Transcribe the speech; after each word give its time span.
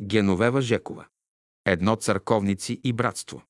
Геновева 0.00 0.62
Жекова. 0.62 1.06
Едно 1.64 1.96
църковници 1.96 2.80
и 2.84 2.92
братство. 2.92 3.42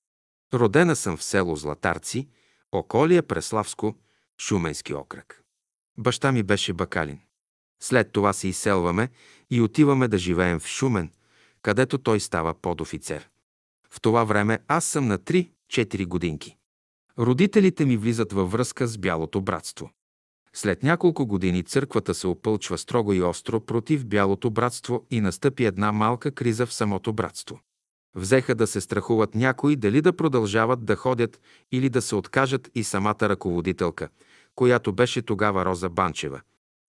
Родена 0.54 0.96
съм 0.96 1.16
в 1.16 1.24
село 1.24 1.56
Златарци, 1.56 2.28
околия 2.72 3.22
Преславско, 3.22 3.94
Шуменски 4.40 4.94
окръг. 4.94 5.42
Баща 5.98 6.32
ми 6.32 6.42
беше 6.42 6.72
бакалин. 6.72 7.20
След 7.82 8.12
това 8.12 8.32
се 8.32 8.48
изселваме 8.48 9.08
и 9.50 9.60
отиваме 9.60 10.08
да 10.08 10.18
живеем 10.18 10.60
в 10.60 10.66
Шумен, 10.66 11.12
където 11.62 11.98
той 11.98 12.20
става 12.20 12.54
подофицер. 12.54 13.28
В 13.90 14.00
това 14.00 14.24
време 14.24 14.58
аз 14.68 14.84
съм 14.84 15.06
на 15.06 15.18
3-4 15.18 16.06
годинки. 16.06 16.56
Родителите 17.18 17.84
ми 17.84 17.96
влизат 17.96 18.32
във 18.32 18.52
връзка 18.52 18.86
с 18.86 18.98
Бялото 18.98 19.40
братство. 19.40 19.90
След 20.56 20.82
няколко 20.82 21.26
години 21.26 21.62
църквата 21.62 22.14
се 22.14 22.26
опълчва 22.26 22.78
строго 22.78 23.12
и 23.12 23.22
остро 23.22 23.60
против 23.60 24.06
Бялото 24.06 24.50
братство 24.50 25.06
и 25.10 25.20
настъпи 25.20 25.64
една 25.64 25.92
малка 25.92 26.30
криза 26.30 26.66
в 26.66 26.74
самото 26.74 27.12
братство. 27.12 27.60
Взеха 28.16 28.54
да 28.54 28.66
се 28.66 28.80
страхуват 28.80 29.34
някои 29.34 29.76
дали 29.76 30.00
да 30.00 30.12
продължават 30.12 30.84
да 30.84 30.96
ходят 30.96 31.40
или 31.72 31.88
да 31.88 32.02
се 32.02 32.14
откажат 32.14 32.70
и 32.74 32.84
самата 32.84 33.16
ръководителка, 33.22 34.08
която 34.54 34.92
беше 34.92 35.22
тогава 35.22 35.64
Роза 35.64 35.88
Банчева. 35.88 36.40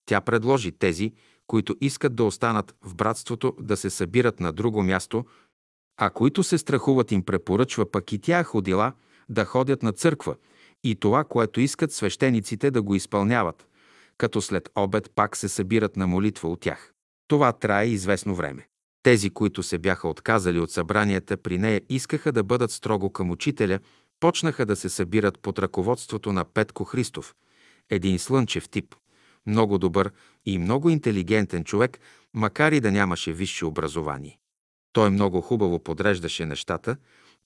Тя 0.06 0.22
предложи 0.22 0.72
тези, 0.72 1.14
които 1.48 1.76
искат 1.82 2.16
да 2.16 2.24
останат 2.24 2.76
в 2.82 2.96
братството, 2.96 3.54
да 3.60 3.78
се 3.78 3.90
събират 3.90 4.40
на 4.40 4.54
друго 4.54 4.84
място, 4.84 5.26
а 5.98 6.10
които 6.10 6.44
се 6.44 6.58
страхуват 6.58 7.12
им 7.12 7.24
препоръчва 7.24 7.92
пък 7.92 8.12
и 8.12 8.20
тя 8.20 8.44
ходила 8.44 8.94
да 9.30 9.46
ходят 9.46 9.84
на 9.84 9.92
църква 9.92 10.36
и 10.86 10.96
това, 10.96 11.24
което 11.24 11.62
искат 11.62 11.92
свещениците 11.92 12.72
да 12.72 12.82
го 12.82 12.96
изпълняват, 12.96 13.68
като 14.18 14.42
след 14.42 14.70
обед 14.76 15.12
пак 15.16 15.38
се 15.38 15.50
събират 15.50 15.96
на 15.96 16.08
молитва 16.08 16.50
от 16.50 16.60
тях. 16.60 16.94
Това 17.28 17.52
трае 17.52 17.86
известно 17.86 18.36
време. 18.36 18.68
Тези, 19.04 19.30
които 19.30 19.64
се 19.64 19.78
бяха 19.78 20.08
отказали 20.08 20.60
от 20.60 20.72
събранията 20.72 21.38
при 21.38 21.58
нея, 21.58 21.82
искаха 21.90 22.32
да 22.32 22.44
бъдат 22.44 22.72
строго 22.72 23.10
към 23.10 23.32
учителя, 23.32 23.80
почнаха 24.20 24.66
да 24.66 24.76
се 24.76 24.90
събират 24.90 25.40
под 25.40 25.60
ръководството 25.60 26.34
на 26.34 26.46
Петко 26.46 26.84
Христов, 26.84 27.36
един 27.90 28.20
слънчев 28.20 28.70
тип, 28.70 28.96
много 29.48 29.78
добър 29.78 30.12
и 30.46 30.58
много 30.58 30.90
интелигентен 30.90 31.64
човек, 31.64 32.00
макар 32.34 32.72
и 32.72 32.80
да 32.80 32.92
нямаше 32.92 33.34
висше 33.34 33.66
образование. 33.66 34.40
Той 34.94 35.10
много 35.10 35.42
хубаво 35.42 35.80
подреждаше 35.80 36.46
нещата, 36.46 36.98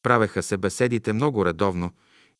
правеха 0.03 0.43
се 0.43 0.57
беседите 0.57 1.13
много 1.13 1.45
редовно, 1.45 1.91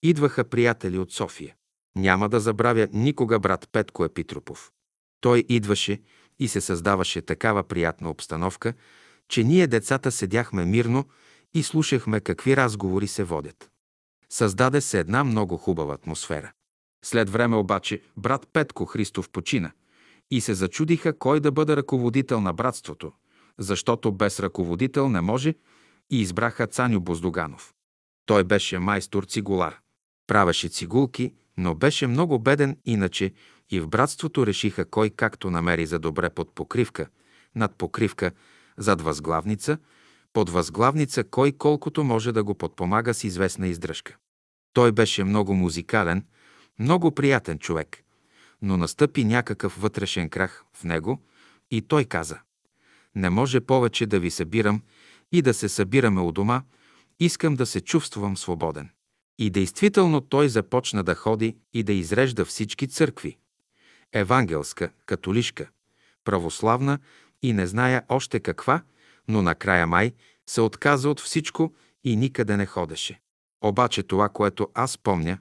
идваха 0.03 0.43
приятели 0.43 0.97
от 0.97 1.11
София. 1.11 1.55
Няма 1.95 2.29
да 2.29 2.39
забравя 2.39 2.87
никога 2.93 3.39
брат 3.39 3.69
Петко 3.71 4.05
Епитропов. 4.05 4.71
Той 5.21 5.43
идваше 5.49 6.01
и 6.39 6.47
се 6.47 6.61
създаваше 6.61 7.21
такава 7.21 7.63
приятна 7.63 8.09
обстановка, 8.09 8.73
че 9.29 9.43
ние 9.43 9.67
децата 9.67 10.11
седяхме 10.11 10.65
мирно 10.65 11.05
и 11.53 11.63
слушахме 11.63 12.19
какви 12.19 12.57
разговори 12.57 13.07
се 13.07 13.23
водят. 13.23 13.69
Създаде 14.29 14.81
се 14.81 14.99
една 14.99 15.23
много 15.23 15.57
хубава 15.57 15.93
атмосфера. 15.93 16.51
След 17.05 17.29
време 17.29 17.55
обаче 17.55 18.01
брат 18.17 18.47
Петко 18.53 18.85
Христов 18.85 19.29
почина 19.29 19.71
и 20.31 20.41
се 20.41 20.53
зачудиха 20.53 21.17
кой 21.17 21.39
да 21.39 21.51
бъде 21.51 21.75
ръководител 21.75 22.41
на 22.41 22.53
братството, 22.53 23.11
защото 23.57 24.11
без 24.11 24.39
ръководител 24.39 25.09
не 25.09 25.21
може 25.21 25.55
и 26.09 26.21
избраха 26.21 26.67
Цаню 26.67 26.99
Боздоганов. 26.99 27.73
Той 28.25 28.43
беше 28.43 28.79
майстор 28.79 29.23
цигулар. 29.23 29.79
Правеше 30.29 30.69
цигулки, 30.69 31.33
но 31.57 31.75
беше 31.75 32.07
много 32.07 32.39
беден, 32.39 32.77
иначе 32.85 33.33
и 33.69 33.79
в 33.79 33.87
братството 33.87 34.47
решиха 34.47 34.85
кой 34.85 35.09
както 35.09 35.49
намери 35.49 35.85
за 35.85 35.99
добре 35.99 36.29
под 36.29 36.55
покривка, 36.55 37.07
над 37.55 37.75
покривка, 37.75 38.31
зад 38.77 39.01
възглавница, 39.01 39.77
под 40.33 40.49
възглавница 40.49 41.23
кой 41.23 41.51
колкото 41.51 42.03
може 42.03 42.31
да 42.31 42.43
го 42.43 42.55
подпомага 42.55 43.13
с 43.13 43.23
известна 43.23 43.67
издръжка. 43.67 44.17
Той 44.73 44.91
беше 44.91 45.23
много 45.23 45.53
музикален, 45.53 46.25
много 46.79 47.11
приятен 47.11 47.59
човек, 47.59 48.03
но 48.61 48.77
настъпи 48.77 49.23
някакъв 49.23 49.81
вътрешен 49.81 50.29
крах 50.29 50.63
в 50.73 50.83
него 50.83 51.21
и 51.71 51.81
той 51.81 52.05
каза 52.05 52.39
«Не 53.15 53.29
може 53.29 53.61
повече 53.61 54.05
да 54.05 54.19
ви 54.19 54.31
събирам 54.31 54.81
и 55.31 55.41
да 55.41 55.53
се 55.53 55.69
събираме 55.69 56.21
у 56.21 56.31
дома, 56.31 56.61
искам 57.19 57.55
да 57.55 57.65
се 57.65 57.81
чувствам 57.81 58.37
свободен». 58.37 58.89
И 59.41 59.49
действително 59.49 60.21
той 60.21 60.49
започна 60.49 61.03
да 61.03 61.15
ходи 61.15 61.57
и 61.73 61.83
да 61.83 61.93
изрежда 61.93 62.45
всички 62.45 62.87
църкви– 62.87 63.37
евангелска, 64.13 64.89
католишка, 65.05 65.69
православна 66.23 66.99
и 67.41 67.53
не 67.53 67.67
зная 67.67 68.03
още 68.09 68.39
каква, 68.39 68.81
но 69.27 69.41
накрая 69.41 69.87
май 69.87 70.13
се 70.49 70.61
отказа 70.61 71.09
от 71.09 71.19
всичко 71.19 71.73
и 72.03 72.15
никъде 72.15 72.57
не 72.57 72.65
ходеше. 72.65 73.19
Обаче 73.61 74.03
това, 74.03 74.29
което 74.29 74.67
аз 74.73 74.97
помня, 74.97 75.37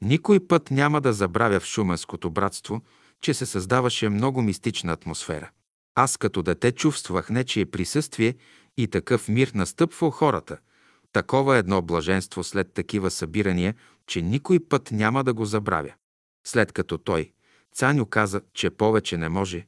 никой 0.00 0.46
път 0.46 0.70
няма 0.70 1.00
да 1.00 1.12
забравя 1.12 1.60
в 1.60 1.66
Шуменското 1.66 2.30
братство, 2.30 2.82
че 3.20 3.34
се 3.34 3.46
създаваше 3.46 4.08
много 4.08 4.42
мистична 4.42 4.92
атмосфера. 4.92 5.50
Аз 5.94 6.16
като 6.16 6.42
дете 6.42 6.72
чувствах 6.72 7.30
нечие 7.30 7.66
присъствие 7.66 8.34
и 8.76 8.88
такъв 8.88 9.28
мир 9.28 9.52
настъпва 9.54 10.06
у 10.06 10.10
хората. 10.10 10.58
Такова 11.12 11.56
едно 11.56 11.82
блаженство 11.82 12.44
след 12.44 12.72
такива 12.72 13.10
събирания, 13.10 13.74
че 14.06 14.22
никой 14.22 14.60
път 14.60 14.90
няма 14.90 15.24
да 15.24 15.34
го 15.34 15.44
забравя. 15.44 15.92
След 16.46 16.72
като 16.72 16.98
той, 16.98 17.32
Цаню 17.74 18.06
каза, 18.06 18.40
че 18.54 18.70
повече 18.70 19.16
не 19.16 19.28
може, 19.28 19.66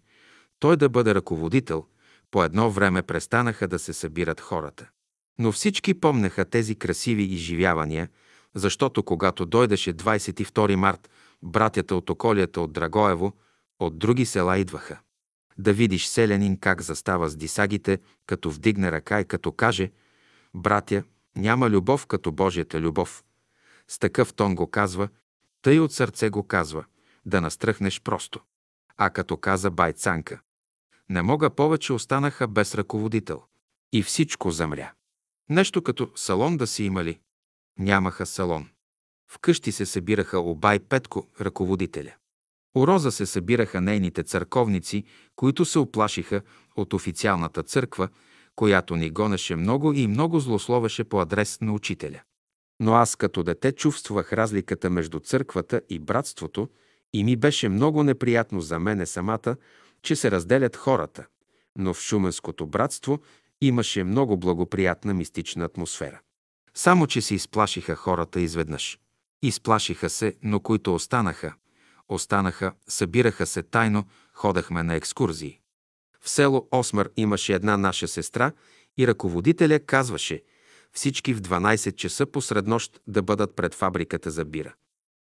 той 0.59 0.77
да 0.77 0.88
бъде 0.88 1.15
ръководител, 1.15 1.87
по 2.31 2.44
едно 2.44 2.71
време 2.71 3.03
престанаха 3.03 3.69
да 3.69 3.78
се 3.78 3.93
събират 3.93 4.41
хората. 4.41 4.88
Но 5.38 5.53
всички 5.53 5.94
помнеха 5.94 6.44
тези 6.44 6.75
красиви 6.75 7.22
изживявания, 7.22 8.09
защото 8.55 9.03
когато 9.03 9.47
дойдеше 9.47 9.94
22 9.94 10.75
март, 10.75 11.11
братята 11.43 11.97
от 11.97 12.11
околията 12.11 12.61
от 12.61 12.72
Драгоево, 12.72 13.32
от 13.81 13.99
други 13.99 14.26
села 14.26 14.59
идваха. 14.59 14.99
Да 15.59 15.72
видиш 15.72 16.06
селянин 16.06 16.56
как 16.56 16.82
застава 16.82 17.28
с 17.28 17.37
дисагите, 17.37 17.99
като 18.26 18.50
вдигне 18.50 18.93
ръка 18.93 19.21
и 19.21 19.25
като 19.25 19.53
каже 19.53 19.91
«Братя, 20.55 21.03
няма 21.36 21.70
любов 21.70 22.06
като 22.06 22.32
Божията 22.32 22.80
любов». 22.80 23.24
С 23.88 23.98
такъв 23.98 24.34
тон 24.34 24.54
го 24.54 24.70
казва, 24.70 25.08
тъй 25.62 25.80
от 25.80 25.92
сърце 25.92 26.30
го 26.30 26.46
казва, 26.46 26.84
да 27.26 27.40
настръхнеш 27.40 28.00
просто. 28.00 28.40
А 28.96 29.10
като 29.10 29.36
каза 29.36 29.70
Байцанка, 29.70 30.40
не 31.08 31.22
мога 31.22 31.50
повече 31.50 31.92
останаха 31.92 32.48
без 32.48 32.74
ръководител. 32.74 33.42
И 33.92 34.02
всичко 34.02 34.50
замря. 34.50 34.92
Нещо 35.48 35.82
като 35.82 36.10
салон 36.14 36.56
да 36.56 36.66
си 36.66 36.84
имали. 36.84 37.20
Нямаха 37.78 38.26
салон. 38.26 38.68
Вкъщи 39.28 39.72
се 39.72 39.86
събираха 39.86 40.40
Обай 40.40 40.78
Петко, 40.78 41.28
ръководителя. 41.40 42.14
У 42.76 42.86
Роза 42.86 43.12
се 43.12 43.26
събираха 43.26 43.80
нейните 43.80 44.22
църковници, 44.22 45.04
които 45.36 45.64
се 45.64 45.78
оплашиха 45.78 46.42
от 46.76 46.92
официалната 46.92 47.62
църква, 47.62 48.08
която 48.56 48.97
ни 48.97 49.10
гонеше 49.10 49.56
много 49.56 49.92
и 49.92 50.06
много 50.06 50.41
злословеше 50.41 51.04
по 51.04 51.20
адрес 51.20 51.60
на 51.60 51.72
учителя. 51.72 52.20
Но 52.81 52.94
аз 52.94 53.16
като 53.16 53.42
дете 53.42 53.72
чувствах 53.72 54.32
разликата 54.32 54.91
между 54.91 55.20
църквата 55.20 55.81
и 55.88 55.98
братството 55.98 56.69
и 57.12 57.25
ми 57.25 57.37
беше 57.37 57.69
много 57.69 58.03
неприятно 58.03 58.60
за 58.60 58.78
мене 58.78 59.06
самата, 59.06 59.56
че 60.03 60.16
се 60.16 60.31
разделят 60.31 60.76
хората, 60.76 61.26
но 61.78 61.94
в 61.94 62.00
Шуменското 62.00 62.66
братство 62.66 63.19
имаше 63.60 64.04
много 64.04 64.37
благоприятна 64.37 65.14
мистична 65.14 65.64
атмосфера. 65.64 66.20
Само, 66.75 67.06
че 67.06 67.20
се 67.20 67.34
изплашиха 67.34 67.97
хората 67.97 68.41
изведнъж. 68.41 68.98
Изплашиха 69.43 70.10
се, 70.10 70.34
но 70.43 70.60
които 70.60 70.94
останаха, 70.94 71.54
останаха, 72.09 72.72
събираха 72.88 73.47
се 73.47 73.62
тайно, 73.62 74.04
ходахме 74.32 74.82
на 74.82 74.94
екскурзии. 74.94 75.60
В 76.24 76.30
село 76.30 76.68
Осмър 76.70 77.10
имаше 77.16 77.54
една 77.54 77.76
наша 77.76 78.08
сестра 78.08 78.52
и 78.98 79.06
ръководителя 79.06 79.80
казваше 79.80 80.43
всички 80.93 81.34
в 81.34 81.40
12 81.40 81.96
часа 81.96 82.26
посред 82.26 82.66
нощ 82.66 83.00
да 83.06 83.22
бъдат 83.22 83.56
пред 83.56 83.75
фабриката 83.75 84.31
за 84.31 84.44
бира. 84.44 84.75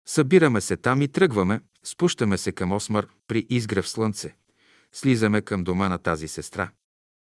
Събираме 0.06 0.60
се 0.60 0.76
там 0.76 1.02
и 1.02 1.08
тръгваме, 1.08 1.60
спущаме 1.84 2.38
се 2.38 2.52
към 2.52 2.72
Осмър 2.72 3.08
при 3.28 3.46
изгрев 3.50 3.88
слънце. 3.88 4.36
Слизаме 4.92 5.40
към 5.40 5.64
дома 5.64 5.88
на 5.88 5.98
тази 5.98 6.28
сестра. 6.28 6.70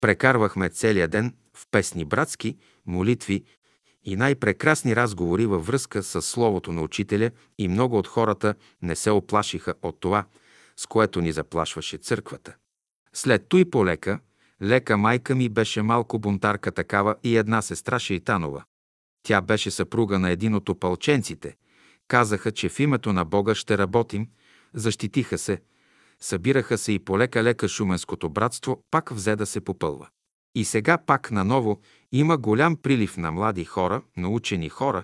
Прекарвахме 0.01 0.69
целия 0.69 1.07
ден 1.07 1.35
в 1.53 1.67
песни 1.71 2.05
братски, 2.05 2.57
молитви 2.85 3.43
и 4.03 4.15
най-прекрасни 4.15 4.95
разговори 4.95 5.45
във 5.45 5.67
връзка 5.67 6.03
с 6.03 6.21
Словото 6.21 6.71
на 6.71 6.81
Учителя 6.81 7.31
и 7.57 7.67
много 7.67 7.97
от 7.97 8.07
хората 8.07 8.55
не 8.81 8.95
се 8.95 9.11
оплашиха 9.11 9.73
от 9.81 9.99
това, 9.99 10.25
с 10.77 10.85
което 10.85 11.21
ни 11.21 11.31
заплашваше 11.31 11.97
църквата. 11.97 12.55
След 13.15 13.45
той 13.49 13.65
полека, 13.65 14.19
лека 14.61 14.97
майка 14.97 15.35
ми 15.35 15.49
беше 15.49 15.81
малко 15.81 16.19
бунтарка 16.19 16.71
такава 16.71 17.15
и 17.23 17.37
една 17.37 17.61
сестра 17.61 17.99
Шейтанова. 17.99 18.63
Тя 19.23 19.41
беше 19.41 19.71
съпруга 19.71 20.19
на 20.19 20.29
един 20.29 20.55
от 20.55 20.69
опълченците. 20.69 21.55
Казаха, 22.07 22.51
че 22.51 22.69
в 22.69 22.79
името 22.79 23.13
на 23.13 23.25
Бога 23.25 23.55
ще 23.55 23.77
работим, 23.77 24.27
защитиха 24.73 25.37
се, 25.37 25.61
Събираха 26.21 26.77
се 26.77 26.91
и 26.91 26.99
полека-лека 26.99 27.67
Шуменското 27.67 28.29
братство 28.29 28.83
пак 28.91 29.09
взе 29.13 29.35
да 29.35 29.45
се 29.45 29.61
попълва. 29.61 30.07
И 30.55 30.65
сега 30.65 30.97
пак 30.97 31.31
наново 31.31 31.81
има 32.11 32.37
голям 32.37 32.75
прилив 32.75 33.17
на 33.17 33.31
млади 33.31 33.65
хора, 33.65 34.01
на 34.17 34.29
учени 34.29 34.69
хора, 34.69 35.03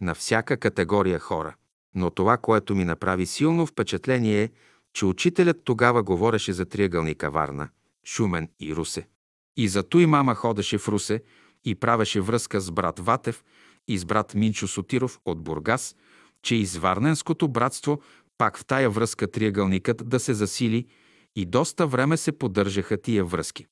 на 0.00 0.14
всяка 0.14 0.56
категория 0.56 1.18
хора. 1.18 1.54
Но 1.94 2.10
това, 2.10 2.36
което 2.36 2.74
ми 2.74 2.84
направи 2.84 3.26
силно 3.26 3.66
впечатление 3.66 4.42
е, 4.42 4.50
че 4.96 5.06
учителят 5.06 5.64
тогава 5.64 6.02
говореше 6.02 6.52
за 6.52 6.66
триъгълника 6.66 7.30
Варна, 7.30 7.68
Шумен 8.06 8.48
и 8.60 8.76
Русе. 8.76 9.08
И 9.56 9.68
зато 9.68 9.98
и 9.98 10.06
мама 10.06 10.34
ходеше 10.34 10.78
в 10.78 10.88
Русе 10.88 11.22
и 11.64 11.74
правеше 11.74 12.20
връзка 12.20 12.60
с 12.60 12.70
брат 12.70 12.98
Ватев 12.98 13.44
и 13.88 13.98
с 13.98 14.04
брат 14.04 14.34
Минчо 14.34 14.68
Сотиров 14.68 15.20
от 15.24 15.42
Бургас, 15.42 15.96
че 16.42 16.54
изварненското 16.54 17.48
братство 17.48 18.00
пак 18.38 18.58
в 18.58 18.64
тая 18.64 18.90
връзка 18.90 19.30
триъгълникът 19.30 20.08
да 20.08 20.20
се 20.20 20.34
засили 20.34 20.86
и 21.34 21.46
доста 21.46 21.86
време 21.86 22.16
се 22.16 22.32
поддържаха 22.32 23.02
тия 23.02 23.24
връзки. 23.24 23.66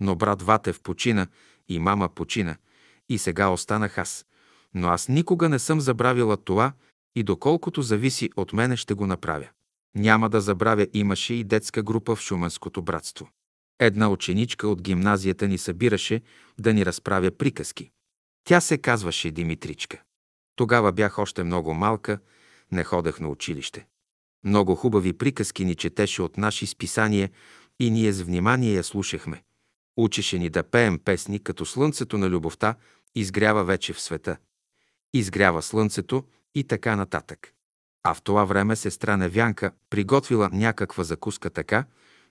Но 0.00 0.16
брат 0.16 0.42
Ватев 0.42 0.80
почина 0.80 1.26
и 1.68 1.78
мама 1.78 2.08
почина 2.08 2.56
и 3.08 3.18
сега 3.18 3.48
останах 3.48 3.98
аз. 3.98 4.26
Но 4.74 4.88
аз 4.88 5.08
никога 5.08 5.48
не 5.48 5.58
съм 5.58 5.80
забравила 5.80 6.36
това 6.36 6.72
и 7.14 7.22
доколкото 7.22 7.82
зависи 7.82 8.30
от 8.36 8.52
мене 8.52 8.76
ще 8.76 8.94
го 8.94 9.06
направя. 9.06 9.48
Няма 9.94 10.30
да 10.30 10.40
забравя, 10.40 10.86
имаше 10.94 11.34
и 11.34 11.44
детска 11.44 11.82
група 11.82 12.16
в 12.16 12.20
Шуменското 12.20 12.82
братство. 12.82 13.28
Една 13.78 14.10
ученичка 14.10 14.68
от 14.68 14.82
гимназията 14.82 15.48
ни 15.48 15.58
събираше 15.58 16.22
да 16.58 16.74
ни 16.74 16.86
разправя 16.86 17.30
приказки. 17.30 17.90
Тя 18.44 18.60
се 18.60 18.78
казваше 18.78 19.30
Димитричка. 19.30 20.02
Тогава 20.56 20.92
бях 20.92 21.18
още 21.18 21.44
много 21.44 21.74
малка, 21.74 22.18
не 22.72 22.84
ходех 22.84 23.20
на 23.20 23.28
училище. 23.28 23.86
Много 24.44 24.74
хубави 24.74 25.12
приказки 25.12 25.64
ни 25.64 25.74
четеше 25.74 26.22
от 26.22 26.36
наши 26.36 26.66
списания 26.66 27.30
и 27.80 27.90
ние 27.90 28.12
с 28.12 28.22
внимание 28.22 28.74
я 28.74 28.84
слушахме. 28.84 29.42
Учеше 29.96 30.38
ни 30.38 30.50
да 30.50 30.62
пеем 30.62 30.98
песни, 30.98 31.42
като 31.42 31.66
слънцето 31.66 32.18
на 32.18 32.28
любовта 32.30 32.74
изгрява 33.14 33.64
вече 33.64 33.92
в 33.92 34.00
света. 34.00 34.36
Изгрява 35.14 35.62
слънцето 35.62 36.24
и 36.54 36.64
така 36.64 36.96
нататък. 36.96 37.54
А 38.02 38.14
в 38.14 38.22
това 38.22 38.44
време 38.44 38.76
сестра 38.76 39.16
Невянка 39.16 39.72
приготвила 39.90 40.50
някаква 40.52 41.04
закуска 41.04 41.50
така, 41.50 41.84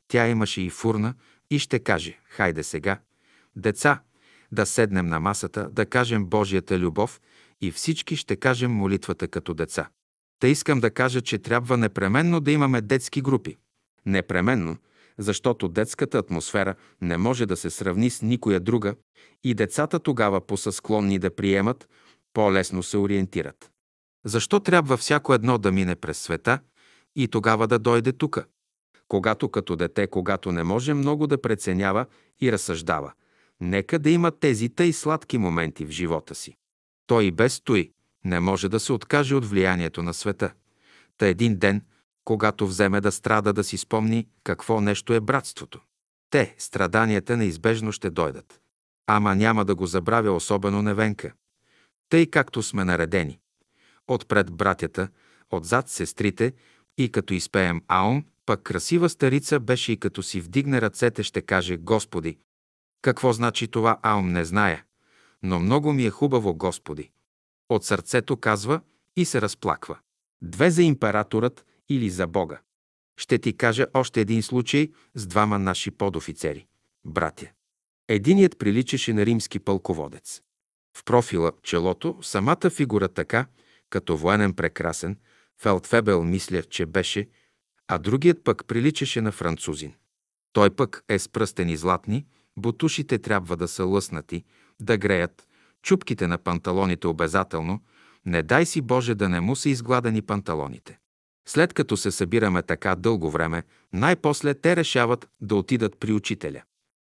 тя 0.07 0.27
имаше 0.27 0.61
и 0.61 0.69
фурна 0.69 1.13
и 1.49 1.59
ще 1.59 1.79
каже, 1.79 2.19
хайде 2.29 2.63
сега, 2.63 2.99
деца, 3.55 4.01
да 4.51 4.65
седнем 4.65 5.07
на 5.07 5.19
масата, 5.19 5.69
да 5.69 5.85
кажем 5.85 6.25
Божията 6.25 6.79
любов 6.79 7.21
и 7.61 7.71
всички 7.71 8.15
ще 8.15 8.35
кажем 8.35 8.71
молитвата 8.71 9.27
като 9.27 9.53
деца. 9.53 9.89
Та 10.39 10.47
искам 10.47 10.79
да 10.79 10.91
кажа, 10.91 11.21
че 11.21 11.37
трябва 11.37 11.77
непременно 11.77 12.39
да 12.39 12.51
имаме 12.51 12.81
детски 12.81 13.21
групи. 13.21 13.57
Непременно, 14.05 14.77
защото 15.17 15.67
детската 15.67 16.17
атмосфера 16.17 16.75
не 17.01 17.17
може 17.17 17.45
да 17.45 17.57
се 17.57 17.69
сравни 17.69 18.09
с 18.09 18.21
никоя 18.21 18.59
друга 18.59 18.95
и 19.43 19.53
децата 19.53 19.99
тогава 19.99 20.41
по 20.41 20.57
склонни 20.57 21.19
да 21.19 21.35
приемат, 21.35 21.89
по-лесно 22.33 22.83
се 22.83 22.97
ориентират. 22.97 23.71
Защо 24.25 24.59
трябва 24.59 24.97
всяко 24.97 25.33
едно 25.33 25.57
да 25.57 25.71
мине 25.71 25.95
през 25.95 26.17
света 26.17 26.59
и 27.15 27.27
тогава 27.27 27.67
да 27.67 27.79
дойде 27.79 28.13
тука? 28.13 28.45
Когато 29.07 29.49
като 29.49 29.75
дете, 29.75 30.07
когато 30.07 30.51
не 30.51 30.63
може 30.63 30.93
много 30.93 31.27
да 31.27 31.41
преценява 31.41 32.05
и 32.41 32.51
разсъждава, 32.51 33.13
нека 33.61 33.99
да 33.99 34.09
има 34.09 34.31
тези 34.31 34.69
тъй 34.69 34.93
сладки 34.93 35.37
моменти 35.37 35.85
в 35.85 35.89
живота 35.89 36.35
си. 36.35 36.57
Той 37.07 37.23
и 37.23 37.31
без 37.31 37.61
той 37.61 37.91
не 38.25 38.39
може 38.39 38.69
да 38.69 38.79
се 38.79 38.93
откаже 38.93 39.35
от 39.35 39.45
влиянието 39.45 40.03
на 40.03 40.13
света. 40.13 40.53
Та 41.17 41.27
един 41.27 41.57
ден, 41.57 41.81
когато 42.25 42.67
вземе 42.67 43.01
да 43.01 43.11
страда, 43.11 43.53
да 43.53 43.63
си 43.63 43.77
спомни 43.77 44.27
какво 44.43 44.81
нещо 44.81 45.13
е 45.13 45.19
братството. 45.19 45.81
Те, 46.29 46.55
страданията 46.57 47.37
неизбежно 47.37 47.91
ще 47.91 48.09
дойдат. 48.09 48.61
Ама 49.07 49.35
няма 49.35 49.65
да 49.65 49.75
го 49.75 49.85
забравя 49.85 50.31
особено 50.31 50.81
Невенка. 50.81 51.33
Тъй 52.09 52.25
както 52.25 52.63
сме 52.63 52.85
наредени. 52.85 53.39
Отпред 54.09 54.51
братята, 54.51 55.09
отзад 55.51 55.89
сестрите 55.89 56.53
и 56.97 57.11
като 57.11 57.33
изпеем 57.33 57.81
Аум, 57.87 58.25
пък 58.45 58.63
красива 58.63 59.09
старица 59.09 59.59
беше 59.59 59.91
и 59.91 59.97
като 59.97 60.23
си 60.23 60.41
вдигне 60.41 60.81
ръцете 60.81 61.23
ще 61.23 61.41
каже 61.41 61.77
Господи. 61.77 62.37
Какво 63.01 63.33
значи 63.33 63.67
това 63.67 63.99
Аум 64.01 64.31
не 64.31 64.45
зная, 64.45 64.83
но 65.43 65.59
много 65.59 65.93
ми 65.93 66.05
е 66.05 66.09
хубаво 66.09 66.55
Господи. 66.55 67.11
От 67.69 67.85
сърцето 67.85 68.37
казва 68.37 68.81
и 69.15 69.25
се 69.25 69.41
разплаква. 69.41 69.97
Две 70.41 70.71
за 70.71 70.83
императорът 70.83 71.65
или 71.89 72.09
за 72.09 72.27
Бога. 72.27 72.61
Ще 73.17 73.37
ти 73.37 73.57
кажа 73.57 73.87
още 73.93 74.21
един 74.21 74.43
случай 74.43 74.91
с 75.15 75.27
двама 75.27 75.59
наши 75.59 75.91
подофицери, 75.91 76.65
братя. 77.05 77.47
Единият 78.07 78.59
приличаше 78.59 79.13
на 79.13 79.25
римски 79.25 79.59
пълководец. 79.59 80.41
В 80.97 81.03
профила, 81.03 81.51
челото, 81.63 82.17
самата 82.21 82.69
фигура 82.69 83.07
така, 83.07 83.45
като 83.89 84.17
военен 84.17 84.53
прекрасен, 84.53 85.17
Фелдфебел 85.61 86.23
мисля, 86.23 86.63
че 86.63 86.85
беше, 86.85 87.27
а 87.87 87.97
другият 87.97 88.43
пък 88.43 88.65
приличаше 88.67 89.21
на 89.21 89.31
французин. 89.31 89.93
Той 90.53 90.69
пък 90.69 91.03
е 91.09 91.19
с 91.19 91.29
пръстени 91.29 91.77
златни, 91.77 92.25
бутушите 92.57 93.17
трябва 93.17 93.57
да 93.57 93.67
са 93.67 93.85
лъснати, 93.85 94.43
да 94.81 94.97
греят, 94.97 95.47
чупките 95.81 96.27
на 96.27 96.37
панталоните 96.37 97.07
обязателно, 97.07 97.81
не 98.25 98.43
дай 98.43 98.65
си 98.65 98.81
Боже 98.81 99.15
да 99.15 99.29
не 99.29 99.41
му 99.41 99.55
са 99.55 99.69
изгладени 99.69 100.21
панталоните. 100.21 100.99
След 101.47 101.73
като 101.73 101.97
се 101.97 102.11
събираме 102.11 102.61
така 102.61 102.95
дълго 102.95 103.31
време, 103.31 103.63
най-после 103.93 104.53
те 104.53 104.75
решават 104.75 105.29
да 105.41 105.55
отидат 105.55 105.99
при 105.99 106.13
учителя. 106.13 106.61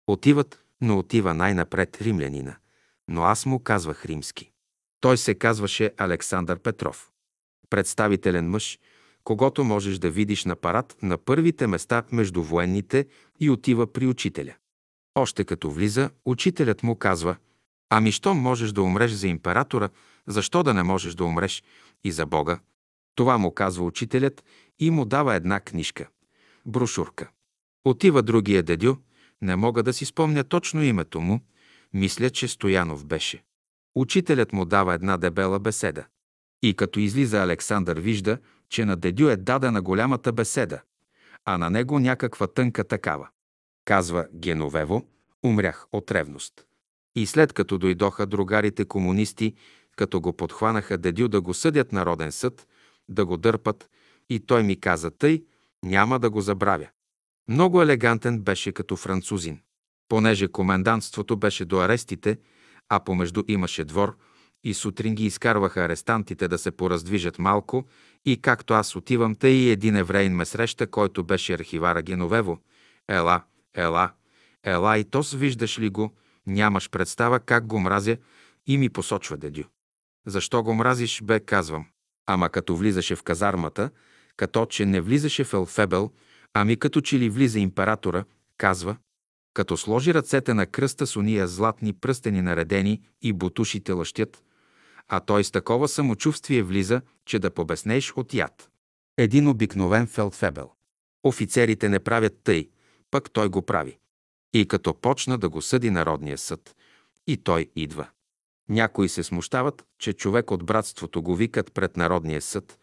Отиват, 0.08 0.64
но 0.82 1.00
отива 1.00 1.34
най-напред 1.34 2.02
римлянина. 2.02 2.56
Но 3.08 3.24
аз 3.24 3.46
му 3.46 3.60
казвах 3.60 4.06
римски. 4.06 4.52
Той 5.06 5.18
се 5.18 5.36
казваше 5.36 5.92
Александър 5.98 6.60
Петров. 6.60 7.12
Представителен 7.70 8.50
мъж, 8.50 8.80
когато 9.24 9.64
можеш 9.64 9.98
да 9.98 10.10
видиш 10.10 10.46
на 10.46 10.56
парад 10.56 10.98
на 11.02 11.18
първите 11.18 11.68
места 11.68 12.04
между 12.12 12.44
военните 12.44 13.08
и 13.40 13.50
отива 13.50 13.94
при 13.94 14.08
учителя. 14.08 14.54
Още 15.16 15.44
като 15.44 15.72
влиза, 15.72 16.10
учителят 16.26 16.84
му 16.84 16.96
казва– 16.96 17.36
Ами 17.90 18.12
щом 18.12 18.38
можеш 18.38 18.72
да 18.72 18.82
умреш 18.82 19.12
за 19.12 19.28
императора, 19.28 19.90
защо 20.28 20.64
да 20.64 20.74
не 20.74 20.84
можеш 20.84 21.16
да 21.16 21.24
умреш 21.24 21.64
и 22.04 22.12
за 22.12 22.26
Бога? 22.26 22.60
Това 23.16 23.38
му 23.38 23.52
казва 23.52 23.86
учителят 23.86 24.44
и 24.80 24.92
му 24.92 25.06
дава 25.06 25.36
една 25.36 25.60
книжка. 25.60 26.08
Брошурка. 26.66 27.30
Отива 27.84 28.24
другия 28.24 28.64
дедю, 28.64 28.96
не 29.42 29.56
мога 29.56 29.84
да 29.84 29.94
си 29.94 30.06
спомня 30.06 30.44
точно 30.44 30.84
името 30.84 31.22
му, 31.22 31.40
мисля, 31.94 32.30
че 32.30 32.48
Стоянов 32.48 33.06
беше. 33.06 33.44
Учителят 33.96 34.54
му 34.54 34.66
дава 34.66 34.94
една 34.94 35.18
дебела 35.18 35.60
беседа. 35.60 36.06
И 36.64 36.74
като 36.74 37.00
излиза 37.00 37.44
Александър 37.44 38.00
вижда, 38.00 38.38
че 38.70 38.86
на 38.86 38.96
дедю 38.96 39.30
е 39.30 39.36
дадена 39.36 39.82
голямата 39.82 40.32
беседа, 40.32 40.82
а 41.46 41.58
на 41.58 41.70
него 41.70 42.00
някаква 42.00 42.48
тънка 42.48 42.84
такава. 42.84 43.30
Казва 43.86 44.28
Геновево, 44.34 45.06
умрях 45.44 45.88
от 45.92 46.12
ревност. 46.12 46.54
И 47.16 47.26
след 47.26 47.54
като 47.54 47.78
дойдоха 47.78 48.26
другарите 48.26 48.86
комунисти, 48.86 49.56
като 49.98 50.22
го 50.22 50.34
подхванаха 50.34 50.98
дедю 50.98 51.28
да 51.28 51.42
го 51.42 51.54
съдят 51.54 51.92
народен 51.92 52.32
съд, 52.32 52.68
да 53.10 53.26
го 53.26 53.38
дърпат, 53.38 53.90
и 54.30 54.40
той 54.40 54.64
ми 54.64 54.80
каза 54.80 55.12
тъй, 55.12 55.44
няма 55.84 56.20
да 56.20 56.30
го 56.30 56.42
забравя. 56.42 56.88
Много 57.48 57.82
елегантен 57.82 58.40
беше 58.40 58.72
като 58.72 58.96
французин. 58.96 59.60
Понеже 60.10 60.48
комендантството 60.48 61.38
беше 61.38 61.66
до 61.66 61.80
арестите, 61.80 62.38
а 62.90 63.00
помежду 63.00 63.44
имаше 63.48 63.84
двор, 63.84 64.18
и 64.64 64.74
сутрин 64.74 65.16
ги 65.16 65.26
изкарваха 65.26 65.82
арестантите 65.82 66.48
да 66.48 66.58
се 66.58 66.72
пораздвижат 66.72 67.40
малко, 67.40 67.86
и 68.26 68.42
както 68.42 68.74
аз 68.74 68.96
отивам, 68.96 69.36
тъй 69.36 69.52
и 69.52 69.70
един 69.70 69.96
евреин 69.96 70.36
ме 70.36 70.46
среща, 70.46 70.88
който 70.88 71.24
беше 71.24 71.54
архивара 71.54 72.02
Геновево. 72.02 72.60
Ела, 73.08 73.42
ела, 73.74 74.12
ела 74.64 74.98
и 74.98 75.04
тос 75.04 75.34
виждаш 75.34 75.80
ли 75.80 75.90
го, 75.90 76.14
Нямаш 76.48 76.90
представа 76.90 77.40
как 77.40 77.68
го 77.68 77.80
мразя 77.80 78.18
и 78.68 78.78
ми 78.78 78.90
посочва 78.90 79.38
дедю. 79.38 79.64
Защо 80.26 80.64
го 80.64 80.74
мразиш, 80.74 81.22
бе, 81.22 81.40
казвам. 81.40 81.86
Ама 82.28 82.50
като 82.50 82.76
влизаше 82.76 83.16
в 83.16 83.24
казармата, 83.24 83.90
като 84.38 84.66
че 84.66 84.86
не 84.86 85.02
влизаше 85.02 85.44
в 85.44 85.54
Елфебел, 85.54 86.12
ами 86.54 86.76
като 86.76 87.02
че 87.02 87.20
ли 87.20 87.30
влиза 87.30 87.60
императора, 87.60 88.24
казва, 88.58 88.98
като 89.56 89.78
сложи 89.78 90.14
ръцете 90.14 90.54
на 90.54 90.66
кръста 90.66 91.08
с 91.08 91.16
уния 91.16 91.48
златни 91.48 91.94
пръстени 91.94 92.42
наредени 92.42 93.02
и 93.22 93.34
бутушите 93.34 93.92
лъщят, 93.92 94.44
а 95.08 95.20
той 95.20 95.44
с 95.44 95.52
такова 95.52 95.88
самочувствие 95.88 96.64
влиза, 96.64 97.02
че 97.26 97.40
да 97.40 97.52
побеснееш 97.52 98.14
от 98.14 98.34
яд. 98.34 98.70
Един 99.18 99.48
обикновен 99.48 100.08
фелдфебел. 100.08 100.72
Офицерите 101.24 101.90
не 101.90 102.00
правят 102.00 102.34
тъй, 102.44 102.70
пък 103.12 103.32
той 103.32 103.50
го 103.50 103.62
прави. 103.62 103.98
И 104.54 104.68
като 104.68 104.94
почна 104.94 105.38
да 105.38 105.50
го 105.50 105.62
съди 105.62 105.90
Народния 105.90 106.38
съд, 106.38 106.76
и 107.28 107.38
той 107.38 107.68
идва. 107.76 108.08
Някои 108.70 109.10
се 109.10 109.24
смущават, 109.24 109.86
че 110.00 110.14
човек 110.14 110.52
от 110.52 110.66
братството 110.66 111.22
го 111.22 111.36
викат 111.36 111.74
пред 111.74 111.98
Народния 111.98 112.42
съд. 112.42 112.80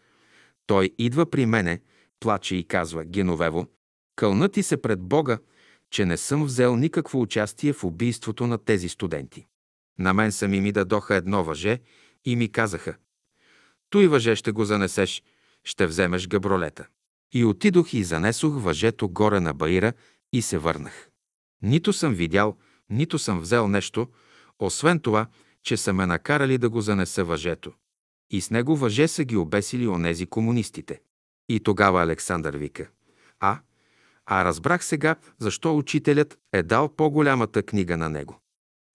Той 0.65 0.91
идва 0.97 1.29
при 1.29 1.45
мене, 1.45 1.81
плаче 2.19 2.55
и 2.55 2.67
казва, 2.67 3.05
Геновево, 3.05 3.67
кълна 4.15 4.49
ти 4.49 4.63
се 4.63 4.81
пред 4.81 5.01
Бога, 5.01 5.37
че 5.93 6.05
не 6.05 6.17
съм 6.17 6.45
взел 6.45 6.75
никакво 6.75 7.21
участие 7.21 7.73
в 7.73 7.83
убийството 7.83 8.47
на 8.47 8.57
тези 8.57 8.89
студенти. 8.89 9.45
На 9.99 10.13
мен 10.13 10.31
сами 10.31 10.61
ми 10.61 10.71
дадоха 10.71 11.15
едно 11.15 11.43
въже 11.43 11.79
и 12.25 12.35
ми 12.35 12.51
казаха 12.51 12.95
«Той 13.89 14.07
въже 14.07 14.35
ще 14.35 14.51
го 14.51 14.65
занесеш, 14.65 15.23
ще 15.63 15.87
вземеш 15.87 16.27
габролета». 16.27 16.87
И 17.33 17.45
отидох 17.45 17.93
и 17.93 18.03
занесох 18.03 18.53
въжето 18.55 19.09
горе 19.09 19.39
на 19.39 19.53
баира 19.53 19.93
и 20.31 20.41
се 20.41 20.57
върнах. 20.57 21.09
Нито 21.61 21.93
съм 21.93 22.13
видял, 22.13 22.57
нито 22.89 23.19
съм 23.19 23.39
взел 23.39 23.67
нещо, 23.67 24.07
освен 24.59 24.99
това, 24.99 25.27
че 25.63 25.77
са 25.77 25.93
ме 25.93 26.05
накарали 26.05 26.57
да 26.57 26.69
го 26.69 26.81
занеса 26.81 27.23
въжето. 27.23 27.73
И 28.29 28.41
с 28.41 28.49
него 28.49 28.75
въже 28.75 29.07
са 29.07 29.23
ги 29.23 29.35
обесили 29.35 29.87
онези 29.87 30.25
комунистите. 30.25 31.01
И 31.49 31.59
тогава 31.59 32.03
Александър 32.03 32.57
вика, 32.57 32.89
а, 33.39 33.59
а 34.25 34.45
разбрах 34.45 34.85
сега, 34.85 35.15
защо 35.39 35.77
учителят 35.77 36.37
е 36.53 36.63
дал 36.63 36.95
по-голямата 36.95 37.63
книга 37.63 37.97
на 37.97 38.09
него. 38.09 38.39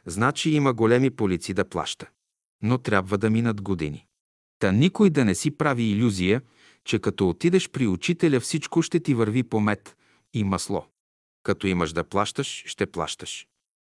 Значи 0.06 0.50
има 0.50 0.72
големи 0.72 1.10
полици 1.10 1.54
да 1.54 1.68
плаща. 1.68 2.06
Но 2.62 2.78
трябва 2.78 3.18
да 3.18 3.30
минат 3.30 3.62
години. 3.62 4.06
Та 4.58 4.72
никой 4.72 5.10
да 5.10 5.24
не 5.24 5.34
си 5.34 5.50
прави 5.50 5.82
иллюзия, 5.82 6.42
че 6.84 6.98
като 6.98 7.28
отидеш 7.28 7.70
при 7.70 7.86
учителя 7.86 8.40
всичко 8.40 8.82
ще 8.82 9.00
ти 9.00 9.14
върви 9.14 9.42
по 9.42 9.60
мед 9.60 9.96
и 10.34 10.44
масло. 10.44 10.86
Като 11.42 11.66
имаш 11.66 11.92
да 11.92 12.04
плащаш, 12.04 12.64
ще 12.66 12.86
плащаш. 12.86 13.46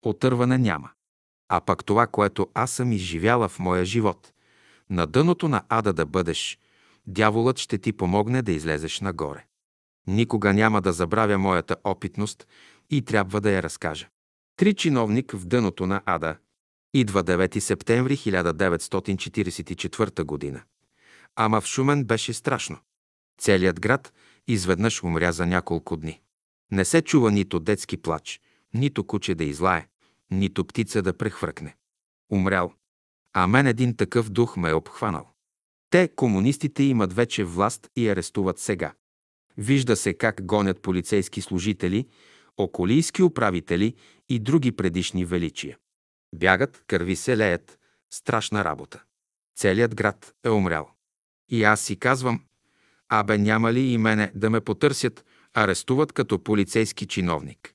Отърване 0.05 0.57
няма. 0.57 0.89
А 1.49 1.61
пък 1.61 1.85
това, 1.85 2.07
което 2.07 2.49
аз 2.53 2.71
съм 2.71 2.91
изживяла 2.91 3.49
в 3.49 3.59
моя 3.59 3.85
живот, 3.85 4.33
на 4.89 5.07
дъното 5.07 5.47
на 5.47 5.63
ада 5.69 5.93
да 5.93 6.05
бъдеш, 6.05 6.59
дяволът 7.07 7.59
ще 7.59 7.77
ти 7.77 7.93
помогне 7.93 8.41
да 8.41 8.51
излезеш 8.51 9.01
нагоре. 9.01 9.45
Никога 10.07 10.53
няма 10.53 10.81
да 10.81 10.93
забравя 10.93 11.37
моята 11.37 11.75
опитност 11.83 12.47
и 12.89 13.01
трябва 13.01 13.41
да 13.41 13.51
я 13.51 13.63
разкажа. 13.63 14.07
Три 14.57 14.73
чиновник 14.73 15.31
в 15.31 15.45
дъното 15.45 15.85
на 15.85 16.01
ада. 16.05 16.37
Идва 16.93 17.23
9 17.23 17.59
септември 17.59 18.17
1944 18.17 20.23
година. 20.23 20.61
Ама 21.35 21.61
в 21.61 21.65
Шумен 21.65 22.03
беше 22.03 22.33
страшно. 22.33 22.77
Целият 23.41 23.79
град 23.79 24.13
изведнъж 24.47 25.03
умря 25.03 25.31
за 25.31 25.45
няколко 25.45 25.97
дни. 25.97 26.21
Не 26.71 26.85
се 26.85 27.01
чува 27.01 27.31
нито 27.31 27.59
детски 27.59 27.97
плач, 27.97 28.41
нито 28.73 29.03
куче 29.03 29.35
да 29.35 29.43
излае, 29.43 29.87
нито 30.31 30.65
птица 30.65 31.01
да 31.01 31.17
прехвъркне. 31.17 31.75
Умрял. 32.31 32.73
А 33.33 33.47
мен 33.47 33.67
един 33.67 33.95
такъв 33.95 34.29
дух 34.29 34.57
ме 34.57 34.69
е 34.69 34.73
обхванал. 34.73 35.29
Те, 35.89 36.09
комунистите, 36.15 36.83
имат 36.83 37.13
вече 37.13 37.43
власт 37.43 37.89
и 37.95 38.09
арестуват 38.09 38.59
сега. 38.59 38.93
Вижда 39.57 39.95
се 39.95 40.13
как 40.13 40.45
гонят 40.45 40.81
полицейски 40.81 41.41
служители, 41.41 42.07
околийски 42.57 43.23
управители 43.23 43.95
и 44.29 44.39
други 44.39 44.71
предишни 44.71 45.25
величия. 45.25 45.77
Бягат, 46.35 46.83
кърви 46.87 47.15
се 47.15 47.37
леят, 47.37 47.79
страшна 48.09 48.65
работа. 48.65 49.03
Целият 49.55 49.95
град 49.95 50.33
е 50.43 50.49
умрял. 50.49 50.89
И 51.49 51.63
аз 51.63 51.81
си 51.81 51.99
казвам, 51.99 52.41
абе 53.09 53.37
няма 53.37 53.73
ли 53.73 53.79
и 53.79 53.97
мене 53.97 54.31
да 54.35 54.49
ме 54.49 54.61
потърсят, 54.61 55.25
арестуват 55.53 56.11
като 56.11 56.43
полицейски 56.43 57.07
чиновник. 57.07 57.73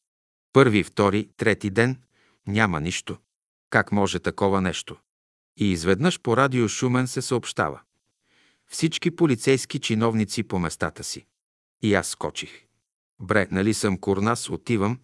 Първи, 0.53 0.83
втори, 0.83 1.29
трети 1.37 1.71
ден 1.71 1.97
няма 2.47 2.81
нищо. 2.81 3.19
Как 3.71 3.93
може 3.93 4.19
такова 4.19 4.61
нещо? 4.61 4.97
И 5.57 5.73
изведнъж 5.73 6.21
по 6.21 6.37
радио 6.37 6.69
Шумен 6.69 7.07
се 7.07 7.23
съобщава. 7.23 7.81
Всички 8.67 9.11
полицейски 9.11 9.79
чиновници 9.79 10.43
по 10.43 10.59
местата 10.59 11.05
си. 11.05 11.27
И 11.83 11.95
аз 11.95 12.09
скочих. 12.09 12.65
Бре, 13.21 13.49
нали 13.51 13.75
съм 13.75 13.99
курнас, 13.99 14.51
отивам, 14.51 14.99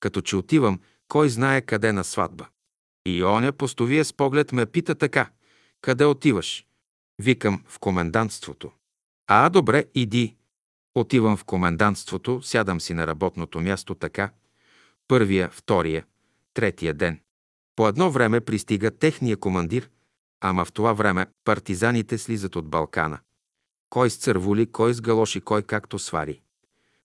като 0.00 0.20
че 0.20 0.36
отивам, 0.36 0.80
кой 1.08 1.28
знае 1.28 1.60
къде 1.60 1.92
на 1.92 2.04
сватба. 2.04 2.48
И 3.06 3.24
оня 3.24 3.52
постовия 3.52 4.04
с 4.04 4.12
поглед 4.12 4.52
ме 4.52 4.66
пита 4.66 4.94
така. 4.94 5.30
Къде 5.80 6.04
отиваш? 6.04 6.66
Викам 7.18 7.64
в 7.68 7.78
комендантството. 7.78 8.72
А, 9.26 9.48
добре, 9.48 9.84
иди. 9.94 10.36
Отивам 10.94 11.36
в 11.36 11.44
комендантството, 11.44 12.42
сядам 12.42 12.80
си 12.80 12.94
на 12.94 13.06
работното 13.06 13.60
място 13.60 13.94
така. 13.94 14.30
Първия, 15.08 15.50
втория, 15.50 16.04
третия 16.54 16.94
ден. 16.94 17.20
По 17.76 17.88
едно 17.88 18.10
време 18.10 18.40
пристига 18.40 18.90
техния 18.90 19.36
командир, 19.36 19.90
ама 20.40 20.64
в 20.64 20.72
това 20.72 20.92
време 20.92 21.26
партизаните 21.44 22.18
слизат 22.18 22.56
от 22.56 22.68
Балкана. 22.68 23.18
Кой 23.90 24.10
с 24.10 24.16
цървули, 24.16 24.66
кой 24.66 24.94
с 24.94 25.00
галоши, 25.00 25.40
кой 25.40 25.62
както 25.62 25.98
свари. 25.98 26.40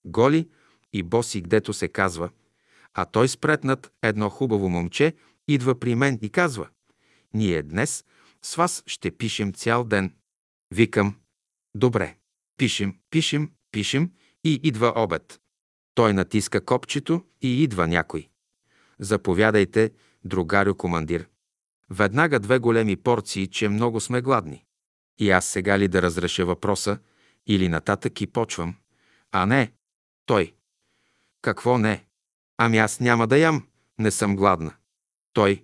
Голи 0.05 0.49
и 0.93 1.03
боси, 1.03 1.41
гдето 1.41 1.73
се 1.73 1.87
казва, 1.87 2.29
а 2.93 3.05
той 3.05 3.27
спретнат 3.27 3.91
едно 4.01 4.29
хубаво 4.29 4.69
момче 4.69 5.13
идва 5.47 5.79
при 5.79 5.95
мен 5.95 6.19
и 6.21 6.29
казва, 6.29 6.67
ние 7.33 7.63
днес 7.63 8.05
с 8.41 8.55
вас 8.55 8.83
ще 8.85 9.11
пишем 9.11 9.53
цял 9.53 9.83
ден. 9.83 10.13
Викам, 10.71 11.15
добре, 11.75 12.17
пишем, 12.57 12.95
пишем, 13.09 13.51
пишем 13.71 14.11
и 14.43 14.59
идва 14.63 14.93
обед. 14.95 15.39
Той 15.95 16.13
натиска 16.13 16.65
копчето 16.65 17.25
и 17.41 17.63
идва 17.63 17.87
някой. 17.87 18.29
Заповядайте, 18.99 19.91
другарю 20.25 20.75
командир. 20.75 21.27
Веднага 21.89 22.39
две 22.39 22.59
големи 22.59 22.95
порции, 22.95 23.47
че 23.47 23.69
много 23.69 23.99
сме 23.99 24.21
гладни. 24.21 24.65
И 25.19 25.31
аз 25.31 25.45
сега 25.45 25.79
ли 25.79 25.87
да 25.87 26.01
разреша 26.01 26.45
въпроса, 26.45 26.99
или 27.47 27.69
нататък 27.69 28.21
и 28.21 28.27
почвам? 28.27 28.75
А 29.31 29.45
не, 29.45 29.71
той. 30.25 30.53
Какво 31.41 31.77
не? 31.77 32.05
Ами 32.57 32.77
аз 32.77 32.99
няма 32.99 33.27
да 33.27 33.37
ям, 33.37 33.67
не 33.99 34.11
съм 34.11 34.35
гладна. 34.35 34.73
Той. 35.33 35.63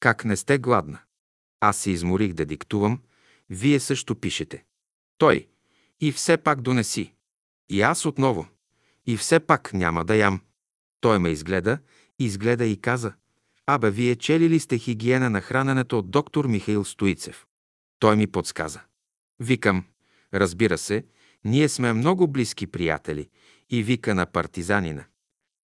Как 0.00 0.24
не 0.24 0.36
сте 0.36 0.58
гладна? 0.58 0.98
Аз 1.60 1.76
се 1.76 1.90
изморих 1.90 2.32
да 2.32 2.44
диктувам, 2.44 3.00
вие 3.50 3.80
също 3.80 4.14
пишете. 4.14 4.64
Той. 5.18 5.48
И 6.00 6.12
все 6.12 6.36
пак 6.36 6.60
донеси. 6.60 7.14
И 7.68 7.82
аз 7.82 8.06
отново. 8.06 8.46
И 9.06 9.16
все 9.16 9.40
пак 9.40 9.72
няма 9.72 10.04
да 10.04 10.16
ям. 10.16 10.40
Той 11.00 11.18
ме 11.18 11.30
изгледа, 11.30 11.78
изгледа 12.18 12.64
и 12.64 12.80
каза, 12.80 13.12
Абе, 13.66 13.90
вие 13.90 14.16
чели 14.16 14.48
ли 14.48 14.60
сте 14.60 14.78
хигиена 14.78 15.30
на 15.30 15.40
храненето 15.40 15.98
от 15.98 16.10
доктор 16.10 16.46
Михаил 16.46 16.84
Стоицев? 16.84 17.46
Той 17.98 18.16
ми 18.16 18.26
подсказа. 18.26 18.80
Викам, 19.40 19.84
разбира 20.34 20.78
се, 20.78 21.04
ние 21.44 21.68
сме 21.68 21.92
много 21.92 22.28
близки 22.28 22.66
приятели 22.66 23.28
и 23.70 23.82
вика 23.82 24.14
на 24.14 24.26
партизанина. 24.26 25.04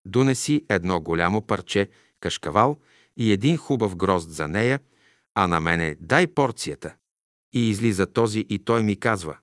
Донеси 0.05 0.65
едно 0.69 1.01
голямо 1.01 1.41
парче, 1.41 1.89
кашкавал 2.19 2.79
и 3.17 3.31
един 3.31 3.57
хубав 3.57 3.95
грозд 3.95 4.31
за 4.31 4.47
нея, 4.47 4.79
а 5.35 5.47
на 5.47 5.59
мене 5.59 5.95
дай 5.99 6.27
порцията. 6.27 6.95
И 7.53 7.69
излиза 7.69 8.05
този 8.05 8.45
и 8.49 8.59
той 8.59 8.83
ми 8.83 8.95
казва. 8.95 9.37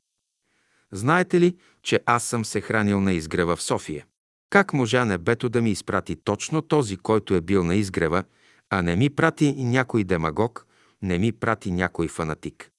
Знаете 0.92 1.40
ли, 1.40 1.56
че 1.82 2.00
аз 2.06 2.24
съм 2.24 2.44
се 2.44 2.60
хранил 2.60 3.00
на 3.00 3.12
изгрева 3.12 3.56
в 3.56 3.62
София? 3.62 4.06
Как 4.50 4.72
можа 4.72 5.04
небето 5.04 5.48
да 5.48 5.62
ми 5.62 5.70
изпрати 5.70 6.16
точно 6.16 6.62
този, 6.62 6.96
който 6.96 7.34
е 7.34 7.40
бил 7.40 7.64
на 7.64 7.74
изгрева, 7.74 8.24
а 8.70 8.82
не 8.82 8.96
ми 8.96 9.10
прати 9.10 9.54
някой 9.64 10.04
демагог, 10.04 10.66
не 11.02 11.18
ми 11.18 11.32
прати 11.32 11.70
някой 11.70 12.08
фанатик? 12.08 12.70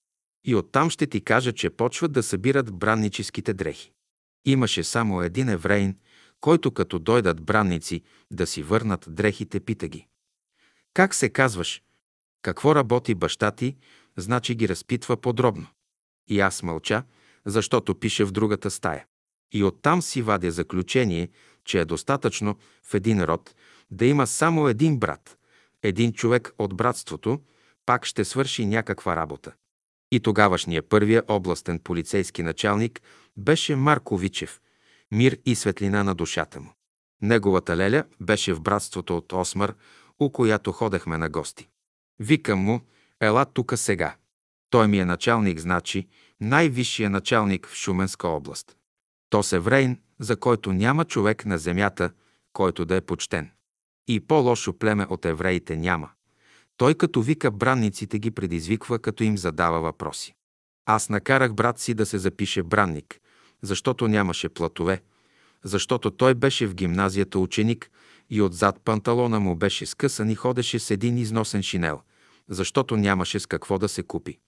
И 0.46 0.56
оттам 0.56 0.90
ще 0.90 1.08
ти 1.08 1.22
кажа, 1.22 1.54
че 1.54 1.70
почват 1.70 2.12
да 2.12 2.24
събират 2.24 2.74
бранническите 2.74 3.54
дрехи. 3.54 3.92
Имаше 4.46 4.84
само 4.84 5.22
един 5.22 5.50
евреин, 5.50 5.98
който 6.42 6.72
като 6.72 7.00
дойдат 7.00 7.42
бранници 7.42 8.02
да 8.32 8.48
си 8.48 8.64
върнат 8.64 9.06
дрехите, 9.10 9.60
пита 9.60 9.88
ги. 9.88 10.08
Как 10.94 11.16
се 11.16 11.30
казваш? 11.30 11.84
Какво 12.42 12.76
работи 12.76 13.16
баща 13.16 13.52
ти? 13.52 13.78
Значи 14.18 14.56
ги 14.56 14.70
разпитва 14.70 15.18
подробно. 15.18 15.68
И 16.30 16.40
аз 16.40 16.64
мълча, 16.64 17.04
защото 17.46 18.00
пише 18.00 18.26
в 18.26 18.32
другата 18.32 18.72
стая. 18.72 19.06
И 19.52 19.64
оттам 19.64 20.02
си 20.02 20.22
вадя 20.22 20.52
заключение, 20.52 21.30
че 21.66 21.80
е 21.80 21.86
достатъчно 21.86 22.58
в 22.84 22.94
един 22.94 23.24
род 23.24 23.56
да 23.92 24.06
има 24.06 24.28
само 24.28 24.68
един 24.68 25.00
брат, 25.00 25.38
един 25.84 26.14
човек 26.14 26.52
от 26.58 26.76
братството, 26.76 27.42
пак 27.86 28.06
ще 28.06 28.26
свърши 28.26 28.66
някаква 28.66 29.16
работа. 29.16 29.54
И 30.12 30.20
тогавашния 30.20 30.90
първия 30.90 31.24
областен 31.28 31.80
полицейски 31.80 32.44
началник 32.44 33.02
беше 33.38 33.76
Марко 33.76 34.18
Вичев, 34.18 34.62
мир 35.12 35.38
и 35.46 35.56
светлина 35.56 36.04
на 36.04 36.16
душата 36.16 36.60
му. 36.60 36.74
Неговата 37.22 37.78
леля 37.78 38.04
беше 38.20 38.54
в 38.54 38.62
братството 38.62 39.18
от 39.18 39.34
Осмър, 39.34 39.76
у 40.20 40.32
която 40.32 40.72
ходехме 40.72 41.18
на 41.18 41.30
гости. 41.30 41.70
Викам 42.20 42.60
му, 42.60 42.82
ела 43.22 43.46
тука 43.46 43.78
сега. 43.78 44.16
Той 44.70 44.88
ми 44.88 45.00
е 45.00 45.06
началник, 45.06 45.60
значи 45.60 46.08
най-висшия 46.42 47.10
началник 47.10 47.68
в 47.68 47.76
Шуменска 47.76 48.28
област. 48.28 48.78
То 49.30 49.44
се 49.44 49.60
Врейн, 49.60 50.00
за 50.20 50.38
който 50.38 50.74
няма 50.74 51.06
човек 51.06 51.46
на 51.46 51.58
земята, 51.58 52.12
който 52.54 52.86
да 52.86 52.96
е 52.96 53.02
почтен. 53.02 53.52
И 54.08 54.20
по-лошо 54.20 54.74
племе 54.74 55.06
от 55.10 55.26
евреите 55.26 55.78
няма. 55.78 56.10
Той 56.82 56.96
като 56.96 57.22
вика 57.22 57.52
бранниците 57.52 58.20
ги 58.20 58.32
предизвиква, 58.32 59.00
като 59.00 59.24
им 59.24 59.38
задава 59.38 59.80
въпроси. 59.80 60.34
Аз 60.86 61.10
накарах 61.10 61.54
брат 61.54 61.80
си 61.80 61.94
да 61.94 62.06
се 62.06 62.18
запише 62.18 62.64
бранник, 62.64 63.20
защото 63.62 64.08
нямаше 64.08 64.50
платове, 64.50 65.02
защото 65.64 66.12
той 66.12 66.36
беше 66.36 66.68
в 66.68 66.76
гимназията 66.76 67.40
ученик 67.40 67.92
и 68.30 68.42
отзад 68.42 68.82
панталона 68.86 69.40
му 69.40 69.56
беше 69.56 69.86
скъсан 69.86 70.30
и 70.30 70.36
ходеше 70.36 70.80
с 70.80 70.92
един 70.92 71.18
износен 71.18 71.64
шинел, 71.64 72.02
защото 72.50 72.98
нямаше 72.98 73.40
с 73.40 73.46
какво 73.46 73.78
да 73.78 73.90
се 73.90 74.04
купи. 74.04 74.40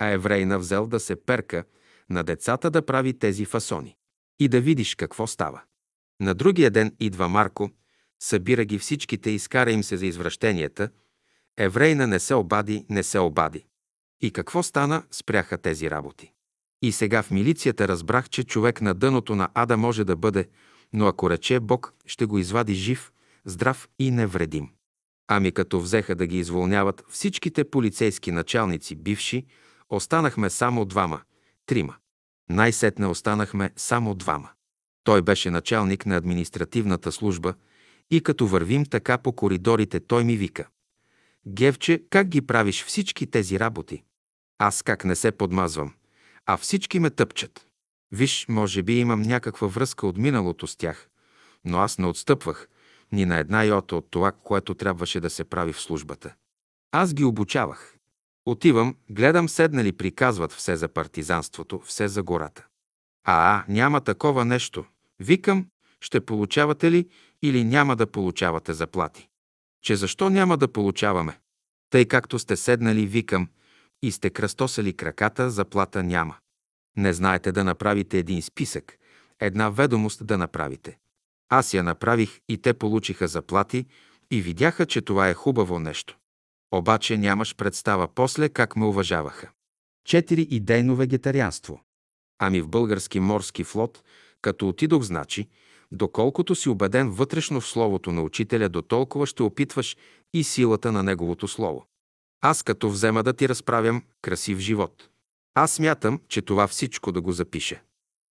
А 0.00 0.06
еврейна 0.06 0.58
взел 0.58 0.86
да 0.86 1.00
се 1.00 1.16
перка 1.16 1.64
на 2.10 2.24
децата 2.24 2.70
да 2.70 2.86
прави 2.86 3.18
тези 3.18 3.44
фасони. 3.44 3.96
И 4.40 4.48
да 4.48 4.60
видиш 4.60 4.94
какво 4.94 5.26
става. 5.26 5.62
На 6.20 6.34
другия 6.34 6.70
ден 6.70 6.96
идва 7.00 7.28
Марко, 7.28 7.70
събира 8.22 8.64
ги 8.64 8.78
всичките 8.78 9.30
и 9.30 9.38
скара 9.38 9.72
им 9.72 9.84
се 9.84 9.96
за 9.96 10.06
извращенията. 10.06 10.90
Еврейна 11.62 12.06
не 12.06 12.18
се 12.18 12.34
обади, 12.34 12.86
не 12.88 13.02
се 13.02 13.18
обади. 13.18 13.64
И 14.20 14.30
какво 14.30 14.62
стана, 14.62 15.02
спряха 15.10 15.58
тези 15.58 15.90
работи. 15.90 16.32
И 16.82 16.92
сега 16.92 17.22
в 17.22 17.30
милицията 17.30 17.88
разбрах, 17.88 18.28
че 18.28 18.44
човек 18.44 18.80
на 18.80 18.94
дъното 18.94 19.34
на 19.34 19.48
ада 19.54 19.76
може 19.76 20.04
да 20.04 20.16
бъде, 20.16 20.48
но 20.92 21.06
ако 21.06 21.30
рече 21.30 21.60
Бог, 21.60 21.94
ще 22.06 22.26
го 22.26 22.38
извади 22.38 22.74
жив, 22.74 23.12
здрав 23.44 23.88
и 23.98 24.10
невредим. 24.10 24.68
Ами 25.28 25.52
като 25.52 25.80
взеха 25.80 26.14
да 26.14 26.26
ги 26.26 26.38
изволняват 26.38 27.04
всичките 27.08 27.64
полицейски 27.64 28.32
началници, 28.32 28.94
бивши, 28.96 29.46
останахме 29.88 30.50
само 30.50 30.84
двама, 30.84 31.20
трима. 31.66 31.96
Най-сетне 32.50 33.06
останахме 33.06 33.70
само 33.76 34.14
двама. 34.14 34.48
Той 35.04 35.22
беше 35.22 35.50
началник 35.50 36.06
на 36.06 36.16
административната 36.16 37.12
служба 37.12 37.54
и 38.10 38.20
като 38.20 38.46
вървим 38.46 38.84
така 38.84 39.18
по 39.18 39.32
коридорите, 39.32 40.00
той 40.00 40.24
ми 40.24 40.36
вика. 40.36 40.68
Гевче, 41.46 42.02
как 42.10 42.28
ги 42.28 42.46
правиш 42.46 42.84
всички 42.84 43.26
тези 43.26 43.60
работи? 43.60 44.02
Аз 44.58 44.82
как 44.82 45.04
не 45.04 45.16
се 45.16 45.32
подмазвам, 45.32 45.94
а 46.46 46.56
всички 46.56 46.98
ме 46.98 47.10
тъпчат. 47.10 47.66
Виж, 48.12 48.46
може 48.48 48.82
би 48.82 48.98
имам 48.98 49.22
някаква 49.22 49.68
връзка 49.68 50.06
от 50.06 50.16
миналото 50.16 50.66
с 50.66 50.76
тях, 50.76 51.08
но 51.64 51.78
аз 51.78 51.98
не 51.98 52.06
отстъпвах 52.06 52.68
ни 53.12 53.24
на 53.24 53.38
една 53.38 53.64
йота 53.64 53.96
от 53.96 54.10
това, 54.10 54.32
което 54.32 54.74
трябваше 54.74 55.20
да 55.20 55.30
се 55.30 55.44
прави 55.44 55.72
в 55.72 55.80
службата. 55.80 56.34
Аз 56.92 57.14
ги 57.14 57.24
обучавах. 57.24 57.96
Отивам, 58.46 58.96
гледам 59.10 59.48
седнали, 59.48 59.92
приказват 59.92 60.52
все 60.52 60.76
за 60.76 60.88
партизанството, 60.88 61.80
все 61.86 62.08
за 62.08 62.22
гората. 62.22 62.66
А, 63.24 63.56
а, 63.56 63.64
няма 63.68 64.00
такова 64.00 64.44
нещо. 64.44 64.84
Викам, 65.20 65.66
ще 66.00 66.20
получавате 66.20 66.90
ли 66.90 67.08
или 67.42 67.64
няма 67.64 67.96
да 67.96 68.06
получавате 68.06 68.72
заплати? 68.72 69.29
Че 69.82 69.96
защо 69.96 70.30
няма 70.30 70.56
да 70.56 70.72
получаваме? 70.72 71.38
Тъй 71.90 72.04
както 72.04 72.38
сте 72.38 72.56
седнали, 72.56 73.06
викам, 73.06 73.48
и 74.02 74.12
сте 74.12 74.30
кръстосали 74.30 74.96
краката, 74.96 75.50
заплата 75.50 76.02
няма. 76.02 76.36
Не 76.96 77.12
знаете 77.12 77.52
да 77.52 77.64
направите 77.64 78.18
един 78.18 78.42
списък, 78.42 78.98
една 79.40 79.70
ведомост 79.70 80.26
да 80.26 80.38
направите. 80.38 80.98
Аз 81.48 81.74
я 81.74 81.82
направих 81.82 82.40
и 82.48 82.58
те 82.58 82.74
получиха 82.74 83.28
заплати 83.28 83.86
и 84.30 84.42
видяха, 84.42 84.86
че 84.86 85.02
това 85.02 85.28
е 85.28 85.34
хубаво 85.34 85.78
нещо. 85.78 86.18
Обаче 86.72 87.16
нямаш 87.16 87.56
представа 87.56 88.08
после 88.14 88.48
как 88.48 88.76
ме 88.76 88.84
уважаваха. 88.84 89.50
Четири 90.04 90.42
идейно 90.42 90.96
вегетарианство. 90.96 91.80
Ами 92.38 92.60
в 92.60 92.68
български 92.68 93.20
морски 93.20 93.64
флот, 93.64 94.02
като 94.42 94.68
отидох, 94.68 95.02
значи, 95.02 95.48
доколкото 95.92 96.54
си 96.54 96.68
убеден 96.68 97.10
вътрешно 97.10 97.60
в 97.60 97.66
словото 97.66 98.12
на 98.12 98.22
учителя, 98.22 98.68
до 98.68 98.82
толкова 98.82 99.26
ще 99.26 99.42
опитваш 99.42 99.96
и 100.34 100.44
силата 100.44 100.92
на 100.92 101.02
неговото 101.02 101.48
слово. 101.48 101.86
Аз 102.40 102.62
като 102.62 102.90
взема 102.90 103.22
да 103.22 103.32
ти 103.32 103.48
разправям 103.48 104.02
красив 104.22 104.58
живот. 104.58 105.08
Аз 105.54 105.72
смятам, 105.72 106.20
че 106.28 106.42
това 106.42 106.66
всичко 106.66 107.12
да 107.12 107.20
го 107.20 107.32
запише. 107.32 107.82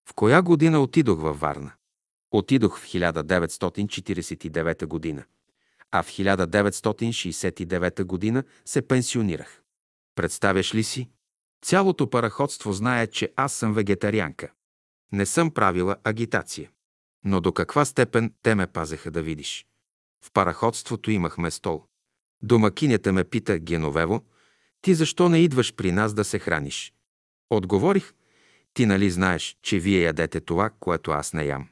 В 0.10 0.14
коя 0.14 0.42
година 0.42 0.82
отидох 0.82 1.22
във 1.22 1.40
Варна? 1.40 1.72
Отидох 2.32 2.80
в 2.80 2.86
1949 2.86 4.86
година, 4.86 5.24
а 5.92 6.04
в 6.04 6.08
1969 6.08 8.04
година 8.04 8.44
се 8.66 8.82
пенсионирах. 8.82 9.62
Представяш 10.16 10.76
ли 10.76 10.84
си? 10.84 11.10
Цялото 11.66 12.10
параходство 12.10 12.74
знае, 12.74 13.08
че 13.08 13.34
аз 13.36 13.54
съм 13.54 13.74
вегетарианка. 13.74 14.52
Не 15.12 15.26
съм 15.26 15.52
правила 15.52 15.96
агитация. 16.04 16.70
Но 17.24 17.42
до 17.42 17.52
каква 17.52 17.86
степен 17.86 18.34
те 18.44 18.56
ме 18.56 18.68
пазеха 18.68 19.12
да 19.12 19.22
видиш? 19.22 19.66
В 20.26 20.32
параходството 20.32 21.12
имахме 21.12 21.52
стол. 21.52 21.84
Домакинята 22.42 23.14
ме 23.14 23.24
пита 23.24 23.60
Геновево, 23.60 24.24
ти 24.82 24.94
защо 24.94 25.30
не 25.30 25.38
идваш 25.38 25.76
при 25.76 25.92
нас 25.92 26.14
да 26.14 26.24
се 26.24 26.40
храниш? 26.40 26.94
Отговорих, 27.50 28.14
ти 28.74 28.86
нали 28.86 29.12
знаеш, 29.12 29.58
че 29.62 29.80
вие 29.80 30.02
ядете 30.02 30.40
това, 30.42 30.70
което 30.80 31.12
аз 31.12 31.34
не 31.34 31.46
ям. 31.46 31.70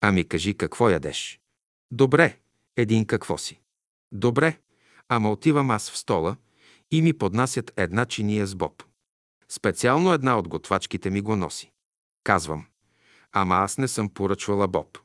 Ами 0.00 0.28
кажи 0.28 0.54
какво 0.54 0.90
ядеш. 0.90 1.40
Добре, 1.90 2.38
един 2.76 3.06
какво 3.06 3.38
си. 3.38 3.60
Добре, 4.12 4.58
ама 5.08 5.30
отивам 5.30 5.70
аз 5.70 5.90
в 5.90 5.96
стола 5.96 6.36
и 6.90 7.02
ми 7.02 7.12
поднасят 7.12 7.72
една 7.76 8.04
чиния 8.04 8.46
с 8.46 8.54
боб. 8.54 8.82
Специално 9.48 10.12
една 10.12 10.38
от 10.38 10.48
готвачките 10.48 11.10
ми 11.10 11.20
го 11.20 11.36
носи. 11.36 11.72
Казвам, 12.24 12.66
ама 13.36 13.54
аз 13.54 13.78
не 13.78 13.88
съм 13.88 14.08
поръчвала 14.08 14.68
боб. 14.68 14.98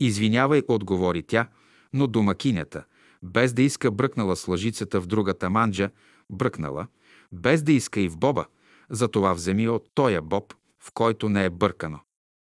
Извинявай, 0.00 0.62
отговори 0.68 1.22
тя, 1.22 1.48
но 1.92 2.06
домакинята, 2.06 2.84
без 3.22 3.52
да 3.52 3.62
иска 3.62 3.90
бръкнала 3.90 4.36
с 4.36 4.48
лъжицата 4.48 5.00
в 5.00 5.06
другата 5.06 5.50
манджа, 5.50 5.90
бръкнала, 6.30 6.86
без 7.32 7.62
да 7.62 7.72
иска 7.72 8.00
и 8.00 8.08
в 8.08 8.16
боба, 8.16 8.46
затова 8.90 9.32
вземи 9.32 9.68
от 9.68 9.88
тоя 9.94 10.22
боб, 10.22 10.54
в 10.82 10.90
който 10.94 11.28
не 11.28 11.44
е 11.44 11.50
бъркано. 11.50 12.00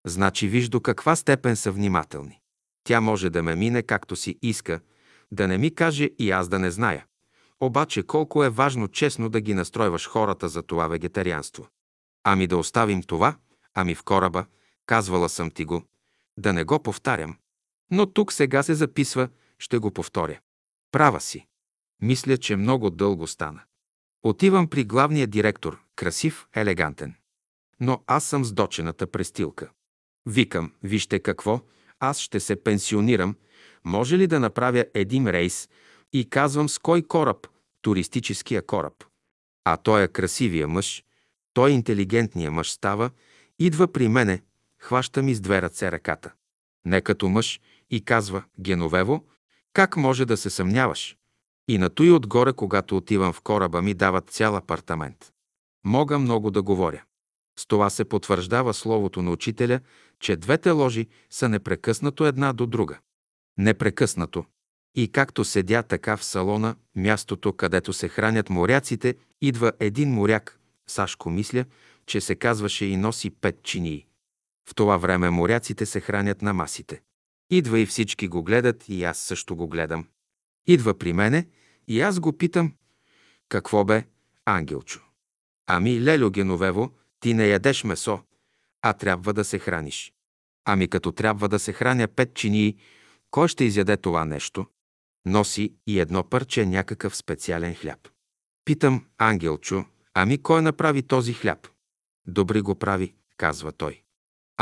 Значи 0.05 0.47
виж 0.47 0.69
до 0.69 0.81
каква 0.81 1.15
степен 1.15 1.55
са 1.55 1.71
внимателни. 1.71 2.39
Тя 2.83 3.01
може 3.01 3.29
да 3.29 3.43
ме 3.43 3.55
мине 3.55 3.83
както 3.83 4.15
си 4.15 4.39
иска, 4.41 4.79
да 5.31 5.47
не 5.47 5.57
ми 5.57 5.75
каже 5.75 6.09
и 6.19 6.31
аз 6.31 6.47
да 6.47 6.59
не 6.59 6.71
зная. 6.71 7.05
Обаче 7.59 8.03
колко 8.03 8.43
е 8.43 8.49
важно 8.49 8.87
честно 8.87 9.29
да 9.29 9.41
ги 9.41 9.53
настройваш 9.53 10.07
хората 10.07 10.49
за 10.49 10.63
това 10.63 10.87
вегетарианство. 10.87 11.67
Ами 12.23 12.47
да 12.47 12.57
оставим 12.57 13.03
това, 13.03 13.35
ами 13.73 13.95
в 13.95 14.03
кораба, 14.03 14.45
казвала 14.91 15.29
съм 15.29 15.51
ти 15.51 15.65
го, 15.65 15.83
да 16.37 16.53
не 16.53 16.63
го 16.63 16.83
повтарям. 16.83 17.37
Но 17.91 18.13
тук 18.13 18.33
сега 18.33 18.63
се 18.63 18.75
записва, 18.75 19.29
ще 19.59 19.77
го 19.77 19.91
повторя. 19.91 20.39
Права 20.91 21.21
си. 21.21 21.47
Мисля, 22.01 22.37
че 22.37 22.55
много 22.55 22.89
дълго 22.89 23.27
стана. 23.27 23.61
Отивам 24.23 24.67
при 24.67 24.83
главния 24.83 25.27
директор, 25.27 25.79
красив, 25.95 26.47
елегантен. 26.55 27.15
Но 27.79 28.03
аз 28.07 28.23
съм 28.23 28.45
с 28.45 28.53
дочената 28.53 29.07
престилка. 29.07 29.69
Викам, 30.25 30.71
вижте 30.83 31.19
какво, 31.19 31.61
аз 31.99 32.19
ще 32.19 32.39
се 32.39 32.63
пенсионирам, 32.63 33.35
може 33.83 34.17
ли 34.17 34.27
да 34.27 34.39
направя 34.39 34.85
един 34.93 35.27
рейс 35.27 35.69
и 36.13 36.29
казвам 36.29 36.69
с 36.69 36.79
кой 36.79 37.01
кораб, 37.01 37.47
туристическия 37.81 38.65
кораб. 38.65 39.03
А 39.63 39.77
той 39.77 40.03
е 40.03 40.07
красивия 40.07 40.67
мъж, 40.67 41.03
той 41.53 41.71
интелигентния 41.71 42.51
мъж 42.51 42.71
става, 42.71 43.09
идва 43.59 43.87
при 43.87 44.07
мене, 44.07 44.41
хваща 44.81 45.23
ми 45.23 45.35
с 45.35 45.41
две 45.41 45.61
ръце 45.61 45.91
ръката. 45.91 46.31
Не 46.85 47.01
като 47.01 47.29
мъж 47.29 47.59
и 47.89 48.05
казва, 48.05 48.43
Геновево, 48.59 49.25
как 49.73 49.97
може 49.97 50.25
да 50.25 50.37
се 50.37 50.49
съмняваш? 50.49 51.17
И 51.67 51.77
на 51.77 51.89
той 51.89 52.11
отгоре, 52.11 52.53
когато 52.53 52.97
отивам 52.97 53.33
в 53.33 53.41
кораба, 53.41 53.81
ми 53.81 53.93
дават 53.93 54.29
цял 54.29 54.55
апартамент. 54.55 55.31
Мога 55.85 56.19
много 56.19 56.51
да 56.51 56.61
говоря. 56.61 57.03
С 57.59 57.65
това 57.65 57.89
се 57.89 58.05
потвърждава 58.05 58.73
словото 58.73 59.21
на 59.21 59.31
учителя, 59.31 59.79
че 60.19 60.35
двете 60.35 60.69
ложи 60.69 61.07
са 61.29 61.49
непрекъснато 61.49 62.25
една 62.25 62.53
до 62.53 62.65
друга. 62.67 62.99
Непрекъснато. 63.57 64.45
И 64.95 65.11
както 65.11 65.45
седя 65.45 65.83
така 65.83 66.17
в 66.17 66.23
салона, 66.23 66.75
мястото, 66.95 67.53
където 67.53 67.93
се 67.93 68.07
хранят 68.07 68.49
моряците, 68.49 69.15
идва 69.41 69.71
един 69.79 70.13
моряк, 70.13 70.59
Сашко 70.87 71.29
мисля, 71.29 71.65
че 72.05 72.21
се 72.21 72.35
казваше 72.35 72.85
и 72.85 72.97
носи 72.97 73.29
пет 73.29 73.63
чинии. 73.63 74.05
В 74.69 74.75
това 74.75 74.97
време 74.97 75.29
моряците 75.29 75.85
се 75.85 75.99
хранят 75.99 76.41
на 76.41 76.53
масите. 76.53 77.01
Идва 77.49 77.79
и 77.79 77.85
всички 77.85 78.27
го 78.27 78.43
гледат, 78.43 78.89
и 78.89 79.03
аз 79.03 79.17
също 79.17 79.55
го 79.55 79.67
гледам. 79.67 80.07
Идва 80.67 80.97
при 80.97 81.13
мене 81.13 81.47
и 81.87 82.01
аз 82.01 82.19
го 82.19 82.37
питам, 82.37 82.73
какво 83.49 83.85
бе, 83.85 84.05
ангелчо? 84.45 85.01
Ами, 85.67 86.01
Лелю 86.01 86.31
Геновево, 86.31 86.91
ти 87.19 87.33
не 87.33 87.47
ядеш 87.47 87.83
месо, 87.83 88.19
а 88.81 88.93
трябва 88.93 89.33
да 89.33 89.43
се 89.43 89.59
храниш. 89.59 90.13
Ами 90.65 90.87
като 90.87 91.11
трябва 91.11 91.49
да 91.49 91.59
се 91.59 91.73
храня 91.73 92.07
пет 92.07 92.33
чинии, 92.33 92.77
кой 93.31 93.47
ще 93.47 93.63
изяде 93.63 93.97
това 93.97 94.25
нещо? 94.25 94.65
Носи 95.25 95.73
и 95.87 95.99
едно 95.99 96.23
парче 96.23 96.65
някакъв 96.65 97.15
специален 97.15 97.75
хляб. 97.75 98.09
Питам, 98.65 99.05
ангелчо, 99.17 99.85
ами 100.13 100.41
кой 100.41 100.61
направи 100.61 101.03
този 101.03 101.33
хляб? 101.33 101.67
Добри 102.27 102.61
го 102.61 102.75
прави, 102.75 103.13
казва 103.37 103.71
той. 103.71 104.00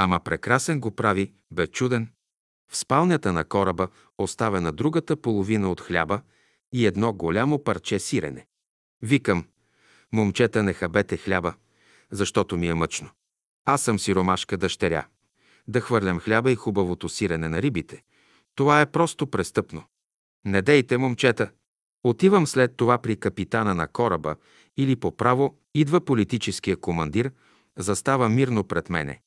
Ама 0.01 0.19
прекрасен 0.19 0.79
го 0.79 0.91
прави, 0.91 1.33
бе 1.51 1.67
чуден. 1.67 2.07
В 2.71 2.77
спалнята 2.77 3.33
на 3.33 3.43
кораба 3.43 3.87
оставя 4.17 4.61
на 4.61 4.71
другата 4.71 5.17
половина 5.17 5.71
от 5.71 5.81
хляба 5.81 6.21
и 6.73 6.85
едно 6.85 7.13
голямо 7.13 7.63
парче 7.63 7.99
сирене. 7.99 8.47
Викам, 9.01 9.45
момчета 10.13 10.63
не 10.63 10.73
хабете 10.73 11.17
хляба, 11.17 11.53
защото 12.11 12.57
ми 12.57 12.67
е 12.67 12.73
мъчно. 12.73 13.09
Аз 13.65 13.81
съм 13.81 13.99
сиромашка 13.99 14.57
дъщеря. 14.57 15.07
Да 15.67 15.81
хвърлям 15.81 16.19
хляба 16.19 16.51
и 16.51 16.55
хубавото 16.55 17.09
сирене 17.09 17.49
на 17.49 17.61
рибите. 17.61 18.03
Това 18.55 18.81
е 18.81 18.91
просто 18.91 19.27
престъпно. 19.27 19.83
Не 20.45 20.61
дейте, 20.61 20.97
момчета. 20.97 21.51
Отивам 22.03 22.47
след 22.47 22.77
това 22.77 22.97
при 22.97 23.15
капитана 23.15 23.75
на 23.75 23.87
кораба 23.87 24.35
или 24.77 24.95
по 24.95 25.17
право 25.17 25.57
идва 25.73 26.05
политическия 26.05 26.77
командир, 26.77 27.31
застава 27.77 28.29
мирно 28.29 28.63
пред 28.63 28.89
мене. 28.89 29.21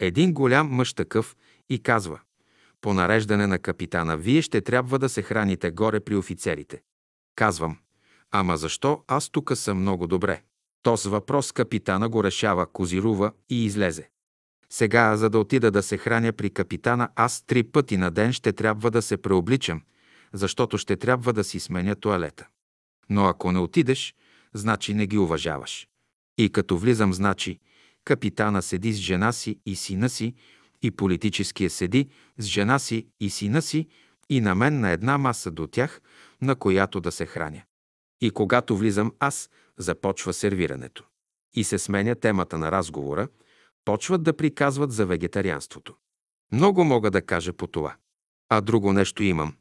Един 0.00 0.32
голям 0.32 0.68
мъж 0.68 0.94
такъв 0.94 1.36
и 1.70 1.82
казва 1.82 2.20
по 2.84 2.94
нареждане 2.94 3.46
на 3.46 3.58
капитана, 3.58 4.16
вие 4.16 4.42
ще 4.42 4.60
трябва 4.60 4.98
да 4.98 5.08
се 5.08 5.22
храните 5.22 5.70
горе 5.70 6.00
при 6.00 6.16
офицерите. 6.16 6.82
Казвам, 7.36 7.78
ама 8.30 8.56
защо 8.56 9.02
аз 9.06 9.28
тук 9.28 9.52
съм 9.54 9.80
много 9.80 10.06
добре? 10.06 10.42
Този 10.82 11.08
въпрос 11.08 11.52
капитана 11.52 12.08
го 12.08 12.24
решава, 12.24 12.72
козирува 12.72 13.32
и 13.50 13.64
излезе. 13.64 14.08
Сега, 14.70 15.16
за 15.16 15.30
да 15.30 15.38
отида 15.38 15.70
да 15.70 15.82
се 15.82 15.96
храня 15.96 16.32
при 16.32 16.50
капитана, 16.50 17.08
аз 17.16 17.42
три 17.46 17.62
пъти 17.62 17.96
на 17.96 18.10
ден 18.10 18.32
ще 18.32 18.52
трябва 18.52 18.90
да 18.90 19.02
се 19.02 19.16
преобличам, 19.16 19.82
защото 20.32 20.78
ще 20.78 20.96
трябва 20.96 21.32
да 21.32 21.44
си 21.44 21.60
сменя 21.60 21.94
туалета. 21.94 22.46
Но 23.10 23.26
ако 23.26 23.52
не 23.52 23.58
отидеш, 23.58 24.14
значи 24.54 24.94
не 24.94 25.06
ги 25.06 25.18
уважаваш. 25.18 25.88
И 26.38 26.50
като 26.50 26.78
влизам, 26.78 27.12
значи, 27.12 27.58
капитана 28.04 28.62
седи 28.62 28.92
с 28.92 28.96
жена 28.96 29.32
си 29.32 29.58
и 29.66 29.76
сина 29.76 30.08
си, 30.08 30.34
и 30.82 30.90
политическия 30.90 31.70
седи 31.70 32.08
с 32.38 32.44
жена 32.44 32.78
си 32.78 33.06
и 33.20 33.30
сина 33.30 33.62
си, 33.62 33.88
и 34.28 34.40
на 34.40 34.54
мен 34.54 34.80
на 34.80 34.90
една 34.90 35.18
маса 35.18 35.50
до 35.50 35.66
тях, 35.66 36.00
на 36.42 36.56
която 36.56 37.00
да 37.00 37.12
се 37.12 37.26
храня. 37.26 37.62
И 38.20 38.30
когато 38.30 38.76
влизам 38.76 39.12
аз, 39.18 39.50
започва 39.78 40.32
сервирането. 40.32 41.04
И 41.54 41.64
се 41.64 41.78
сменя 41.78 42.14
темата 42.14 42.58
на 42.58 42.72
разговора, 42.72 43.28
почват 43.84 44.22
да 44.22 44.36
приказват 44.36 44.92
за 44.92 45.06
вегетарианството. 45.06 45.94
Много 46.52 46.84
мога 46.84 47.10
да 47.10 47.22
кажа 47.22 47.52
по 47.52 47.66
това. 47.66 47.96
А 48.48 48.60
друго 48.60 48.92
нещо 48.92 49.22
имам. 49.22 49.54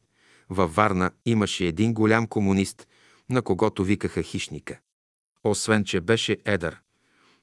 Във 0.50 0.76
Варна 0.76 1.12
имаше 1.26 1.66
един 1.66 1.94
голям 1.94 2.28
комунист, 2.28 2.88
на 3.30 3.42
когото 3.42 3.84
викаха 3.84 4.24
хищника. 4.24 4.80
Освен, 5.44 5.84
че 5.84 6.02
беше 6.02 6.38
едър, 6.46 6.82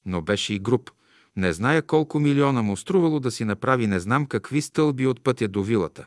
но 0.07 0.23
беше 0.23 0.55
и 0.55 0.59
груб. 0.59 0.91
Не 1.37 1.53
зная 1.53 1.83
колко 1.83 2.19
милиона 2.19 2.63
му 2.63 2.77
струвало 2.77 3.21
да 3.21 3.31
си 3.31 3.45
направи 3.45 3.87
не 3.87 4.01
знам 4.01 4.27
какви 4.27 4.63
стълби 4.63 5.07
от 5.07 5.25
пътя 5.25 5.49
до 5.49 5.63
вилата. 5.63 6.07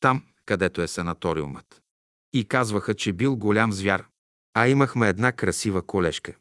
Там, 0.00 0.22
където 0.46 0.82
е 0.82 0.88
санаториумът. 0.88 1.82
И 2.32 2.44
казваха, 2.44 2.94
че 2.94 3.12
бил 3.12 3.36
голям 3.36 3.72
звяр. 3.72 4.04
А 4.54 4.68
имахме 4.68 5.08
една 5.08 5.32
красива 5.32 5.82
колежка. 5.82 6.32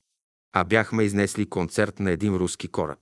А 0.54 0.63
бяхме 0.63 1.04
изнесли 1.04 1.46
концерт 1.46 2.00
на 2.00 2.12
един 2.12 2.36
руски 2.36 2.67
кораб. 2.67 3.00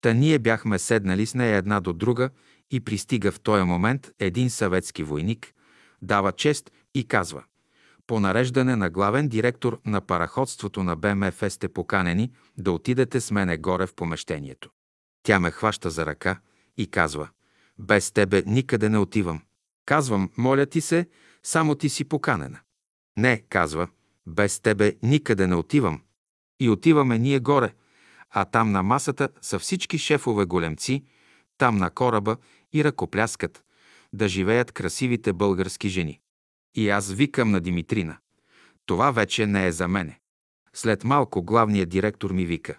Та 0.00 0.12
ние 0.12 0.38
бяхме 0.38 0.78
седнали 0.78 1.26
с 1.26 1.34
нея 1.34 1.56
една 1.56 1.80
до 1.80 1.92
друга 1.92 2.30
и 2.70 2.80
пристига 2.80 3.32
в 3.32 3.40
този 3.40 3.64
момент 3.64 4.10
един 4.18 4.50
съветски 4.50 5.02
войник, 5.02 5.54
дава 6.02 6.32
чест 6.32 6.70
и 6.94 7.04
казва 7.08 7.44
по 8.06 8.20
нареждане 8.20 8.76
на 8.76 8.90
главен 8.90 9.28
директор 9.28 9.80
на 9.86 10.00
параходството 10.00 10.82
на 10.82 10.96
БМФ 10.96 11.44
сте 11.48 11.68
поканени 11.68 12.32
да 12.58 12.72
отидете 12.72 13.20
с 13.20 13.30
мене 13.30 13.56
горе 13.56 13.86
в 13.86 13.94
помещението. 13.94 14.70
Тя 15.22 15.40
ме 15.40 15.50
хваща 15.50 15.90
за 15.90 16.06
ръка 16.06 16.40
и 16.76 16.90
казва, 16.90 17.28
без 17.78 18.10
тебе 18.12 18.42
никъде 18.46 18.88
не 18.88 18.98
отивам. 18.98 19.42
Казвам, 19.86 20.30
моля 20.36 20.66
ти 20.66 20.80
се, 20.80 21.08
само 21.42 21.74
ти 21.74 21.88
си 21.88 22.04
поканена. 22.04 22.60
Не, 23.16 23.42
казва, 23.48 23.88
без 24.26 24.60
тебе 24.60 24.96
никъде 25.02 25.46
не 25.46 25.54
отивам. 25.54 26.02
И 26.60 26.70
отиваме 26.70 27.18
ние 27.18 27.40
горе, 27.40 27.74
а 28.30 28.44
там 28.44 28.72
на 28.72 28.82
масата 28.82 29.28
са 29.42 29.58
всички 29.58 29.98
шефове 29.98 30.44
големци, 30.44 31.04
там 31.58 31.76
на 31.76 31.90
кораба 31.90 32.36
и 32.72 32.84
ръкопляскат, 32.84 33.64
да 34.12 34.28
живеят 34.28 34.72
красивите 34.72 35.32
български 35.32 35.88
жени. 35.88 36.20
И 36.74 36.88
аз 36.88 37.12
викам 37.12 37.50
на 37.50 37.60
Димитрина. 37.60 38.16
Това 38.86 39.10
вече 39.10 39.46
не 39.46 39.66
е 39.66 39.72
за 39.72 39.88
мене. 39.88 40.20
След 40.72 41.04
малко 41.04 41.42
главният 41.42 41.88
директор 41.88 42.30
ми 42.30 42.46
вика. 42.46 42.78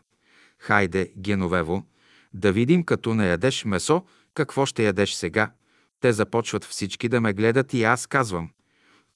Хайде, 0.60 1.14
Геновево, 1.18 1.86
да 2.34 2.52
видим 2.52 2.84
като 2.84 3.14
не 3.14 3.30
ядеш 3.30 3.66
месо, 3.66 4.06
какво 4.34 4.66
ще 4.66 4.84
ядеш 4.84 5.14
сега. 5.14 5.52
Те 6.00 6.14
започват 6.14 6.64
всички 6.64 7.10
да 7.10 7.22
ме 7.22 7.34
гледат 7.34 7.74
и 7.74 7.84
аз 7.84 8.08
казвам. 8.08 8.50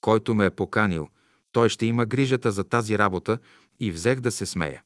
Който 0.02 0.36
ме 0.36 0.46
е 0.46 0.50
поканил, 0.50 1.10
той 1.52 1.70
ще 1.70 1.86
има 1.86 2.06
грижата 2.06 2.52
за 2.52 2.64
тази 2.64 2.98
работа 2.98 3.40
и 3.80 3.92
взех 3.92 4.20
да 4.20 4.32
се 4.32 4.46
смея. 4.46 4.84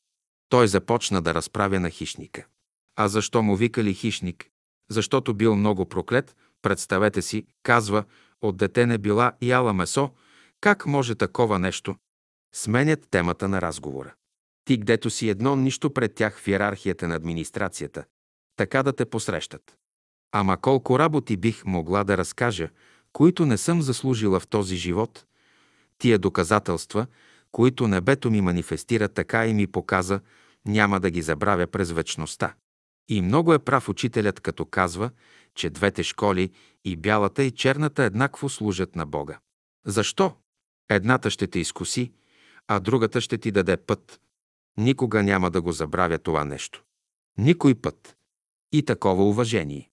Той 0.49 0.67
започна 0.67 1.21
да 1.21 1.34
разправя 1.34 1.79
на 1.79 1.89
хищника. 1.89 2.45
А 2.95 3.08
защо 3.08 3.43
му 3.43 3.56
викали 3.56 3.93
хищник? 3.93 4.45
Защото 4.89 5.34
бил 5.34 5.56
много 5.56 5.86
проклет, 5.86 6.36
представете 6.62 7.21
си, 7.21 7.45
казва, 7.63 8.03
от 8.43 8.58
дете 8.58 8.86
не 8.86 8.97
била 8.97 9.32
яла 9.41 9.73
месо, 9.73 10.12
как 10.62 10.86
може 10.86 11.15
такова 11.15 11.60
нещо? 11.60 11.95
Сменят 12.56 13.08
темата 13.12 13.47
на 13.47 13.62
разговора. 13.62 14.13
Ти 14.65 14.77
гдето 14.77 15.10
си 15.10 15.29
едно 15.29 15.56
нищо 15.56 15.93
пред 15.93 16.15
тях 16.15 16.39
в 16.39 16.47
иерархията 16.47 17.08
на 17.08 17.15
администрацията, 17.15 18.06
така 18.56 18.84
да 18.84 18.93
те 18.93 19.06
посрещат. 19.06 19.77
Ама 20.32 20.58
колко 20.58 20.99
работи 20.99 21.38
бих 21.38 21.65
могла 21.65 22.03
да 22.03 22.17
разкажа, 22.17 22.69
които 23.13 23.45
не 23.45 23.58
съм 23.58 23.82
заслужила 23.82 24.39
в 24.39 24.47
този 24.47 24.75
живот, 24.75 25.25
тия 25.97 26.19
доказателства, 26.19 27.08
които 27.51 27.88
небето 27.88 28.32
ми 28.32 28.41
манифестира 28.41 29.10
така 29.10 29.47
и 29.47 29.53
ми 29.53 29.67
показа, 29.67 30.19
няма 30.65 30.99
да 30.99 31.10
ги 31.10 31.21
забравя 31.21 31.67
през 31.67 31.91
вечността. 31.91 32.53
И 33.10 33.21
много 33.21 33.53
е 33.53 33.60
прав 33.60 33.89
учителят, 33.89 34.39
като 34.39 34.65
казва, 34.65 35.12
че 35.56 35.70
двете 35.70 36.04
школи, 36.04 36.52
и 36.86 36.96
бялата 36.96 37.44
и 37.44 37.52
черната, 37.52 38.04
еднакво 38.04 38.50
служат 38.50 38.96
на 38.96 39.06
Бога. 39.06 39.39
Защо? 39.86 40.36
Едната 40.89 41.30
ще 41.30 41.48
те 41.48 41.60
изкуси, 41.60 42.12
а 42.68 42.80
другата 42.80 43.22
ще 43.22 43.38
ти 43.38 43.52
даде 43.52 43.78
път. 43.78 44.22
Никога 44.78 45.24
няма 45.24 45.52
да 45.52 45.62
го 45.62 45.72
забравя 45.72 46.18
това 46.18 46.46
нещо. 46.46 46.84
Никой 47.38 47.76
път. 47.76 48.18
И 48.72 48.86
такова 48.86 49.30
уважение. 49.30 49.89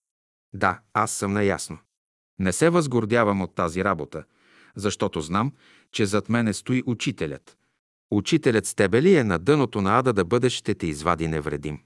Да, 0.52 0.80
аз 0.92 1.12
съм 1.12 1.32
наясно. 1.32 1.78
Не 2.38 2.52
се 2.52 2.70
възгордявам 2.70 3.42
от 3.42 3.54
тази 3.54 3.84
работа, 3.84 4.24
защото 4.74 5.20
знам, 5.20 5.52
че 5.92 6.06
зад 6.06 6.28
мене 6.28 6.52
стои 6.52 6.82
учителят. 6.86 7.56
Учителят 8.10 8.66
с 8.66 8.74
тебе 8.74 9.02
ли 9.02 9.16
е 9.16 9.24
на 9.24 9.38
дъното 9.38 9.80
на 9.80 9.98
ада 9.98 10.12
да 10.12 10.24
бъдеш, 10.24 10.52
ще 10.52 10.74
те 10.74 10.86
извади 10.86 11.28
невредим. 11.28 11.78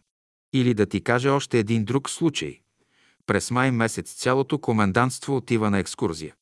Или 0.52 0.74
да 0.74 0.86
ти 0.86 1.00
каже 1.04 1.28
още 1.28 1.58
един 1.58 1.84
друг 1.84 2.10
случай. 2.10 2.60
През 3.26 3.50
май 3.50 3.70
месец 3.70 4.14
цялото 4.14 4.58
комендантство 4.58 5.36
отива 5.36 5.70
на 5.70 5.78
екскурзия. 5.78 6.34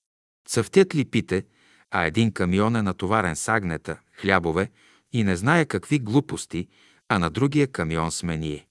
Цъфтят 0.49 0.95
липите, 0.95 1.45
а 1.91 2.05
един 2.05 2.33
камион 2.33 2.77
е 2.77 2.83
натоварен 2.83 3.37
с 3.37 3.49
агнета, 3.49 4.01
хлябове 4.13 4.71
и 5.13 5.25
не 5.25 5.37
знае 5.37 5.65
какви 5.65 5.99
глупости, 5.99 6.69
а 7.09 7.19
на 7.19 7.31
другия 7.31 7.67
камион 7.67 8.11
сме 8.11 8.37
ние. 8.37 8.67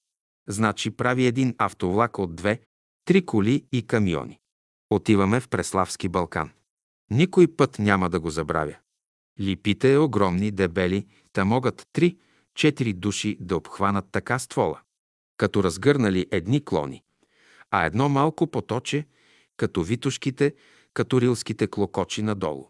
Значи 0.48 0.92
прави 0.92 1.26
един 1.26 1.56
автовлак 1.58 2.20
от 2.20 2.36
две, 2.36 2.62
три 3.06 3.26
коли 3.26 3.66
и 3.72 3.88
камиони. 3.88 4.40
Отиваме 4.90 5.40
в 5.40 5.50
Преславски 5.50 6.10
Балкан. 6.10 6.50
Никой 7.12 7.48
път 7.48 7.80
няма 7.80 8.10
да 8.10 8.20
го 8.20 8.30
забравя. 8.30 8.76
Липите 9.40 9.94
е 9.94 9.98
огромни, 9.98 10.52
дебели, 10.52 11.08
та 11.34 11.46
могат 11.46 11.88
три, 11.94 12.18
четири 12.56 12.94
души 12.94 13.38
да 13.40 13.56
обхванат 13.56 14.06
така 14.12 14.40
ствола. 14.40 14.82
Като 15.38 15.64
разгърнали 15.64 16.28
едни 16.32 16.66
клони, 16.66 17.04
а 17.72 17.86
едно 17.86 18.10
малко 18.10 18.48
поточе, 18.48 19.08
като 19.58 19.84
витушките, 19.84 20.56
като 20.94 21.22
рилските 21.22 21.68
клокочи 21.68 22.22
надолу. 22.22 22.70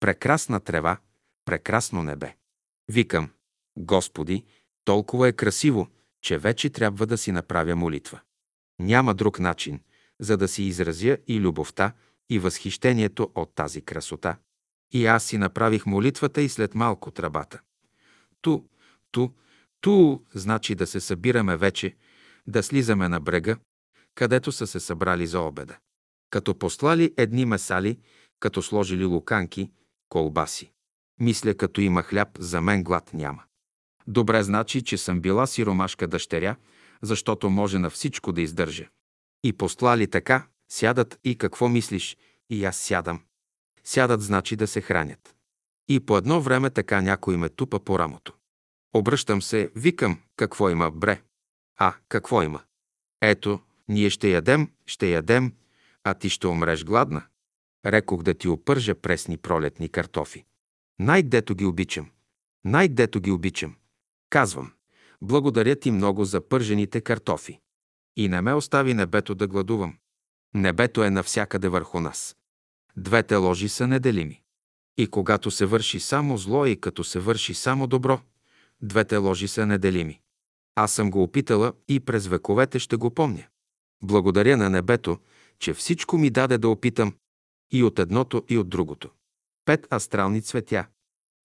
Прекрасна 0.00 0.60
трева, 0.60 0.98
прекрасно 1.44 2.02
небе. 2.02 2.34
Викам, 2.88 3.30
Господи, 3.76 4.44
толкова 4.84 5.28
е 5.28 5.32
красиво, 5.32 5.88
че 6.22 6.38
вече 6.38 6.70
трябва 6.70 7.06
да 7.06 7.18
си 7.18 7.32
направя 7.32 7.76
молитва. 7.76 8.20
Няма 8.78 9.14
друг 9.14 9.38
начин, 9.38 9.80
за 10.20 10.36
да 10.36 10.48
си 10.48 10.62
изразя 10.62 11.18
и 11.26 11.40
любовта, 11.40 11.92
и 12.30 12.38
възхищението 12.38 13.30
от 13.34 13.54
тази 13.54 13.82
красота. 13.82 14.36
И 14.92 15.06
аз 15.06 15.24
си 15.24 15.38
направих 15.38 15.86
молитвата 15.86 16.42
и 16.42 16.48
след 16.48 16.74
малко 16.74 17.10
тръбата. 17.10 17.60
Ту, 18.40 18.64
ту, 19.10 19.28
ту, 19.80 20.20
значи 20.34 20.74
да 20.74 20.86
се 20.86 21.00
събираме 21.00 21.56
вече, 21.56 21.96
да 22.46 22.62
слизаме 22.62 23.08
на 23.08 23.20
брега, 23.20 23.56
където 24.20 24.52
са 24.52 24.66
се 24.66 24.80
събрали 24.80 25.26
за 25.26 25.40
обеда. 25.40 25.76
Като 26.30 26.58
послали 26.58 27.14
едни 27.16 27.44
месали, 27.44 27.98
като 28.40 28.62
сложили 28.62 29.04
луканки, 29.04 29.70
колбаси. 30.08 30.72
Мисля, 31.20 31.54
като 31.54 31.80
има 31.80 32.02
хляб, 32.02 32.28
за 32.38 32.60
мен 32.60 32.84
глад 32.84 33.14
няма. 33.14 33.42
Добре 34.06 34.42
значи, 34.42 34.84
че 34.84 34.98
съм 34.98 35.20
била 35.20 35.46
сиромашка 35.46 36.06
дъщеря, 36.06 36.56
защото 37.02 37.50
може 37.50 37.78
на 37.78 37.90
всичко 37.90 38.32
да 38.32 38.40
издържа. 38.40 38.88
И 39.44 39.52
послали 39.52 40.06
така, 40.06 40.46
сядат 40.70 41.18
и 41.24 41.38
какво 41.38 41.68
мислиш, 41.68 42.16
и 42.50 42.64
аз 42.64 42.76
сядам. 42.76 43.22
Сядат 43.84 44.22
значи 44.22 44.56
да 44.56 44.66
се 44.66 44.80
хранят. 44.80 45.36
И 45.88 46.00
по 46.00 46.16
едно 46.16 46.40
време 46.40 46.70
така 46.70 47.00
някой 47.00 47.36
ме 47.36 47.48
тупа 47.48 47.80
по 47.80 47.98
рамото. 47.98 48.34
Обръщам 48.94 49.42
се, 49.42 49.70
викам, 49.76 50.18
какво 50.36 50.70
има, 50.70 50.90
бре. 50.90 51.22
А, 51.78 51.94
какво 52.08 52.42
има? 52.42 52.62
Ето, 53.20 53.60
ние 53.90 54.10
ще 54.10 54.30
ядем, 54.30 54.70
ще 54.86 55.10
ядем, 55.10 55.52
а 56.04 56.14
ти 56.14 56.28
ще 56.28 56.46
умреш 56.46 56.84
гладна. 56.84 57.22
Рекох 57.86 58.22
да 58.22 58.34
ти 58.34 58.48
опържа 58.48 58.94
пресни 58.94 59.36
пролетни 59.36 59.88
картофи. 59.88 60.44
Най-гдето 60.98 61.54
ги 61.54 61.64
обичам. 61.64 62.10
Най-гдето 62.64 63.20
ги 63.20 63.30
обичам. 63.30 63.74
Казвам, 64.30 64.72
благодаря 65.22 65.76
ти 65.76 65.90
много 65.90 66.24
за 66.24 66.48
пържените 66.48 67.00
картофи. 67.00 67.60
И 68.16 68.28
не 68.28 68.40
ме 68.40 68.54
остави 68.54 68.94
небето 68.94 69.34
да 69.34 69.46
гладувам. 69.46 69.98
Небето 70.54 71.04
е 71.04 71.10
навсякъде 71.10 71.68
върху 71.68 72.00
нас. 72.00 72.36
Двете 72.96 73.36
ложи 73.36 73.68
са 73.68 73.86
неделими. 73.86 74.42
И 74.98 75.06
когато 75.06 75.50
се 75.50 75.66
върши 75.66 76.00
само 76.00 76.38
зло 76.38 76.66
и 76.66 76.80
като 76.80 77.04
се 77.04 77.18
върши 77.18 77.54
само 77.54 77.86
добро, 77.86 78.20
двете 78.82 79.16
ложи 79.16 79.48
са 79.48 79.66
неделими. 79.66 80.20
Аз 80.74 80.92
съм 80.92 81.10
го 81.10 81.22
опитала 81.22 81.72
и 81.88 82.00
през 82.00 82.26
вековете 82.26 82.78
ще 82.78 82.96
го 82.96 83.14
помня. 83.14 83.44
Благодаря 84.02 84.56
на 84.56 84.70
небето, 84.70 85.18
че 85.58 85.74
всичко 85.74 86.18
ми 86.18 86.30
даде 86.30 86.58
да 86.58 86.68
опитам 86.68 87.14
и 87.72 87.82
от 87.82 87.98
едното, 87.98 88.44
и 88.48 88.58
от 88.58 88.68
другото. 88.68 89.10
Пет 89.64 89.92
астрални 89.92 90.42
цветя. 90.42 90.86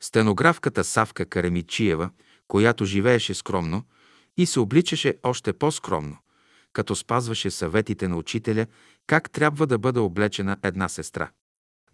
Стенографката 0.01 0.83
Савка 0.83 1.25
Каремичиева, 1.25 2.09
която 2.47 2.85
живееше 2.85 3.33
скромно 3.33 3.83
и 4.37 4.45
се 4.45 4.59
обличаше 4.59 5.17
още 5.23 5.53
по-скромно, 5.53 6.17
като 6.73 6.95
спазваше 6.95 7.51
съветите 7.51 8.07
на 8.07 8.17
учителя 8.17 8.65
как 9.07 9.31
трябва 9.31 9.67
да 9.67 9.77
бъде 9.77 9.99
облечена 9.99 10.57
една 10.63 10.89
сестра. 10.89 11.29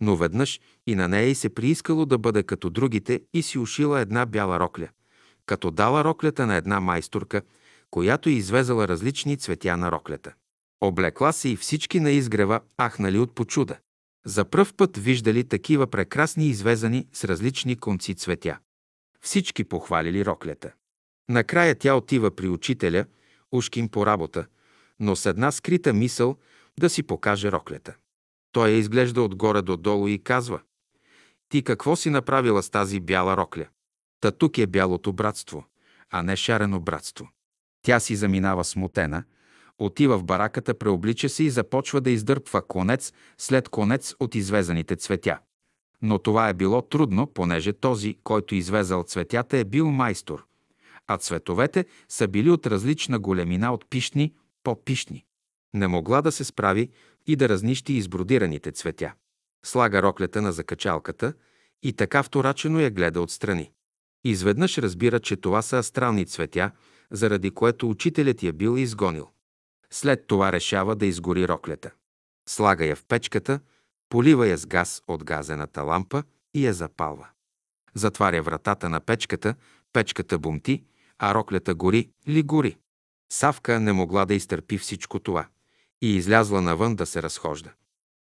Но 0.02 0.16
веднъж 0.16 0.60
и 0.88 0.96
на 0.96 1.08
нея 1.08 1.30
й 1.30 1.36
се 1.36 1.56
приискало 1.56 2.06
да 2.06 2.18
бъде 2.18 2.44
като 2.44 2.70
другите 2.70 3.22
и 3.34 3.44
си 3.44 3.60
ушила 3.60 4.00
една 4.00 4.26
бяла 4.26 4.60
рокля, 4.60 4.88
като 5.46 5.72
дала 5.72 6.04
роклята 6.04 6.46
на 6.46 6.56
една 6.56 6.80
майсторка, 6.80 7.42
която 7.92 8.30
извезала 8.30 8.88
различни 8.88 9.38
цветя 9.38 9.78
на 9.78 9.92
роклята. 9.92 10.34
Облекла 10.82 11.34
се 11.34 11.50
и 11.50 11.56
всички 11.56 12.00
на 12.00 12.12
изгрева 12.12 12.62
ахнали 12.82 13.18
от 13.18 13.36
почуда. 13.36 13.78
За 14.26 14.46
пръв 14.46 14.74
път 14.74 14.98
виждали 14.98 15.44
такива 15.44 15.88
прекрасни 15.88 16.48
извезани 16.48 17.08
с 17.14 17.24
различни 17.24 17.76
конци 17.76 18.16
цветя. 18.16 18.60
Всички 19.22 19.64
похвалили 19.64 20.26
роклята. 20.26 20.72
Накрая 21.30 21.76
тя 21.76 21.96
отива 21.96 22.36
при 22.36 22.48
учителя, 22.48 23.06
ушким 23.52 23.90
по 23.90 24.06
работа, 24.06 24.46
но 25.00 25.16
с 25.16 25.26
една 25.26 25.52
скрита 25.52 25.94
мисъл 25.94 26.38
да 26.80 26.90
си 26.90 27.04
покаже 27.04 27.52
роклята. 27.52 27.96
Той 28.52 28.70
я 28.70 28.78
изглежда 28.78 29.22
отгоре 29.22 29.62
до 29.62 29.78
долу 29.78 30.08
и 30.08 30.24
казва 30.24 30.62
«Ти 31.50 31.64
какво 31.64 31.96
си 31.96 32.10
направила 32.10 32.64
с 32.64 32.70
тази 32.70 33.00
бяла 33.00 33.38
рокля? 33.38 33.66
Та 34.20 34.32
тук 34.32 34.58
е 34.58 34.68
бялото 34.68 35.14
братство, 35.14 35.66
а 36.10 36.24
не 36.24 36.36
шарено 36.36 36.80
братство». 36.80 37.30
Тя 37.82 38.00
си 38.00 38.16
заминава 38.16 38.64
смутена, 38.64 39.24
отива 39.86 40.18
в 40.18 40.24
бараката, 40.24 40.74
преоблича 40.74 41.30
се 41.30 41.44
и 41.44 41.50
започва 41.50 42.02
да 42.02 42.12
издърпва 42.12 42.62
конец 42.68 43.14
след 43.38 43.70
конец 43.70 44.16
от 44.20 44.36
извезаните 44.36 44.96
цветя. 44.96 45.40
Но 46.02 46.20
това 46.20 46.50
е 46.50 46.54
било 46.54 46.82
трудно, 46.82 47.28
понеже 47.28 47.74
този, 47.74 48.18
който 48.24 48.56
извезал 48.56 49.04
цветята, 49.04 49.58
е 49.58 49.64
бил 49.64 49.92
майстор, 49.92 50.46
а 51.08 51.18
цветовете 51.18 51.86
са 52.10 52.28
били 52.28 52.50
от 52.50 52.68
различна 52.68 53.20
големина 53.20 53.74
от 53.74 53.90
пишни, 53.90 54.34
по-пишни. 54.64 55.26
Не 55.74 55.88
могла 55.88 56.22
да 56.22 56.32
се 56.32 56.44
справи 56.44 56.90
и 57.28 57.36
да 57.36 57.50
разнищи 57.50 57.94
избродираните 57.94 58.72
цветя. 58.72 59.14
Слага 59.66 60.02
роклята 60.02 60.42
на 60.42 60.52
закачалката 60.52 61.34
и 61.84 61.94
така 61.94 62.24
вторачено 62.24 62.80
я 62.80 62.90
гледа 62.90 63.22
отстрани. 63.22 63.72
Изведнъж 64.24 64.78
разбира, 64.78 65.20
че 65.20 65.36
това 65.36 65.62
са 65.62 65.78
астрални 65.78 66.26
цветя, 66.26 66.72
заради 67.12 67.52
което 67.52 67.90
учителят 67.90 68.44
я 68.44 68.54
бил 68.54 68.78
изгонил. 68.78 69.28
След 69.94 70.28
това 70.28 70.52
решава 70.52 70.96
да 70.96 71.06
изгори 71.06 71.48
роклята. 71.48 71.92
Слага 72.50 72.86
я 72.86 72.96
в 72.96 73.06
печката, 73.06 73.60
полива 74.10 74.48
я 74.48 74.58
с 74.58 74.66
газ 74.66 75.04
от 75.08 75.24
газената 75.24 75.82
лампа 75.82 76.24
и 76.54 76.66
я 76.66 76.74
запалва. 76.74 77.28
Затваря 77.96 78.42
вратата 78.42 78.90
на 78.90 79.00
печката, 79.00 79.56
печката 79.94 80.40
бумти, 80.40 80.84
а 81.20 81.34
роклята 81.34 81.76
гори 81.76 82.10
ли 82.28 82.44
гори. 82.44 82.78
Савка 83.32 83.80
не 83.80 83.94
могла 83.94 84.26
да 84.26 84.34
изтърпи 84.34 84.78
всичко 84.78 85.20
това 85.20 85.48
и 86.02 86.16
излязла 86.16 86.62
навън 86.62 86.96
да 86.96 87.06
се 87.06 87.24
разхожда. 87.24 87.72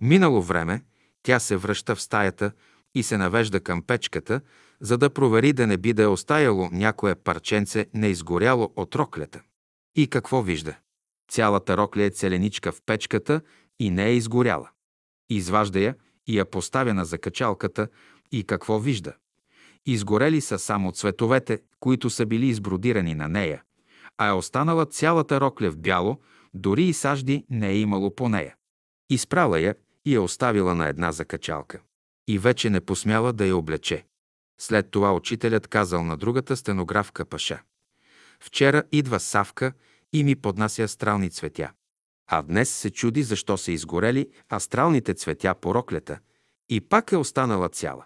Минало 0.00 0.42
време, 0.42 0.85
тя 1.22 1.40
се 1.40 1.57
връща 1.57 1.96
в 1.96 2.03
стаята 2.03 2.53
и 2.94 3.03
се 3.03 3.16
навежда 3.16 3.61
към 3.61 3.83
печката, 3.83 4.40
за 4.81 4.98
да 4.98 5.11
провери 5.11 5.53
да 5.53 5.66
не 5.66 5.77
би 5.77 5.92
да 5.92 6.03
е 6.03 6.07
остаяло 6.07 6.68
някое 6.72 7.14
парченце 7.14 7.87
неизгоряло 7.94 8.72
от 8.77 8.94
роклята. 8.94 9.42
И 9.96 10.07
какво 10.07 10.42
вижда? 10.42 10.77
Цялата 11.29 11.77
рокля 11.77 12.03
е 12.03 12.11
целеничка 12.11 12.73
в 12.73 12.83
печката 12.87 13.41
и 13.81 13.91
не 13.91 14.07
е 14.07 14.15
изгоряла. 14.15 14.71
Изважда 15.31 15.81
я 15.81 15.95
и 16.27 16.39
я 16.39 16.45
поставя 16.45 16.95
на 16.95 17.05
закачалката 17.05 17.89
и 18.33 18.45
какво 18.45 18.79
вижда? 18.79 19.13
Изгорели 19.87 20.41
са 20.41 20.59
само 20.59 20.93
цветовете, 20.93 21.61
които 21.81 22.11
са 22.11 22.27
били 22.27 22.47
избродирани 22.47 23.15
на 23.15 23.29
нея, 23.29 23.63
а 24.19 24.29
е 24.29 24.33
останала 24.33 24.87
цялата 24.87 25.41
рокля 25.41 25.71
в 25.71 25.79
бяло, 25.79 26.21
дори 26.55 26.85
и 26.85 26.93
сажди 26.93 27.45
не 27.51 27.69
е 27.69 27.79
имало 27.79 28.15
по 28.15 28.29
нея. 28.29 28.55
Изпрала 29.11 29.61
я 29.61 29.75
и 30.05 30.15
я 30.15 30.23
оставила 30.23 30.75
на 30.75 30.89
една 30.89 31.13
закачалка. 31.13 31.81
И 32.29 32.39
вече 32.39 32.71
не 32.71 32.81
посмяла 32.81 33.33
да 33.33 33.47
я 33.47 33.57
облече. 33.57 34.05
След 34.59 34.91
това 34.91 35.15
учителят 35.15 35.69
казал 35.69 36.05
на 36.05 36.17
другата 36.17 36.57
стенографка 36.57 37.25
Паша. 37.25 37.63
Вчера 38.41 38.83
идва 38.93 39.21
Савка 39.21 39.73
и 40.14 40.24
ми 40.24 40.37
поднася 40.37 40.83
астрални 40.83 41.31
цветя. 41.31 41.72
А 42.27 42.42
днес 42.42 42.70
се 42.70 42.90
чуди 42.90 43.22
защо 43.22 43.57
са 43.57 43.72
изгорели 43.72 44.29
астралните 44.53 45.14
цветя 45.14 45.55
по 45.55 45.74
роклята 45.74 46.18
и 46.68 46.81
пак 46.81 47.12
е 47.12 47.16
останала 47.16 47.68
цяла. 47.68 48.05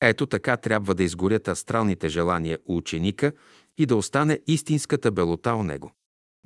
Ето 0.00 0.26
така 0.26 0.56
трябва 0.56 0.94
да 0.94 1.02
изгорят 1.02 1.48
астралните 1.48 2.08
желания 2.08 2.58
у 2.66 2.76
ученика 2.76 3.32
и 3.78 3.86
да 3.86 3.96
остане 3.96 4.40
истинската 4.46 5.10
белота 5.10 5.54
у 5.54 5.62
него. 5.62 5.92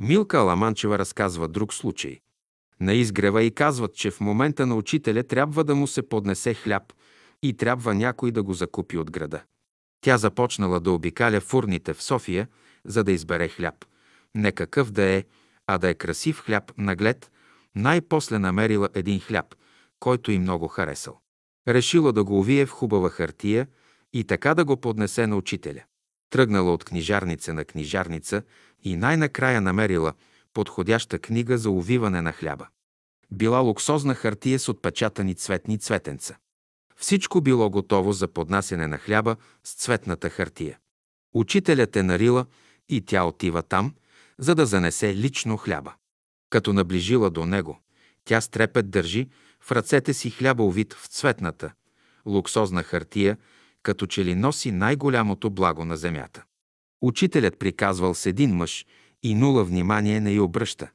Милка 0.01 0.39
Аламанчева 0.39 0.99
разказва 0.99 1.49
друг 1.49 1.75
случай. 1.75 2.21
На 2.81 2.93
изгрева 2.95 3.43
и 3.43 3.51
казват, 3.51 3.95
че 3.95 4.11
в 4.11 4.21
момента 4.21 4.67
на 4.67 4.75
учителя 4.75 5.23
трябва 5.23 5.65
да 5.65 5.75
му 5.75 5.87
се 5.87 6.09
поднесе 6.09 6.55
хляб 6.55 6.93
и 7.43 7.57
трябва 7.57 7.95
някой 7.95 8.31
да 8.31 8.43
го 8.43 8.55
закупи 8.55 8.99
от 8.99 9.11
града. 9.11 9.43
Тя 10.01 10.19
започнала 10.19 10.81
да 10.81 10.93
обикаля 10.93 11.41
фурните 11.41 11.95
в 11.95 12.03
София, 12.03 12.49
за 12.85 13.05
да 13.05 13.13
избере 13.13 13.49
хляб. 13.49 13.85
Не 14.35 14.53
какъв 14.53 14.91
да 14.91 15.03
е, 15.03 15.25
а 15.67 15.79
да 15.79 15.89
е 15.89 15.95
красив 15.95 16.41
хляб, 16.41 16.73
наглед, 16.79 17.31
най-после 17.75 18.39
намерила 18.39 18.89
един 18.95 19.21
хляб, 19.21 19.55
който 20.01 20.33
и 20.33 20.39
много 20.39 20.69
харесал. 20.69 21.21
Решила 21.69 22.13
да 22.13 22.25
го 22.25 22.39
увие 22.39 22.67
в 22.67 22.71
хубава 22.71 23.11
хартия 23.11 23.67
и 24.13 24.25
така 24.25 24.55
да 24.55 24.65
го 24.65 24.77
поднесе 24.77 25.27
на 25.27 25.37
учителя. 25.37 25.83
Тръгнала 26.31 26.73
от 26.73 26.85
книжарница 26.85 27.55
на 27.55 27.65
книжарница 27.65 28.43
и 28.83 28.97
най-накрая 28.97 29.61
намерила 29.61 30.13
подходяща 30.55 31.19
книга 31.19 31.59
за 31.59 31.71
увиване 31.71 32.23
на 32.23 32.33
хляба. 32.33 32.69
Била 33.33 33.59
луксозна 33.59 34.15
хартия 34.15 34.59
с 34.59 34.69
отпечатани 34.69 35.35
цветни 35.35 35.79
цветенца. 35.79 36.37
Всичко 36.97 37.41
било 37.41 37.71
готово 37.71 38.13
за 38.13 38.29
поднасяне 38.29 38.87
на 38.87 38.99
хляба 38.99 39.37
с 39.65 39.75
цветната 39.75 40.31
хартия. 40.31 40.79
Учителят 41.35 41.97
е 41.97 42.03
нарила 42.03 42.47
и 42.89 43.01
тя 43.01 43.25
отива 43.25 43.63
там, 43.63 43.95
за 44.41 44.55
да 44.55 44.67
занесе 44.67 45.17
лично 45.17 45.57
хляба. 45.57 45.95
Като 46.51 46.73
наближила 46.73 47.31
до 47.31 47.47
него, 47.47 47.81
тя 48.25 48.41
с 48.41 48.49
трепет 48.49 48.91
държи 48.91 49.29
в 49.61 49.73
ръцете 49.73 50.15
си 50.15 50.31
хляба 50.31 50.63
увит 50.63 50.95
в 50.95 51.07
цветната, 51.07 51.73
луксозна 52.27 52.83
хартия, 52.83 53.37
като 53.83 54.07
че 54.07 54.25
ли 54.25 54.35
носи 54.35 54.71
най-голямото 54.73 55.51
благо 55.51 55.85
на 55.85 55.97
земята. 55.97 56.45
Учителят 57.03 57.59
приказвал 57.59 58.15
с 58.15 58.27
един 58.27 58.55
мъж 58.55 58.87
и 59.23 59.35
нула 59.35 59.65
внимание 59.65 60.21
не 60.21 60.33
й 60.33 60.41
обръща, 60.41 60.91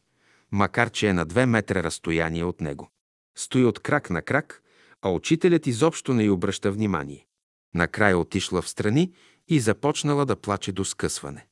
макар 0.51 0.89
че 0.89 1.07
е 1.07 1.13
на 1.13 1.25
две 1.25 1.45
метра 1.45 1.83
разстояние 1.83 2.43
от 2.43 2.61
него. 2.61 2.89
Стои 3.37 3.65
от 3.65 3.79
крак 3.79 4.09
на 4.09 4.21
крак, 4.21 4.61
а 5.01 5.09
учителят 5.09 5.67
изобщо 5.67 6.13
не 6.13 6.23
й 6.23 6.29
обръща 6.29 6.71
внимание. 6.71 7.25
Накрая 7.73 8.17
отишла 8.17 8.61
в 8.61 8.69
страни 8.69 9.13
и 9.47 9.59
започнала 9.59 10.25
да 10.25 10.35
плаче 10.35 10.71
до 10.71 10.85
скъсване. 10.85 11.47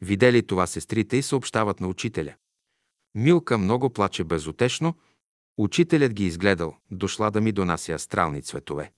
Видели 0.00 0.46
това 0.46 0.66
сестрите 0.66 1.16
и 1.16 1.22
съобщават 1.22 1.80
на 1.80 1.88
учителя. 1.88 2.34
Милка 3.14 3.58
много 3.58 3.90
плаче 3.90 4.24
безотешно, 4.24 4.94
учителят 5.56 6.12
ги 6.12 6.26
изгледал, 6.26 6.76
дошла 6.90 7.30
да 7.30 7.40
ми 7.40 7.52
донася 7.52 7.92
астрални 7.92 8.42
цветове. 8.42 8.92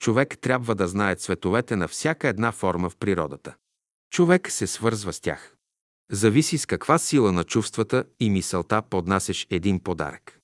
Човек 0.00 0.38
трябва 0.38 0.74
да 0.74 0.88
знае 0.88 1.16
цветовете 1.16 1.76
на 1.76 1.88
всяка 1.88 2.28
една 2.28 2.52
форма 2.52 2.90
в 2.90 2.96
природата. 2.96 3.54
Човек 4.10 4.50
се 4.50 4.66
свързва 4.66 5.12
с 5.12 5.20
тях. 5.20 5.56
Зависи 6.10 6.58
с 6.58 6.66
каква 6.66 6.98
сила 6.98 7.32
на 7.32 7.44
чувствата 7.44 8.04
и 8.20 8.30
мисълта 8.30 8.82
поднасяш 8.82 9.46
един 9.50 9.80
подарък. 9.80 10.40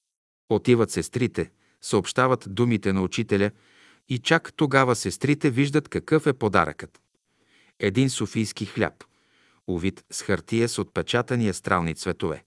Отиват 0.49 0.91
сестрите, 0.91 1.51
съобщават 1.81 2.45
думите 2.49 2.93
на 2.93 3.03
учителя 3.03 3.51
и 4.09 4.19
чак 4.19 4.53
тогава 4.57 4.97
сестрите 4.97 5.51
виждат 5.51 5.89
какъв 5.89 6.27
е 6.27 6.33
подаръкът. 6.33 7.01
Един 7.79 8.11
софийски 8.11 8.67
хляб, 8.67 9.05
увит 9.69 10.05
с 10.11 10.23
хартия 10.23 10.69
с 10.69 10.79
отпечатани 10.79 11.49
астрални 11.49 11.95
цветове. 11.95 12.45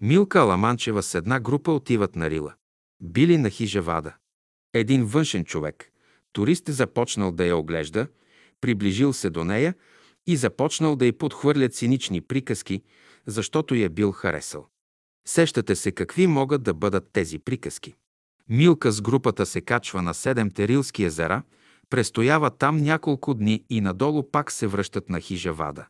Милка 0.00 0.38
Аламанчева 0.38 1.02
с 1.02 1.14
една 1.14 1.40
група 1.40 1.72
отиват 1.72 2.16
на 2.16 2.30
Рила. 2.30 2.54
Били 3.00 3.38
на 3.38 3.50
хижа 3.50 3.82
Вада. 3.82 4.14
Един 4.74 5.04
външен 5.04 5.44
човек, 5.44 5.92
турист, 6.32 6.64
започнал 6.68 7.32
да 7.32 7.44
я 7.44 7.56
оглежда, 7.56 8.06
приближил 8.60 9.12
се 9.12 9.30
до 9.30 9.44
нея 9.44 9.74
и 10.26 10.36
започнал 10.36 10.96
да 10.96 11.06
й 11.06 11.12
подхвърля 11.12 11.68
цинични 11.68 12.20
приказки, 12.20 12.82
защото 13.26 13.74
я 13.74 13.90
бил 13.90 14.12
харесал. 14.12 14.66
Сещате 15.28 15.76
се 15.76 15.92
какви 15.92 16.26
могат 16.26 16.62
да 16.62 16.74
бъдат 16.74 17.10
тези 17.12 17.38
приказки. 17.38 17.94
Милка 18.48 18.92
с 18.92 19.00
групата 19.00 19.46
се 19.46 19.60
качва 19.60 20.02
на 20.02 20.14
седемте 20.14 20.68
рилски 20.68 21.04
езера, 21.04 21.42
престоява 21.90 22.50
там 22.50 22.76
няколко 22.76 23.34
дни 23.34 23.64
и 23.70 23.80
надолу 23.80 24.30
пак 24.30 24.52
се 24.52 24.66
връщат 24.66 25.08
на 25.08 25.20
хижа 25.20 25.52
Вада. 25.52 25.86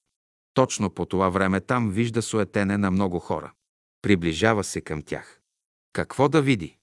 Точно 0.55 0.91
по 0.91 1.07
това 1.07 1.29
време 1.29 1.61
там 1.61 1.91
вижда 1.91 2.23
суетене 2.23 2.79
на 2.79 2.91
много 2.91 3.19
хора. 3.19 3.53
Приближава 4.03 4.65
се 4.65 4.81
към 4.81 5.03
тях. 5.03 5.41
Какво 5.93 6.29
да 6.29 6.43
види? 6.43 6.77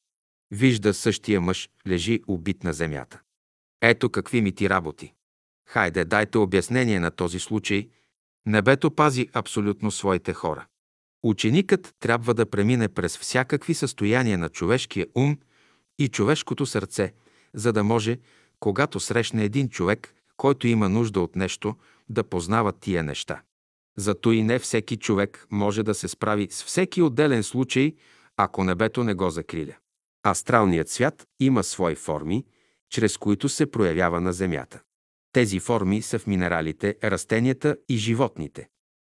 Вижда 0.51 0.93
същия 0.93 1.41
мъж, 1.41 1.69
лежи 1.87 2.21
убит 2.27 2.63
на 2.63 2.73
земята. 2.73 3.21
Ето 3.81 4.09
какви 4.09 4.41
ми 4.41 4.51
ти 4.51 4.69
работи. 4.69 5.13
Хайде, 5.67 6.05
дайте 6.05 6.37
обяснение 6.37 6.99
на 6.99 7.11
този 7.11 7.39
случай. 7.39 7.89
Небето 8.45 8.91
пази 8.91 9.29
абсолютно 9.33 9.91
своите 9.91 10.33
хора. 10.33 10.65
Ученикът 11.23 11.95
трябва 11.99 12.33
да 12.33 12.49
премине 12.49 12.87
през 12.87 13.17
всякакви 13.17 13.73
състояния 13.73 14.37
на 14.37 14.49
човешкия 14.49 15.07
ум 15.15 15.37
и 15.99 16.07
човешкото 16.07 16.65
сърце, 16.65 17.13
за 17.53 17.73
да 17.73 17.83
може, 17.83 18.19
когато 18.59 18.99
срещне 18.99 19.43
един 19.43 19.69
човек, 19.69 20.13
който 20.37 20.67
има 20.67 20.89
нужда 20.89 21.21
от 21.21 21.35
нещо, 21.35 21.75
да 22.09 22.23
познава 22.23 22.71
тия 22.71 23.03
неща. 23.03 23.41
Зато 23.97 24.31
и 24.31 24.43
не 24.43 24.59
всеки 24.59 24.97
човек 24.97 25.47
може 25.51 25.83
да 25.83 25.93
се 25.93 26.07
справи 26.07 26.47
с 26.51 26.63
всеки 26.63 27.01
отделен 27.01 27.43
случай, 27.43 27.95
ако 28.37 28.63
небето 28.63 29.03
не 29.03 29.13
го 29.13 29.29
закриля. 29.29 29.75
Астралният 30.27 30.89
свят 30.89 31.27
има 31.39 31.63
свои 31.63 31.95
форми, 31.95 32.45
чрез 32.89 33.17
които 33.17 33.49
се 33.49 33.71
проявява 33.71 34.21
на 34.21 34.33
Земята. 34.33 34.81
Тези 35.33 35.59
форми 35.59 36.01
са 36.01 36.19
в 36.19 36.27
минералите, 36.27 36.97
растенията 37.03 37.77
и 37.89 37.97
животните. 37.97 38.67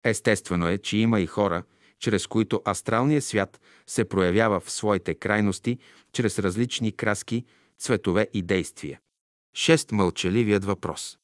Естествено 0.04 0.68
е, 0.68 0.78
че 0.78 0.98
има 0.98 1.22
и 1.22 1.26
хора, 1.26 1.64
чрез 2.00 2.28
които 2.28 2.62
астралният 2.68 3.24
свят 3.24 3.62
се 3.88 4.06
проявява 4.06 4.60
в 4.60 4.72
своите 4.72 5.16
крайности, 5.16 5.78
чрез 6.14 6.40
различни 6.40 6.92
краски, 6.92 7.46
цветове 7.80 8.28
и 8.34 8.42
действия. 8.42 9.00
Шест 9.56 9.92
мълчаливият 9.92 10.66
въпрос. 10.66 11.18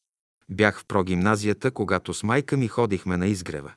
Бях 0.50 0.80
в 0.80 0.86
прогимназията, 0.86 1.72
когато 1.72 2.14
с 2.14 2.24
майка 2.24 2.58
ми 2.58 2.68
ходихме 2.68 3.18
на 3.18 3.28
изгрева. 3.28 3.74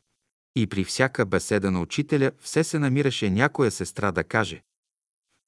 И 0.56 0.66
при 0.66 0.84
всяка 0.84 1.26
беседа 1.26 1.70
на 1.70 1.80
учителя 1.80 2.30
все 2.40 2.64
се 2.64 2.78
намираше 2.78 3.30
някоя 3.30 3.70
сестра 3.70 4.12
да 4.12 4.24
каже 4.24 4.62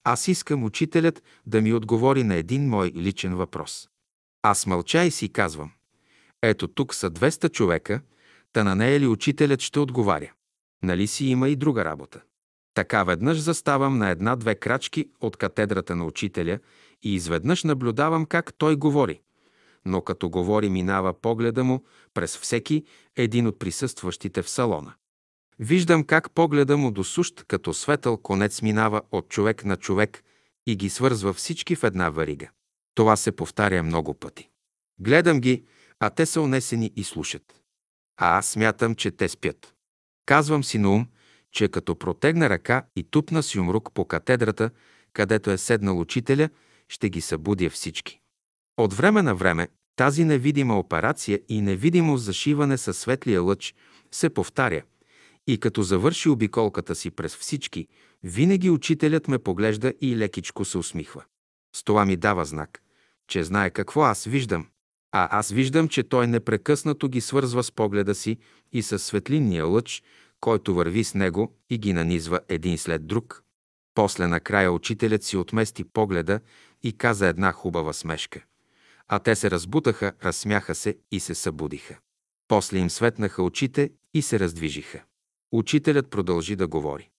«Аз 0.05 0.29
искам 0.29 0.65
учителят 0.65 1.23
да 1.47 1.61
ми 1.61 1.73
отговори 1.73 2.25
на 2.25 2.35
един 2.35 2.69
мой 2.69 2.93
личен 2.97 3.35
въпрос». 3.35 3.89
Аз 4.43 4.67
мълча 4.67 5.05
и 5.05 5.11
си 5.11 5.29
казвам 5.29 5.73
«Ето 6.43 6.69
тук 6.69 6.95
са 6.95 7.11
200 7.11 7.53
човека, 7.53 8.01
та 8.53 8.65
на 8.65 8.75
нея 8.75 9.01
ли 9.01 9.07
учителят 9.07 9.61
ще 9.61 9.79
отговаря? 9.79 10.33
Нали 10.83 11.07
си 11.07 11.27
има 11.27 11.49
и 11.49 11.57
друга 11.57 11.85
работа?» 11.85 12.21
Така 12.75 13.05
веднъж 13.05 13.39
заставам 13.39 13.99
на 13.99 14.11
една-две 14.11 14.55
крачки 14.55 15.11
от 15.21 15.37
катедрата 15.37 15.97
на 15.97 16.05
учителя 16.05 16.59
и 17.03 17.15
изведнъж 17.15 17.65
наблюдавам 17.65 18.27
как 18.27 18.55
той 18.59 18.77
говори– 18.77 19.21
но 19.85 20.03
като 20.03 20.31
говори 20.31 20.69
минава 20.69 21.21
погледа 21.21 21.65
му 21.65 21.85
през 22.15 22.39
всеки 22.39 22.85
един 23.17 23.47
от 23.47 23.59
присъстващите 23.59 24.43
в 24.43 24.51
салона. 24.51 24.95
Виждам 25.59 26.05
как 26.05 26.31
погледа 26.31 26.77
му 26.77 26.91
досущ 26.91 27.45
като 27.49 27.75
светъл 27.75 28.17
конец 28.17 28.63
минава 28.63 29.03
от 29.13 29.29
човек 29.29 29.65
на 29.65 29.77
човек 29.77 30.25
и 30.67 30.77
ги 30.77 30.91
свързва 30.91 31.33
всички 31.33 31.77
в 31.77 31.85
една 31.85 32.11
варига. 32.11 32.49
Това 32.95 33.17
се 33.17 33.33
повтаря 33.33 33.83
много 33.83 34.15
пъти. 34.15 34.49
Гледам 34.99 35.41
ги, 35.41 35.65
а 36.01 36.11
те 36.11 36.27
са 36.27 36.41
унесени 36.41 36.93
и 36.97 37.05
слушат. 37.05 37.61
А 38.17 38.39
аз 38.39 38.47
смятам, 38.47 38.95
че 38.95 39.11
те 39.11 39.29
спят. 39.29 39.75
Казвам 40.27 40.65
си 40.65 40.79
на 40.79 40.91
ум, 40.91 41.07
че 41.53 41.69
като 41.69 41.99
протегна 41.99 42.51
ръка 42.51 42.87
и 42.97 43.05
тупна 43.05 43.43
с 43.43 43.55
юмрук 43.55 43.93
по 43.95 44.05
катедрата, 44.05 44.71
където 45.13 45.51
е 45.51 45.59
седнал 45.59 46.01
учителя, 46.01 46.49
ще 46.89 47.11
ги 47.11 47.21
събудя 47.21 47.71
всички. 47.71 48.21
От 48.77 48.95
време 48.95 49.23
на 49.23 49.35
време 49.35 49.69
тази 49.97 50.25
невидима 50.25 50.79
операция 50.79 51.41
и 51.49 51.61
невидимо 51.61 52.17
зашиване 52.17 52.79
със 52.79 52.99
светлия 52.99 53.43
лъч 53.43 53.75
се 54.13 54.31
повтаря 54.31 54.83
и 55.47 55.59
като 55.59 55.83
завърши 55.83 56.29
обиколката 56.29 56.95
си 56.95 57.11
през 57.11 57.37
всички, 57.37 57.89
винаги 58.23 58.71
учителят 58.71 59.29
ме 59.29 59.39
поглежда 59.39 59.93
и 60.01 60.17
лекичко 60.17 60.65
се 60.65 60.79
усмихва. 60.79 61.25
С 61.77 61.85
това 61.85 62.05
ми 62.05 62.17
дава 62.17 62.45
знак, 62.45 62.83
че 63.29 63.45
знае 63.45 63.71
какво 63.71 64.03
аз 64.03 64.25
виждам, 64.25 64.67
а 65.13 65.39
аз 65.39 65.51
виждам, 65.51 65.89
че 65.89 66.03
той 66.03 66.27
непрекъснато 66.27 67.09
ги 67.09 67.21
свързва 67.21 67.63
с 67.63 67.73
погледа 67.73 68.15
си 68.15 68.39
и 68.73 68.83
с 68.83 68.99
светлинния 68.99 69.67
лъч, 69.67 70.03
който 70.41 70.75
върви 70.75 71.05
с 71.05 71.15
него 71.15 71.57
и 71.71 71.79
ги 71.79 71.93
нанизва 71.93 72.41
един 72.49 72.79
след 72.79 73.07
друг. 73.07 73.43
После 73.95 74.27
накрая 74.27 74.73
учителят 74.73 75.23
си 75.23 75.37
отмести 75.37 75.85
погледа 75.85 76.41
и 76.83 76.93
каза 76.93 77.27
една 77.27 77.53
хубава 77.53 77.93
смешка– 77.93 78.45
а 79.09 79.19
те 79.19 79.37
се 79.37 79.51
разбутаха, 79.51 80.13
разсмяха 80.25 80.75
се 80.75 80.99
и 81.13 81.21
се 81.21 81.35
събудиха. 81.35 81.99
После 82.49 82.79
им 82.79 82.91
светнаха 82.91 83.43
очите 83.43 83.91
и 84.15 84.23
се 84.23 84.39
раздвижиха. 84.39 85.03
Учителят 85.53 86.11
продължи 86.11 86.57
да 86.57 86.67
говори. 86.67 87.11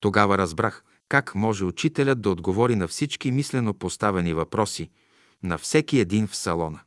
Тогава 0.00 0.38
разбрах 0.38 0.84
как 1.08 1.34
може 1.34 1.64
учителят 1.64 2.20
да 2.20 2.30
отговори 2.30 2.76
на 2.76 2.88
всички 2.88 3.30
мислено 3.30 3.74
поставени 3.74 4.34
въпроси, 4.34 4.90
на 5.42 5.58
всеки 5.58 5.98
един 5.98 6.26
в 6.26 6.36
салона. 6.36 6.80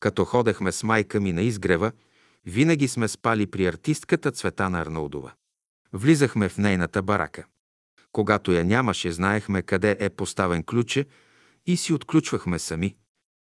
Като 0.00 0.24
ходехме 0.24 0.72
с 0.72 0.82
майка 0.82 1.20
ми 1.20 1.32
на 1.32 1.42
изгрева, 1.42 1.92
винаги 2.46 2.88
сме 2.88 3.08
спали 3.08 3.46
при 3.46 3.66
артистката 3.66 4.30
Цветана 4.30 4.80
Арнаудова. 4.80 5.32
Влизахме 5.92 6.48
в 6.48 6.58
нейната 6.58 7.02
барака. 7.02 7.44
Когато 8.12 8.52
я 8.52 8.64
нямаше, 8.64 9.12
знаехме 9.12 9.62
къде 9.62 9.96
е 10.00 10.10
поставен 10.10 10.62
ключе 10.62 11.06
и 11.66 11.76
си 11.76 11.92
отключвахме 11.92 12.58
сами. 12.58 12.96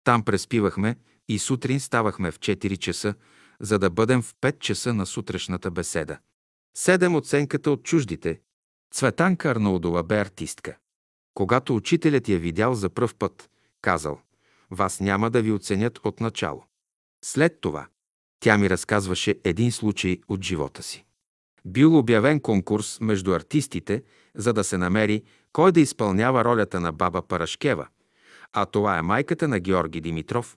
Там 0.05 0.23
преспивахме 0.23 0.97
и 1.29 1.39
сутрин 1.39 1.81
ставахме 1.81 2.31
в 2.31 2.39
4 2.39 2.77
часа, 2.79 3.15
за 3.61 3.79
да 3.79 3.91
бъдем 3.91 4.23
в 4.23 4.35
5 4.35 4.59
часа 4.59 4.95
на 4.95 5.07
сутрешната 5.07 5.71
беседа. 5.71 6.19
Седем 6.77 7.15
оценката 7.15 7.71
от 7.71 7.83
чуждите. 7.83 8.41
Цветанка 8.95 9.51
Арнаудова 9.51 10.03
бе 10.03 10.21
артистка. 10.21 10.77
Когато 11.35 11.77
учителят 11.77 12.29
я 12.29 12.39
видял 12.39 12.75
за 12.75 12.89
пръв 12.89 13.15
път, 13.15 13.51
казал, 13.83 14.21
вас 14.71 15.01
няма 15.01 15.31
да 15.31 15.43
ви 15.43 15.53
оценят 15.53 15.99
от 16.05 16.21
начало. 16.21 16.65
След 17.25 17.61
това 17.61 17.87
тя 18.41 18.59
ми 18.59 18.71
разказваше 18.71 19.41
един 19.45 19.73
случай 19.73 20.21
от 20.29 20.45
живота 20.45 20.83
си. 20.83 21.05
Бил 21.65 21.99
обявен 21.99 22.41
конкурс 22.41 22.99
между 23.01 23.33
артистите, 23.33 24.03
за 24.35 24.53
да 24.53 24.65
се 24.65 24.79
намери 24.79 25.23
кой 25.53 25.73
да 25.73 25.81
изпълнява 25.81 26.45
ролята 26.45 26.81
на 26.81 26.93
баба 26.93 27.23
Парашкева, 27.23 27.87
а 28.53 28.67
това 28.67 28.99
е 28.99 29.03
майката 29.03 29.49
на 29.49 29.61
Георги 29.61 30.01
Димитров, 30.01 30.57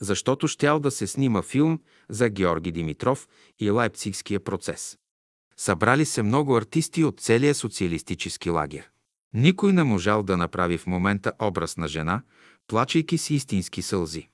защото 0.00 0.48
щял 0.48 0.80
да 0.80 0.90
се 0.90 1.06
снима 1.06 1.42
филм 1.42 1.80
за 2.08 2.28
Георги 2.28 2.72
Димитров 2.72 3.28
и 3.58 3.70
Лайпцигския 3.70 4.40
процес. 4.40 4.98
Събрали 5.56 6.04
се 6.04 6.22
много 6.22 6.56
артисти 6.56 7.04
от 7.04 7.20
целия 7.20 7.54
социалистически 7.54 8.50
лагер. 8.50 8.90
Никой 9.34 9.72
не 9.72 9.82
можал 9.82 10.22
да 10.22 10.36
направи 10.36 10.78
в 10.78 10.86
момента 10.86 11.32
образ 11.42 11.76
на 11.76 11.88
жена, 11.88 12.22
плачейки 12.66 13.18
си 13.18 13.34
истински 13.34 13.82
сълзи. 13.82 14.28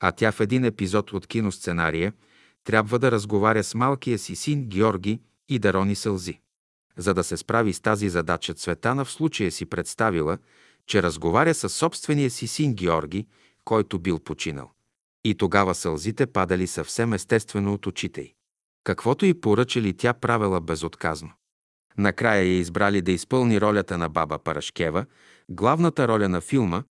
А 0.00 0.12
тя 0.12 0.32
в 0.32 0.40
един 0.40 0.64
епизод 0.64 1.12
от 1.12 1.26
киносценария 1.26 2.12
трябва 2.64 2.98
да 2.98 3.10
разговаря 3.10 3.64
с 3.64 3.74
малкия 3.74 4.18
си 4.18 4.36
син 4.36 4.64
Георги 4.68 5.20
и 5.48 5.58
да 5.58 5.72
рони 5.72 5.94
сълзи. 5.94 6.40
За 6.96 7.14
да 7.14 7.24
се 7.24 7.36
справи 7.36 7.72
с 7.72 7.80
тази 7.80 8.08
задача, 8.08 8.54
Цветана 8.54 9.04
в 9.04 9.12
случая 9.12 9.50
си 9.50 9.66
представила, 9.66 10.38
че 10.86 11.02
разговаря 11.02 11.54
със 11.54 11.74
собствения 11.74 12.30
си 12.30 12.46
син 12.46 12.74
Георги, 12.74 13.26
който 13.64 13.98
бил 13.98 14.18
починал. 14.18 14.70
И 15.24 15.34
тогава 15.34 15.74
сълзите 15.74 16.26
падали 16.26 16.66
съвсем 16.66 17.12
естествено 17.12 17.74
от 17.74 17.86
очите 17.86 18.20
й. 18.20 18.34
Каквото 18.84 19.26
и 19.26 19.40
поръчали, 19.40 19.96
тя 19.96 20.12
правила 20.12 20.60
безотказно. 20.60 21.32
Накрая 21.98 22.42
я 22.42 22.58
избрали 22.58 23.02
да 23.02 23.12
изпълни 23.12 23.60
ролята 23.60 23.98
на 23.98 24.08
баба 24.08 24.38
Парашкева, 24.38 25.06
главната 25.48 26.08
роля 26.08 26.28
на 26.28 26.40
филма. 26.40 26.82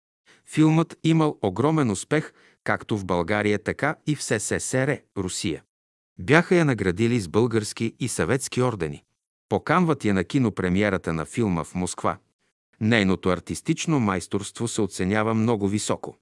Филмът 0.46 0.98
имал 1.04 1.38
огромен 1.42 1.92
успех 1.92 2.34
както 2.64 2.98
в 2.98 3.06
България, 3.06 3.64
така 3.64 3.96
и 4.08 4.16
в 4.16 4.24
СССР, 4.24 5.00
Русия. 5.18 5.64
Бяха 6.20 6.56
я 6.56 6.66
наградили 6.66 7.20
с 7.20 7.28
български 7.28 7.96
и 8.00 8.08
съветски 8.08 8.62
ордени. 8.62 9.04
Поканват 9.50 10.06
я 10.06 10.14
на 10.14 10.24
кинопремиерата 10.24 11.14
на 11.14 11.26
филма 11.26 11.64
в 11.64 11.76
Москва. 11.76 12.18
Нейното 12.82 13.30
артистично 13.30 14.00
майсторство 14.00 14.68
се 14.68 14.82
оценява 14.82 15.34
много 15.34 15.68
високо. 15.68 16.18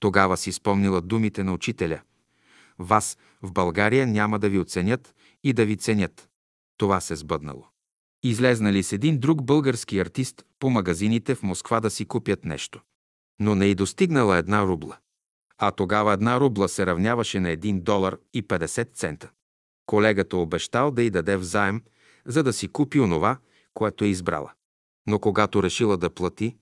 Тогава 0.00 0.36
си 0.36 0.52
спомнила 0.52 1.00
думите 1.00 1.44
на 1.44 1.52
учителя. 1.52 2.00
Вас 2.78 3.18
в 3.42 3.52
България 3.52 4.06
няма 4.06 4.38
да 4.38 4.48
ви 4.48 4.58
оценят 4.58 5.14
и 5.44 5.52
да 5.52 5.64
ви 5.64 5.76
ценят. 5.76 6.28
Това 6.76 7.00
се 7.00 7.16
сбъднало. 7.16 7.66
Излезнали 8.22 8.82
с 8.82 8.92
един 8.92 9.18
друг 9.18 9.44
български 9.44 9.98
артист 9.98 10.44
по 10.58 10.70
магазините 10.70 11.34
в 11.34 11.42
Москва 11.42 11.80
да 11.80 11.90
си 11.90 12.04
купят 12.04 12.44
нещо. 12.44 12.80
но 13.40 13.54
не 13.54 13.66
и 13.66 13.74
достигнала 13.74 14.36
една 14.36 14.66
рубла. 14.66 14.98
А 15.58 15.70
тогава 15.70 16.12
една 16.12 16.40
рубла 16.40 16.68
се 16.68 16.86
равняваше 16.86 17.40
на 17.40 17.48
1 17.48 17.80
долар 17.80 18.16
и 18.34 18.42
50 18.42 18.94
цента. 18.94 19.30
Колегата 19.86 20.36
обещал 20.36 20.90
да 20.90 21.02
й 21.02 21.10
даде 21.10 21.36
взаем, 21.36 21.82
за 22.26 22.42
да 22.42 22.52
си 22.52 22.68
купи 22.68 23.00
онова, 23.00 23.38
което 23.74 24.04
е 24.04 24.08
избрала. 24.08 24.52
Но 25.06 25.18
когато 25.18 25.62
решила 25.62 25.96
да 25.96 26.10
плати, 26.10 26.56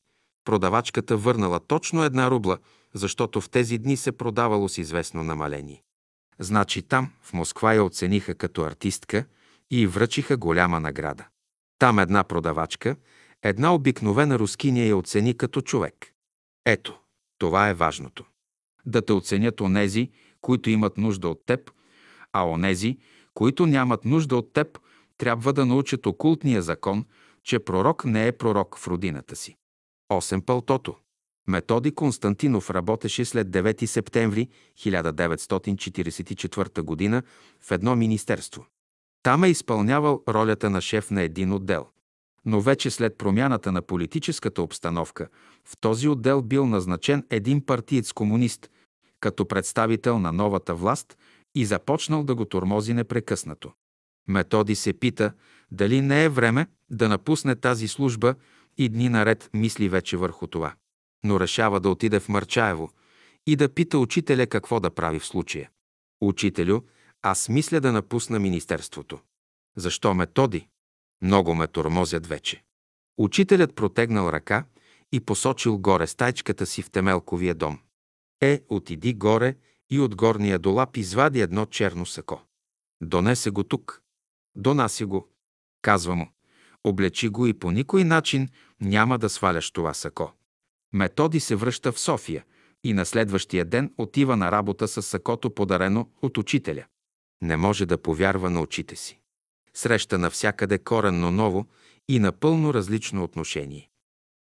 продавачката 0.45 1.17
върнала 1.17 1.61
точно 1.61 2.05
една 2.05 2.31
рубла, 2.31 2.59
защото 2.95 3.41
в 3.41 3.51
тези 3.51 3.79
дни 3.79 3.97
се 3.97 4.13
продавало 4.13 4.69
с 4.69 4.79
известно 4.79 5.25
намаление. 5.25 5.83
Значи 6.39 6.83
там, 6.83 7.11
в 7.23 7.33
Москва, 7.33 7.75
я 7.75 7.85
оцениха 7.85 8.35
като 8.35 8.63
артистка 8.63 9.25
и 9.71 9.87
връчиха 9.87 10.37
голяма 10.37 10.81
награда. 10.81 11.27
Там 11.79 11.99
една 11.99 12.25
продавачка, 12.25 12.97
една 13.43 13.75
обикновена 13.75 14.39
рускиня 14.39 14.81
я 14.81 14.97
оцени 14.97 15.37
като 15.37 15.61
човек. 15.61 16.13
Ето, 16.67 17.01
това 17.39 17.69
е 17.69 17.75
важното. 17.75 18.25
Да 18.87 19.03
те 19.03 19.13
оценят 19.13 19.61
онези, 19.61 20.11
които 20.41 20.71
имат 20.71 20.99
нужда 20.99 21.29
от 21.29 21.47
теб, 21.47 21.71
а 22.33 22.49
онези, 22.49 22.99
които 23.35 23.67
нямат 23.67 24.05
нужда 24.05 24.37
от 24.37 24.53
теб, 24.53 24.79
трябва 25.19 25.53
да 25.53 25.67
научат 25.67 26.07
окултния 26.07 26.63
закон, 26.63 27.05
че 27.45 27.59
пророк 27.59 28.05
не 28.05 28.27
е 28.27 28.33
пророк 28.33 28.79
в 28.79 28.89
родината 28.89 29.37
си. 29.37 29.57
8. 30.13 30.41
Пълтото. 30.41 30.97
Методи 31.49 31.95
Константинов 31.95 32.71
работеше 32.71 33.25
след 33.25 33.49
9 33.49 33.87
септември 33.87 34.49
1944 34.79 37.11
г. 37.11 37.23
в 37.61 37.71
едно 37.71 37.97
министерство. 37.97 38.67
Там 39.23 39.45
е 39.45 39.49
изпълнявал 39.49 40.23
ролята 40.29 40.71
на 40.71 40.81
шеф 40.81 41.11
на 41.11 41.23
един 41.23 41.53
отдел. 41.53 41.87
Но 42.45 42.61
вече 42.61 42.91
след 42.91 43.19
промяната 43.19 43.73
на 43.73 43.83
политическата 43.83 44.63
обстановка, 44.63 45.29
в 45.65 45.77
този 45.81 46.09
отдел 46.09 46.43
бил 46.43 46.67
назначен 46.67 47.27
един 47.31 47.67
партиец 47.67 48.13
комунист, 48.13 48.71
като 49.21 49.49
представител 49.49 50.19
на 50.19 50.33
новата 50.33 50.75
власт 50.75 51.17
и 51.55 51.65
започнал 51.65 52.25
да 52.25 52.35
го 52.35 52.45
тормози 52.45 52.95
непрекъснато. 52.95 53.73
Методи 54.29 54.75
се 54.75 54.93
пита 54.93 55.33
дали 55.71 56.01
не 56.01 56.25
е 56.25 56.29
време 56.29 56.67
да 56.91 57.09
напусне 57.09 57.57
тази 57.57 57.89
служба 57.89 58.35
и 58.79 58.89
дни 58.89 59.09
наред 59.09 59.51
мисли 59.55 59.89
вече 59.89 60.17
върху 60.17 60.47
това. 60.47 60.75
Но 61.25 61.41
решава 61.41 61.81
да 61.81 61.91
отиде 61.91 62.21
в 62.21 62.29
Мърчаево 62.29 62.91
и 63.47 63.57
да 63.57 63.75
пита 63.75 63.99
учителя 63.99 64.47
какво 64.47 64.81
да 64.81 64.91
прави 64.91 65.19
в 65.19 65.27
случая. 65.27 65.71
Учителю, 66.21 66.81
аз 67.23 67.49
мисля 67.49 67.81
да 67.81 67.93
напусна 67.93 68.39
министерството. 68.39 69.19
Защо 69.77 70.15
методи? 70.15 70.69
Много 71.23 71.55
ме 71.55 71.67
тормозят 71.67 72.27
вече. 72.27 72.63
Учителят 73.19 73.75
протегнал 73.75 74.29
ръка 74.29 74.65
и 75.13 75.21
посочил 75.21 75.79
горе 75.79 76.07
стайчката 76.07 76.67
си 76.67 76.83
в 76.83 76.91
Темелковия 76.91 77.55
дом. 77.55 77.79
Е, 78.41 78.63
отиди 78.69 79.15
горе 79.15 79.57
и 79.91 80.01
от 80.01 80.17
горния 80.17 80.59
долап 80.59 80.97
извади 80.97 81.41
едно 81.41 81.67
черно 81.67 82.07
сако. 82.07 82.43
Донесе 83.01 83.51
го 83.51 83.65
тук. 83.65 84.03
Донаси 84.57 85.05
го. 85.05 85.29
Казва 85.83 86.15
му. 86.15 86.33
Облечи 86.85 87.29
го 87.29 87.47
и 87.47 87.53
по 87.53 87.71
никой 87.71 88.05
начин 88.05 88.49
няма 88.81 89.19
да 89.19 89.29
сваляш 89.29 89.71
това 89.71 89.95
сако. 89.95 90.33
Методи 90.93 91.41
се 91.41 91.55
връща 91.55 91.93
в 91.93 92.01
София 92.01 92.45
и 92.85 92.93
на 92.93 93.07
следващия 93.07 93.65
ден 93.65 93.95
отива 93.99 94.37
на 94.37 94.53
работа 94.53 94.89
с 94.89 95.03
сакото 95.03 95.55
подарено 95.55 96.11
от 96.23 96.39
учителя. 96.39 96.85
Не 97.43 97.57
може 97.57 97.87
да 97.87 97.99
повярва 97.99 98.51
на 98.51 98.61
очите 98.61 98.97
си. 98.97 99.21
Среща 99.75 100.19
навсякъде 100.19 100.79
коренно 100.79 101.31
ново 101.31 101.67
и 102.09 102.19
напълно 102.19 102.75
различно 102.75 103.25
отношение. 103.25 103.91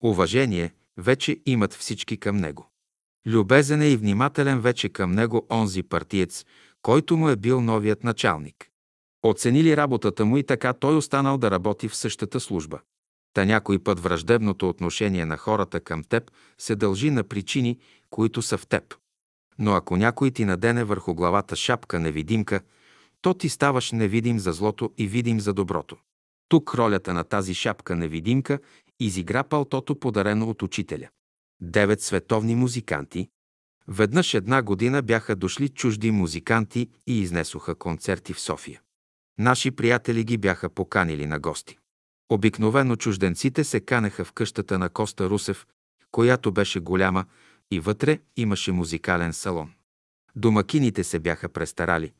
Уважение 0.02 0.72
вече 0.96 1.40
имат 1.46 1.74
всички 1.74 2.16
към 2.16 2.36
него. 2.36 2.70
Любезен 3.26 3.82
е 3.82 3.88
и 3.88 3.96
внимателен 3.96 4.60
вече 4.60 4.88
към 4.88 5.12
него 5.12 5.46
онзи 5.50 5.82
партиец, 5.82 6.44
който 6.82 7.16
му 7.16 7.28
е 7.28 7.36
бил 7.36 7.60
новият 7.60 8.04
началник. 8.04 8.70
Оценили 9.28 9.76
работата 9.76 10.24
му 10.24 10.36
и 10.36 10.42
така 10.42 10.72
той 10.72 10.96
останал 10.96 11.38
да 11.38 11.50
работи 11.50 11.88
в 11.88 11.96
същата 11.96 12.40
служба. 12.40 12.80
Та 13.34 13.44
някой 13.44 13.78
път 13.78 14.00
враждебното 14.00 14.68
отношение 14.68 15.24
на 15.24 15.36
хората 15.36 15.80
към 15.80 16.04
теб 16.04 16.30
се 16.58 16.76
дължи 16.76 17.10
на 17.10 17.24
причини, 17.24 17.78
които 18.10 18.42
са 18.42 18.58
в 18.58 18.66
теб. 18.66 18.94
Но 19.58 19.72
ако 19.72 19.96
някой 19.96 20.30
ти 20.30 20.44
надене 20.44 20.84
върху 20.84 21.14
главата 21.14 21.56
шапка 21.56 22.00
невидимка, 22.00 22.60
то 23.20 23.34
ти 23.34 23.48
ставаш 23.48 23.92
невидим 23.92 24.38
за 24.38 24.52
злото 24.52 24.92
и 24.98 25.06
видим 25.06 25.40
за 25.40 25.54
доброто. 25.54 25.96
Тук 26.48 26.74
ролята 26.74 27.14
на 27.14 27.24
тази 27.24 27.54
шапка 27.54 27.96
невидимка 27.96 28.58
изигра 29.00 29.44
палтото 29.44 30.00
подарено 30.00 30.50
от 30.50 30.62
учителя. 30.62 31.08
Девет 31.60 32.02
световни 32.02 32.54
музиканти. 32.54 33.28
Веднъж 33.88 34.34
една 34.34 34.62
година 34.62 35.02
бяха 35.02 35.36
дошли 35.36 35.68
чужди 35.68 36.10
музиканти 36.10 36.88
и 37.06 37.20
изнесоха 37.20 37.74
концерти 37.74 38.32
в 38.32 38.40
София. 38.40 38.80
Наши 39.38 39.70
приятели 39.70 40.24
ги 40.24 40.36
бяха 40.36 40.70
поканили 40.70 41.26
на 41.26 41.38
гости. 41.38 41.78
Обикновено 42.28 42.96
чужденците 42.96 43.64
се 43.64 43.80
канеха 43.80 44.24
в 44.24 44.32
къщата 44.32 44.78
на 44.78 44.88
Коста 44.88 45.30
Русев, 45.30 45.66
която 46.10 46.52
беше 46.52 46.80
голяма 46.80 47.24
и 47.70 47.80
вътре 47.80 48.18
имаше 48.36 48.72
музикален 48.72 49.32
салон. 49.32 49.72
Домакините 50.36 51.04
се 51.04 51.18
бяха 51.18 51.48
престарали, 51.48 52.12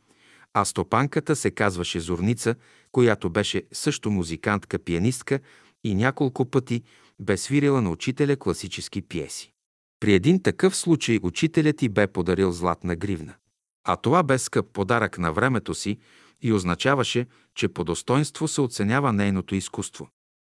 а 0.55 0.65
стопанката 0.65 1.37
се 1.37 1.51
казваше 1.51 2.01
Зорница, 2.01 2.55
която 2.93 3.31
беше 3.31 3.63
също 3.73 4.11
музикантка, 4.11 4.79
пианистка 4.79 5.41
и 5.85 5.95
няколко 5.95 6.45
пъти 6.45 6.83
бе 7.21 7.37
свирила 7.37 7.83
на 7.83 7.91
учителя 7.91 8.37
класически 8.37 9.03
пиеси. 9.03 9.53
При 10.01 10.15
един 10.15 10.43
такъв 10.43 10.77
случай 10.77 11.19
учителят 11.23 11.77
ти 11.77 11.89
бе 11.89 12.07
подарил 12.07 12.53
златна 12.53 12.97
гривна. 12.97 13.35
А 13.85 13.97
това 13.97 14.23
бе 14.23 14.39
скъп 14.39 14.67
подарък 14.73 15.19
на 15.19 15.33
времето 15.33 15.75
си 15.75 15.99
и 16.43 16.53
означаваше, 16.53 17.27
че 17.55 17.69
по 17.69 17.85
достоинство 17.85 18.49
се 18.49 18.61
оценява 18.61 19.13
нейното 19.13 19.55
изкуство. 19.55 20.09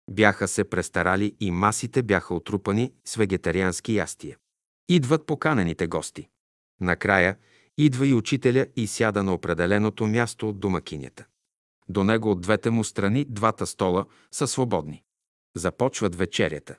Бяха 0.09 0.47
се 0.47 0.63
престарали 0.63 1.35
и 1.39 1.51
масите 1.51 2.03
бяха 2.03 2.35
отрупани 2.35 2.93
с 3.05 3.15
вегетариански 3.15 3.95
ястия. 3.95 4.37
Идват 4.89 5.25
поканените 5.25 5.87
гости. 5.87 6.27
Накрая 6.81 7.37
идва 7.77 8.07
и 8.07 8.13
учителя 8.13 8.67
и 8.75 8.87
сяда 8.87 9.23
на 9.23 9.33
определеното 9.33 10.07
място 10.07 10.49
от 10.49 10.59
домакинята. 10.59 11.25
До 11.89 12.03
него 12.03 12.31
от 12.31 12.41
двете 12.41 12.69
му 12.69 12.83
страни 12.83 13.25
двата 13.25 13.67
стола 13.67 14.05
са 14.31 14.47
свободни. 14.47 15.03
Започват 15.55 16.15
вечерята. 16.15 16.75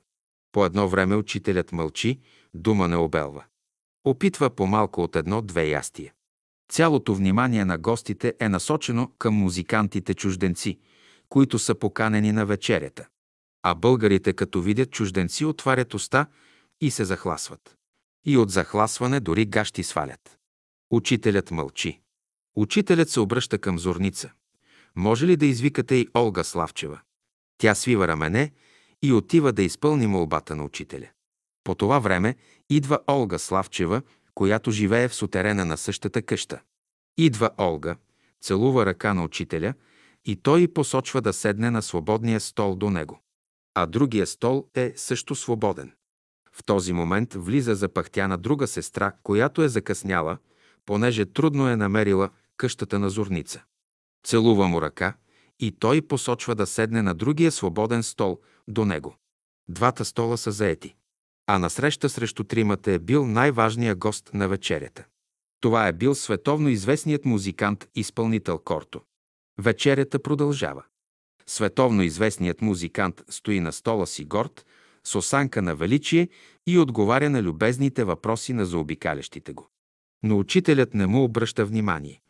По 0.52 0.66
едно 0.66 0.88
време 0.88 1.16
учителят 1.16 1.72
мълчи, 1.72 2.20
дума 2.54 2.88
не 2.88 2.96
обелва. 2.96 3.44
Опитва 4.04 4.50
по-малко 4.50 5.02
от 5.02 5.16
едно-две 5.16 5.68
ястия. 5.68 6.12
Цялото 6.72 7.14
внимание 7.14 7.64
на 7.64 7.78
гостите 7.78 8.34
е 8.40 8.48
насочено 8.48 9.12
към 9.18 9.34
музикантите 9.34 10.14
чужденци, 10.14 10.78
които 11.28 11.58
са 11.58 11.74
поканени 11.74 12.32
на 12.32 12.46
вечерята. 12.46 13.06
А 13.62 13.74
българите, 13.74 14.32
като 14.32 14.60
видят 14.62 14.90
чужденци, 14.90 15.44
отварят 15.44 15.94
уста 15.94 16.26
и 16.80 16.90
се 16.90 17.04
захласват. 17.04 17.76
И 18.26 18.36
от 18.36 18.50
захласване 18.50 19.20
дори 19.20 19.46
гащи 19.46 19.82
свалят. 19.82 20.38
Учителят 20.90 21.50
мълчи. 21.50 22.00
Учителят 22.56 23.10
се 23.10 23.20
обръща 23.20 23.58
към 23.58 23.78
зорница. 23.78 24.30
Може 24.96 25.26
ли 25.26 25.36
да 25.36 25.46
извикате 25.46 25.94
и 25.94 26.08
Олга 26.16 26.44
Славчева? 26.44 27.00
Тя 27.58 27.74
свива 27.74 28.08
рамене 28.08 28.52
и 29.02 29.12
отива 29.12 29.52
да 29.52 29.62
изпълни 29.62 30.06
молбата 30.06 30.56
на 30.56 30.64
учителя. 30.64 31.08
По 31.64 31.74
това 31.74 31.98
време 31.98 32.36
идва 32.70 32.98
Олга 33.10 33.38
Славчева, 33.38 34.02
която 34.34 34.70
живее 34.70 35.08
в 35.08 35.14
сутерена 35.14 35.64
на 35.64 35.76
същата 35.76 36.22
къща. 36.22 36.60
Идва 37.18 37.50
Олга, 37.58 37.96
целува 38.40 38.86
ръка 38.86 39.14
на 39.14 39.24
учителя 39.24 39.74
и 40.24 40.36
той 40.36 40.68
посочва 40.68 41.20
да 41.20 41.32
седне 41.32 41.70
на 41.70 41.82
свободния 41.82 42.40
стол 42.40 42.76
до 42.76 42.90
него. 42.90 43.20
А 43.74 43.86
другия 43.86 44.26
стол 44.26 44.68
е 44.74 44.92
също 44.96 45.34
свободен. 45.34 45.92
В 46.52 46.64
този 46.64 46.92
момент 46.92 47.34
влиза 47.34 47.74
запахтяна 47.74 48.38
друга 48.38 48.66
сестра, 48.66 49.12
която 49.22 49.62
е 49.62 49.68
закъсняла, 49.68 50.38
понеже 50.86 51.26
трудно 51.26 51.68
е 51.68 51.76
намерила 51.76 52.30
къщата 52.56 52.98
на 52.98 53.10
зорница. 53.10 53.62
Целува 54.26 54.68
му 54.68 54.82
ръка 54.82 55.14
и 55.60 55.72
той 55.72 56.02
посочва 56.02 56.54
да 56.54 56.66
седне 56.66 57.02
на 57.02 57.14
другия 57.14 57.52
свободен 57.52 58.02
стол 58.02 58.40
до 58.68 58.84
него. 58.84 59.16
Двата 59.68 60.04
стола 60.04 60.38
са 60.38 60.52
заети 60.52 60.94
а 61.46 61.58
насреща 61.58 62.08
срещу 62.08 62.44
тримата 62.44 62.92
е 62.92 62.98
бил 62.98 63.26
най-важният 63.26 63.98
гост 63.98 64.30
на 64.34 64.48
вечерята. 64.48 65.04
Това 65.60 65.88
е 65.88 65.92
бил 65.92 66.14
световно 66.14 66.68
известният 66.68 67.24
музикант, 67.24 67.88
изпълнител 67.94 68.58
Корто. 68.58 69.00
Вечерята 69.58 70.18
продължава. 70.18 70.84
Световно 71.46 72.02
известният 72.02 72.62
музикант 72.62 73.22
стои 73.28 73.60
на 73.60 73.72
стола 73.72 74.06
си 74.06 74.24
горд, 74.24 74.66
с 75.04 75.14
осанка 75.14 75.62
на 75.62 75.74
величие 75.74 76.28
и 76.66 76.78
отговаря 76.78 77.30
на 77.30 77.42
любезните 77.42 78.04
въпроси 78.04 78.52
на 78.52 78.66
заобикалящите 78.66 79.52
го. 79.52 79.68
Но 80.22 80.38
учителят 80.38 80.94
не 80.94 81.06
му 81.06 81.24
обръща 81.24 81.66
внимание. 81.66 82.20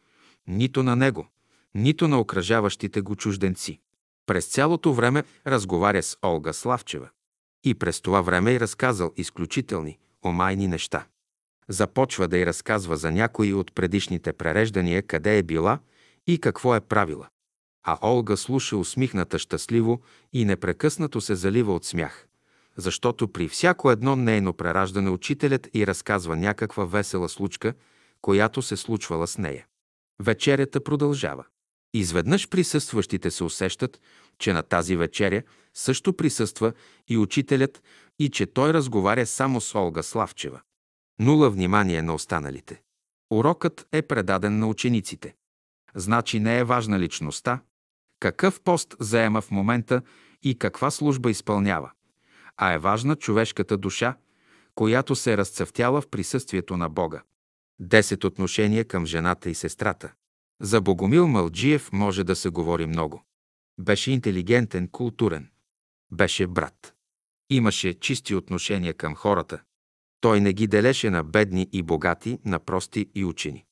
Нито 0.47 0.83
на 0.83 0.97
него, 0.97 1.29
нито 1.75 2.09
на 2.09 2.21
окръжаващите 2.21 3.01
го 3.01 3.17
чужденци. 3.17 3.81
През 4.27 4.47
цялото 4.47 4.93
време 4.93 5.25
разговаря 5.47 6.03
с 6.03 6.17
Олга 6.25 6.53
Славчева. 6.53 7.11
И 7.65 7.75
през 7.75 8.01
това 8.01 8.21
време 8.21 8.55
е 8.55 8.61
разказал 8.61 9.13
изключителни, 9.17 9.99
омайни 10.25 10.69
неща. 10.69 11.07
Започва 11.69 12.29
да 12.29 12.39
й 12.39 12.47
разказва 12.47 12.97
за 12.97 13.11
някои 13.11 13.55
от 13.55 13.75
предишните 13.75 14.33
пререждания, 14.33 15.03
къде 15.03 15.39
е 15.39 15.43
била 15.43 15.79
и 16.27 16.39
какво 16.39 16.75
е 16.75 16.81
правила. 16.81 17.29
А 17.85 17.99
Олга 18.03 18.37
слуша 18.37 18.77
усмихната 18.77 19.39
щастливо 19.39 20.03
и 20.33 20.45
непрекъснато 20.45 21.21
се 21.21 21.35
залива 21.35 21.75
от 21.75 21.85
смях, 21.85 22.27
защото 22.77 23.29
при 23.29 23.49
всяко 23.49 23.91
едно 23.91 24.17
нейно 24.17 24.53
прераждане 24.53 25.11
учителят 25.11 25.69
и 25.75 25.87
разказва 25.87 26.37
някаква 26.37 26.85
весела 26.85 27.29
случка, 27.29 27.75
която 28.21 28.63
се 28.63 28.77
случвала 28.77 29.27
с 29.27 29.39
нея. 29.39 29.67
Вечерята 30.21 30.85
продължава. 30.85 31.45
Изведнъж 31.95 32.49
присъстващите 32.49 33.31
се 33.31 33.45
усещат, 33.45 34.01
че 34.39 34.53
на 34.53 34.63
тази 34.63 34.97
вечеря 34.97 35.43
също 35.75 36.13
присъства 36.13 36.73
и 37.09 37.19
учителят 37.19 37.83
и 38.19 38.31
че 38.31 38.47
той 38.47 38.73
разговаря 38.73 39.27
само 39.27 39.61
с 39.61 39.75
Олга 39.75 40.03
Славчева. 40.03 40.61
Нула 41.19 41.51
внимание 41.51 42.03
на 42.03 42.15
останалите. 42.15 42.83
Урокът 43.31 43.87
е 43.93 44.03
предаден 44.03 44.59
на 44.59 44.69
учениците. 44.69 45.35
Значи 45.95 46.41
не 46.41 46.59
е 46.59 46.65
важна 46.65 46.99
личността, 46.99 47.61
какъв 48.21 48.61
пост 48.61 48.97
заема 49.01 49.41
в 49.41 49.51
момента 49.51 50.03
и 50.43 50.59
каква 50.59 50.91
служба 50.91 51.31
изпълнява, 51.31 51.91
а 52.57 52.73
е 52.73 52.79
важна 52.79 53.17
човешката 53.17 53.77
душа, 53.77 54.17
която 54.75 55.15
се 55.15 55.33
е 55.33 55.37
разцъфтяла 55.37 56.01
в 56.01 56.09
присъствието 56.09 56.77
на 56.77 56.89
Бога. 56.89 57.23
Десет 57.79 58.25
отношения 58.25 58.85
към 58.85 59.07
жената 59.07 59.51
и 59.51 59.55
сестрата. 59.55 60.13
За 60.61 60.81
Богомил 60.81 61.29
Малджиев 61.29 61.93
може 61.93 62.25
да 62.25 62.37
се 62.37 62.49
говори 62.49 62.87
много. 62.87 63.25
Беше 63.81 64.11
интелигентен, 64.11 64.89
културен. 64.89 65.52
Беше 66.13 66.47
брат. 66.47 66.95
Имаше 67.51 67.95
чисти 67.95 68.35
отношения 68.35 68.95
към 68.95 69.15
хората. 69.15 69.63
Той 70.21 70.41
не 70.41 70.53
ги 70.53 70.67
делеше 70.67 71.11
на 71.11 71.25
бедни 71.25 71.69
и 71.73 71.83
богати, 71.83 72.39
на 72.45 72.59
прости 72.59 73.11
и 73.15 73.25
учени. 73.25 73.65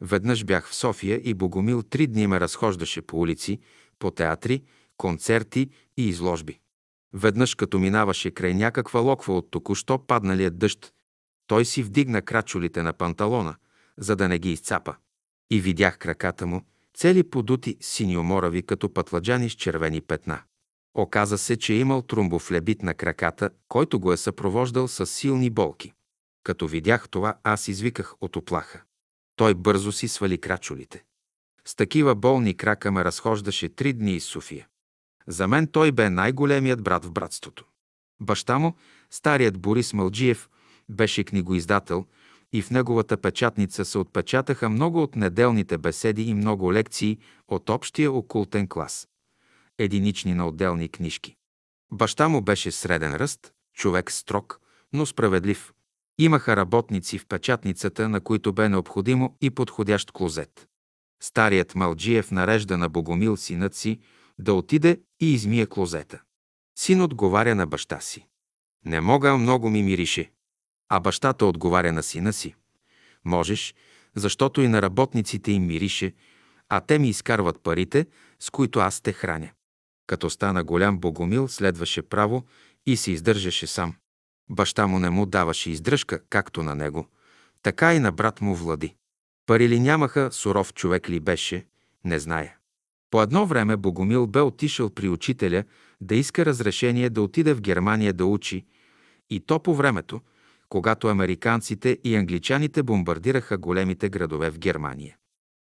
Веднъж 0.00 0.44
бях 0.44 0.68
в 0.68 0.74
София 0.74 1.20
и 1.24 1.34
Богомил 1.34 1.82
три 1.82 2.06
дни 2.06 2.26
ме 2.26 2.40
разхождаше 2.40 3.02
по 3.02 3.20
улици, 3.20 3.60
по 3.98 4.10
театри, 4.10 4.62
концерти 4.96 5.70
и 5.96 6.08
изложби. 6.08 6.60
Веднъж, 7.12 7.54
като 7.54 7.78
минаваше 7.78 8.30
край 8.30 8.54
някаква 8.54 9.00
локва 9.00 9.36
от 9.36 9.50
току-що 9.50 10.06
падналия 10.06 10.50
дъжд, 10.50 10.94
той 11.46 11.64
си 11.64 11.82
вдигна 11.82 12.22
крачолите 12.22 12.82
на 12.82 12.92
панталона, 12.92 13.56
за 13.98 14.16
да 14.16 14.28
не 14.28 14.38
ги 14.38 14.52
изцапа. 14.52 14.96
И 15.50 15.60
видях 15.60 15.98
краката 15.98 16.46
му, 16.46 16.62
цели 16.94 17.22
подути 17.22 17.76
синьоморави 17.80 18.62
като 18.62 18.92
пътладжани 18.92 19.50
с 19.50 19.52
червени 19.52 20.00
петна. 20.00 20.42
Оказа 20.94 21.38
се, 21.38 21.56
че 21.56 21.72
е 21.72 21.78
имал 21.78 22.02
тромбофлебит 22.02 22.82
на 22.82 22.94
краката, 22.94 23.50
който 23.68 24.00
го 24.00 24.12
е 24.12 24.16
съпровождал 24.16 24.88
с 24.88 25.06
силни 25.06 25.50
болки. 25.50 25.92
Като 26.44 26.68
видях 26.68 27.08
това, 27.08 27.34
аз 27.42 27.68
извиках 27.68 28.14
от 28.20 28.36
оплаха. 28.36 28.82
Той 29.36 29.54
бързо 29.54 29.92
си 29.92 30.08
свали 30.08 30.38
крачолите. 30.38 31.04
С 31.64 31.74
такива 31.74 32.14
болни 32.14 32.56
крака 32.56 32.92
ме 32.92 33.04
разхождаше 33.04 33.68
три 33.68 33.92
дни 33.92 34.12
из 34.12 34.24
София. 34.24 34.68
За 35.26 35.48
мен 35.48 35.66
той 35.66 35.92
бе 35.92 36.10
най-големият 36.10 36.82
брат 36.82 37.04
в 37.04 37.12
братството. 37.12 37.64
Баща 38.20 38.58
му, 38.58 38.76
старият 39.10 39.58
Борис 39.58 39.92
Малджиев, 39.92 40.48
беше 40.88 41.24
книгоиздател 41.24 42.06
и 42.52 42.62
в 42.62 42.70
неговата 42.70 43.16
печатница 43.16 43.84
се 43.84 43.98
отпечатаха 43.98 44.68
много 44.68 45.02
от 45.02 45.16
неделните 45.16 45.78
беседи 45.78 46.22
и 46.22 46.34
много 46.34 46.72
лекции 46.72 47.18
от 47.48 47.68
общия 47.68 48.12
окултен 48.12 48.68
клас. 48.68 49.08
Единични 49.78 50.34
на 50.34 50.46
отделни 50.46 50.88
книжки. 50.88 51.36
Баща 51.92 52.28
му 52.28 52.40
беше 52.40 52.70
среден 52.70 53.14
ръст, 53.14 53.52
човек 53.74 54.12
строг, 54.12 54.60
но 54.92 55.06
справедлив. 55.06 55.72
Имаха 56.18 56.56
работници 56.56 57.18
в 57.18 57.26
печатницата, 57.26 58.08
на 58.08 58.20
които 58.20 58.52
бе 58.52 58.68
необходимо 58.68 59.36
и 59.40 59.50
подходящ 59.50 60.12
клозет. 60.12 60.68
Старият 61.22 61.74
Малджиев 61.74 62.30
нарежда 62.30 62.78
на 62.78 62.88
Богомил 62.88 63.36
синът 63.36 63.74
си 63.74 64.00
да 64.38 64.54
отиде 64.54 65.00
и 65.20 65.34
измие 65.34 65.66
клозета. 65.66 66.22
Син 66.78 67.02
отговаря 67.02 67.54
на 67.54 67.66
баща 67.66 68.00
си. 68.00 68.26
Не 68.84 69.00
мога, 69.00 69.36
много 69.36 69.70
ми 69.70 69.82
мирише. 69.82 70.32
А 70.88 71.00
бащата 71.00 71.46
отговаря 71.46 71.92
на 71.92 72.02
сина 72.02 72.32
си. 72.32 72.54
Можеш, 73.24 73.74
защото 74.14 74.62
и 74.62 74.68
на 74.68 74.82
работниците 74.82 75.52
им 75.52 75.66
мирише, 75.66 76.14
а 76.68 76.80
те 76.80 76.98
ми 76.98 77.08
изкарват 77.08 77.62
парите, 77.62 78.06
с 78.40 78.50
които 78.50 78.78
аз 78.78 79.00
те 79.00 79.12
храня. 79.12 79.50
Като 80.08 80.30
стана 80.30 80.64
голям 80.64 80.98
Богомил, 80.98 81.48
следваше 81.48 82.02
право 82.02 82.44
и 82.86 82.96
се 82.96 83.10
издържаше 83.10 83.66
сам. 83.66 83.94
Баща 84.50 84.86
му 84.86 84.98
не 84.98 85.10
му 85.10 85.26
даваше 85.26 85.70
издръжка, 85.70 86.20
както 86.30 86.62
на 86.62 86.74
него, 86.74 87.06
така 87.62 87.94
и 87.94 87.98
на 87.98 88.12
брат 88.12 88.40
му 88.40 88.54
Влади. 88.54 88.94
Пари 89.46 89.68
ли 89.68 89.80
нямаха, 89.80 90.28
суров 90.32 90.74
човек 90.74 91.10
ли 91.10 91.20
беше, 91.20 91.66
не 92.04 92.18
зная. 92.18 92.56
По 93.10 93.22
едно 93.22 93.46
време 93.46 93.76
Богомил 93.76 94.26
бе 94.26 94.40
отишъл 94.40 94.90
при 94.90 95.08
учителя 95.08 95.64
да 96.00 96.14
иска 96.14 96.46
разрешение 96.46 97.10
да 97.10 97.22
отиде 97.22 97.54
в 97.54 97.60
Германия 97.60 98.12
да 98.12 98.26
учи, 98.26 98.66
и 99.30 99.40
то 99.40 99.62
по 99.62 99.74
времето, 99.74 100.20
когато 100.68 101.08
американците 101.08 101.98
и 102.04 102.16
англичаните 102.16 102.82
бомбардираха 102.82 103.58
големите 103.58 104.08
градове 104.08 104.50
в 104.50 104.58
Германия. 104.58 105.16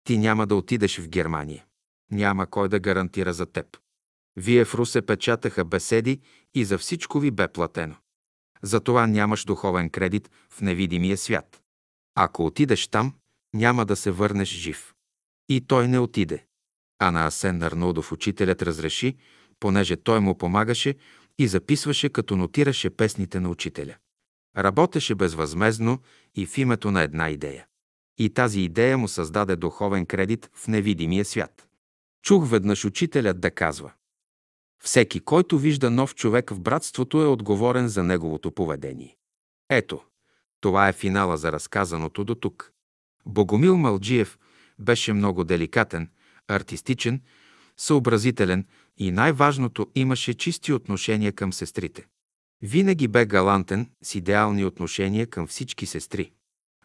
Ти 0.03 0.17
няма 0.17 0.47
да 0.47 0.55
отидеш 0.55 0.99
в 0.99 1.07
Германия. 1.07 1.65
Няма 2.11 2.47
кой 2.47 2.69
да 2.69 2.79
гарантира 2.79 3.33
за 3.33 3.45
теб. 3.45 3.77
Вие 4.35 4.65
в 4.65 4.75
Русе 4.75 5.01
печатаха 5.01 5.65
беседи 5.65 6.21
и 6.53 6.65
за 6.65 6.77
всичко 6.77 7.19
ви 7.19 7.31
бе 7.31 7.47
платено. 7.47 7.95
Затова 8.61 9.07
нямаш 9.07 9.45
духовен 9.45 9.89
кредит 9.89 10.31
в 10.49 10.61
невидимия 10.61 11.17
свят. 11.17 11.61
Ако 12.15 12.45
отидеш 12.45 12.87
там, 12.87 13.13
няма 13.53 13.85
да 13.85 13.95
се 13.95 14.11
върнеш 14.11 14.49
жив. 14.49 14.93
И 15.49 15.61
той 15.61 15.87
не 15.87 15.99
отиде. 15.99 16.45
А 16.99 17.11
на 17.11 17.25
Асен 17.25 17.63
Арнудов 17.63 18.11
учителят 18.11 18.61
разреши, 18.61 19.17
понеже 19.59 19.95
той 19.95 20.19
му 20.19 20.37
помагаше 20.37 20.95
и 21.39 21.47
записваше 21.47 22.09
като 22.09 22.35
нотираше 22.35 22.89
песните 22.89 23.39
на 23.39 23.49
учителя. 23.49 23.95
Работеше 24.57 25.15
безвъзмезно 25.15 25.99
и 26.35 26.45
в 26.45 26.57
името 26.57 26.91
на 26.91 27.01
една 27.01 27.29
идея. 27.29 27.65
И 28.17 28.29
тази 28.29 28.61
идея 28.61 28.97
му 28.97 29.07
създаде 29.07 29.55
духовен 29.55 30.05
кредит 30.05 30.49
в 30.53 30.67
невидимия 30.67 31.25
свят. 31.25 31.67
Чух 32.23 32.49
веднъж 32.49 32.85
учителят 32.85 33.39
да 33.39 33.51
казва 33.51 33.91
Всеки, 34.83 35.19
който 35.19 35.59
вижда 35.59 35.89
нов 35.89 36.15
човек 36.15 36.49
в 36.49 36.59
братството, 36.59 37.21
е 37.21 37.25
отговорен 37.25 37.87
за 37.87 38.03
неговото 38.03 38.51
поведение. 38.51 39.17
Ето, 39.69 40.01
това 40.61 40.87
е 40.87 40.93
финала 40.93 41.37
за 41.37 41.51
разказаното 41.51 42.23
до 42.23 42.35
тук. 42.35 42.71
Богомил 43.25 43.77
Малджиев 43.77 44.39
беше 44.79 45.13
много 45.13 45.43
деликатен, 45.43 46.09
артистичен, 46.47 47.21
съобразителен 47.77 48.67
и 48.97 49.11
най-важното 49.11 49.91
имаше 49.95 50.33
чисти 50.33 50.73
отношения 50.73 51.33
към 51.33 51.53
сестрите. 51.53 52.05
Винаги 52.61 53.07
бе 53.07 53.25
галантен, 53.25 53.89
с 54.03 54.15
идеални 54.15 54.65
отношения 54.65 55.27
към 55.27 55.47
всички 55.47 55.85
сестри. 55.85 56.31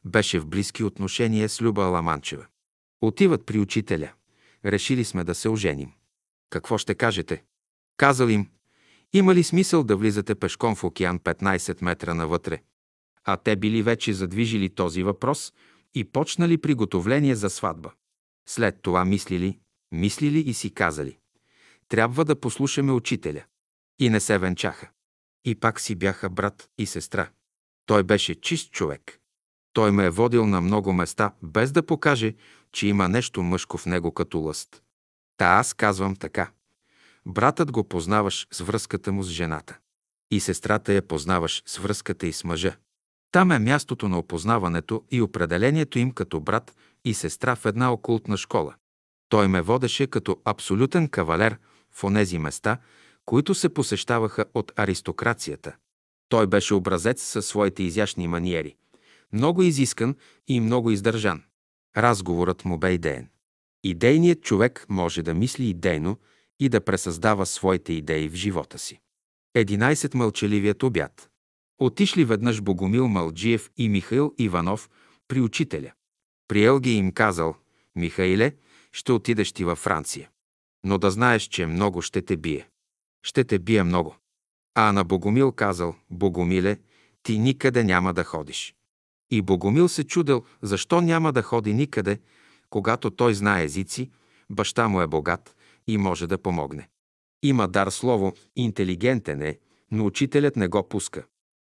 Беше 0.05 0.39
в 0.39 0.47
близки 0.47 0.85
отношения 0.85 1.49
с 1.49 1.63
Люба 1.63 1.83
Аламанчева. 1.83 2.47
Отиват 3.01 3.47
при 3.47 3.59
учителя. 3.59 4.13
Решили 4.65 5.05
сме 5.05 5.25
да 5.25 5.35
се 5.35 5.49
оженим. 5.49 5.93
Какво 6.51 6.79
ще 6.79 6.95
кажете? 6.95 7.43
Казал 7.97 8.29
им, 8.29 8.49
има 9.13 9.35
ли 9.35 9.43
смисъл 9.43 9.85
да 9.85 9.97
влизате 9.97 10.35
пешком 10.35 10.75
в 10.75 10.85
океан 10.85 11.19
15 11.19 11.83
метра 11.83 12.15
навътре? 12.15 12.63
А 13.25 13.37
те 13.37 13.57
били 13.57 13.83
вече 13.83 14.13
задвижили 14.13 14.69
този 14.69 15.03
въпрос 15.03 15.53
и 15.95 16.05
почнали 16.05 16.59
приготовление 16.59 17.35
за 17.35 17.51
сватба. 17.51 17.93
След 18.49 18.83
това 18.83 19.05
мислили, 19.05 19.59
мислили 19.93 20.39
и 20.39 20.55
си 20.55 20.71
казали. 20.71 21.19
Трябва 21.89 22.25
да 22.25 22.41
послушаме 22.41 22.93
учителя. 22.93 23.45
И 23.99 24.11
не 24.11 24.21
се 24.21 24.39
венчаха. 24.39 24.91
И 25.45 25.55
пак 25.55 25.81
си 25.81 25.95
бяха 25.95 26.31
брат 26.31 26.69
и 26.79 26.87
сестра. 26.87 27.29
Той 27.87 28.03
беше 28.03 28.41
чист 28.41 28.73
човек. 28.73 29.21
Той 29.73 29.91
ме 29.91 30.05
е 30.05 30.11
водил 30.11 30.47
на 30.47 30.61
много 30.61 30.93
места, 30.93 31.35
без 31.43 31.73
да 31.73 31.87
покаже, 31.87 32.35
че 32.73 32.87
има 32.87 33.09
нещо 33.09 33.43
мъжко 33.43 33.79
в 33.79 33.87
него 33.87 34.13
като 34.13 34.39
лъст. 34.39 34.83
Та 35.37 35.47
аз 35.47 35.75
казвам 35.75 36.17
така. 36.17 36.51
Братът 37.27 37.73
го 37.73 37.85
познаваш 37.85 38.47
с 38.53 38.61
връзката 38.61 39.13
му 39.13 39.23
с 39.23 39.31
жената. 39.31 39.79
И 40.31 40.41
сестрата 40.41 40.93
я 40.93 41.03
познаваш 41.03 41.63
с 41.67 41.77
връзката 41.77 42.27
и 42.27 42.33
с 42.33 42.45
мъжа. 42.45 42.77
Там 43.33 43.53
е 43.53 43.59
мястото 43.59 44.09
на 44.09 44.19
опознаването 44.19 45.05
и 45.11 45.23
определението 45.23 45.99
им 45.99 46.11
като 46.11 46.41
брат 46.41 46.77
и 47.05 47.15
сестра 47.15 47.57
в 47.57 47.67
една 47.67 47.93
окултна 47.93 48.37
школа. 48.37 48.75
Той 49.29 49.49
ме 49.49 49.63
водеше 49.63 50.07
като 50.07 50.37
абсолютен 50.45 51.09
кавалер 51.09 51.59
в 51.93 52.05
онези 52.05 52.39
места, 52.39 52.79
които 53.25 53.55
се 53.55 53.69
посещаваха 53.69 54.45
от 54.55 54.73
аристокрацията. 54.77 55.77
Той 56.29 56.47
беше 56.47 56.75
образец 56.75 57.23
със 57.23 57.47
своите 57.47 57.83
изящни 57.83 58.29
маниери. 58.29 58.77
Много 59.33 59.63
изискан 59.63 60.17
и 60.49 60.61
много 60.61 60.91
издържан. 60.91 61.43
Разговорът 61.97 62.65
му 62.65 62.79
бе 62.79 62.93
идеен. 62.93 63.29
Идейният 63.85 64.43
човек 64.43 64.87
може 64.89 65.23
да 65.23 65.35
мисли 65.35 65.65
идейно 65.65 66.19
и 66.61 66.69
да 66.69 66.81
пресъздава 66.81 67.47
своите 67.47 67.93
идеи 67.93 68.29
в 68.29 68.35
живота 68.35 68.79
си. 68.79 69.01
11. 69.57 70.15
Мълчаливият 70.15 70.83
обяд. 70.83 71.31
Отишли 71.79 72.25
веднъж 72.25 72.61
Богомил 72.61 73.09
Малджиев 73.09 73.71
и 73.77 73.89
Михаил 73.89 74.35
Иванов 74.39 74.91
при 75.29 75.41
учителя. 75.41 75.93
Приел 76.49 76.81
ги 76.81 76.93
им 76.93 77.13
казал, 77.13 77.55
Михаиле, 77.97 78.55
ще 78.93 79.13
отидеш 79.13 79.53
ти 79.53 79.65
във 79.65 79.79
Франция. 79.79 80.31
Но 80.85 80.99
да 80.99 81.11
знаеш, 81.11 81.43
че 81.43 81.67
много 81.67 82.03
ще 82.03 82.23
те 82.23 82.37
бие. 82.37 82.69
Ще 83.23 83.45
те 83.45 83.59
бие 83.59 83.83
много. 83.83 84.17
А 84.75 84.93
на 84.93 85.05
Богомил 85.05 85.53
казал, 85.53 85.95
Богомиле, 86.11 86.79
ти 87.23 87.39
никъде 87.39 87.85
няма 87.85 88.15
да 88.15 88.25
ходиш. 88.25 88.75
И 89.31 89.43
Богомил 89.43 89.89
се 89.89 90.05
чудел, 90.05 90.45
защо 90.63 91.01
няма 91.01 91.33
да 91.33 91.43
ходи 91.43 91.75
никъде, 91.75 92.21
когато 92.71 93.11
той 93.11 93.35
знае 93.35 93.65
езици, 93.65 94.11
баща 94.51 94.89
му 94.89 95.01
е 95.01 95.07
богат 95.07 95.56
и 95.87 95.99
може 95.99 96.27
да 96.27 96.39
помогне. 96.39 96.89
Има 97.43 97.69
дар 97.69 97.91
слово, 97.91 98.33
интелигентен 98.57 99.43
е, 99.43 99.59
но 99.91 100.07
учителят 100.07 100.57
не 100.57 100.69
го 100.69 100.89
пуска. 100.89 101.25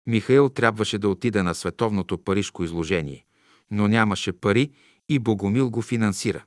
Михаил 0.07 0.49
трябваше 0.49 0.97
да 0.97 1.09
отиде 1.09 1.43
на 1.43 1.55
световното 1.55 2.17
парижко 2.17 2.63
изложение, 2.63 3.25
но 3.71 3.87
нямаше 3.87 4.33
пари 4.33 4.71
и 5.09 5.19
Богомил 5.19 5.69
го 5.69 5.81
финансира. 5.81 6.43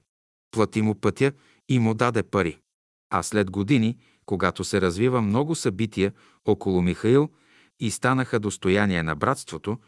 Плати 0.50 0.82
му 0.82 0.94
пътя 0.94 1.32
и 1.68 1.78
му 1.78 1.94
даде 1.94 2.22
пари. 2.22 2.58
А 3.10 3.22
след 3.22 3.50
години, 3.50 3.98
когато 4.26 4.64
се 4.64 4.80
развива 4.80 5.22
много 5.22 5.54
събития 5.54 6.12
около 6.44 6.82
Михаил 6.82 7.28
и 7.80 7.90
станаха 7.90 8.40
достояние 8.40 9.02
на 9.02 9.16
братството, 9.16 9.78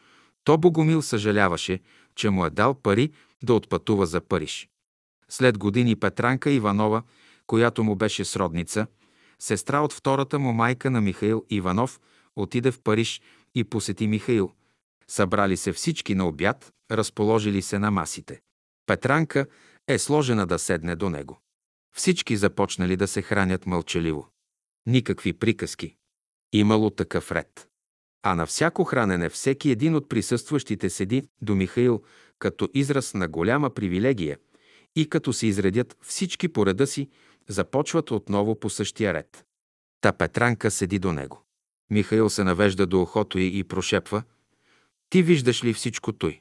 то 0.44 0.58
Богомил 0.58 1.02
съжаляваше, 1.02 1.80
че 2.14 2.30
му 2.30 2.46
е 2.46 2.50
дал 2.50 2.74
пари 2.74 3.10
да 3.42 3.54
отпътува 3.54 4.06
за 4.06 4.20
Париж. 4.20 4.68
След 5.28 5.58
години 5.58 5.96
Петранка 5.96 6.50
Иванова, 6.50 7.02
която 7.50 7.84
му 7.84 7.96
беше 7.96 8.24
сродница, 8.24 8.86
сестра 9.38 9.80
от 9.80 9.92
втората 9.92 10.38
му 10.38 10.52
майка 10.52 10.90
на 10.90 11.00
Михаил 11.00 11.44
Иванов, 11.50 12.00
отиде 12.36 12.70
в 12.70 12.80
Париж 12.80 13.20
и 13.54 13.64
посети 13.64 14.06
Михаил. 14.06 14.52
Събрали 15.08 15.56
се 15.56 15.72
всички 15.72 16.14
на 16.14 16.28
обяд, 16.28 16.72
разположили 16.90 17.62
се 17.62 17.78
на 17.78 17.90
масите. 17.90 18.40
Петранка 18.86 19.46
е 19.88 19.98
сложена 19.98 20.46
да 20.46 20.58
седне 20.58 20.96
до 20.96 21.10
него. 21.10 21.40
Всички 21.96 22.36
започнали 22.36 22.96
да 22.96 23.08
се 23.08 23.22
хранят 23.22 23.66
мълчаливо. 23.66 24.28
Никакви 24.86 25.32
приказки. 25.32 25.96
Имало 26.52 26.90
такъв 26.90 27.32
ред. 27.32 27.68
А 28.22 28.34
на 28.34 28.46
всяко 28.46 28.84
хранене 28.84 29.28
всеки 29.28 29.70
един 29.70 29.94
от 29.94 30.08
присъстващите 30.08 30.90
седи 30.90 31.22
до 31.42 31.54
Михаил 31.54 32.02
като 32.38 32.68
израз 32.74 33.14
на 33.14 33.28
голяма 33.28 33.70
привилегия 33.70 34.38
и 34.96 35.08
като 35.08 35.32
се 35.32 35.46
изредят 35.46 35.96
всички 36.02 36.48
по 36.48 36.66
реда 36.66 36.86
си, 36.86 37.08
започват 37.50 38.10
отново 38.10 38.60
по 38.60 38.70
същия 38.70 39.14
ред. 39.14 39.44
Та 40.00 40.12
Петранка 40.12 40.70
седи 40.70 40.98
до 40.98 41.12
него. 41.12 41.42
Михаил 41.90 42.30
се 42.30 42.44
навежда 42.44 42.86
до 42.86 43.02
ухото 43.02 43.38
й 43.38 43.58
и 43.58 43.64
прошепва 43.64 44.22
«Ти 45.10 45.22
виждаш 45.22 45.64
ли 45.64 45.74
всичко 45.74 46.12
той?» 46.12 46.40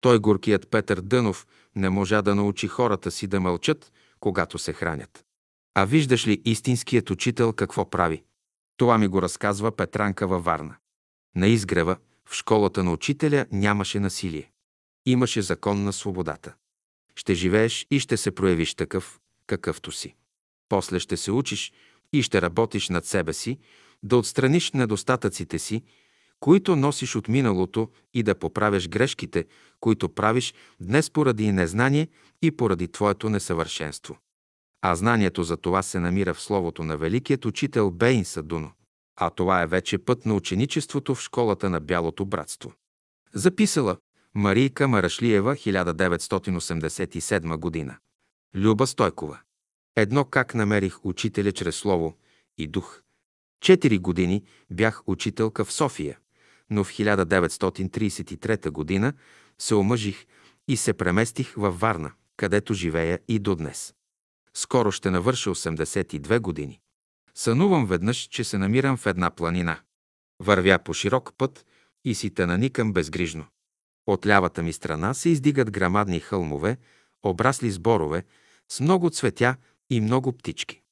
Той, 0.00 0.18
горкият 0.18 0.70
Петър 0.70 1.00
Дънов, 1.00 1.46
не 1.76 1.90
можа 1.90 2.22
да 2.22 2.34
научи 2.34 2.68
хората 2.68 3.10
си 3.10 3.26
да 3.26 3.40
мълчат, 3.40 3.92
когато 4.20 4.58
се 4.58 4.72
хранят. 4.72 5.24
А 5.74 5.84
виждаш 5.84 6.26
ли 6.26 6.42
истинският 6.44 7.10
учител 7.10 7.52
какво 7.52 7.90
прави? 7.90 8.22
Това 8.76 8.98
ми 8.98 9.08
го 9.08 9.22
разказва 9.22 9.76
Петранка 9.76 10.26
във 10.26 10.44
Варна. 10.44 10.76
На 11.36 11.46
изгрева, 11.46 11.96
в 12.28 12.34
школата 12.34 12.84
на 12.84 12.92
учителя 12.92 13.46
нямаше 13.52 14.00
насилие. 14.00 14.50
Имаше 15.06 15.42
закон 15.42 15.84
на 15.84 15.92
свободата. 15.92 16.54
Ще 17.14 17.34
живееш 17.34 17.86
и 17.90 18.00
ще 18.00 18.16
се 18.16 18.30
проявиш 18.30 18.74
такъв, 18.74 19.20
какъвто 19.46 19.92
си. 19.92 20.14
После 20.68 21.00
ще 21.00 21.16
се 21.16 21.32
учиш 21.32 21.72
и 22.12 22.22
ще 22.22 22.42
работиш 22.42 22.88
над 22.88 23.04
себе 23.04 23.32
си, 23.32 23.58
да 24.02 24.16
отстраниш 24.16 24.72
недостатъците 24.72 25.58
си, 25.58 25.82
които 26.40 26.76
носиш 26.76 27.16
от 27.16 27.28
миналото 27.28 27.88
и 28.14 28.22
да 28.22 28.34
поправяш 28.34 28.88
грешките, 28.88 29.44
които 29.80 30.08
правиш 30.08 30.54
днес 30.80 31.10
поради 31.10 31.52
незнание 31.52 32.08
и 32.42 32.50
поради 32.50 32.88
твоето 32.88 33.30
несъвършенство. 33.30 34.18
А 34.82 34.94
знанието 34.94 35.42
за 35.42 35.56
това 35.56 35.82
се 35.82 36.00
намира 36.00 36.34
в 36.34 36.40
словото 36.40 36.84
на 36.84 36.96
великият 36.96 37.44
учител 37.44 37.90
Бейн 37.90 38.24
Садуно. 38.24 38.72
А 39.16 39.30
това 39.30 39.62
е 39.62 39.66
вече 39.66 39.98
път 39.98 40.26
на 40.26 40.34
ученичеството 40.34 41.14
в 41.14 41.20
школата 41.20 41.70
на 41.70 41.80
Бялото 41.80 42.26
братство. 42.26 42.72
Записала 43.34 43.96
Марийка 44.34 44.88
Марашлиева, 44.88 45.54
1987 45.54 47.56
година. 47.56 47.96
Люба 48.56 48.86
Стойкова. 48.86 49.38
Едно 49.96 50.24
как 50.24 50.54
намерих 50.54 51.06
учителя 51.06 51.52
чрез 51.52 51.76
слово 51.76 52.16
и 52.58 52.66
дух. 52.66 53.02
Четири 53.60 53.98
години 53.98 54.44
бях 54.70 55.02
учителка 55.06 55.64
в 55.64 55.72
София, 55.72 56.18
но 56.70 56.84
в 56.84 56.92
1933 56.92 58.70
година 58.70 59.12
се 59.58 59.74
омъжих 59.74 60.26
и 60.68 60.76
се 60.76 60.92
преместих 60.92 61.54
във 61.54 61.80
Варна, 61.80 62.12
където 62.36 62.74
живея 62.74 63.20
и 63.28 63.38
до 63.38 63.54
днес. 63.54 63.94
Скоро 64.54 64.92
ще 64.92 65.10
навърша 65.10 65.50
82 65.50 66.40
години. 66.40 66.80
Сънувам 67.34 67.86
веднъж, 67.86 68.16
че 68.18 68.44
се 68.44 68.58
намирам 68.58 68.96
в 68.96 69.06
една 69.06 69.30
планина. 69.30 69.80
Вървя 70.40 70.78
по 70.78 70.94
широк 70.94 71.32
път 71.38 71.66
и 72.04 72.14
си 72.14 72.32
наникам 72.38 72.92
безгрижно. 72.92 73.46
От 74.06 74.26
лявата 74.26 74.62
ми 74.62 74.72
страна 74.72 75.14
се 75.14 75.28
издигат 75.28 75.70
грамадни 75.70 76.20
хълмове, 76.20 76.76
обрасли 77.22 77.70
с 77.70 77.78
борове, 77.78 78.24
с 78.68 78.80
много 78.80 79.10
цветя 79.10 79.56
и 79.90 80.00
много 80.00 80.32
птички. 80.32 80.82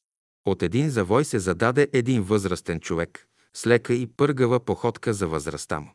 От 0.47 0.63
един 0.63 0.91
завой 0.91 1.25
се 1.25 1.39
зададе 1.39 1.89
един 1.93 2.23
възрастен 2.23 2.81
човек, 2.81 3.27
с 3.55 3.67
лека 3.67 3.95
и 3.95 4.07
пъргава 4.07 4.61
походка 4.61 5.15
за 5.15 5.29
възрастта 5.29 5.81
му. 5.81 5.95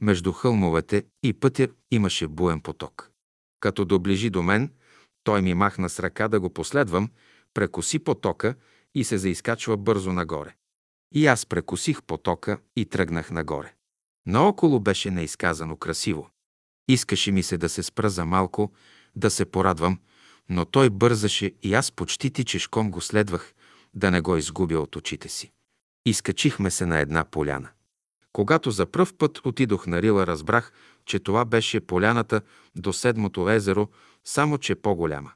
Между 0.00 0.32
хълмовете 0.32 1.04
и 1.22 1.32
пътя 1.32 1.68
имаше 1.90 2.28
буен 2.28 2.60
поток. 2.60 3.10
Като 3.60 3.84
доближи 3.84 4.30
до 4.30 4.42
мен, 4.42 4.72
той 5.24 5.42
ми 5.42 5.54
махна 5.54 5.88
с 5.88 6.00
ръка 6.00 6.28
да 6.28 6.40
го 6.40 6.50
последвам, 6.50 7.10
прекоси 7.54 7.98
потока 7.98 8.54
и 8.94 9.04
се 9.04 9.18
заискачва 9.18 9.76
бързо 9.76 10.12
нагоре. 10.12 10.54
И 11.14 11.26
аз 11.26 11.46
прекусих 11.46 12.02
потока 12.02 12.58
и 12.76 12.86
тръгнах 12.86 13.30
нагоре. 13.30 13.74
Наоколо 14.26 14.80
беше 14.80 15.10
неизказано 15.10 15.76
красиво. 15.76 16.30
Искаше 16.88 17.32
ми 17.32 17.42
се 17.42 17.58
да 17.58 17.68
се 17.68 17.82
спра 17.82 18.10
за 18.10 18.24
малко, 18.24 18.72
да 19.16 19.30
се 19.30 19.44
порадвам, 19.44 19.98
но 20.50 20.64
той 20.64 20.90
бързаше 20.90 21.52
и 21.62 21.74
аз 21.74 21.92
почти 21.92 22.30
тичешком 22.30 22.90
го 22.90 23.00
следвах, 23.00 23.54
да 23.94 24.10
не 24.10 24.20
го 24.20 24.36
изгубя 24.36 24.78
от 24.78 24.96
очите 24.96 25.28
си. 25.28 25.52
Изкачихме 26.06 26.70
се 26.70 26.86
на 26.86 26.98
една 26.98 27.24
поляна. 27.24 27.68
Когато 28.32 28.70
за 28.70 28.86
пръв 28.86 29.14
път 29.14 29.38
отидох 29.44 29.86
на 29.86 30.02
Рила, 30.02 30.26
разбрах, 30.26 30.72
че 31.04 31.18
това 31.18 31.44
беше 31.44 31.80
поляната 31.80 32.40
до 32.76 32.92
седмото 32.92 33.50
езеро, 33.50 33.88
само 34.24 34.58
че 34.58 34.74
по-голяма. 34.74 35.32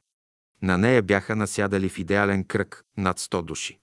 На 0.62 0.78
нея 0.78 1.02
бяха 1.02 1.36
насядали 1.36 1.88
в 1.88 1.98
идеален 1.98 2.44
кръг 2.44 2.84
над 2.96 3.20
100 3.20 3.42
души. 3.42 3.78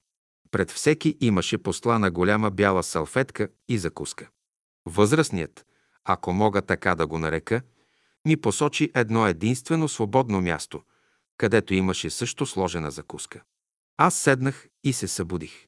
Пред 0.51 0.71
всеки 0.71 1.17
имаше 1.21 1.57
послана 1.57 2.11
голяма 2.11 2.51
бяла 2.51 2.83
салфетка 2.83 3.47
и 3.69 3.77
закуска. 3.77 4.29
Възрастният, 4.85 5.65
ако 6.05 6.33
мога 6.33 6.61
така 6.61 6.95
да 6.95 7.07
го 7.07 7.19
нарека, 7.19 7.61
ми 8.25 8.37
посочи 8.37 8.91
едно 8.95 9.27
единствено 9.27 9.87
свободно 9.87 10.41
място, 10.41 10.81
където 11.41 11.73
имаше 11.73 12.09
също 12.09 12.45
сложена 12.45 12.91
закуска. 12.91 13.41
Аз 13.97 14.15
седнах 14.15 14.67
и 14.83 14.93
се 14.93 15.07
събудих. 15.07 15.67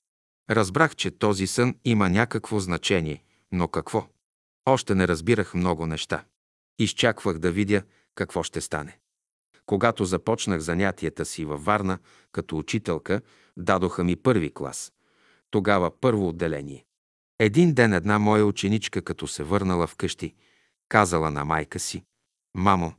Разбрах, 0.50 0.96
че 0.96 1.12
този 1.12 1.48
сън 1.48 1.76
има 1.86 2.10
някакво 2.10 2.60
значение, 2.60 3.24
но 3.52 3.68
какво? 3.68 4.08
Още 4.66 4.96
не 4.96 5.08
разбирах 5.08 5.54
много 5.54 5.86
неща. 5.86 6.26
Изчаквах 6.80 7.38
да 7.38 7.52
видя 7.52 7.84
какво 8.16 8.44
ще 8.44 8.62
стане. 8.62 9.00
Когато 9.66 10.06
започнах 10.06 10.60
занятията 10.60 11.26
си 11.26 11.46
във 11.46 11.66
Варна 11.66 12.00
като 12.32 12.58
учителка, 12.58 13.22
дадоха 13.58 14.04
ми 14.04 14.16
първи 14.16 14.54
клас. 14.54 14.94
Тогава 15.52 16.00
първо 16.00 16.28
отделение. 16.28 16.86
Един 17.40 17.74
ден 17.74 17.94
една 17.94 18.20
моя 18.20 18.46
ученичка, 18.46 19.02
като 19.02 19.28
се 19.28 19.44
върнала 19.44 19.88
вкъщи, 19.88 20.36
казала 20.90 21.32
на 21.32 21.46
майка 21.46 21.80
си, 21.80 22.04
«Мамо, 22.56 22.94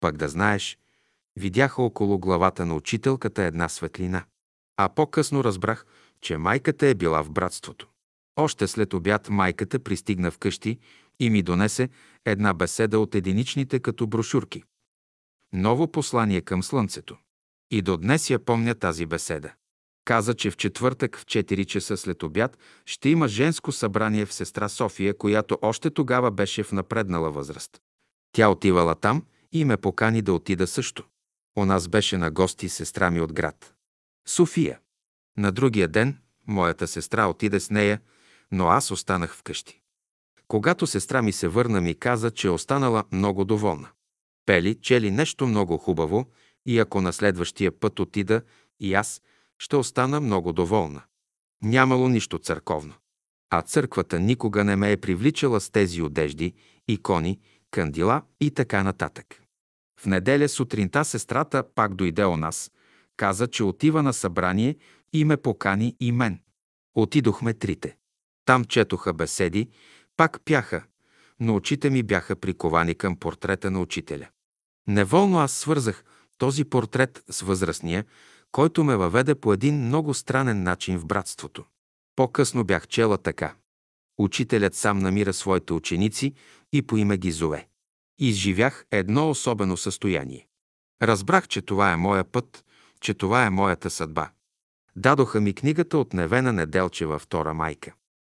пък 0.00 0.16
да 0.16 0.28
знаеш, 0.28 0.78
видяха 1.36 1.82
около 1.82 2.18
главата 2.18 2.66
на 2.66 2.74
учителката 2.74 3.42
една 3.42 3.68
светлина». 3.68 4.24
А 4.76 4.88
по-късно 4.88 5.44
разбрах, 5.44 5.86
че 6.20 6.36
майката 6.36 6.86
е 6.86 6.94
била 6.94 7.22
в 7.22 7.30
братството. 7.30 7.88
Още 8.36 8.66
след 8.66 8.94
обяд 8.94 9.28
майката 9.28 9.78
пристигна 9.78 10.30
вкъщи 10.30 10.78
и 11.20 11.30
ми 11.30 11.42
донесе 11.42 11.88
една 12.24 12.54
беседа 12.54 12.98
от 12.98 13.14
единичните 13.14 13.80
като 13.80 14.06
брошурки. 14.06 14.62
Ново 15.52 15.92
послание 15.92 16.40
към 16.40 16.62
Слънцето. 16.62 17.16
И 17.70 17.82
до 17.82 17.96
днес 17.96 18.30
я 18.30 18.38
помня 18.38 18.74
тази 18.74 19.06
беседа. 19.06 19.52
Каза, 20.04 20.34
че 20.34 20.50
в 20.50 20.56
четвъртък 20.56 21.18
в 21.18 21.26
4 21.26 21.66
часа 21.66 21.96
след 21.96 22.22
обяд 22.22 22.58
ще 22.86 23.08
има 23.08 23.28
женско 23.28 23.72
събрание 23.72 24.26
в 24.26 24.32
сестра 24.32 24.68
София, 24.68 25.18
която 25.18 25.58
още 25.62 25.90
тогава 25.90 26.30
беше 26.30 26.62
в 26.62 26.72
напреднала 26.72 27.30
възраст. 27.30 27.80
Тя 28.32 28.48
отивала 28.48 28.94
там 28.94 29.24
и 29.52 29.64
ме 29.64 29.76
покани 29.76 30.22
да 30.22 30.32
отида 30.32 30.66
също. 30.66 31.04
У 31.60 31.64
нас 31.64 31.88
беше 31.88 32.18
на 32.18 32.30
гости 32.30 32.68
сестра 32.68 33.10
ми 33.10 33.20
от 33.20 33.32
град. 33.32 33.74
София. 34.28 34.78
На 35.38 35.52
другия 35.52 35.88
ден 35.88 36.18
моята 36.46 36.86
сестра 36.86 37.26
отиде 37.26 37.60
с 37.60 37.70
нея, 37.70 38.00
но 38.52 38.66
аз 38.66 38.90
останах 38.90 39.36
вкъщи. 39.36 39.80
Когато 40.48 40.86
сестра 40.86 41.22
ми 41.22 41.32
се 41.32 41.48
върна, 41.48 41.80
ми 41.80 41.94
каза, 41.94 42.30
че 42.30 42.46
е 42.46 42.50
останала 42.50 43.04
много 43.12 43.44
доволна. 43.44 43.88
Пели, 44.46 44.74
чели 44.74 45.10
нещо 45.10 45.46
много 45.46 45.78
хубаво 45.78 46.26
и 46.66 46.78
ако 46.78 47.00
на 47.00 47.12
следващия 47.12 47.80
път 47.80 48.00
отида 48.00 48.42
и 48.80 48.94
аз, 48.94 49.22
ще 49.58 49.76
остана 49.76 50.20
много 50.20 50.52
доволна. 50.52 51.02
Нямало 51.62 52.08
нищо 52.08 52.38
църковно. 52.38 52.94
А 53.50 53.62
църквата 53.62 54.20
никога 54.20 54.64
не 54.64 54.76
ме 54.76 54.92
е 54.92 54.96
привличала 54.96 55.60
с 55.60 55.70
тези 55.70 56.02
одежди, 56.02 56.54
икони, 56.88 57.40
кандила 57.70 58.22
и 58.40 58.50
така 58.50 58.82
нататък. 58.82 59.42
В 60.00 60.06
неделя 60.06 60.48
сутринта 60.48 61.04
сестрата 61.04 61.64
пак 61.74 61.94
дойде 61.94 62.24
у 62.24 62.36
нас, 62.36 62.70
каза, 63.16 63.46
че 63.46 63.64
отива 63.64 64.02
на 64.02 64.12
събрание 64.12 64.76
и 65.12 65.24
ме 65.24 65.36
покани 65.36 65.96
и 66.00 66.12
мен. 66.12 66.40
Отидохме 66.94 67.54
трите. 67.54 67.96
Там 68.44 68.64
четоха 68.64 69.14
беседи, 69.14 69.68
пак 70.16 70.40
пяха, 70.44 70.84
но 71.40 71.54
очите 71.54 71.90
ми 71.90 72.02
бяха 72.02 72.36
приковани 72.36 72.94
към 72.94 73.16
портрета 73.16 73.70
на 73.70 73.80
учителя. 73.80 74.28
Неволно 74.86 75.38
аз 75.38 75.52
свързах 75.52 76.04
този 76.38 76.64
портрет 76.64 77.24
с 77.30 77.40
възрастния, 77.40 78.04
който 78.52 78.84
ме 78.84 78.96
въведе 78.96 79.34
по 79.34 79.52
един 79.52 79.86
много 79.86 80.14
странен 80.14 80.62
начин 80.62 80.98
в 80.98 81.06
братството. 81.06 81.64
По-късно 82.16 82.64
бях 82.64 82.88
чела 82.88 83.18
така. 83.18 83.54
Учителят 84.18 84.74
сам 84.74 84.98
намира 84.98 85.32
своите 85.32 85.72
ученици 85.72 86.34
и 86.72 86.82
по 86.82 86.96
име 86.96 87.18
ги 87.18 87.30
зове. 87.30 87.69
Изживях 88.20 88.84
едно 88.90 89.30
особено 89.30 89.76
състояние. 89.76 90.46
Разбрах, 91.02 91.48
че 91.48 91.62
това 91.62 91.92
е 91.92 91.96
моя 91.96 92.24
път, 92.24 92.64
че 93.00 93.14
това 93.14 93.44
е 93.44 93.50
моята 93.50 93.90
съдба. 93.90 94.30
Дадоха 94.96 95.40
ми 95.40 95.54
книгата 95.54 95.98
от 95.98 96.12
Невена 96.12 96.52
Неделчева 96.52 97.18
втора 97.18 97.54
майка. 97.54 97.94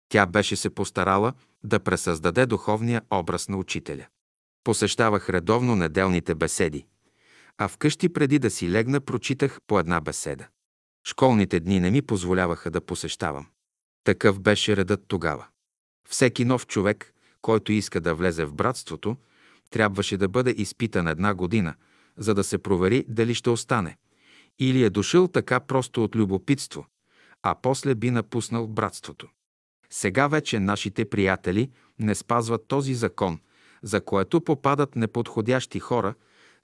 Тя 0.09 0.27
беше 0.27 0.57
се 0.57 0.71
постарала 0.71 1.33
да 1.65 1.81
пресъздаде 1.81 2.47
духовния 2.47 3.03
образ 3.11 3.49
на 3.49 3.57
учителя. 3.57 4.07
Посещавах 4.65 5.29
редовно 5.29 5.77
неделните 5.77 6.35
беседи, 6.35 6.87
а 7.59 7.69
вкъщи 7.69 8.09
преди 8.09 8.39
да 8.39 8.51
си 8.51 8.71
легна 8.71 9.01
прочитах 9.01 9.59
по 9.67 9.79
една 9.79 10.01
беседа. 10.01 10.49
Школните 11.09 11.61
дни 11.61 11.81
не 11.81 11.91
ми 11.91 12.03
позволяваха 12.03 12.71
да 12.71 12.81
посещавам. 12.81 13.47
Такъв 14.05 14.41
беше 14.41 14.77
редът 14.77 15.05
тогава. 15.09 15.47
Всеки 16.09 16.45
нов 16.45 16.67
човек, 16.67 17.15
който 17.43 17.73
иска 17.73 18.01
да 18.01 18.15
влезе 18.15 18.45
в 18.45 18.55
братството, 18.55 19.17
трябваше 19.71 20.17
да 20.17 20.29
бъде 20.29 20.51
изпитан 20.51 21.09
една 21.09 21.35
година, 21.35 21.75
за 22.17 22.35
да 22.35 22.45
се 22.45 22.59
провери 22.59 23.05
дали 23.09 23.35
ще 23.35 23.51
остане. 23.51 23.97
Или 24.59 24.83
е 24.83 24.91
дошъл 24.91 25.29
така 25.29 25.61
просто 25.61 26.05
от 26.05 26.17
любопитство, 26.17 26.87
а 27.43 27.55
после 27.63 27.95
би 27.95 28.11
напуснал 28.11 28.67
братството. 28.67 29.29
Сега 29.91 30.29
вече 30.29 30.61
нашите 30.61 31.05
приятели 31.05 31.71
не 31.99 32.15
спазват 32.15 32.69
този 32.69 32.95
закон, 32.95 33.39
за 33.83 34.01
което 34.01 34.41
попадат 34.41 34.97
неподходящи 34.97 35.81
хора, 35.81 36.15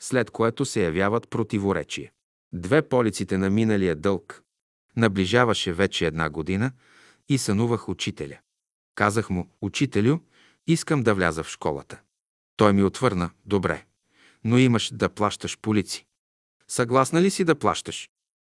след 0.01 0.31
което 0.31 0.65
се 0.65 0.85
явяват 0.85 1.29
противоречие. 1.29 2.13
Две 2.53 2.83
полиците 2.83 3.39
на 3.39 3.51
миналия 3.51 3.97
дълг. 3.97 4.43
Наближаваше 4.97 5.73
вече 5.73 6.07
една 6.07 6.31
година 6.31 6.73
и 7.29 7.39
сънувах 7.39 7.89
учителя. 7.89 8.39
Казах 8.95 9.31
му, 9.31 9.49
учителю, 9.63 10.19
искам 10.67 11.03
да 11.03 11.15
вляза 11.15 11.43
в 11.43 11.49
школата. 11.49 12.01
Той 12.57 12.73
ми 12.73 12.83
отвърна, 12.83 13.31
добре, 13.45 13.85
но 14.45 14.59
имаш 14.59 14.91
да 14.93 15.09
плащаш 15.09 15.59
полици. 15.59 16.07
Съгласна 16.69 17.23
ли 17.23 17.31
си 17.31 17.45
да 17.45 17.55
плащаш? 17.55 18.11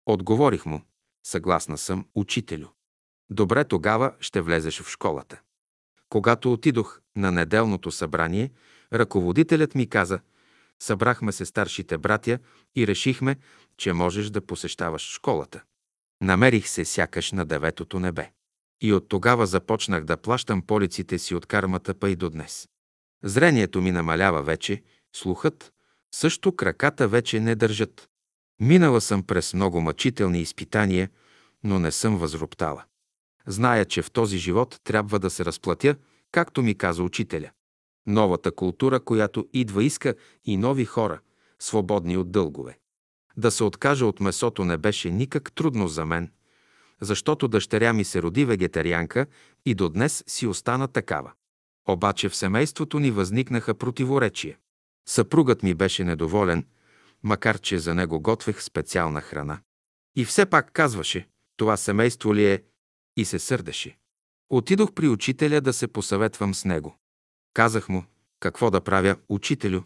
Отговорих 0.06 0.66
му, 0.66 0.82
съгласна 1.24 1.78
съм, 1.78 2.06
учителю. 2.16 2.68
Добре, 3.30 3.64
тогава 3.64 4.14
ще 4.20 4.42
влезеш 4.42 4.82
в 4.82 4.90
школата. 4.90 5.42
Когато 6.10 6.54
отидох 6.54 7.02
на 7.16 7.32
неделното 7.32 7.92
събрание, 7.92 8.52
ръководителят 8.94 9.76
ми 9.76 9.90
каза, 9.90 10.20
събрахме 10.80 11.32
се 11.32 11.46
старшите 11.46 11.98
братя 11.98 12.40
и 12.76 12.88
решихме, 12.88 13.36
че 13.78 13.94
можеш 13.94 14.30
да 14.30 14.46
посещаваш 14.46 15.02
школата. 15.02 15.64
Намерих 16.22 16.68
се 16.68 16.86
сякаш 16.86 17.32
на 17.32 17.46
деветото 17.46 18.00
небе. 18.00 18.32
И 18.82 18.94
от 18.94 19.10
тогава 19.10 19.48
започнах 19.48 20.04
да 20.04 20.18
плащам 20.18 20.62
полиците 20.62 21.20
си 21.20 21.36
от 21.36 21.46
кармата 21.46 21.94
па 21.94 22.10
и 22.10 22.16
до 22.16 22.30
днес. 22.30 22.70
Зрението 23.24 23.82
ми 23.82 23.92
намалява 23.92 24.44
вече, 24.44 24.84
слухът, 25.14 25.74
също 26.12 26.56
краката 26.56 27.08
вече 27.08 27.40
не 27.40 27.56
държат. 27.56 28.10
Минала 28.60 29.02
съм 29.02 29.24
през 29.24 29.54
много 29.54 29.82
мъчителни 29.82 30.42
изпитания, 30.42 31.10
но 31.64 31.80
не 31.80 31.92
съм 31.92 32.18
възроптала. 32.18 32.84
Зная, 33.48 33.86
че 33.86 34.02
в 34.02 34.12
този 34.12 34.38
живот 34.38 34.80
трябва 34.84 35.20
да 35.20 35.30
се 35.30 35.46
разплатя, 35.46 35.96
както 36.32 36.62
ми 36.62 36.76
каза 36.76 37.04
учителя. 37.04 37.50
Новата 38.08 38.52
култура, 38.52 39.00
която 39.00 39.48
идва, 39.54 39.84
иска 39.84 40.16
и 40.46 40.58
нови 40.58 40.86
хора, 40.86 41.20
свободни 41.60 42.18
от 42.18 42.32
дългове. 42.32 42.78
Да 43.38 43.52
се 43.52 43.64
откажа 43.64 44.06
от 44.06 44.20
месото 44.20 44.66
не 44.66 44.78
беше 44.78 45.12
никак 45.12 45.52
трудно 45.52 45.88
за 45.88 46.06
мен, 46.06 46.32
защото 47.02 47.48
дъщеря 47.48 47.94
ми 47.94 48.04
се 48.04 48.22
роди 48.22 48.46
вегетарианка 48.46 49.26
и 49.66 49.76
до 49.76 49.90
днес 49.90 50.24
си 50.28 50.48
остана 50.48 50.88
такава. 50.88 51.32
Обаче 51.92 52.30
в 52.30 52.36
семейството 52.36 53.00
ни 53.00 53.12
възникнаха 53.12 53.74
противоречия. 53.74 54.58
Съпругът 55.08 55.64
ми 55.64 55.74
беше 55.74 56.04
недоволен, 56.04 56.66
макар 57.24 57.60
че 57.60 57.80
за 57.80 57.96
него 57.96 58.22
готвех 58.22 58.64
специална 58.64 59.22
храна. 59.22 59.60
И 60.16 60.26
все 60.26 60.46
пак 60.46 60.72
казваше, 60.72 61.28
това 61.58 61.78
семейство 61.78 62.36
ли 62.36 62.46
е, 62.46 62.64
и 63.18 63.26
се 63.26 63.40
сърдеше. 63.40 63.98
Отидох 64.50 64.94
при 64.94 65.08
учителя 65.08 65.62
да 65.62 65.74
се 65.74 65.88
посъветвам 65.88 66.56
с 66.56 66.66
него. 66.66 66.98
Казах 67.54 67.90
му, 67.90 68.06
какво 68.40 68.72
да 68.72 68.82
правя, 68.82 69.16
учителю? 69.30 69.82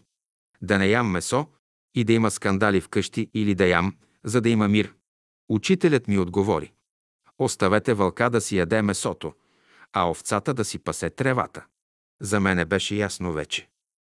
Да 0.62 0.78
не 0.78 0.86
ям 0.86 1.10
месо 1.10 1.46
и 1.94 2.04
да 2.04 2.12
има 2.12 2.30
скандали 2.30 2.80
вкъщи 2.80 3.30
или 3.34 3.54
да 3.54 3.66
ям, 3.66 3.96
за 4.24 4.40
да 4.40 4.48
има 4.48 4.68
мир. 4.68 4.94
Учителят 5.48 6.08
ми 6.08 6.18
отговори. 6.18 6.72
Оставете 7.38 7.94
вълка 7.94 8.30
да 8.30 8.40
си 8.40 8.56
яде 8.56 8.82
месото, 8.82 9.34
а 9.92 10.10
овцата 10.10 10.54
да 10.54 10.64
си 10.64 10.78
пасе 10.78 11.10
тревата. 11.10 11.64
За 12.20 12.40
мене 12.40 12.64
беше 12.64 12.94
ясно 12.94 13.32
вече. 13.32 13.68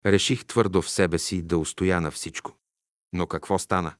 Реших 0.05 0.45
твърдо 0.45 0.81
в 0.81 0.89
себе 0.89 1.19
си 1.19 1.41
да 1.41 1.57
устоя 1.57 2.01
на 2.01 2.11
всичко. 2.11 2.55
Но 3.13 3.27
какво 3.27 3.59
стана? 3.59 3.93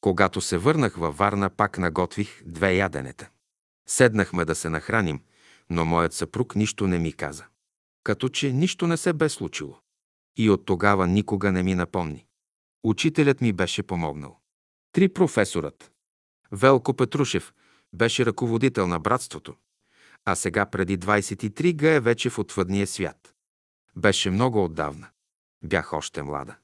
Когато 0.00 0.40
се 0.40 0.58
върнах 0.58 0.96
във 0.96 1.16
Варна, 1.16 1.50
пак 1.50 1.78
наготвих 1.78 2.42
две 2.44 2.74
яденета. 2.74 3.30
Седнахме 3.88 4.44
да 4.44 4.54
се 4.54 4.68
нахраним, 4.68 5.20
но 5.70 5.84
моят 5.84 6.12
съпруг 6.12 6.56
нищо 6.56 6.86
не 6.86 6.98
ми 6.98 7.12
каза. 7.12 7.44
Като 8.04 8.28
че 8.28 8.52
нищо 8.52 8.86
не 8.86 8.96
се 8.96 9.12
бе 9.12 9.28
случило. 9.28 9.78
И 10.36 10.50
от 10.50 10.66
тогава 10.66 11.06
никога 11.06 11.52
не 11.52 11.62
ми 11.62 11.74
напомни. 11.74 12.26
Учителят 12.84 13.40
ми 13.40 13.52
беше 13.52 13.82
помогнал. 13.82 14.40
Три 14.92 15.08
професорът. 15.08 15.92
Велко 16.52 16.94
Петрушев 16.94 17.52
беше 17.92 18.26
ръководител 18.26 18.86
на 18.86 19.00
братството, 19.00 19.54
а 20.26 20.34
сега 20.34 20.66
преди 20.66 20.98
23 20.98 21.74
га 21.74 21.90
е 21.90 22.00
вече 22.00 22.30
в 22.30 22.38
отвъдния 22.38 22.86
свят. 22.86 23.34
Беше 23.96 24.30
много 24.30 24.64
отдавна. 24.64 25.08
Бях 25.64 25.92
още 25.92 26.22
млада. 26.22 26.56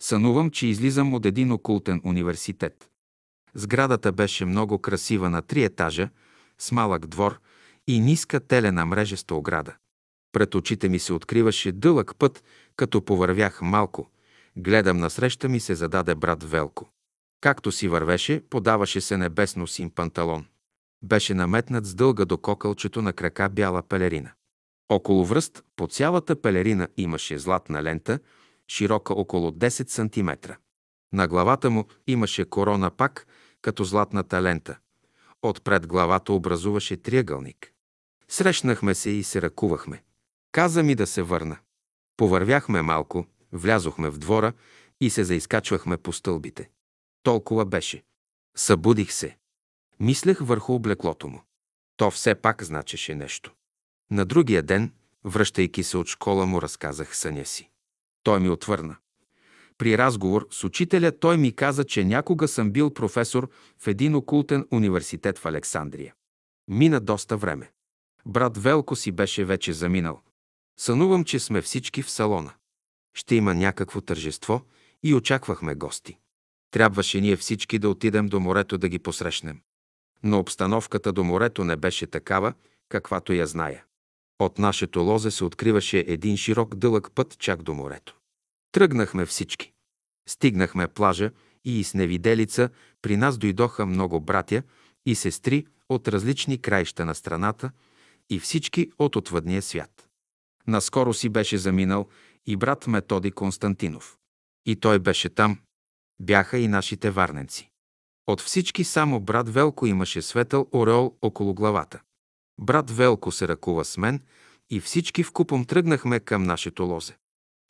Сънувам, 0.00 0.50
че 0.50 0.66
излизам 0.66 1.14
от 1.14 1.26
един 1.26 1.52
окултен 1.52 2.00
университет. 2.04 2.90
Сградата 3.54 4.12
беше 4.12 4.44
много 4.44 4.78
красива 4.78 5.30
на 5.30 5.42
три 5.42 5.64
етажа, 5.64 6.08
с 6.58 6.72
малък 6.72 7.06
двор 7.06 7.40
и 7.86 8.00
ниска 8.00 8.40
телена 8.40 8.86
мрежеста 8.86 9.34
ограда. 9.34 9.74
Пред 10.32 10.54
очите 10.54 10.88
ми 10.88 10.98
се 10.98 11.12
откриваше 11.12 11.72
дълъг 11.72 12.12
път, 12.18 12.44
като 12.76 13.04
повървях 13.04 13.60
малко. 13.62 14.10
Гледам 14.56 14.98
насреща 14.98 15.48
ми 15.48 15.60
се 15.60 15.74
зададе 15.74 16.14
брат 16.14 16.44
Велко. 16.44 16.90
Както 17.40 17.72
си 17.72 17.88
вървеше, 17.88 18.42
подаваше 18.50 19.00
се 19.00 19.16
небесно 19.16 19.66
син 19.66 19.90
панталон. 19.90 20.46
Беше 21.02 21.34
наметнат 21.34 21.86
с 21.86 21.94
дълга 21.94 22.24
до 22.24 22.38
кокълчето 22.38 23.02
на 23.02 23.12
крака 23.12 23.48
бяла 23.48 23.82
пелерина. 23.82 24.32
Около 24.88 25.24
връст 25.24 25.64
по 25.76 25.86
цялата 25.86 26.42
пелерина 26.42 26.88
имаше 26.96 27.38
златна 27.38 27.82
лента, 27.82 28.18
широка 28.68 29.14
около 29.14 29.50
10 29.50 29.88
см. 29.88 30.52
На 31.12 31.28
главата 31.28 31.70
му 31.70 31.84
имаше 32.06 32.44
корона 32.44 32.90
пак, 32.90 33.26
като 33.62 33.84
златната 33.84 34.42
лента. 34.42 34.78
Отпред 35.42 35.86
главата 35.86 36.32
образуваше 36.32 36.96
триъгълник. 36.96 37.72
Срещнахме 38.28 38.94
се 38.94 39.10
и 39.10 39.22
се 39.22 39.42
ръкувахме. 39.42 40.02
Каза 40.52 40.82
ми 40.82 40.94
да 40.94 41.06
се 41.06 41.22
върна. 41.22 41.58
Повървяхме 42.16 42.82
малко, 42.82 43.26
влязохме 43.52 44.10
в 44.10 44.18
двора 44.18 44.52
и 45.00 45.10
се 45.10 45.24
заискачвахме 45.24 45.96
по 45.96 46.12
стълбите. 46.12 46.70
Толкова 47.22 47.64
беше. 47.64 48.02
Събудих 48.56 49.12
се. 49.12 49.36
Мислех 50.02 50.38
върху 50.40 50.74
облеклото 50.74 51.28
му. 51.28 51.42
То 51.96 52.10
все 52.10 52.34
пак 52.34 52.62
значеше 52.62 53.14
нещо. 53.14 53.52
На 54.10 54.24
другия 54.24 54.62
ден, 54.62 54.92
връщайки 55.24 55.82
се 55.82 55.96
от 55.96 56.06
школа, 56.06 56.46
му 56.46 56.62
разказах 56.62 57.16
съня 57.16 57.46
си. 57.46 57.70
Той 58.22 58.40
ми 58.40 58.48
отвърна. 58.48 58.96
При 59.78 59.98
разговор 59.98 60.48
с 60.50 60.64
учителя 60.64 61.18
той 61.18 61.36
ми 61.36 61.56
каза, 61.56 61.84
че 61.84 62.04
някога 62.04 62.48
съм 62.48 62.70
бил 62.70 62.94
професор 62.94 63.50
в 63.78 63.86
един 63.86 64.14
окултен 64.14 64.66
университет 64.72 65.38
в 65.38 65.46
Александрия. 65.46 66.14
Мина 66.68 67.00
доста 67.00 67.36
време. 67.36 67.70
Брат 68.26 68.58
Велко 68.58 68.96
си 68.96 69.12
беше 69.12 69.44
вече 69.44 69.72
заминал. 69.72 70.22
Сънувам, 70.78 71.24
че 71.24 71.38
сме 71.38 71.62
всички 71.62 72.02
в 72.02 72.10
салона. 72.10 72.54
Ще 73.14 73.34
има 73.34 73.54
някакво 73.54 74.00
тържество 74.00 74.62
и 75.02 75.14
очаквахме 75.14 75.74
гости. 75.74 76.18
Трябваше 76.70 77.20
ние 77.20 77.36
всички 77.36 77.78
да 77.78 77.88
отидем 77.88 78.26
до 78.26 78.40
морето 78.40 78.78
да 78.78 78.88
ги 78.88 78.98
посрещнем. 78.98 79.60
Но 80.24 80.38
обстановката 80.38 81.12
до 81.12 81.24
морето 81.24 81.64
не 81.64 81.76
беше 81.76 82.06
такава, 82.06 82.54
каквато 82.88 83.32
я 83.32 83.46
зная. 83.46 83.84
От 84.38 84.58
нашето 84.58 85.00
лозе 85.00 85.30
се 85.30 85.44
откриваше 85.44 86.04
един 86.08 86.36
широк 86.36 86.74
дълъг 86.74 87.10
път 87.14 87.38
чак 87.38 87.62
до 87.62 87.74
морето. 87.74 88.16
Тръгнахме 88.72 89.26
всички. 89.26 89.72
Стигнахме 90.28 90.88
плажа 90.88 91.30
и 91.64 91.84
с 91.84 91.94
невиделица 91.94 92.70
при 93.02 93.16
нас 93.16 93.38
дойдоха 93.38 93.86
много 93.86 94.20
братя 94.20 94.62
и 95.06 95.14
сестри 95.14 95.66
от 95.88 96.08
различни 96.08 96.58
краища 96.58 97.04
на 97.04 97.14
страната 97.14 97.70
и 98.30 98.40
всички 98.40 98.92
от 98.98 99.16
отвъдния 99.16 99.62
свят. 99.62 100.08
Наскоро 100.66 101.14
си 101.14 101.28
беше 101.28 101.58
заминал 101.58 102.08
и 102.46 102.56
брат 102.56 102.86
Методи 102.86 103.30
Константинов. 103.30 104.16
И 104.66 104.76
той 104.76 104.98
беше 104.98 105.28
там. 105.28 105.58
Бяха 106.20 106.58
и 106.58 106.68
нашите 106.68 107.10
варненци. 107.10 107.71
От 108.26 108.40
всички 108.40 108.84
само 108.84 109.20
брат 109.20 109.48
Велко 109.48 109.86
имаше 109.86 110.22
светъл 110.22 110.68
ореол 110.72 111.16
около 111.22 111.54
главата. 111.54 112.00
Брат 112.60 112.90
Велко 112.90 113.32
се 113.32 113.48
ръкува 113.48 113.84
с 113.84 113.96
мен 113.96 114.20
и 114.70 114.80
всички 114.80 115.22
вкупом 115.22 115.64
тръгнахме 115.64 116.20
към 116.20 116.42
нашето 116.42 116.84
лозе. 116.84 117.16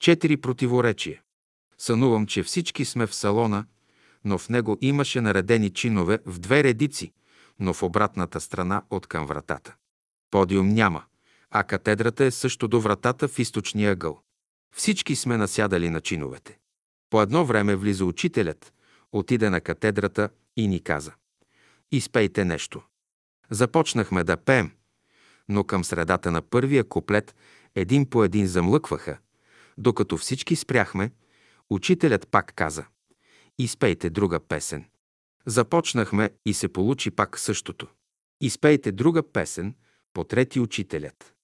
Четири 0.01 0.37
противоречия. 0.37 1.23
Сънувам, 1.79 2.27
че 2.27 2.43
всички 2.43 2.85
сме 2.85 3.07
в 3.07 3.15
салона, 3.15 3.65
но 4.25 4.39
в 4.39 4.49
него 4.49 4.79
имаше 4.81 5.21
наредени 5.21 5.71
чинове 5.71 6.19
в 6.27 6.39
две 6.39 6.65
редици, 6.65 7.13
но 7.59 7.73
в 7.73 7.83
обратната 7.83 8.41
страна 8.41 8.83
от 8.91 9.07
към 9.07 9.27
вратата. 9.27 9.75
Подиум 10.31 10.69
няма, 10.69 11.05
а 11.51 11.65
катедрата 11.65 12.25
е 12.25 12.31
също 12.31 12.69
до 12.69 12.81
вратата 12.81 13.29
в 13.29 13.39
източния 13.39 13.93
ъгъл. 13.93 14.21
Всички 14.75 15.17
сме 15.17 15.37
насядали 15.37 15.91
на 15.91 16.01
чиновете. 16.01 16.59
По 17.11 17.23
едно 17.23 17.45
време 17.45 17.77
влиза 17.77 18.05
учителят, 18.05 18.73
отиде 19.13 19.51
на 19.51 19.61
катедрата 19.61 20.29
и 20.57 20.69
ни 20.69 20.83
каза 20.83 21.13
«Изпейте 21.93 22.45
нещо». 22.45 22.83
Започнахме 23.51 24.25
да 24.25 24.37
пеем, 24.37 24.73
но 25.49 25.65
към 25.65 25.85
средата 25.85 26.31
на 26.31 26.43
първия 26.43 26.85
куплет 26.85 27.35
един 27.75 28.11
по 28.11 28.25
един 28.25 28.47
замлъкваха. 28.47 29.19
Докато 29.79 30.17
всички 30.17 30.57
спряхме, 30.57 31.11
учителят 31.71 32.29
пак 32.29 32.53
каза 32.57 32.87
«Изпейте 33.59 34.11
друга 34.11 34.41
песен». 34.41 34.85
Започнахме 35.47 36.31
и 36.47 36.55
се 36.55 36.69
получи 36.69 37.11
пак 37.11 37.39
същото. 37.39 37.89
Изпейте 38.41 38.93
друга 38.93 39.33
песен, 39.33 39.75
по 40.13 40.25
трети 40.25 40.61
учителят. 40.61 41.35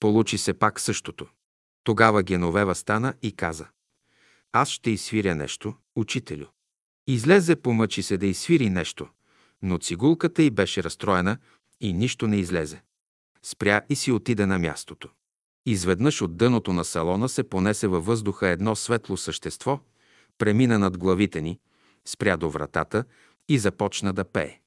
Получи 0.00 0.38
се 0.38 0.54
пак 0.54 0.80
същото. 0.80 1.26
Тогава 1.84 2.22
Геновева 2.22 2.74
стана 2.74 3.14
и 3.22 3.32
каза 3.32 3.68
Аз 4.52 4.68
ще 4.68 4.90
изсвиря 4.90 5.34
нещо, 5.34 5.74
учителю. 5.96 6.46
Излезе, 7.06 7.56
помъчи 7.56 8.02
се 8.02 8.16
да 8.16 8.26
изсвири 8.26 8.70
нещо, 8.70 9.08
но 9.62 9.78
цигулката 9.78 10.42
й 10.42 10.50
беше 10.50 10.82
разстроена 10.82 11.38
и 11.80 11.92
нищо 11.92 12.26
не 12.26 12.36
излезе. 12.36 12.82
Спря 13.42 13.80
и 13.88 13.96
си 13.96 14.12
отиде 14.12 14.46
на 14.46 14.58
мястото. 14.58 15.08
Изведнъж 15.66 16.22
от 16.22 16.36
дъното 16.36 16.72
на 16.72 16.84
салона 16.84 17.28
се 17.28 17.42
понесе 17.42 17.86
във 17.86 18.06
въздуха 18.06 18.48
едно 18.48 18.76
светло 18.76 19.16
същество, 19.16 19.80
премина 20.38 20.78
над 20.78 20.98
главите 20.98 21.40
ни, 21.40 21.58
спря 22.04 22.36
до 22.36 22.50
вратата 22.50 23.04
и 23.48 23.58
започна 23.58 24.12
да 24.12 24.24
пее. 24.24 24.60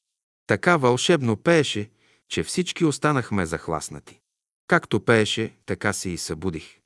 Така 0.48 0.78
вълшебно 0.78 1.38
пееше, 1.38 1.90
че 2.30 2.44
всички 2.44 2.86
останахме 2.86 3.46
захласнати. 3.46 4.20
Както 4.68 5.00
пееше, 5.00 5.56
така 5.66 5.94
се 5.94 6.10
и 6.10 6.18
събудих. 6.18 6.80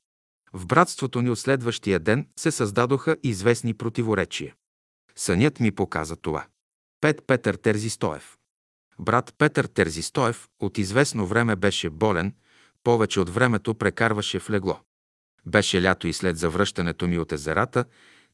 В 0.52 0.66
братството 0.66 1.22
ни 1.22 1.30
от 1.30 1.38
следващия 1.38 2.00
ден 2.00 2.28
се 2.36 2.50
създадоха 2.50 3.16
известни 3.22 3.74
противоречия. 3.74 4.54
Сънят 5.18 5.60
ми 5.60 5.70
показа 5.72 6.16
това. 6.16 6.46
Пет 7.00 7.22
Петър 7.26 7.54
Терзистоев. 7.54 8.36
Брат 8.98 9.34
Петър 9.38 9.64
Терзистоев 9.64 10.48
от 10.60 10.78
известно 10.78 11.26
време 11.26 11.56
беше 11.56 11.90
болен, 11.90 12.34
повече 12.84 13.20
от 13.20 13.30
времето 13.30 13.74
прекарваше 13.74 14.40
в 14.40 14.50
легло. 14.50 14.80
Беше 15.46 15.82
лято 15.82 16.06
и 16.06 16.12
след 16.12 16.36
завръщането 16.38 17.06
ми 17.06 17.18
от 17.18 17.32
езерата, 17.32 17.84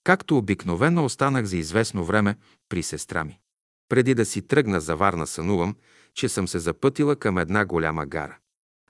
както 0.04 0.36
обикновено 0.38 1.04
останах 1.04 1.44
за 1.44 1.56
известно 1.56 2.04
време 2.04 2.36
при 2.68 2.82
сестра 2.82 3.24
ми. 3.24 3.38
Преди 3.88 4.14
да 4.14 4.24
си 4.24 4.42
тръгна 4.42 4.80
за 4.80 4.96
Варна 4.96 5.26
сънувам, 5.26 5.76
че 6.14 6.28
съм 6.28 6.48
се 6.48 6.58
запътила 6.58 7.16
към 7.16 7.38
една 7.38 7.64
голяма 7.64 8.06
гара. 8.06 8.38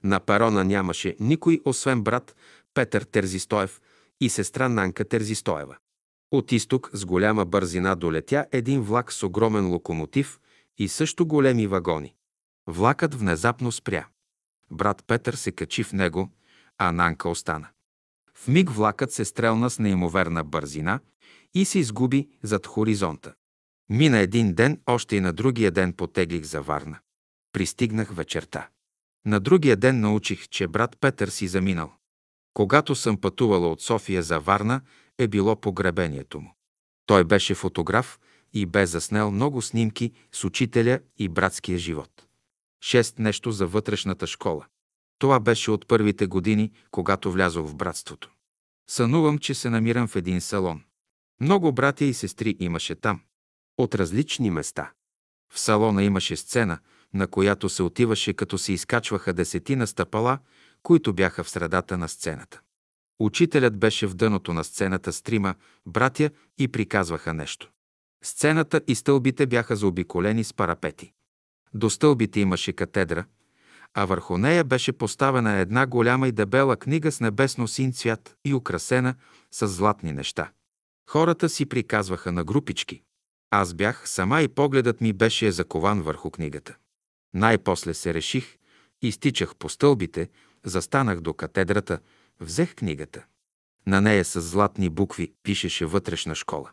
На 0.05 0.20
парона 0.20 0.64
нямаше 0.64 1.16
никой, 1.20 1.61
освен 1.64 2.03
брат 2.03 2.36
Петър 2.74 3.03
Терзистоев 3.03 3.80
и 4.20 4.28
сестра 4.28 4.68
Нанка 4.68 5.05
Терзистоева. 5.05 5.76
От 6.30 6.52
изток 6.52 6.90
с 6.92 7.04
голяма 7.04 7.44
бързина 7.44 7.94
долетя 7.94 8.46
един 8.52 8.82
влак 8.82 9.12
с 9.12 9.22
огромен 9.22 9.70
локомотив 9.70 10.40
и 10.78 10.88
също 10.88 11.26
големи 11.26 11.66
вагони. 11.66 12.14
Влакът 12.66 13.14
внезапно 13.14 13.72
спря. 13.72 14.08
Брат 14.70 15.04
Петър 15.06 15.34
се 15.34 15.52
качи 15.52 15.82
в 15.82 15.92
него, 15.92 16.30
а 16.78 16.92
Нанка 16.92 17.28
остана. 17.28 17.68
В 18.34 18.48
миг 18.48 18.70
влакът 18.70 19.12
се 19.12 19.24
стрелна 19.24 19.70
с 19.70 19.78
неимоверна 19.78 20.44
бързина 20.44 21.00
и 21.54 21.64
се 21.64 21.78
изгуби 21.78 22.28
зад 22.42 22.66
хоризонта. 22.66 23.34
Мина 23.88 24.18
един 24.18 24.54
ден, 24.54 24.80
още 24.86 25.16
и 25.16 25.20
на 25.20 25.32
другия 25.32 25.70
ден 25.70 25.92
потеглих 25.92 26.42
за 26.42 26.62
Варна. 26.62 26.98
Пристигнах 27.52 28.14
вечерта. 28.14 28.68
На 29.26 29.40
другия 29.40 29.76
ден 29.76 30.00
научих, 30.00 30.48
че 30.48 30.68
брат 30.68 30.96
Петър 31.00 31.28
си 31.28 31.48
заминал. 31.48 31.92
Когато 32.54 32.94
съм 32.94 33.20
пътувала 33.20 33.68
от 33.68 33.80
София 33.80 34.22
за 34.22 34.40
Варна, 34.40 34.80
е 35.20 35.28
било 35.28 35.56
погребението 35.56 36.40
му. 36.40 36.54
Той 37.06 37.24
беше 37.24 37.54
фотограф 37.54 38.18
и 38.52 38.66
бе 38.66 38.86
заснел 38.86 39.30
много 39.30 39.62
снимки 39.62 40.12
с 40.32 40.44
учителя 40.44 41.00
и 41.18 41.28
братския 41.28 41.78
живот. 41.78 42.26
Шест 42.84 43.18
нещо 43.18 43.52
за 43.52 43.66
вътрешната 43.66 44.26
школа. 44.26 44.66
Това 45.18 45.40
беше 45.40 45.70
от 45.70 45.88
първите 45.88 46.26
години, 46.26 46.72
когато 46.90 47.32
влязох 47.32 47.66
в 47.66 47.74
братството. 47.74 48.30
Сънувам, 48.90 49.38
че 49.38 49.54
се 49.54 49.70
намирам 49.70 50.08
в 50.08 50.16
един 50.16 50.40
салон. 50.40 50.82
Много 51.40 51.72
братя 51.72 52.04
и 52.04 52.14
сестри 52.14 52.56
имаше 52.60 52.94
там. 52.94 53.20
От 53.78 53.94
различни 53.94 54.50
места. 54.50 54.92
В 55.52 55.60
салона 55.60 56.04
имаше 56.04 56.36
сцена, 56.36 56.78
на 57.14 57.26
която 57.26 57.68
се 57.68 57.82
отиваше, 57.82 58.32
като 58.32 58.58
се 58.58 58.72
изкачваха 58.72 59.32
десетина 59.32 59.86
стъпала, 59.86 60.38
които 60.82 61.12
бяха 61.12 61.44
в 61.44 61.50
средата 61.50 61.98
на 61.98 62.08
сцената. 62.08 62.60
Учителят 63.20 63.78
беше 63.78 64.06
в 64.06 64.14
дъното 64.14 64.52
на 64.52 64.64
сцената 64.64 65.12
с 65.12 65.22
трима 65.22 65.54
братя 65.86 66.30
и 66.58 66.68
приказваха 66.68 67.34
нещо. 67.34 67.70
Сцената 68.24 68.80
и 68.86 68.94
стълбите 68.94 69.46
бяха 69.46 69.76
заобиколени 69.76 70.44
с 70.44 70.54
парапети. 70.54 71.12
До 71.74 71.90
стълбите 71.90 72.40
имаше 72.40 72.72
катедра, 72.72 73.24
а 73.94 74.04
върху 74.04 74.38
нея 74.38 74.64
беше 74.64 74.92
поставена 74.92 75.52
една 75.52 75.86
голяма 75.86 76.28
и 76.28 76.32
дебела 76.32 76.76
книга 76.76 77.12
с 77.12 77.20
небесно 77.20 77.68
син 77.68 77.92
цвят 77.92 78.36
и 78.44 78.54
украсена 78.54 79.14
с 79.50 79.68
златни 79.68 80.12
неща. 80.12 80.50
Хората 81.10 81.48
си 81.48 81.66
приказваха 81.66 82.32
на 82.32 82.44
групички. 82.44 83.02
Аз 83.50 83.74
бях 83.74 84.08
сама 84.08 84.42
и 84.42 84.48
погледът 84.48 85.00
ми 85.00 85.12
беше 85.12 85.52
закован 85.52 86.02
върху 86.02 86.30
книгата. 86.30 86.76
Най-после 87.34 87.94
се 87.94 88.14
реших, 88.14 88.56
изтичах 89.02 89.56
по 89.56 89.68
стълбите, 89.68 90.28
застанах 90.64 91.20
до 91.20 91.34
катедрата, 91.34 91.98
взех 92.41 92.74
книгата. 92.74 93.24
На 93.86 94.01
нея 94.01 94.24
с 94.24 94.41
златни 94.41 94.88
букви 94.88 95.32
пишеше 95.43 95.86
вътрешна 95.86 96.34
школа. 96.34 96.70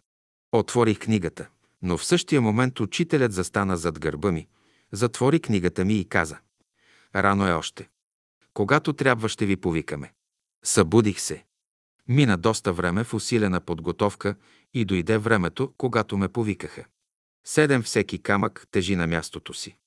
Отворих 0.51 0.99
книгата, 0.99 1.49
но 1.81 1.97
в 1.97 2.05
същия 2.05 2.41
момент 2.41 2.79
учителят 2.79 3.33
застана 3.33 3.77
зад 3.77 3.99
гърба 3.99 4.31
ми, 4.31 4.47
затвори 4.91 5.39
книгата 5.39 5.85
ми 5.85 5.99
и 5.99 6.05
каза 6.05 6.37
«Рано 7.15 7.47
е 7.47 7.53
още. 7.53 7.89
Когато 8.53 8.93
трябва, 8.93 9.29
ще 9.29 9.45
ви 9.45 9.55
повикаме». 9.55 10.13
Събудих 10.63 11.19
се. 11.19 11.45
Мина 12.07 12.37
доста 12.37 12.73
време 12.73 13.03
в 13.03 13.13
усилена 13.13 13.61
подготовка 13.61 14.35
и 14.73 14.85
дойде 14.85 15.17
времето, 15.17 15.73
когато 15.77 16.17
ме 16.17 16.27
повикаха. 16.27 16.85
Седем 17.45 17.81
всеки 17.81 18.19
камък 18.19 18.67
тежи 18.71 18.95
на 18.95 19.07
мястото 19.07 19.53
си. 19.53 19.77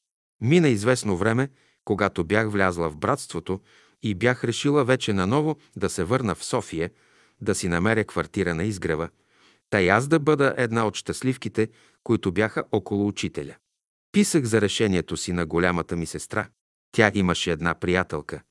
Мина 0.41 0.69
известно 0.69 1.17
време, 1.17 1.51
когато 1.85 2.25
бях 2.25 2.51
влязла 2.51 2.91
в 2.91 2.97
братството 2.97 3.61
и 4.03 4.15
бях 4.15 4.45
решила 4.45 4.85
вече 4.85 5.13
наново 5.13 5.57
да 5.77 5.91
се 5.91 6.05
върна 6.05 6.35
в 6.35 6.45
София, 6.45 6.91
да 7.41 7.55
си 7.55 7.69
намеря 7.69 8.05
квартира 8.05 8.55
на 8.55 8.65
изгрева, 8.65 9.09
тъй 9.71 9.91
аз 9.91 10.09
да 10.09 10.19
бъда 10.19 10.55
една 10.57 10.87
от 10.87 10.97
щастливките, 10.97 11.69
които 12.03 12.33
бяха 12.33 12.65
около 12.73 13.07
учителя. 13.07 13.55
Писах 14.13 14.45
за 14.45 14.61
решението 14.61 15.17
си 15.17 15.33
на 15.33 15.47
голямата 15.47 15.97
ми 15.97 16.07
сестра. 16.07 16.49
Тя 16.93 17.11
имаше 17.15 17.53
една 17.53 17.75
приятелка, 17.75 18.43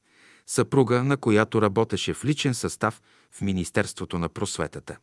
съпруга, 0.47 1.03
на 1.03 1.17
която 1.17 1.61
работеше 1.61 2.13
в 2.13 2.25
личен 2.25 2.53
състав 2.53 3.01
в 3.31 3.41
Министерството 3.41 4.19
на 4.19 4.29
просветата. 4.29 4.97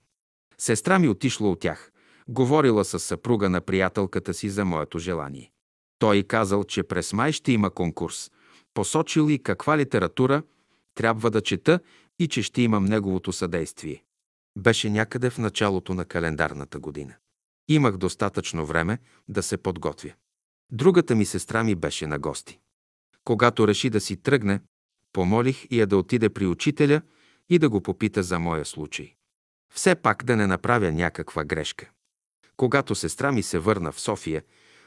Сестра 0.59 0.99
ми 0.99 1.09
отишла 1.09 1.51
от 1.51 1.61
тях, 1.61 1.93
говорила 2.29 2.85
с 2.85 2.99
съпруга 2.99 3.51
на 3.51 3.61
приятелката 3.61 4.35
си 4.35 4.49
за 4.49 4.65
моето 4.65 4.99
желание. 4.99 5.53
Той 5.99 6.23
казал, 6.23 6.65
че 6.65 6.83
през 6.83 7.13
май 7.13 7.33
ще 7.33 7.53
има 7.53 7.71
конкурс. 7.71 8.31
Посочил 8.77 9.31
и 9.31 9.39
каква 9.39 9.79
литература 9.79 10.43
трябва 10.95 11.31
да 11.31 11.41
чета 11.41 11.81
и 12.19 12.29
че 12.29 12.43
ще 12.43 12.63
имам 12.63 12.85
неговото 12.85 13.33
съдействие. 13.33 14.05
Беше 14.59 14.91
някъде 14.91 15.31
в 15.31 15.39
началото 15.39 15.95
на 15.95 16.05
календарната 16.05 16.79
година. 16.79 17.15
Имах 17.69 17.97
достатъчно 17.97 18.67
време 18.67 18.99
да 19.29 19.43
се 19.43 19.57
подготвя. 19.57 20.13
Другата 20.73 21.15
ми 21.15 21.27
сестра 21.27 21.65
ми 21.65 21.75
беше 21.75 22.07
на 22.07 22.19
гости. 22.19 22.59
Когато 23.25 23.69
реши 23.69 23.91
да 23.91 24.01
си 24.01 24.17
тръгне, 24.17 24.61
помолих 25.13 25.67
я 25.71 25.87
да 25.87 25.97
отиде 25.97 26.29
при 26.29 26.47
учителя 26.47 27.03
и 27.49 27.59
да 27.59 27.69
го 27.69 27.81
попита 27.81 28.23
за 28.23 28.39
моя 28.39 28.65
случай. 28.65 29.15
Все 29.75 29.95
пак 29.95 30.25
да 30.25 30.37
не 30.37 30.47
направя 30.47 30.93
някаква 30.93 31.45
грешка. 31.45 31.91
Когато 32.57 32.95
сестра 32.95 33.33
ми 33.33 33.43
се 33.43 33.59
върна 33.59 33.93
в 33.93 34.01
София, 34.01 34.43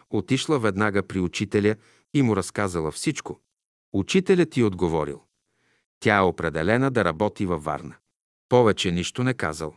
отишла 0.10 0.60
веднага 0.60 1.08
при 1.08 1.20
учителя 1.20 1.76
и 2.14 2.22
му 2.22 2.36
разказала 2.36 2.92
всичко. 2.92 3.40
Учителят 3.94 4.50
ти 4.50 4.64
отговорил. 4.64 5.22
Тя 6.00 6.18
е 6.18 6.22
определена 6.22 6.92
да 6.92 7.06
работи 7.06 7.46
във 7.46 7.64
Варна. 7.64 7.96
Повече 8.50 8.92
нищо 8.92 9.24
не 9.24 9.34
казал. 9.34 9.76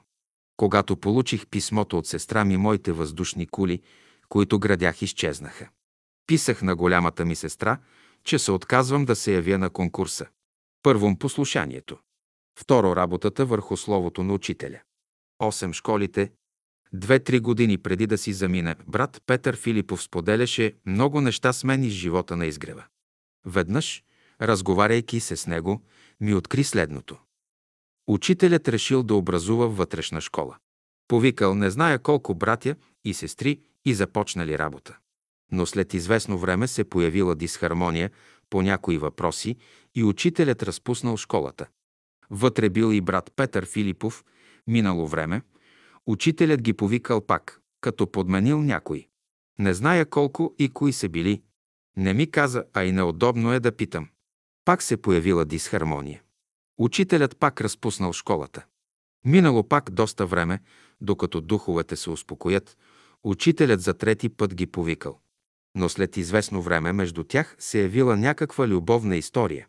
Когато 0.56 0.96
получих 0.96 1.46
писмото 1.46 1.98
от 1.98 2.06
сестра 2.06 2.44
ми, 2.44 2.56
моите 2.56 2.92
въздушни 2.92 3.46
кули, 3.46 3.82
които 4.28 4.58
градях, 4.58 5.02
изчезнаха. 5.02 5.68
Писах 6.26 6.62
на 6.62 6.76
голямата 6.76 7.24
ми 7.24 7.36
сестра, 7.36 7.78
че 8.24 8.38
се 8.38 8.52
отказвам 8.52 9.04
да 9.04 9.16
се 9.16 9.34
явя 9.34 9.58
на 9.58 9.70
конкурса. 9.70 10.26
Първом 10.82 11.18
послушанието. 11.18 11.98
Второ 12.58 12.96
работата 12.96 13.46
върху 13.46 13.76
словото 13.76 14.22
на 14.22 14.34
учителя. 14.34 14.80
Осем 15.38 15.72
школите. 15.72 16.32
Две-три 16.92 17.40
години 17.40 17.78
преди 17.78 18.06
да 18.06 18.18
си 18.18 18.32
замине, 18.32 18.76
брат 18.86 19.22
Петър 19.26 19.56
Филипов 19.56 20.02
споделяше 20.02 20.74
много 20.86 21.20
неща 21.20 21.52
с 21.52 21.64
мен 21.64 21.84
из 21.84 21.92
живота 21.92 22.36
на 22.36 22.46
изгрева. 22.46 22.84
Веднъж, 23.46 24.04
разговаряйки 24.40 25.20
се 25.20 25.36
с 25.36 25.46
него, 25.46 25.82
ми 26.20 26.34
откри 26.34 26.64
следното. 26.64 27.18
Учителят 28.06 28.68
решил 28.68 29.02
да 29.02 29.14
образува 29.14 29.66
вътрешна 29.66 30.20
школа. 30.20 30.56
Повикал 31.08 31.54
не 31.54 31.70
зная 31.70 31.98
колко 31.98 32.34
братя 32.34 32.76
и 33.04 33.14
сестри 33.14 33.60
и 33.84 33.94
започнали 33.94 34.58
работа. 34.58 34.98
Но 35.52 35.66
след 35.66 35.94
известно 35.94 36.38
време 36.38 36.68
се 36.68 36.84
появила 36.84 37.34
дисхармония 37.34 38.10
по 38.50 38.62
някои 38.62 38.98
въпроси 38.98 39.56
и 39.94 40.04
учителят 40.04 40.62
разпуснал 40.62 41.16
школата. 41.16 41.66
Вътре 42.30 42.70
бил 42.70 42.92
и 42.92 43.00
брат 43.00 43.32
Петър 43.36 43.66
Филипов, 43.66 44.24
минало 44.66 45.06
време, 45.06 45.42
учителят 46.06 46.62
ги 46.62 46.72
повикал 46.72 47.20
пак, 47.20 47.60
като 47.80 48.12
подменил 48.12 48.62
някой. 48.62 49.08
Не 49.58 49.74
зная 49.74 50.06
колко 50.06 50.54
и 50.58 50.68
кои 50.68 50.92
са 50.92 51.08
били. 51.08 51.42
Не 51.96 52.14
ми 52.14 52.30
каза, 52.30 52.64
а 52.74 52.84
и 52.84 52.92
неудобно 52.92 53.52
е 53.52 53.60
да 53.60 53.72
питам. 53.76 54.08
Пак 54.64 54.82
се 54.82 54.96
появила 54.96 55.44
дисхармония. 55.44 56.22
Учителят 56.78 57.36
пак 57.36 57.60
разпуснал 57.60 58.12
школата. 58.12 58.64
Минало 59.24 59.68
пак 59.68 59.90
доста 59.90 60.26
време, 60.26 60.60
докато 61.00 61.40
духовете 61.40 61.96
се 61.96 62.10
успокоят, 62.10 62.76
учителят 63.24 63.80
за 63.80 63.94
трети 63.94 64.28
път 64.28 64.54
ги 64.54 64.66
повикал. 64.66 65.20
Но 65.74 65.88
след 65.88 66.16
известно 66.16 66.62
време 66.62 66.92
между 66.92 67.24
тях 67.24 67.56
се 67.58 67.80
явила 67.80 68.16
някаква 68.16 68.68
любовна 68.68 69.16
история 69.16 69.66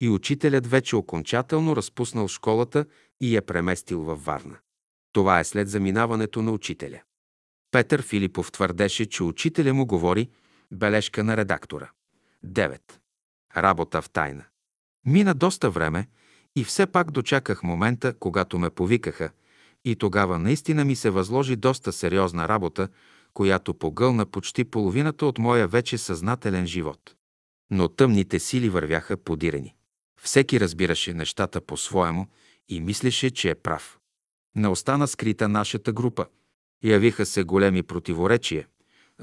и 0.00 0.08
учителят 0.08 0.66
вече 0.66 0.96
окончателно 0.96 1.76
разпуснал 1.76 2.28
школата 2.28 2.86
и 3.20 3.36
я 3.36 3.42
преместил 3.42 4.00
във 4.00 4.24
Варна. 4.24 4.56
Това 5.12 5.40
е 5.40 5.44
след 5.44 5.68
заминаването 5.68 6.42
на 6.42 6.52
учителя. 6.52 7.00
Петър 7.70 8.02
Филипов 8.02 8.52
твърдеше, 8.52 9.06
че 9.06 9.22
учителя 9.22 9.74
му 9.74 9.86
говори 9.86 10.28
бележка 10.72 11.24
на 11.24 11.36
редактора. 11.36 11.90
9. 12.46 12.80
Работа 13.56 14.02
в 14.02 14.10
тайна. 14.10 14.44
Мина 15.06 15.34
доста 15.34 15.70
време 15.70 16.08
и 16.56 16.64
все 16.64 16.86
пак 16.86 17.10
дочаках 17.10 17.62
момента, 17.62 18.14
когато 18.18 18.58
ме 18.58 18.70
повикаха 18.70 19.30
и 19.84 19.96
тогава 19.96 20.38
наистина 20.38 20.84
ми 20.84 20.96
се 20.96 21.10
възложи 21.10 21.56
доста 21.56 21.92
сериозна 21.92 22.48
работа, 22.48 22.88
която 23.34 23.74
погълна 23.74 24.26
почти 24.26 24.64
половината 24.64 25.26
от 25.26 25.38
моя 25.38 25.68
вече 25.68 25.98
съзнателен 25.98 26.66
живот. 26.66 27.14
Но 27.70 27.88
тъмните 27.88 28.38
сили 28.38 28.68
вървяха 28.68 29.16
подирени. 29.16 29.74
Всеки 30.20 30.60
разбираше 30.60 31.14
нещата 31.14 31.60
по-своему 31.60 32.26
и 32.68 32.80
мислеше, 32.80 33.30
че 33.30 33.50
е 33.50 33.54
прав. 33.54 33.98
Не 34.56 34.68
остана 34.68 35.08
скрита 35.08 35.48
нашата 35.48 35.92
група. 35.92 36.26
Явиха 36.84 37.26
се 37.26 37.42
големи 37.42 37.82
противоречия. 37.82 38.66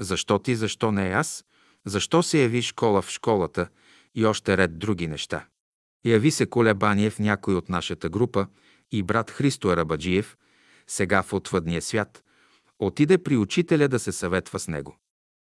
Защо 0.00 0.38
ти, 0.38 0.56
защо 0.56 0.92
не 0.92 1.08
аз? 1.08 1.44
Защо 1.86 2.22
се 2.22 2.42
яви 2.42 2.62
школа 2.62 3.02
в 3.02 3.10
школата 3.10 3.68
и 4.14 4.26
още 4.26 4.56
ред 4.56 4.78
други 4.78 5.06
неща? 5.08 5.46
Яви 6.04 6.30
се 6.30 6.46
колебание 6.46 7.10
в 7.10 7.18
някой 7.18 7.54
от 7.54 7.68
нашата 7.68 8.08
група 8.08 8.46
и 8.92 9.02
брат 9.02 9.30
Христо 9.30 9.68
Арабаджиев, 9.68 10.36
сега 10.86 11.22
в 11.22 11.32
отвъдния 11.32 11.82
свят, 11.82 12.24
отиде 12.78 13.18
при 13.18 13.36
учителя 13.36 13.88
да 13.88 13.98
се 13.98 14.12
съветва 14.12 14.58
с 14.58 14.68
него. 14.68 14.96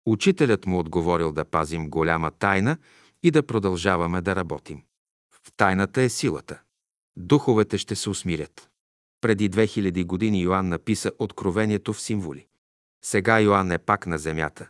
Учителят 0.07 0.67
му 0.67 0.79
отговорил 0.79 1.33
да 1.33 1.45
пазим 1.45 1.91
голяма 1.91 2.31
тайна 2.31 2.77
и 3.23 3.31
да 3.31 3.43
продължаваме 3.43 4.21
да 4.21 4.37
работим. 4.37 4.83
В 5.31 5.53
тайната 5.57 6.03
е 6.03 6.09
силата. 6.09 6.61
Духовете 7.17 7.79
ще 7.79 7.97
се 7.97 8.11
усмирят. 8.11 8.71
Преди 9.21 9.51
2000 9.51 10.05
години 10.05 10.43
Йоанн 10.43 10.69
написа 10.69 11.13
Откровението 11.19 11.93
в 11.93 12.01
символи. 12.01 12.47
Сега 13.09 13.41
Йоанн 13.41 13.73
е 13.73 13.79
пак 13.79 14.07
на 14.07 14.19
земята 14.19 14.69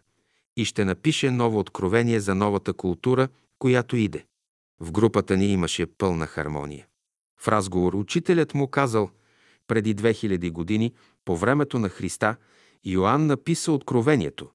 и 0.57 0.65
ще 0.65 0.85
напише 0.85 1.31
ново 1.31 1.59
откровение 1.59 2.21
за 2.21 2.35
новата 2.35 2.73
култура, 2.73 3.29
която 3.59 3.97
иде. 3.97 4.25
В 4.81 4.93
групата 4.93 5.37
ни 5.37 5.47
имаше 5.53 5.87
пълна 5.87 6.27
хармония. 6.27 6.87
В 7.41 7.49
разговор 7.49 7.95
учителят 7.95 8.55
му 8.55 8.69
казал, 8.69 9.11
преди 9.67 9.97
2000 9.97 10.53
години, 10.53 10.95
по 11.25 11.37
времето 11.37 11.79
на 11.79 11.89
Христа, 11.89 12.37
Йоанн 12.85 13.27
написа 13.27 13.73
Откровението, 13.73 14.51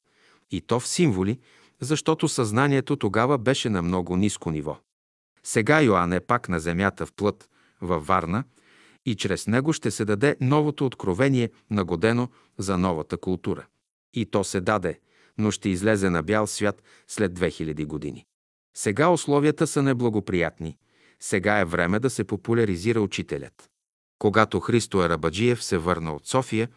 и 0.51 0.61
то 0.61 0.79
в 0.79 0.87
символи, 0.87 1.39
защото 1.79 2.27
съзнанието 2.27 2.95
тогава 2.95 3.37
беше 3.37 3.69
на 3.69 3.81
много 3.81 4.17
ниско 4.17 4.51
ниво. 4.51 4.77
Сега 5.43 5.81
Йоанн 5.81 6.13
е 6.13 6.19
пак 6.19 6.49
на 6.49 6.59
земята 6.59 7.05
в 7.05 7.13
плът, 7.13 7.49
във 7.81 8.07
Варна, 8.07 8.43
и 9.05 9.15
чрез 9.15 9.47
него 9.47 9.73
ще 9.73 9.91
се 9.91 10.05
даде 10.05 10.35
новото 10.41 10.85
откровение, 10.85 11.49
нагодено 11.69 12.29
за 12.57 12.77
новата 12.77 13.17
култура. 13.17 13.65
И 14.13 14.25
то 14.25 14.43
се 14.43 14.61
даде, 14.61 14.99
но 15.37 15.51
ще 15.51 15.69
излезе 15.69 16.09
на 16.09 16.23
бял 16.23 16.47
свят 16.47 16.83
след 17.07 17.39
2000 17.39 17.85
години. 17.85 18.25
Сега 18.77 19.09
условията 19.09 19.67
са 19.67 19.83
неблагоприятни. 19.83 20.77
Сега 21.19 21.59
е 21.59 21.65
време 21.65 21.99
да 21.99 22.09
се 22.09 22.23
популяризира 22.23 23.01
учителят. 23.01 23.69
Когато 24.19 24.59
Христо 24.59 24.99
Арабаджиев 24.99 25.63
се 25.63 25.77
върна 25.77 26.13
от 26.13 26.27
София, 26.27 26.69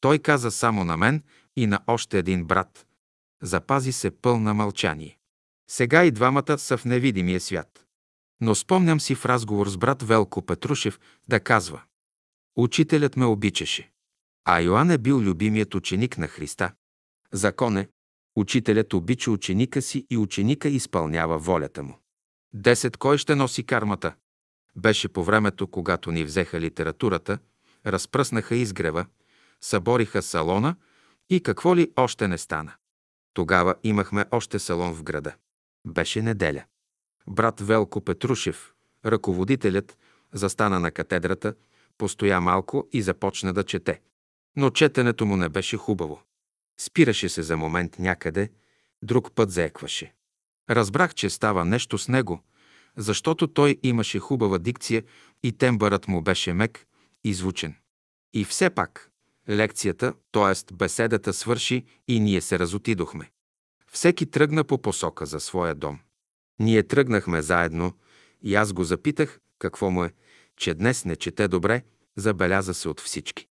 той 0.00 0.18
каза 0.18 0.50
само 0.50 0.84
на 0.84 0.96
мен 0.96 1.22
и 1.56 1.66
на 1.66 1.80
още 1.86 2.18
един 2.18 2.44
брат. 2.44 2.86
Запази 3.42 3.92
се 3.92 4.10
пълна 4.10 4.54
мълчание. 4.54 5.18
Сега 5.70 6.04
и 6.04 6.10
двамата 6.10 6.58
са 6.58 6.76
в 6.76 6.84
невидимия 6.84 7.40
свят. 7.40 7.86
Но 8.40 8.54
спомням 8.54 9.00
си 9.00 9.14
в 9.14 9.26
разговор 9.26 9.68
с 9.68 9.76
брат 9.76 10.02
Велко 10.02 10.42
Петрушев 10.42 11.00
да 11.28 11.40
казва 11.40 11.82
Учителят 12.56 13.16
ме 13.16 13.24
обичаше. 13.24 13.90
А 14.52 14.60
Йоанн 14.60 14.90
е 14.90 14.98
бил 14.98 15.20
любимият 15.20 15.74
ученик 15.74 16.18
на 16.18 16.28
Христа. 16.28 16.72
Закон 17.32 17.76
е, 17.76 17.88
Учителят 18.36 18.94
обича 18.94 19.30
ученика 19.30 19.82
си 19.82 20.06
и 20.10 20.16
ученика 20.16 20.68
изпълнява 20.68 21.38
волята 21.38 21.82
му. 21.82 21.98
Десет 22.54 22.96
кой 22.96 23.18
ще 23.18 23.34
носи 23.34 23.66
кармата? 23.66 24.14
Беше 24.76 25.08
по 25.08 25.24
времето, 25.24 25.66
когато 25.66 26.12
ни 26.12 26.24
взеха 26.24 26.60
литературата, 26.60 27.38
разпръснаха 27.86 28.56
изгрева, 28.56 29.06
събориха 29.60 30.22
салона 30.22 30.76
и 31.28 31.42
какво 31.42 31.76
ли 31.76 31.92
още 31.96 32.28
не 32.28 32.38
стана. 32.38 32.72
Тогава 33.34 33.74
имахме 33.82 34.24
още 34.30 34.58
салон 34.58 34.94
в 34.94 35.02
града. 35.02 35.34
Беше 35.86 36.22
неделя. 36.22 36.64
Брат 37.26 37.60
Велко 37.60 38.00
Петрушев, 38.00 38.74
ръководителят, 39.06 39.98
застана 40.32 40.80
на 40.80 40.90
катедрата, 40.90 41.54
постоя 41.98 42.40
малко 42.40 42.88
и 42.92 43.02
започна 43.02 43.52
да 43.52 43.64
чете. 43.64 44.00
Но 44.56 44.70
четенето 44.70 45.26
му 45.26 45.36
не 45.36 45.48
беше 45.48 45.76
хубаво. 45.76 46.22
Спираше 46.80 47.28
се 47.28 47.42
за 47.42 47.56
момент 47.56 47.98
някъде, 47.98 48.50
друг 49.02 49.32
път 49.34 49.50
заекваше. 49.50 50.14
Разбрах, 50.70 51.14
че 51.14 51.30
става 51.30 51.64
нещо 51.64 51.98
с 51.98 52.08
него, 52.08 52.42
защото 52.96 53.46
той 53.46 53.78
имаше 53.82 54.18
хубава 54.18 54.58
дикция 54.58 55.02
и 55.42 55.52
тембърът 55.52 56.08
му 56.08 56.22
беше 56.22 56.52
мек 56.52 56.86
и 57.24 57.34
звучен. 57.34 57.74
И 58.32 58.44
все 58.44 58.70
пак, 58.70 59.10
лекцията, 59.48 60.14
т.е. 60.32 60.74
беседата 60.74 61.32
свърши 61.32 61.84
и 62.08 62.20
ние 62.20 62.40
се 62.40 62.58
разотидохме. 62.58 63.30
Всеки 63.92 64.26
тръгна 64.26 64.64
по 64.64 64.82
посока 64.82 65.26
за 65.26 65.40
своя 65.40 65.74
дом. 65.74 65.98
Ние 66.58 66.82
тръгнахме 66.82 67.42
заедно 67.42 67.92
и 68.42 68.54
аз 68.54 68.72
го 68.72 68.84
запитах 68.84 69.40
какво 69.58 69.90
му 69.90 70.04
е, 70.04 70.12
че 70.56 70.74
днес 70.74 71.04
не 71.04 71.16
чете 71.16 71.48
добре, 71.48 71.82
забеляза 72.16 72.74
се 72.74 72.88
от 72.88 73.00
всички. 73.00 73.49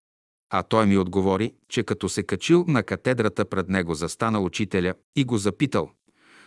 А 0.50 0.64
той 0.64 0.86
ми 0.86 0.97
отговори, 0.97 1.54
че 1.70 1.84
като 1.84 2.10
се 2.10 2.24
качил 2.24 2.66
на 2.68 2.84
катедрата 2.84 3.45
пред 3.45 3.70
него 3.70 3.93
застана 3.93 4.39
учителя 4.39 4.93
и 5.16 5.24
го 5.24 5.38
запитал, 5.38 5.91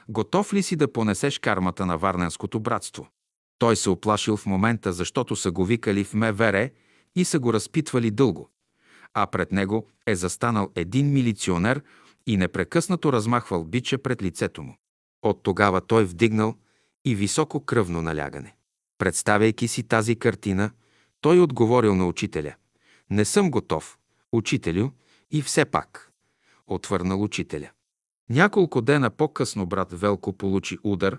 готов 0.08 0.54
ли 0.54 0.62
си 0.62 0.76
да 0.76 0.92
понесеш 0.92 1.38
кармата 1.38 1.86
на 1.86 1.98
Варненското 1.98 2.60
братство? 2.60 3.08
Той 3.58 3.76
се 3.76 3.90
оплашил 3.90 4.36
в 4.36 4.46
момента, 4.46 4.92
защото 4.92 5.36
са 5.36 5.50
го 5.50 5.64
викали 5.64 6.04
в 6.04 6.14
МВР 6.14 6.70
и 7.16 7.24
са 7.24 7.38
го 7.38 7.52
разпитвали 7.52 8.10
дълго. 8.10 8.50
А 9.14 9.26
пред 9.26 9.52
него 9.52 9.88
е 10.06 10.14
застанал 10.14 10.70
един 10.74 11.12
милиционер 11.12 11.82
и 12.26 12.36
непрекъснато 12.36 13.12
размахвал 13.12 13.64
бича 13.64 13.98
пред 13.98 14.22
лицето 14.22 14.62
му. 14.62 14.76
От 15.22 15.42
тогава 15.42 15.80
той 15.80 16.04
вдигнал 16.04 16.54
и 17.04 17.14
високо 17.14 17.64
кръвно 17.64 18.02
налягане. 18.02 18.56
Представяйки 18.98 19.68
си 19.68 19.82
тази 19.82 20.16
картина, 20.16 20.70
той 21.20 21.40
отговорил 21.40 21.94
на 21.94 22.06
учителя. 22.06 22.54
Не 23.12 23.24
съм 23.24 23.50
готов, 23.50 23.98
учителю, 24.32 24.90
и 25.30 25.42
все 25.42 25.64
пак. 25.64 26.12
Отвърнал 26.66 27.22
учителя. 27.22 27.70
Няколко 28.30 28.82
дена 28.82 29.10
по-късно 29.10 29.66
брат 29.66 29.92
Велко 29.92 30.32
получи 30.32 30.78
удар, 30.82 31.18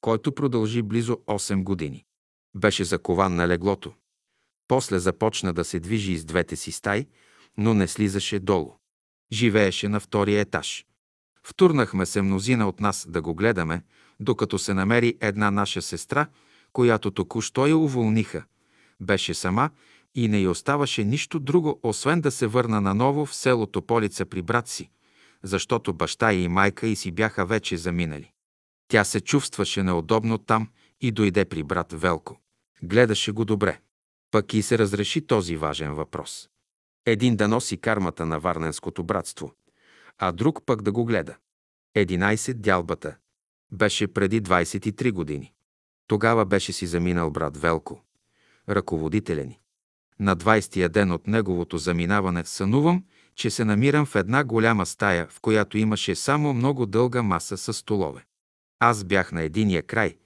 който 0.00 0.34
продължи 0.34 0.82
близо 0.82 1.16
8 1.16 1.62
години. 1.62 2.04
Беше 2.54 2.84
закован 2.84 3.34
на 3.34 3.48
леглото. 3.48 3.92
После 4.68 4.98
започна 4.98 5.52
да 5.52 5.64
се 5.64 5.80
движи 5.80 6.12
из 6.12 6.24
двете 6.24 6.56
си 6.56 6.72
стаи, 6.72 7.06
но 7.58 7.74
не 7.74 7.88
слизаше 7.88 8.40
долу. 8.40 8.74
Живееше 9.32 9.88
на 9.88 10.00
втория 10.00 10.40
етаж. 10.40 10.86
Втурнахме 11.42 12.06
се 12.06 12.22
мнозина 12.22 12.68
от 12.68 12.80
нас 12.80 13.06
да 13.08 13.22
го 13.22 13.34
гледаме, 13.34 13.82
докато 14.20 14.58
се 14.58 14.74
намери 14.74 15.18
една 15.20 15.50
наша 15.50 15.82
сестра, 15.82 16.26
която 16.72 17.10
току-що 17.10 17.66
я 17.66 17.76
уволниха. 17.76 18.44
Беше 19.00 19.34
сама 19.34 19.70
и 20.14 20.28
не 20.28 20.38
й 20.38 20.48
оставаше 20.48 21.04
нищо 21.04 21.38
друго, 21.38 21.80
освен 21.82 22.20
да 22.20 22.30
се 22.30 22.46
върна 22.46 22.80
наново 22.80 23.26
в 23.26 23.34
селото 23.34 23.82
Полица 23.82 24.26
при 24.26 24.42
брат 24.42 24.68
си, 24.68 24.90
защото 25.42 25.92
баща 25.92 26.32
и 26.32 26.48
майка 26.48 26.86
и 26.86 26.96
си 26.96 27.10
бяха 27.10 27.46
вече 27.46 27.76
заминали. 27.76 28.32
Тя 28.88 29.04
се 29.04 29.20
чувстваше 29.20 29.82
неудобно 29.82 30.38
там 30.38 30.68
и 31.00 31.10
дойде 31.10 31.44
при 31.44 31.62
брат 31.62 31.92
Велко. 31.92 32.40
Гледаше 32.82 33.32
го 33.32 33.44
добре. 33.44 33.80
Пък 34.30 34.54
и 34.54 34.62
се 34.62 34.78
разреши 34.78 35.26
този 35.26 35.56
важен 35.56 35.94
въпрос. 35.94 36.48
Един 37.06 37.36
да 37.36 37.48
носи 37.48 37.76
кармата 37.76 38.26
на 38.26 38.40
Варненското 38.40 39.04
братство, 39.04 39.54
а 40.18 40.32
друг 40.32 40.66
пък 40.66 40.82
да 40.82 40.92
го 40.92 41.04
гледа. 41.04 41.36
11 41.96 42.54
дялбата. 42.54 43.16
Беше 43.72 44.06
преди 44.06 44.42
23 44.42 45.12
години. 45.12 45.52
Тогава 46.06 46.44
беше 46.44 46.72
си 46.72 46.86
заминал 46.86 47.30
брат 47.30 47.56
Велко, 47.56 48.04
ръководителя 48.68 49.44
ни. 49.44 49.61
На 50.20 50.36
20-я 50.36 50.88
ден 50.88 51.12
от 51.12 51.26
неговото 51.26 51.78
заминаване 51.78 52.44
сънувам, 52.44 53.04
че 53.34 53.50
се 53.50 53.64
намирам 53.64 54.06
в 54.06 54.16
една 54.16 54.44
голяма 54.44 54.86
стая, 54.86 55.26
в 55.30 55.40
която 55.40 55.78
имаше 55.78 56.14
само 56.14 56.54
много 56.54 56.86
дълга 56.86 57.22
маса 57.22 57.56
с 57.56 57.72
столове. 57.72 58.24
Аз 58.80 59.04
бях 59.04 59.32
на 59.32 59.42
единия 59.42 59.82
край, 59.82 60.16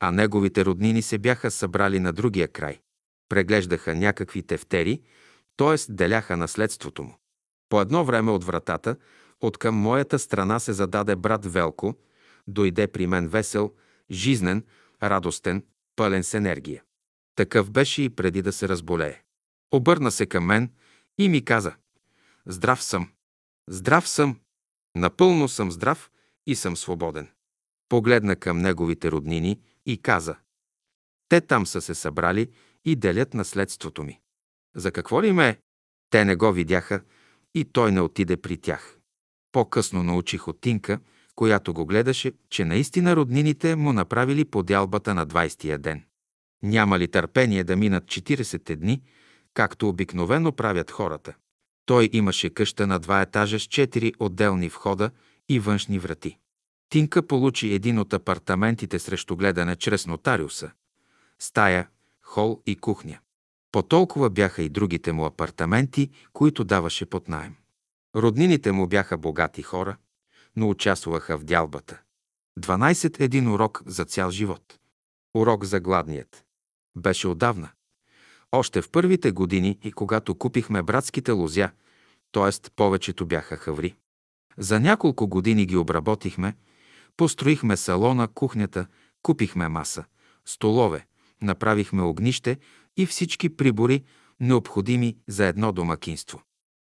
а 0.00 0.10
неговите 0.10 0.64
роднини 0.64 1.02
се 1.02 1.18
бяха 1.18 1.50
събрали 1.50 2.00
на 2.00 2.12
другия 2.12 2.48
край. 2.48 2.80
Преглеждаха 3.28 3.94
някакви 3.94 4.42
тефтери, 4.42 5.02
т.е. 5.56 5.92
деляха 5.92 6.36
наследството 6.36 7.02
му. 7.02 7.16
По 7.68 7.80
едно 7.80 8.04
време 8.04 8.30
от 8.30 8.44
вратата, 8.44 8.96
от 9.40 9.58
към 9.58 9.74
моята 9.74 10.18
страна 10.18 10.58
се 10.58 10.72
зададе 10.72 11.16
брат 11.16 11.46
Велко, 11.46 11.94
дойде 12.48 12.86
при 12.86 13.06
мен 13.06 13.28
весел, 13.28 13.72
жизнен, 14.10 14.64
радостен, 15.02 15.64
пълен 15.96 16.24
с 16.24 16.34
енергия. 16.34 16.82
Такъв 17.34 17.70
беше 17.70 18.02
и 18.02 18.10
преди 18.10 18.42
да 18.42 18.52
се 18.52 18.68
разболее. 18.68 19.22
Обърна 19.72 20.10
се 20.10 20.26
към 20.26 20.44
мен 20.44 20.70
и 21.18 21.28
ми 21.28 21.44
каза 21.44 21.74
«Здрав 22.46 22.82
съм, 22.82 23.10
здрав 23.68 24.08
съм, 24.08 24.40
напълно 24.96 25.48
съм 25.48 25.72
здрав 25.72 26.10
и 26.46 26.54
съм 26.54 26.76
свободен». 26.76 27.28
Погледна 27.88 28.36
към 28.36 28.58
неговите 28.58 29.10
роднини 29.10 29.60
и 29.86 30.02
каза 30.02 30.36
«Те 31.28 31.40
там 31.40 31.66
са 31.66 31.80
се 31.80 31.94
събрали 31.94 32.50
и 32.84 32.96
делят 32.96 33.34
наследството 33.34 34.02
ми. 34.02 34.20
За 34.76 34.92
какво 34.92 35.22
ли 35.22 35.32
ме? 35.32 35.58
Те 36.10 36.24
не 36.24 36.36
го 36.36 36.52
видяха 36.52 37.02
и 37.54 37.64
той 37.64 37.92
не 37.92 38.00
отиде 38.00 38.36
при 38.36 38.56
тях. 38.56 38.98
По-късно 39.52 40.02
научих 40.02 40.48
от 40.48 40.60
Тинка, 40.60 41.00
която 41.34 41.74
го 41.74 41.86
гледаше, 41.86 42.32
че 42.50 42.64
наистина 42.64 43.16
роднините 43.16 43.76
му 43.76 43.92
направили 43.92 44.44
подялбата 44.44 45.14
на 45.14 45.26
20-я 45.26 45.78
ден. 45.78 46.04
Няма 46.62 46.98
ли 46.98 47.08
търпение 47.08 47.64
да 47.64 47.76
минат 47.76 48.04
40 48.04 48.76
дни, 48.76 49.02
както 49.54 49.88
обикновено 49.88 50.52
правят 50.52 50.90
хората? 50.90 51.34
Той 51.86 52.10
имаше 52.12 52.50
къща 52.50 52.86
на 52.86 52.98
два 52.98 53.22
етажа 53.22 53.58
с 53.58 53.62
четири 53.62 54.14
отделни 54.18 54.68
входа 54.68 55.10
и 55.48 55.60
външни 55.60 55.98
врати. 55.98 56.38
Тинка 56.88 57.26
получи 57.26 57.72
един 57.72 57.98
от 57.98 58.12
апартаментите 58.12 58.98
срещу 58.98 59.36
гледане 59.36 59.76
чрез 59.76 60.06
нотариуса. 60.06 60.70
Стая, 61.38 61.88
хол 62.22 62.62
и 62.66 62.76
кухня. 62.76 63.18
По 63.72 63.82
толкова 63.82 64.30
бяха 64.30 64.62
и 64.62 64.68
другите 64.68 65.12
му 65.12 65.24
апартаменти, 65.24 66.10
които 66.32 66.64
даваше 66.64 67.06
под 67.06 67.28
найем. 67.28 67.54
Роднините 68.16 68.72
му 68.72 68.86
бяха 68.86 69.18
богати 69.18 69.62
хора, 69.62 69.96
но 70.56 70.70
участваха 70.70 71.38
в 71.38 71.44
дялбата. 71.44 72.00
12 72.60 73.20
един 73.20 73.48
урок 73.48 73.82
за 73.86 74.04
цял 74.04 74.30
живот. 74.30 74.78
Урок 75.34 75.64
за 75.64 75.80
гладният. 75.80 76.44
Беше 76.96 77.28
отдавна. 77.28 77.70
Още 78.52 78.82
в 78.82 78.90
първите 78.90 79.30
години 79.30 79.78
и 79.84 79.92
когато 79.92 80.34
купихме 80.34 80.82
братските 80.82 81.30
лозя, 81.30 81.70
т.е. 82.32 82.70
повечето 82.76 83.26
бяха 83.26 83.56
хаври. 83.56 83.94
За 84.58 84.80
няколко 84.80 85.28
години 85.28 85.66
ги 85.66 85.76
обработихме, 85.76 86.56
построихме 87.16 87.76
салона, 87.76 88.28
кухнята, 88.28 88.86
купихме 89.22 89.68
маса, 89.68 90.04
столове, 90.44 91.06
направихме 91.42 92.02
огнище 92.02 92.58
и 92.96 93.06
всички 93.06 93.56
прибори, 93.56 94.04
необходими 94.40 95.16
за 95.28 95.46
едно 95.46 95.72
домакинство. 95.72 96.42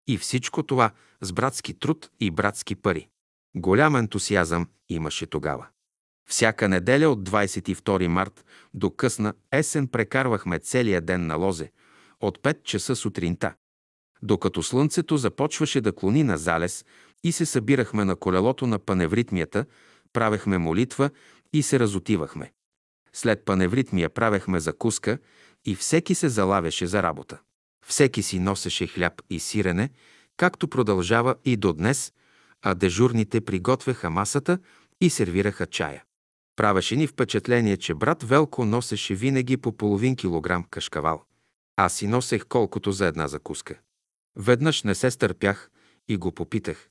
И 0.07 0.19
всичко 0.19 0.63
това 0.63 0.91
с 1.21 1.33
братски 1.33 1.79
труд 1.79 2.11
и 2.21 2.31
братски 2.31 2.75
пари. 2.75 3.09
Голям 3.57 3.97
ентусиазъм 3.97 4.69
имаше 4.89 5.27
тогава. 5.27 5.67
Всяка 6.29 6.69
неделя 6.69 7.09
от 7.09 7.29
22 7.29 8.07
март 8.07 8.45
до 8.75 8.91
късна 8.91 9.35
есен 9.53 9.89
прекарвахме 9.89 10.59
целия 10.59 11.01
ден 11.01 11.27
на 11.27 11.35
лозе, 11.35 11.71
от 12.21 12.39
5 12.39 12.63
часа 12.63 12.97
сутринта. 12.97 13.55
Докато 14.23 14.63
слънцето 14.63 15.17
започваше 15.17 15.81
да 15.81 15.93
клони 15.93 16.23
на 16.23 16.39
залез 16.39 16.85
и 17.25 17.33
се 17.33 17.47
събирахме 17.47 18.05
на 18.05 18.17
колелото 18.17 18.67
на 18.67 18.79
паневритмията, 18.79 19.65
правехме 20.13 20.59
молитва 20.59 21.11
и 21.53 21.63
се 21.63 21.79
разотивахме. 21.81 22.53
След 23.13 23.45
паневритмия 23.45 24.11
правехме 24.11 24.61
закуска 24.61 25.19
и 25.65 25.75
всеки 25.75 26.15
се 26.15 26.29
залавяше 26.29 26.87
за 26.87 27.03
работа. 27.03 27.39
Всеки 27.87 28.23
си 28.23 28.39
носеше 28.39 28.87
хляб 28.87 29.23
и 29.31 29.41
сирене, 29.41 29.91
както 30.37 30.69
продължава 30.69 31.35
и 31.45 31.57
до 31.57 31.73
днес, 31.73 32.13
а 32.63 32.75
дежурните 32.75 33.41
приготвяха 33.41 34.11
масата 34.11 34.59
и 35.01 35.11
сервираха 35.11 35.67
чая. 35.67 36.03
Правеше 36.57 36.97
ни 36.97 37.07
впечатление, 37.07 37.77
че 37.77 37.95
брат 37.95 38.23
Велко 38.23 38.65
носеше 38.65 39.15
винаги 39.15 39.57
по 39.57 39.77
половин 39.77 40.17
килограм 40.17 40.65
кашкавал. 40.71 41.25
Аз 41.77 41.95
си 41.95 42.07
носех 42.07 42.47
колкото 42.49 42.93
за 42.93 43.07
една 43.07 43.29
закуска. 43.29 43.79
Веднъж 44.37 44.83
не 44.83 44.95
се 44.95 45.11
стърпях 45.11 45.71
и 46.09 46.17
го 46.17 46.33
попитах. 46.33 46.89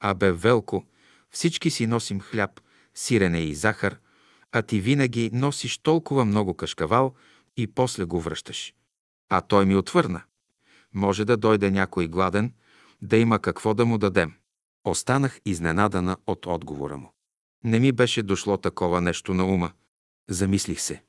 Абе, 0.00 0.32
Велко, 0.32 0.84
всички 1.30 1.70
си 1.70 1.86
носим 1.86 2.20
хляб, 2.20 2.60
сирене 2.94 3.40
и 3.40 3.54
захар, 3.54 3.98
а 4.52 4.62
ти 4.62 4.80
винаги 4.80 5.30
носиш 5.32 5.78
толкова 5.78 6.24
много 6.24 6.54
кашкавал 6.54 7.14
и 7.56 7.66
после 7.66 8.04
го 8.04 8.20
връщаш. 8.20 8.74
А 9.28 9.40
той 9.40 9.66
ми 9.66 9.76
отвърна. 9.76 10.22
Може 10.94 11.24
да 11.24 11.36
дойде 11.36 11.70
някой 11.70 12.08
гладен, 12.08 12.52
да 13.02 13.16
има 13.16 13.38
какво 13.38 13.74
да 13.74 13.86
му 13.86 13.98
дадем. 13.98 14.32
Останах 14.84 15.40
изненадана 15.44 16.16
от 16.26 16.46
отговора 16.46 16.96
му. 16.96 17.12
Не 17.64 17.80
ми 17.80 17.92
беше 17.92 18.22
дошло 18.22 18.56
такова 18.56 19.00
нещо 19.00 19.34
на 19.34 19.44
ума. 19.44 19.72
Замислих 20.28 20.80
се. 20.80 21.02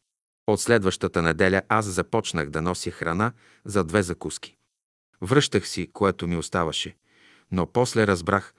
От 0.48 0.62
следващата 0.62 1.22
неделя 1.22 1.62
аз 1.70 1.86
започнах 1.86 2.50
да 2.50 2.62
нося 2.62 2.92
храна 2.92 3.32
за 3.66 3.84
две 3.84 4.04
закуски. 4.04 4.58
Връщах 5.22 5.68
си, 5.68 5.90
което 5.94 6.28
ми 6.28 6.38
оставаше, 6.38 6.96
но 7.52 7.68
после 7.68 8.08
разбрах, 8.08 8.54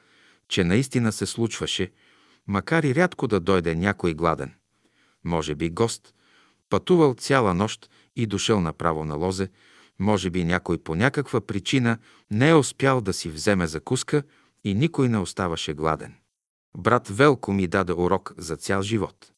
че 0.49 0.65
наистина 0.65 1.13
се 1.13 1.27
случваше, 1.27 1.93
макар 2.47 2.83
и 2.83 2.95
рядко 2.95 3.29
да 3.29 3.41
дойде 3.41 3.75
някой 3.75 4.15
гладен. 4.15 4.55
Може 5.25 5.55
би 5.55 5.71
гост, 5.71 6.15
пътувал 6.71 7.15
цяла 7.15 7.55
нощ 7.55 7.91
и 8.17 8.27
дошъл 8.27 8.61
направо 8.61 9.05
на 9.05 9.15
лозе, 9.15 9.51
може 9.99 10.31
би 10.31 10.45
някой 10.45 10.79
по 10.79 10.95
някаква 10.95 11.41
причина 11.41 11.99
не 12.31 12.49
е 12.49 12.55
успял 12.55 13.01
да 13.01 13.13
си 13.13 13.29
вземе 13.29 13.67
закуска 13.67 14.23
и 14.65 14.75
никой 14.75 15.09
не 15.09 15.19
оставаше 15.19 15.75
гладен. 15.75 16.15
Брат 16.77 17.09
Велко 17.09 17.53
ми 17.53 17.67
даде 17.67 17.93
урок 17.93 18.35
за 18.39 18.57
цял 18.57 18.83
живот. 18.83 19.33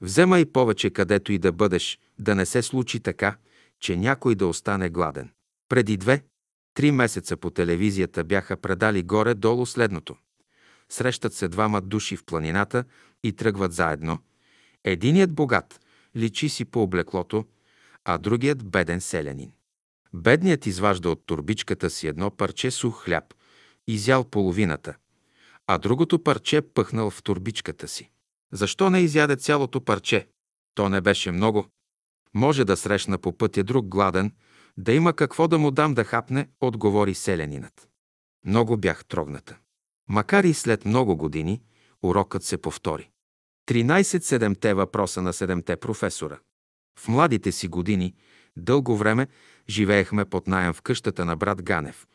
Вземай 0.00 0.44
повече 0.44 0.90
където 0.90 1.32
и 1.32 1.38
да 1.38 1.52
бъдеш, 1.52 1.98
да 2.18 2.34
не 2.34 2.46
се 2.46 2.62
случи 2.62 3.00
така, 3.00 3.36
че 3.80 3.96
някой 3.96 4.34
да 4.34 4.46
остане 4.46 4.90
гладен. 4.90 5.30
Преди 5.68 5.96
две, 5.96 6.24
три 6.74 6.90
месеца 6.90 7.36
по 7.36 7.50
телевизията 7.50 8.24
бяха 8.24 8.56
предали 8.56 9.02
горе-долу 9.02 9.66
следното. 9.66 10.16
Срещат 10.88 11.34
се 11.34 11.48
двама 11.48 11.80
души 11.80 12.16
в 12.16 12.24
планината 12.24 12.84
и 13.24 13.32
тръгват 13.32 13.72
заедно. 13.72 14.18
Единият 14.84 15.32
богат 15.32 15.80
личи 16.16 16.48
си 16.48 16.64
по 16.64 16.82
облеклото, 16.82 17.44
а 18.04 18.18
другият 18.18 18.64
беден 18.70 19.00
селянин. 19.00 19.52
Бедният 20.14 20.66
изважда 20.66 21.10
от 21.10 21.26
турбичката 21.26 21.90
си 21.90 22.06
едно 22.06 22.30
парче 22.30 22.70
сух 22.70 23.04
хляб, 23.04 23.24
изял 23.86 24.24
половината, 24.24 24.94
а 25.66 25.78
другото 25.78 26.22
парче 26.22 26.60
пъхнал 26.62 27.10
в 27.10 27.22
турбичката 27.22 27.88
си. 27.88 28.10
Защо 28.52 28.90
не 28.90 29.00
изяде 29.00 29.36
цялото 29.36 29.80
парче? 29.80 30.28
То 30.74 30.88
не 30.88 31.00
беше 31.00 31.30
много. 31.32 31.66
Може 32.34 32.64
да 32.64 32.76
срещна 32.76 33.18
по 33.18 33.38
пътя 33.38 33.64
друг 33.64 33.86
гладен, 33.86 34.32
да 34.76 34.92
има 34.92 35.12
какво 35.12 35.48
да 35.48 35.58
му 35.58 35.70
дам 35.70 35.94
да 35.94 36.04
хапне, 36.04 36.48
отговори 36.60 37.14
селянинът. 37.14 37.88
Много 38.46 38.76
бях 38.76 39.04
трогната. 39.04 39.56
Макар 40.08 40.44
и 40.44 40.54
след 40.54 40.84
много 40.84 41.16
години, 41.16 41.62
урокът 42.02 42.44
се 42.44 42.58
повтори. 42.58 43.10
13 43.68 44.22
седемте 44.22 44.74
въпроса 44.74 45.22
на 45.22 45.32
седемте 45.32 45.76
професора. 45.76 46.38
В 46.98 47.08
младите 47.08 47.52
си 47.52 47.68
години, 47.68 48.14
дълго 48.56 48.96
време, 48.96 49.26
живеехме 49.68 50.24
под 50.24 50.46
найем 50.46 50.72
в 50.72 50.82
къщата 50.82 51.24
на 51.24 51.36
брат 51.36 51.62
Ганев, 51.62 52.06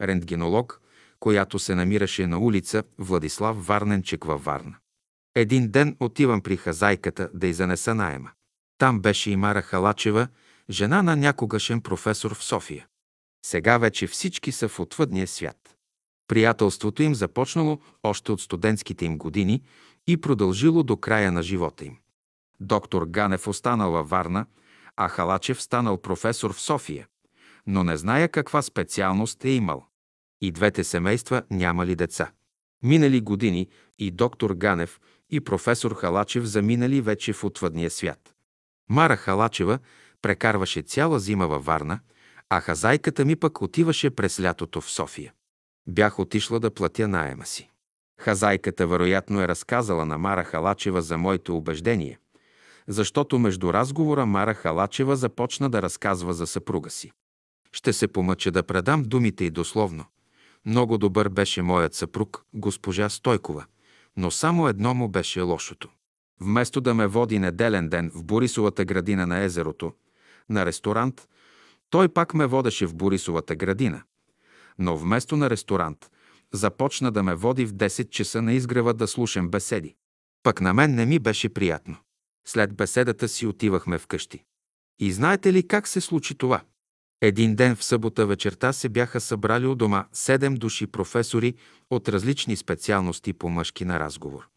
рентгенолог, 0.00 0.80
която 1.24 1.58
се 1.58 1.74
намираше 1.74 2.26
на 2.26 2.38
улица 2.38 2.84
Владислав 2.98 3.66
Варненчек 3.66 4.24
във 4.24 4.44
Варна. 4.44 4.76
Един 5.34 5.70
ден 5.70 5.96
отивам 6.00 6.40
при 6.40 6.56
хазайката 6.56 7.30
да 7.34 7.46
й 7.46 7.52
занеса 7.52 7.94
найема. 7.94 8.30
Там 8.78 9.00
беше 9.00 9.30
и 9.30 9.36
Мара 9.36 9.62
Халачева, 9.62 10.28
жена 10.70 11.02
на 11.02 11.16
някогашен 11.16 11.80
професор 11.80 12.34
в 12.34 12.44
София. 12.44 12.86
Сега 13.46 13.78
вече 13.78 14.06
всички 14.06 14.52
са 14.52 14.68
в 14.68 14.80
отвъдния 14.80 15.26
свят. 15.26 15.76
Приятелството 16.28 17.02
им 17.02 17.14
започнало 17.14 17.80
още 18.02 18.32
от 18.32 18.40
студентските 18.40 19.04
им 19.04 19.18
години 19.18 19.62
и 20.06 20.20
продължило 20.20 20.82
до 20.82 20.96
края 20.96 21.32
на 21.32 21.42
живота 21.42 21.84
им. 21.84 21.96
Доктор 22.60 23.06
Ганев 23.06 23.48
останал 23.48 23.92
във 23.92 24.08
Варна, 24.08 24.46
а 24.96 25.08
Халачев 25.08 25.62
станал 25.62 26.00
професор 26.00 26.52
в 26.52 26.60
София, 26.60 27.06
но 27.66 27.84
не 27.84 27.96
зная 27.96 28.28
каква 28.28 28.62
специалност 28.62 29.44
е 29.44 29.50
имал. 29.50 29.86
И 30.44 30.50
двете 30.50 30.84
семейства 30.84 31.42
нямали 31.50 31.94
деца. 31.94 32.30
Минали 32.82 33.20
години 33.20 33.68
и 33.98 34.10
доктор 34.10 34.54
Ганев 34.54 35.00
и 35.30 35.40
професор 35.40 35.94
Халачев 35.94 36.44
заминали 36.44 37.00
вече 37.00 37.32
в 37.32 37.44
отвъдния 37.44 37.90
свят. 37.90 38.34
Мара 38.90 39.16
Халачева 39.16 39.78
прекарваше 40.22 40.82
цяла 40.82 41.20
зима 41.20 41.48
във 41.48 41.64
Варна, 41.64 42.00
а 42.48 42.60
хазайката 42.60 43.24
ми 43.24 43.36
пък 43.36 43.62
отиваше 43.62 44.10
през 44.10 44.40
лятото 44.40 44.80
в 44.80 44.90
София. 44.90 45.32
Бях 45.86 46.18
отишла 46.18 46.60
да 46.60 46.70
платя 46.70 47.08
наема 47.08 47.46
си. 47.46 47.70
Хазайката 48.20 48.86
вероятно 48.86 49.40
е 49.40 49.48
разказала 49.48 50.04
на 50.04 50.18
Мара 50.18 50.44
Халачева 50.44 51.02
за 51.02 51.18
моите 51.18 51.52
убеждения, 51.52 52.18
защото 52.88 53.38
между 53.38 53.72
разговора 53.72 54.26
Мара 54.26 54.54
Халачева 54.54 55.16
започна 55.16 55.70
да 55.70 55.82
разказва 55.82 56.34
за 56.34 56.46
съпруга 56.46 56.90
си. 56.90 57.12
Ще 57.72 57.92
се 57.92 58.08
помъча 58.08 58.50
да 58.50 58.62
предам 58.62 59.02
думите 59.02 59.44
и 59.44 59.50
дословно. 59.50 60.04
Много 60.66 60.98
добър 60.98 61.28
беше 61.28 61.62
моят 61.62 61.94
съпруг, 61.94 62.44
госпожа 62.54 63.08
Стойкова, 63.08 63.64
но 64.16 64.30
само 64.30 64.68
едно 64.68 64.94
му 64.94 65.08
беше 65.08 65.40
лошото. 65.40 65.88
Вместо 66.40 66.80
да 66.80 66.94
ме 66.94 67.06
води 67.06 67.38
неделен 67.38 67.88
ден 67.88 68.10
в 68.14 68.24
Борисовата 68.24 68.84
градина 68.84 69.26
на 69.26 69.40
езерото, 69.40 69.92
на 70.48 70.66
ресторант, 70.66 71.28
той 71.90 72.08
пак 72.08 72.34
ме 72.34 72.46
водеше 72.46 72.86
в 72.86 72.94
Борисовата 72.94 73.56
градина. 73.56 74.02
Но 74.78 74.96
вместо 74.96 75.36
на 75.36 75.50
ресторант, 75.50 76.10
започна 76.52 77.12
да 77.12 77.22
ме 77.22 77.34
води 77.34 77.64
в 77.66 77.74
10 77.74 78.10
часа 78.10 78.42
на 78.42 78.52
изгрева 78.52 78.94
да 78.94 79.08
слушам 79.08 79.50
беседи. 79.50 79.94
Пък 80.42 80.60
на 80.60 80.74
мен 80.74 80.94
не 80.94 81.06
ми 81.06 81.18
беше 81.18 81.48
приятно. 81.48 81.96
След 82.46 82.74
беседата 82.76 83.28
си 83.28 83.46
отивахме 83.46 83.98
вкъщи. 83.98 84.44
И 84.98 85.12
знаете 85.12 85.52
ли 85.52 85.68
как 85.68 85.88
се 85.88 86.00
случи 86.00 86.34
това? 86.34 86.62
Един 87.24 87.54
ден 87.54 87.76
в 87.76 87.84
събота 87.84 88.26
вечерта 88.26 88.72
се 88.72 88.88
бяха 88.88 89.20
събрали 89.20 89.66
у 89.66 89.74
дома 89.74 90.06
седем 90.12 90.54
души 90.54 90.86
професори 90.86 91.54
от 91.90 92.08
различни 92.08 92.56
специалности 92.56 93.32
по 93.32 93.48
мъжки 93.48 93.84
на 93.84 94.00
разговор. 94.00 94.48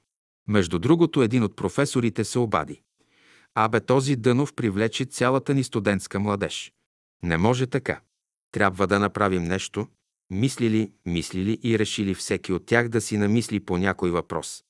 Между 0.47 0.79
другото, 0.79 1.21
един 1.21 1.43
от 1.43 1.55
професорите 1.55 2.23
се 2.23 2.39
обади. 2.39 2.81
Абе, 3.55 3.79
този 3.79 4.15
Дънов 4.15 4.53
привлече 4.53 5.05
цялата 5.05 5.53
ни 5.53 5.63
студентска 5.63 6.19
младеж. 6.19 6.73
Не 7.23 7.37
може 7.37 7.67
така. 7.67 8.01
Трябва 8.51 8.87
да 8.87 8.99
направим 8.99 9.43
нещо. 9.43 9.87
Мислили, 10.29 10.91
мислили 11.05 11.59
и 11.63 11.79
решили 11.79 12.15
всеки 12.15 12.53
от 12.53 12.65
тях 12.65 12.89
да 12.89 13.01
си 13.01 13.17
намисли 13.17 13.59
по 13.59 13.77
някой 13.77 14.11
въпрос. 14.11 14.63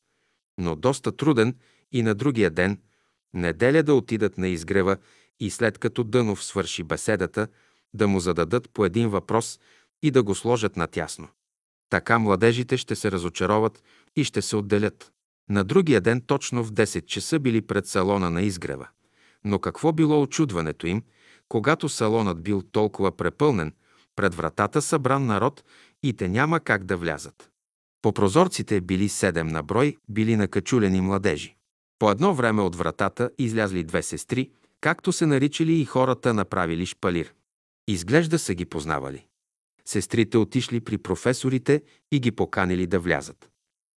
Но 0.57 0.75
доста 0.75 1.11
труден 1.11 1.55
и 1.91 2.01
на 2.03 2.15
другия 2.15 2.51
ден, 2.51 2.79
неделя 3.33 3.83
да 3.83 3.93
отидат 3.93 4.37
на 4.37 4.47
изгрева 4.47 4.97
и 5.39 5.49
след 5.49 5.77
като 5.77 6.03
Дънов 6.03 6.43
свърши 6.43 6.83
беседата, 6.83 7.47
да 7.93 8.07
му 8.07 8.19
зададат 8.19 8.69
по 8.69 8.85
един 8.85 9.09
въпрос 9.09 9.59
и 10.03 10.11
да 10.11 10.23
го 10.23 10.35
сложат 10.35 10.77
натясно. 10.77 11.27
Така 11.89 12.19
младежите 12.19 12.77
ще 12.77 12.95
се 12.95 13.11
разочароват 13.11 13.83
и 14.15 14.23
ще 14.23 14.41
се 14.41 14.55
отделят. 14.55 15.11
На 15.49 15.63
другия 15.63 16.01
ден 16.01 16.21
точно 16.21 16.63
в 16.63 16.71
10 16.71 17.05
часа 17.05 17.39
били 17.39 17.61
пред 17.61 17.87
салона 17.87 18.29
на 18.29 18.41
изгрева. 18.41 18.87
Но 19.43 19.59
какво 19.59 19.91
било 19.91 20.21
очудването 20.21 20.87
им, 20.87 21.03
когато 21.49 21.89
салонът 21.89 22.43
бил 22.43 22.61
толкова 22.61 23.17
препълнен, 23.17 23.73
пред 24.15 24.35
вратата 24.35 24.81
събран 24.81 25.25
народ 25.25 25.63
и 26.03 26.13
те 26.13 26.27
няма 26.27 26.59
как 26.59 26.83
да 26.83 26.97
влязат. 26.97 27.49
По 28.01 28.13
прозорците 28.13 28.81
били 28.81 29.09
седем 29.09 29.47
на 29.47 29.63
брой, 29.63 29.97
били 30.09 30.35
накачулени 30.35 31.01
младежи. 31.01 31.55
По 31.99 32.11
едно 32.11 32.33
време 32.33 32.61
от 32.61 32.75
вратата 32.75 33.31
излязли 33.37 33.83
две 33.83 34.03
сестри, 34.03 34.51
както 34.81 35.11
се 35.11 35.25
наричали 35.25 35.73
и 35.73 35.85
хората 35.85 36.33
направили 36.33 36.85
шпалир. 36.85 37.33
Изглежда 37.87 38.39
са 38.39 38.53
ги 38.53 38.65
познавали. 38.65 39.27
Сестрите 39.85 40.37
отишли 40.37 40.79
при 40.81 40.97
професорите 40.97 41.83
и 42.11 42.19
ги 42.19 42.31
поканили 42.31 42.87
да 42.87 42.99
влязат. 42.99 43.49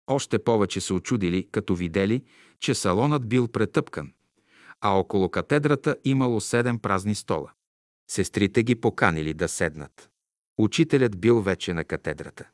Още 0.06 0.38
повече 0.38 0.80
се 0.80 0.92
очудили, 0.92 1.48
като 1.52 1.74
видели, 1.74 2.24
че 2.60 2.74
салонът 2.74 3.28
бил 3.28 3.48
претъпкан, 3.48 4.12
а 4.80 4.90
около 4.90 5.28
катедрата 5.28 5.96
имало 6.04 6.40
седем 6.40 6.78
празни 6.78 7.14
стола. 7.14 7.52
Сестрите 8.10 8.62
ги 8.62 8.74
поканили 8.74 9.34
да 9.34 9.48
седнат. 9.48 10.10
Учителят 10.58 11.20
бил 11.20 11.40
вече 11.40 11.74
на 11.74 11.84
катедрата. 11.84 12.48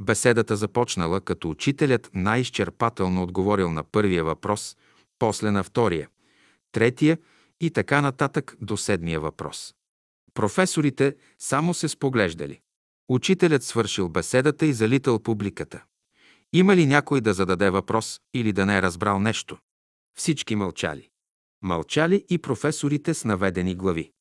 Беседата 0.00 0.56
започнала, 0.56 1.20
като 1.20 1.50
учителят 1.50 2.10
най-изчерпателно 2.14 3.22
отговорил 3.22 3.72
на 3.72 3.84
първия 3.84 4.24
въпрос, 4.24 4.76
после 5.18 5.50
на 5.50 5.64
втория, 5.64 6.08
третия 6.72 7.18
и 7.60 7.70
така 7.70 8.00
нататък 8.00 8.56
до 8.60 8.76
седмия 8.76 9.20
въпрос. 9.20 9.74
Професорите 10.34 11.16
само 11.38 11.74
се 11.74 11.88
споглеждали. 11.88 12.60
Учителят 13.08 13.64
свършил 13.64 14.08
беседата 14.08 14.66
и 14.66 14.72
залитал 14.72 15.18
публиката. 15.18 15.84
Има 16.52 16.76
ли 16.76 16.86
някой 16.86 17.20
да 17.20 17.34
зададе 17.34 17.70
въпрос 17.70 18.20
или 18.34 18.52
да 18.52 18.66
не 18.66 18.76
е 18.76 18.82
разбрал 18.82 19.18
нещо? 19.18 19.58
Всички 20.18 20.56
мълчали. 20.56 21.08
Мълчали 21.62 22.24
и 22.30 22.38
професорите 22.38 23.14
с 23.14 23.24
наведени 23.24 23.74
глави. 23.74 24.12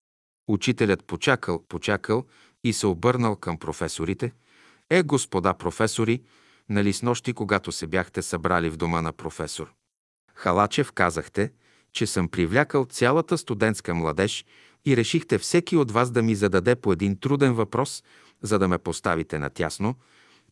Учителят 0.48 1.06
почакал, 1.06 1.64
почакал 1.68 2.26
и 2.64 2.74
се 2.74 2.88
обърнал 2.88 3.36
към 3.36 3.58
професорите. 3.58 4.34
Е, 4.90 5.04
господа 5.04 5.54
професори, 5.54 6.24
нали 6.70 6.94
с 6.94 7.02
нощи, 7.02 7.34
когато 7.34 7.72
се 7.72 7.88
бяхте 7.88 8.22
събрали 8.22 8.70
в 8.70 8.78
дома 8.78 9.02
на 9.02 9.12
професор? 9.14 9.74
Халачев 10.36 10.92
казахте, 10.92 11.52
че 11.94 12.08
съм 12.08 12.28
привлякал 12.28 12.86
цялата 12.86 13.38
студентска 13.38 13.96
младеж 13.96 14.46
и 14.86 14.98
решихте 14.98 15.38
всеки 15.38 15.78
от 15.78 15.92
вас 15.92 16.12
да 16.12 16.22
ми 16.22 16.36
зададе 16.36 16.76
по 16.76 16.94
един 16.94 17.20
труден 17.20 17.54
въпрос, 17.54 18.04
за 18.42 18.60
да 18.60 18.68
ме 18.68 18.78
поставите 18.78 19.40
натясно, 19.40 19.96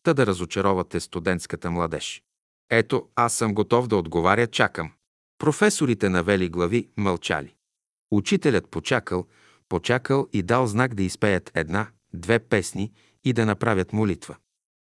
та 0.02 0.14
да 0.14 0.26
разочаровате 0.26 1.00
студентската 1.00 1.70
младеж. 1.70 2.22
Ето, 2.70 3.08
аз 3.14 3.34
съм 3.34 3.54
готов 3.54 3.88
да 3.88 3.96
отговаря, 3.96 4.46
чакам. 4.46 4.92
Професорите 5.38 6.08
навели 6.08 6.48
глави, 6.48 6.88
мълчали. 6.96 7.54
Учителят 8.10 8.68
почакал, 8.68 9.26
почакал 9.68 10.28
и 10.32 10.42
дал 10.42 10.66
знак 10.66 10.94
да 10.94 11.02
изпеят 11.02 11.50
една, 11.54 11.88
две 12.14 12.38
песни 12.38 12.92
и 13.24 13.32
да 13.32 13.46
направят 13.46 13.92
молитва. 13.92 14.36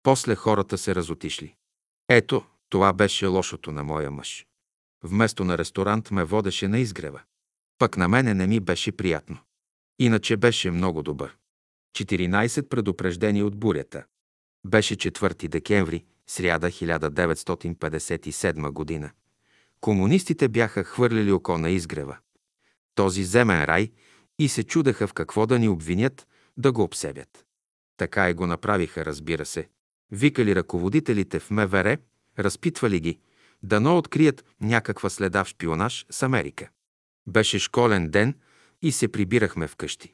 После 0.03 0.35
хората 0.35 0.77
се 0.77 0.95
разотишли. 0.95 1.55
Ето, 2.09 2.43
това 2.69 2.93
беше 2.93 3.25
лошото 3.25 3.71
на 3.71 3.83
моя 3.83 4.11
мъж. 4.11 4.45
Вместо 5.03 5.45
на 5.45 5.57
ресторант 5.57 6.11
ме 6.11 6.23
водеше 6.23 6.67
на 6.67 6.79
изгрева. 6.79 7.21
Пък 7.81 7.97
на 7.97 8.07
мене 8.07 8.33
не 8.33 8.47
ми 8.47 8.59
беше 8.59 8.91
приятно. 8.91 9.37
Иначе 9.99 10.37
беше 10.37 10.71
много 10.71 11.03
добър. 11.03 11.37
14 11.97 12.69
предупреждения 12.69 13.45
от 13.45 13.59
бурята. 13.59 14.03
Беше 14.65 14.95
4 14.95 15.47
декември, 15.47 16.05
сряда 16.27 16.67
1957 16.67 18.71
година. 18.71 19.11
Комунистите 19.79 20.47
бяха 20.47 20.83
хвърлили 20.83 21.31
око 21.31 21.57
на 21.57 21.69
изгрева. 21.69 22.17
Този 22.95 23.23
земен 23.23 23.63
рай 23.63 23.91
и 24.39 24.49
се 24.49 24.63
чудеха 24.63 25.07
в 25.07 25.13
какво 25.13 25.45
да 25.45 25.59
ни 25.59 25.69
обвинят, 25.69 26.27
да 26.57 26.71
го 26.71 26.83
обсебят. 26.83 27.45
Така 27.97 28.29
и 28.29 28.33
го 28.33 28.47
направиха, 28.47 29.05
разбира 29.05 29.45
се. 29.45 29.69
Викали 30.11 30.55
ръководителите 30.55 31.39
в 31.39 31.51
МВР, 31.51 31.97
разпитвали 32.39 32.99
ги, 32.99 33.19
дано 33.63 33.97
открият 33.97 34.45
някаква 34.61 35.09
следа 35.09 35.43
в 35.43 35.47
шпионаж 35.47 36.05
с 36.09 36.23
Америка. 36.23 36.69
Беше 37.31 37.59
школен 37.59 38.09
ден 38.09 38.35
и 38.81 38.91
се 38.91 39.07
прибирахме 39.07 39.67
вкъщи. 39.67 40.13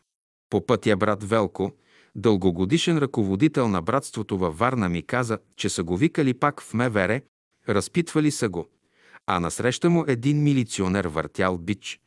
По 0.49 0.65
пътя 0.65 0.97
брат 0.97 1.23
Велко, 1.23 1.71
дългогодишен 2.15 2.97
ръководител 2.97 3.67
на 3.67 3.81
братството 3.81 4.37
във 4.37 4.57
Варна, 4.57 4.89
ми 4.89 5.01
каза, 5.01 5.39
че 5.55 5.69
са 5.69 5.83
го 5.83 5.97
викали 5.97 6.33
пак 6.33 6.61
в 6.61 6.73
МВР, 6.73 7.21
разпитвали 7.69 8.31
са 8.31 8.49
го, 8.49 8.67
а 9.27 9.39
насреща 9.39 9.89
му 9.89 10.05
един 10.07 10.43
милиционер 10.43 11.05
въртял 11.05 11.57
бич. 11.57 11.99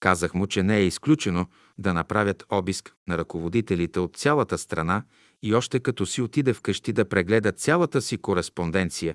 Казах 0.00 0.34
му, 0.34 0.46
че 0.46 0.62
не 0.62 0.76
е 0.76 0.86
изключено 0.86 1.46
да 1.78 1.94
направят 1.94 2.44
обиск 2.50 2.94
на 3.08 3.18
ръководителите 3.18 4.00
от 4.00 4.16
цялата 4.16 4.58
страна 4.58 5.02
и 5.42 5.54
още 5.54 5.80
като 5.80 6.06
си 6.06 6.22
отиде 6.22 6.52
вкъщи 6.52 6.92
да 6.92 7.08
прегледа 7.08 7.52
цялата 7.52 8.02
си 8.02 8.18
кореспонденция, 8.18 9.14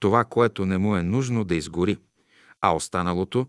това, 0.00 0.24
което 0.24 0.66
не 0.66 0.78
му 0.78 0.96
е 0.96 1.02
нужно 1.02 1.44
да 1.44 1.54
изгори, 1.54 1.98
а 2.60 2.74
останалото, 2.74 3.46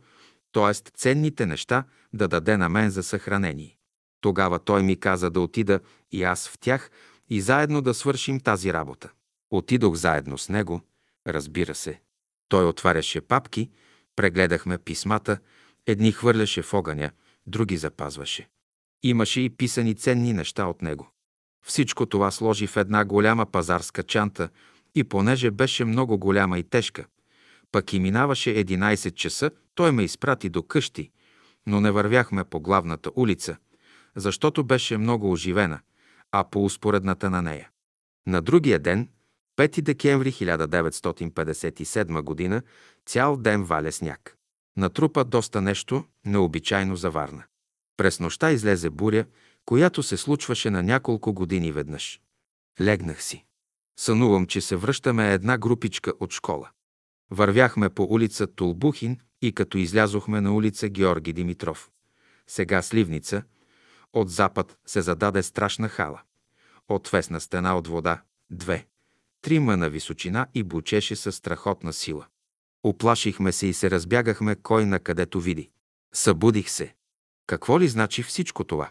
т.е. 0.55 0.73
ценните 0.73 1.45
неща, 1.45 1.83
да 2.13 2.27
даде 2.27 2.57
на 2.57 2.69
мен 2.69 2.89
за 2.89 3.03
съхранение. 3.03 3.77
Тогава 4.21 4.59
той 4.59 4.83
ми 4.83 4.99
каза 4.99 5.29
да 5.29 5.41
отида 5.41 5.79
и 6.11 6.23
аз 6.23 6.49
в 6.49 6.57
тях 6.59 6.91
и 7.29 7.41
заедно 7.41 7.81
да 7.81 7.93
свършим 7.93 8.39
тази 8.39 8.73
работа. 8.73 9.09
Отидох 9.51 9.95
заедно 9.95 10.37
с 10.37 10.49
него, 10.49 10.81
разбира 11.27 11.75
се. 11.75 12.01
Той 12.49 12.65
отваряше 12.65 13.21
папки, 13.21 13.69
прегледахме 14.15 14.77
писмата, 14.77 15.37
едни 15.85 16.11
хвърляше 16.11 16.61
в 16.61 16.73
огъня, 16.73 17.11
други 17.47 17.77
запазваше. 17.77 18.49
Имаше 19.03 19.41
и 19.41 19.49
писани 19.49 19.95
ценни 19.95 20.33
неща 20.33 20.65
от 20.65 20.81
него. 20.81 21.11
Всичко 21.65 22.05
това 22.05 22.31
сложи 22.31 22.67
в 22.67 22.77
една 22.77 23.05
голяма 23.05 23.45
пазарска 23.45 24.03
чанта 24.03 24.49
и 24.95 25.03
понеже 25.03 25.51
беше 25.51 25.85
много 25.85 26.17
голяма 26.17 26.59
и 26.59 26.63
тежка, 26.63 27.05
пък 27.75 27.93
и 27.93 27.99
минаваше 27.99 28.49
11 28.49 29.13
часа, 29.13 29.51
той 29.73 29.91
ме 29.91 30.03
изпрати 30.03 30.49
до 30.49 30.63
къщи, 30.63 31.11
но 31.67 31.81
не 31.81 31.91
вървяхме 31.91 32.43
по 32.43 32.59
главната 32.59 33.11
улица, 33.15 33.57
защото 34.15 34.63
беше 34.63 34.97
много 34.97 35.31
оживена, 35.31 35.79
а 36.31 36.43
по 36.43 36.65
успоредната 36.65 37.29
на 37.29 37.41
нея. 37.41 37.69
На 38.27 38.41
другия 38.41 38.79
ден, 38.79 39.09
5 39.57 39.81
декември 39.81 40.31
1957 40.31 42.49
г., 42.49 42.61
цял 43.05 43.37
ден 43.37 43.63
валя 43.63 43.91
сняг. 43.91 44.37
Натрупа 44.77 45.23
доста 45.23 45.61
нещо 45.61 46.05
необичайно 46.25 46.95
за 46.95 47.09
Варна. 47.09 47.43
През 47.97 48.19
нощта 48.19 48.51
излезе 48.51 48.89
буря, 48.89 49.25
която 49.65 50.03
се 50.03 50.17
случваше 50.17 50.69
на 50.69 50.83
няколко 50.83 51.33
години 51.33 51.71
веднъж. 51.71 52.21
Легнах 52.81 53.23
си. 53.23 53.45
Сънувам, 53.99 54.47
че 54.47 54.61
се 54.61 54.75
връщаме 54.75 55.33
една 55.33 55.57
групичка 55.57 56.13
от 56.19 56.31
школа. 56.31 56.69
Вървяхме 57.31 57.89
по 57.89 58.03
улица 58.03 58.47
Тулбухин 58.47 59.17
и 59.41 59.51
като 59.51 59.77
излязохме 59.77 60.41
на 60.41 60.53
улица 60.53 60.89
Георги 60.89 61.33
Димитров. 61.33 61.89
Сега 62.47 62.81
Сливница. 62.81 63.43
От 64.13 64.29
запад 64.29 64.77
се 64.85 65.01
зададе 65.01 65.43
страшна 65.43 65.89
хала. 65.89 66.21
Отвесна 66.89 67.41
стена 67.41 67.77
от 67.77 67.87
вода. 67.87 68.21
Две. 68.51 68.87
Три 69.41 69.59
мъна 69.59 69.89
височина 69.89 70.47
и 70.53 70.63
бучеше 70.63 71.15
със 71.15 71.35
страхотна 71.35 71.93
сила. 71.93 72.25
Оплашихме 72.83 73.51
се 73.51 73.67
и 73.67 73.73
се 73.73 73.91
разбягахме 73.91 74.55
кой 74.55 74.85
на 74.85 74.99
където 74.99 75.41
види. 75.41 75.69
Събудих 76.13 76.69
се. 76.69 76.95
Какво 77.47 77.79
ли 77.79 77.87
значи 77.87 78.23
всичко 78.23 78.63
това? 78.63 78.89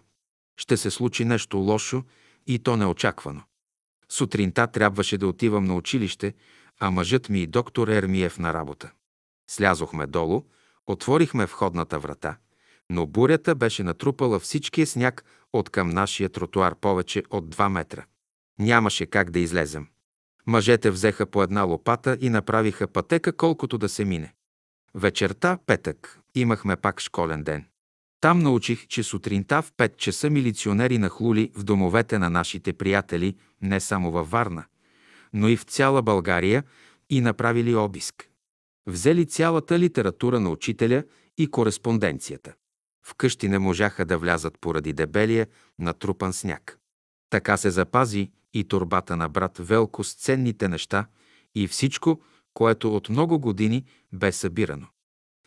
Ще 0.56 0.76
се 0.76 0.90
случи 0.90 1.24
нещо 1.24 1.56
лошо 1.56 2.04
и 2.46 2.58
то 2.58 2.76
неочаквано. 2.76 3.42
Сутринта 4.08 4.66
трябваше 4.66 5.18
да 5.18 5.26
отивам 5.26 5.64
на 5.64 5.74
училище, 5.74 6.34
а 6.80 6.90
мъжът 6.90 7.28
ми 7.28 7.42
и 7.42 7.46
доктор 7.46 7.88
Ермиев 7.88 8.38
на 8.38 8.54
работа. 8.54 8.90
Слязохме 9.50 10.06
долу, 10.06 10.42
отворихме 10.86 11.46
входната 11.46 11.98
врата, 11.98 12.36
но 12.90 13.06
бурята 13.06 13.54
беше 13.54 13.82
натрупала 13.82 14.40
всичкия 14.40 14.86
сняг 14.86 15.24
от 15.52 15.70
към 15.70 15.90
нашия 15.90 16.28
тротуар 16.28 16.74
повече 16.74 17.22
от 17.30 17.54
2 17.54 17.68
метра. 17.68 18.04
Нямаше 18.58 19.06
как 19.06 19.30
да 19.30 19.38
излезем. 19.38 19.86
Мъжете 20.46 20.90
взеха 20.90 21.26
по 21.26 21.42
една 21.42 21.62
лопата 21.62 22.18
и 22.20 22.28
направиха 22.30 22.88
пътека 22.88 23.36
колкото 23.36 23.78
да 23.78 23.88
се 23.88 24.04
мине. 24.04 24.34
Вечерта, 24.94 25.58
петък, 25.66 26.20
имахме 26.34 26.76
пак 26.76 27.00
школен 27.00 27.42
ден. 27.42 27.64
Там 28.20 28.38
научих, 28.38 28.86
че 28.86 29.02
сутринта 29.02 29.62
в 29.62 29.72
5 29.72 29.96
часа 29.96 30.30
милиционери 30.30 30.98
нахлули 30.98 31.50
в 31.56 31.64
домовете 31.64 32.18
на 32.18 32.30
нашите 32.30 32.72
приятели, 32.72 33.36
не 33.62 33.80
само 33.80 34.10
във 34.10 34.30
Варна, 34.30 34.64
но 35.34 35.48
и 35.48 35.56
в 35.56 35.62
цяла 35.62 36.02
България 36.02 36.64
и 37.10 37.20
направили 37.20 37.74
обиск. 37.74 38.30
Взели 38.86 39.26
цялата 39.26 39.78
литература 39.78 40.40
на 40.40 40.50
учителя 40.50 41.04
и 41.38 41.50
кореспонденцията. 41.50 42.54
Вкъщи 43.06 43.48
не 43.48 43.58
можаха 43.58 44.04
да 44.04 44.18
влязат 44.18 44.58
поради 44.60 44.92
дебелия 44.92 45.46
натрупан 45.78 46.32
сняг. 46.32 46.78
Така 47.30 47.56
се 47.56 47.70
запази 47.70 48.30
и 48.52 48.64
турбата 48.64 49.16
на 49.16 49.28
брат 49.28 49.58
Велко 49.58 50.04
с 50.04 50.14
ценните 50.14 50.68
неща 50.68 51.06
и 51.54 51.68
всичко, 51.68 52.20
което 52.54 52.96
от 52.96 53.08
много 53.08 53.38
години 53.38 53.84
бе 54.12 54.32
събирано. 54.32 54.86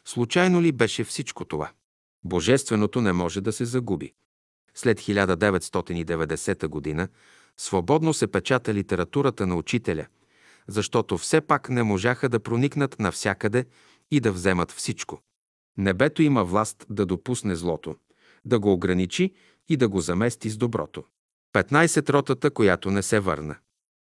Случайно 0.05 0.61
ли 0.61 0.72
беше 0.72 1.03
всичко 1.03 1.45
това? 1.45 1.72
Божественото 2.23 3.01
не 3.01 3.14
може 3.14 3.41
да 3.41 3.53
се 3.53 3.65
загуби. 3.65 4.14
След 4.73 4.99
1990 4.99 6.97
г. 6.97 7.07
свободно 7.60 8.14
се 8.14 8.28
печата 8.28 8.74
литературата 8.74 9.48
на 9.48 9.56
учителя, 9.56 10.08
защото 10.68 11.18
все 11.18 11.42
пак 11.42 11.70
не 11.70 11.84
можаха 11.84 12.30
да 12.30 12.40
проникнат 12.40 13.00
навсякъде 13.00 13.66
и 14.12 14.20
да 14.20 14.32
вземат 14.32 14.72
всичко. 14.72 15.22
Небето 15.78 16.22
има 16.22 16.44
власт 16.44 16.86
да 16.90 17.06
допусне 17.06 17.56
злото, 17.56 17.96
да 18.46 18.60
го 18.60 18.74
ограничи 18.74 19.34
и 19.70 19.78
да 19.78 19.90
го 19.90 20.02
замести 20.02 20.50
с 20.50 20.58
доброто. 20.58 21.04
15 21.56 22.10
ротата, 22.10 22.52
която 22.52 22.92
не 22.92 23.04
се 23.04 23.20
върна. 23.20 23.56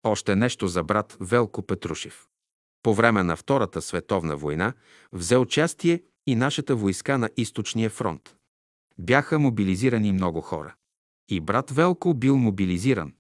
Още 0.05 0.37
нещо 0.37 0.69
за 0.69 0.83
брат 0.83 1.17
Велко 1.21 1.63
Петрушев. 1.63 2.27
По 2.83 2.95
време 2.95 3.23
на 3.23 3.37
Втората 3.37 3.83
световна 3.83 4.37
война 4.37 4.73
взе 5.13 5.37
участие 5.37 6.03
и 6.27 6.37
нашата 6.37 6.77
войска 6.77 7.19
на 7.19 7.31
източния 7.37 7.91
фронт. 7.91 8.37
Бяха 8.99 9.39
мобилизирани 9.39 10.13
много 10.13 10.41
хора. 10.41 10.75
И 11.29 11.41
брат 11.41 11.71
Велко 11.71 12.15
бил 12.15 12.37
мобилизиран. 12.37 13.13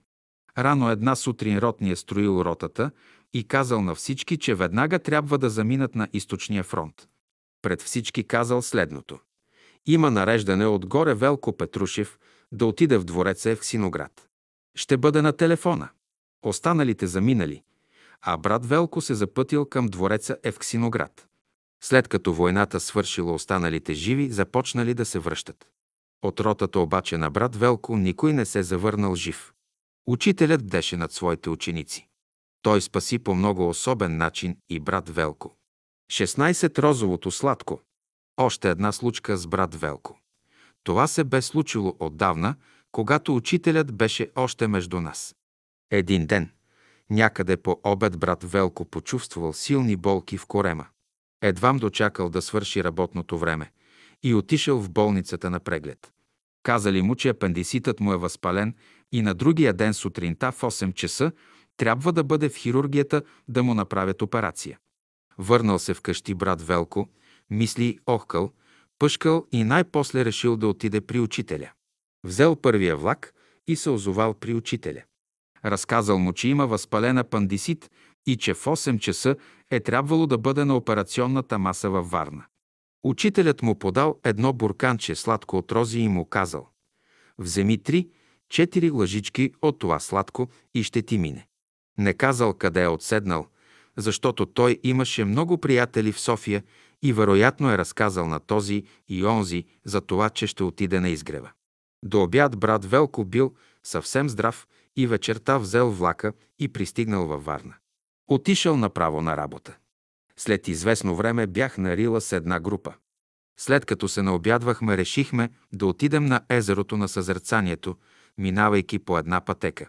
Рано 0.58 0.90
една 0.90 1.16
сутрин 1.16 1.58
ротния 1.58 1.96
строил 1.96 2.42
ротата 2.44 2.90
и 3.32 3.44
казал 3.44 3.82
на 3.82 3.94
всички, 3.94 4.36
че 4.36 4.54
веднага 4.54 4.98
трябва 4.98 5.38
да 5.38 5.50
заминат 5.50 5.94
на 5.94 6.08
източния 6.12 6.62
фронт. 6.62 7.08
Пред 7.62 7.82
всички 7.82 8.24
казал 8.24 8.62
следното. 8.62 9.18
Има 9.86 10.10
нареждане 10.10 10.66
отгоре 10.66 11.14
Велко 11.14 11.56
Петрушев 11.56 12.18
да 12.52 12.66
отиде 12.66 12.98
в 12.98 13.04
двореца 13.04 13.50
Евксиноград. 13.50 14.28
Ще 14.74 14.96
бъде 14.96 15.22
на 15.22 15.32
телефона. 15.32 15.88
Останалите 16.42 17.06
заминали, 17.06 17.62
а 18.22 18.36
брат 18.36 18.66
Велко 18.66 19.00
се 19.00 19.14
запътил 19.14 19.66
към 19.66 19.86
двореца 19.86 20.36
Евксиноград. 20.42 21.26
След 21.84 22.08
като 22.08 22.32
войната 22.32 22.80
свършила, 22.80 23.32
останалите 23.32 23.94
живи 23.94 24.30
започнали 24.30 24.94
да 24.94 25.04
се 25.04 25.18
връщат. 25.18 25.68
От 26.22 26.40
ротата 26.40 26.80
обаче 26.80 27.16
на 27.16 27.30
брат 27.30 27.56
Велко 27.56 27.96
никой 27.96 28.32
не 28.32 28.44
се 28.44 28.62
завърнал 28.62 29.14
жив. 29.14 29.52
Учителят 30.08 30.66
бдеше 30.66 30.96
над 30.96 31.12
своите 31.12 31.50
ученици. 31.50 32.08
Той 32.62 32.80
спаси 32.80 33.18
по 33.18 33.34
много 33.34 33.68
особен 33.68 34.16
начин 34.16 34.56
и 34.68 34.80
брат 34.80 35.08
Велко. 35.08 35.56
16. 36.12 36.78
Розовото 36.78 37.30
сладко. 37.30 37.80
Още 38.36 38.70
една 38.70 38.92
случка 38.92 39.36
с 39.36 39.46
брат 39.46 39.74
Велко. 39.74 40.20
Това 40.84 41.06
се 41.06 41.24
бе 41.24 41.42
случило 41.42 41.96
отдавна, 42.00 42.54
когато 42.92 43.36
учителят 43.36 43.96
беше 43.96 44.30
още 44.36 44.68
между 44.68 45.00
нас. 45.00 45.36
Един 45.90 46.26
ден, 46.26 46.50
някъде 47.10 47.56
по 47.56 47.80
обед 47.84 48.18
брат 48.18 48.44
Велко 48.44 48.84
почувствал 48.84 49.52
силни 49.52 49.96
болки 49.96 50.38
в 50.38 50.46
корема. 50.46 50.86
Едвам 51.42 51.76
дочакал 51.76 52.30
да 52.30 52.42
свърши 52.42 52.84
работното 52.84 53.38
време 53.38 53.72
и 54.22 54.34
отишъл 54.34 54.78
в 54.78 54.90
болницата 54.90 55.50
на 55.50 55.60
преглед. 55.60 56.12
Казали 56.62 57.02
му, 57.02 57.14
че 57.14 57.28
апендиситът 57.28 58.00
му 58.00 58.12
е 58.12 58.16
възпален 58.16 58.74
и 59.12 59.22
на 59.22 59.34
другия 59.34 59.72
ден 59.72 59.94
сутринта 59.94 60.52
в 60.52 60.60
8 60.60 60.94
часа 60.94 61.32
трябва 61.76 62.12
да 62.12 62.24
бъде 62.24 62.48
в 62.48 62.56
хирургията 62.56 63.22
да 63.48 63.62
му 63.62 63.74
направят 63.74 64.22
операция. 64.22 64.78
Върнал 65.38 65.78
се 65.78 65.94
вкъщи 65.94 66.34
брат 66.34 66.62
Велко, 66.62 67.08
мисли 67.50 67.98
охкал, 68.06 68.52
пъшкал 68.98 69.46
и 69.52 69.64
най-после 69.64 70.24
решил 70.24 70.56
да 70.56 70.68
отиде 70.68 71.00
при 71.00 71.20
учителя. 71.20 71.70
Взел 72.24 72.56
първия 72.56 72.96
влак 72.96 73.34
и 73.66 73.76
се 73.76 73.90
озовал 73.90 74.34
при 74.34 74.54
учителя. 74.54 75.02
Разказал 75.64 76.18
му, 76.18 76.32
че 76.32 76.48
има 76.48 76.66
възпален 76.66 77.18
апандисит 77.18 77.90
и 78.26 78.36
че 78.36 78.54
в 78.54 78.64
8 78.64 78.98
часа 78.98 79.36
е 79.70 79.80
трябвало 79.80 80.26
да 80.26 80.38
бъде 80.38 80.64
на 80.64 80.76
операционната 80.76 81.58
маса 81.58 81.90
във 81.90 82.10
Варна. 82.10 82.44
Учителят 83.04 83.62
му 83.62 83.78
подал 83.78 84.20
едно 84.24 84.52
бурканче 84.52 85.14
сладко 85.14 85.56
от 85.56 85.72
рози 85.72 86.00
и 86.00 86.08
му 86.08 86.24
казал 86.24 86.68
«Вземи 87.38 87.82
три, 87.82 88.08
четири 88.48 88.90
лъжички 88.90 89.52
от 89.62 89.78
това 89.78 90.00
сладко 90.00 90.48
и 90.74 90.82
ще 90.82 91.02
ти 91.02 91.18
мине». 91.18 91.46
Не 91.98 92.14
казал 92.14 92.54
къде 92.54 92.82
е 92.82 92.88
отседнал, 92.88 93.46
защото 93.96 94.46
той 94.46 94.78
имаше 94.82 95.24
много 95.24 95.58
приятели 95.58 96.12
в 96.12 96.20
София 96.20 96.62
и 97.02 97.12
вероятно 97.12 97.70
е 97.70 97.78
разказал 97.78 98.26
на 98.26 98.40
този 98.40 98.84
и 99.08 99.24
онзи 99.24 99.64
за 99.84 100.00
това, 100.00 100.30
че 100.30 100.46
ще 100.46 100.64
отиде 100.64 101.00
на 101.00 101.08
изгрева. 101.08 101.50
До 102.04 102.22
обяд 102.22 102.58
брат 102.58 102.84
Велко 102.84 103.24
бил 103.24 103.54
съвсем 103.82 104.28
здрав 104.28 104.66
и 104.96 105.06
вечерта 105.06 105.58
взел 105.58 105.90
влака 105.90 106.32
и 106.58 106.68
пристигнал 106.68 107.26
във 107.26 107.44
Варна. 107.44 107.74
Отишъл 108.28 108.76
направо 108.76 109.22
на 109.22 109.36
работа. 109.36 109.76
След 110.36 110.68
известно 110.68 111.14
време 111.14 111.46
бях 111.46 111.78
на 111.78 111.96
Рила 111.96 112.20
с 112.20 112.32
една 112.32 112.60
група. 112.60 112.94
След 113.58 113.84
като 113.84 114.08
се 114.08 114.22
наобядвахме, 114.22 114.96
решихме 114.96 115.50
да 115.72 115.86
отидем 115.86 116.26
на 116.26 116.40
езерото 116.48 116.96
на 116.96 117.08
Съзерцанието, 117.08 117.96
минавайки 118.38 118.98
по 118.98 119.18
една 119.18 119.40
пътека. 119.40 119.88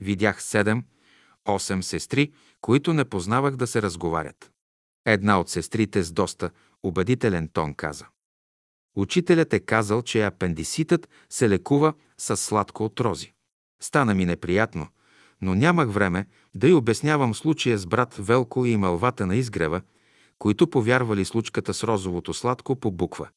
Видях 0.00 0.42
седем, 0.42 0.84
осем 1.44 1.82
сестри, 1.82 2.32
които 2.60 2.92
не 2.92 3.04
познавах 3.04 3.56
да 3.56 3.66
се 3.66 3.82
разговарят. 3.82 4.50
Една 5.06 5.40
от 5.40 5.48
сестрите 5.48 6.02
с 6.02 6.12
доста 6.12 6.50
убедителен 6.82 7.48
тон 7.48 7.74
каза. 7.74 8.06
Учителят 8.96 9.52
е 9.52 9.60
казал, 9.60 10.02
че 10.02 10.24
апендиситът 10.24 11.08
се 11.30 11.48
лекува 11.48 11.94
с 12.18 12.36
сладко 12.36 12.84
от 12.84 13.00
рози. 13.00 13.32
Стана 13.80 14.14
ми 14.14 14.24
неприятно, 14.24 14.88
но 15.42 15.54
нямах 15.54 15.90
време 15.90 16.26
да 16.54 16.68
й 16.68 16.72
обяснявам 16.72 17.34
случая 17.34 17.78
с 17.78 17.86
брат 17.86 18.14
Велко 18.18 18.66
и 18.66 18.76
мълвата 18.76 19.26
на 19.26 19.36
изгрева, 19.36 19.80
които 20.38 20.70
повярвали 20.70 21.24
случката 21.24 21.74
с 21.74 21.84
розовото 21.84 22.34
сладко 22.34 22.76
по 22.76 22.90
буква. 22.90 23.28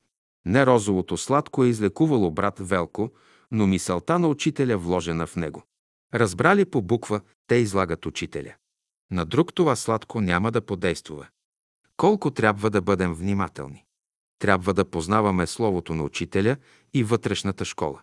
Не 0.45 0.65
розовото 0.65 1.17
сладко 1.17 1.63
е 1.63 1.67
излекувало 1.67 2.31
брат 2.31 2.55
Велко, 2.59 3.11
но 3.51 3.67
мисълта 3.67 4.19
на 4.19 4.27
учителя 4.27 4.77
вложена 4.77 5.27
в 5.27 5.35
него. 5.35 5.63
Разбрали 6.13 6.65
по 6.65 6.81
буква, 6.81 7.21
те 7.47 7.55
излагат 7.55 8.05
учителя. 8.05 8.53
На 9.11 9.25
друг 9.25 9.53
това 9.53 9.75
сладко 9.75 10.21
няма 10.21 10.51
да 10.51 10.61
подействува. 10.65 11.27
Колко 11.97 12.31
трябва 12.31 12.69
да 12.69 12.81
бъдем 12.81 13.13
внимателни. 13.13 13.85
Трябва 14.39 14.73
да 14.73 14.85
познаваме 14.85 15.47
Словото 15.47 15.95
на 15.95 16.03
учителя 16.03 16.57
и 16.93 17.03
вътрешната 17.03 17.65
школа. 17.65 18.01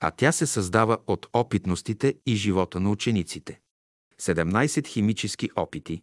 А 0.00 0.10
тя 0.10 0.32
се 0.32 0.46
създава 0.46 0.98
от 1.06 1.26
опитностите 1.32 2.14
и 2.26 2.36
живота 2.36 2.80
на 2.80 2.90
учениците. 2.90 3.60
17 4.20 4.86
химически 4.86 5.50
опити. 5.56 6.02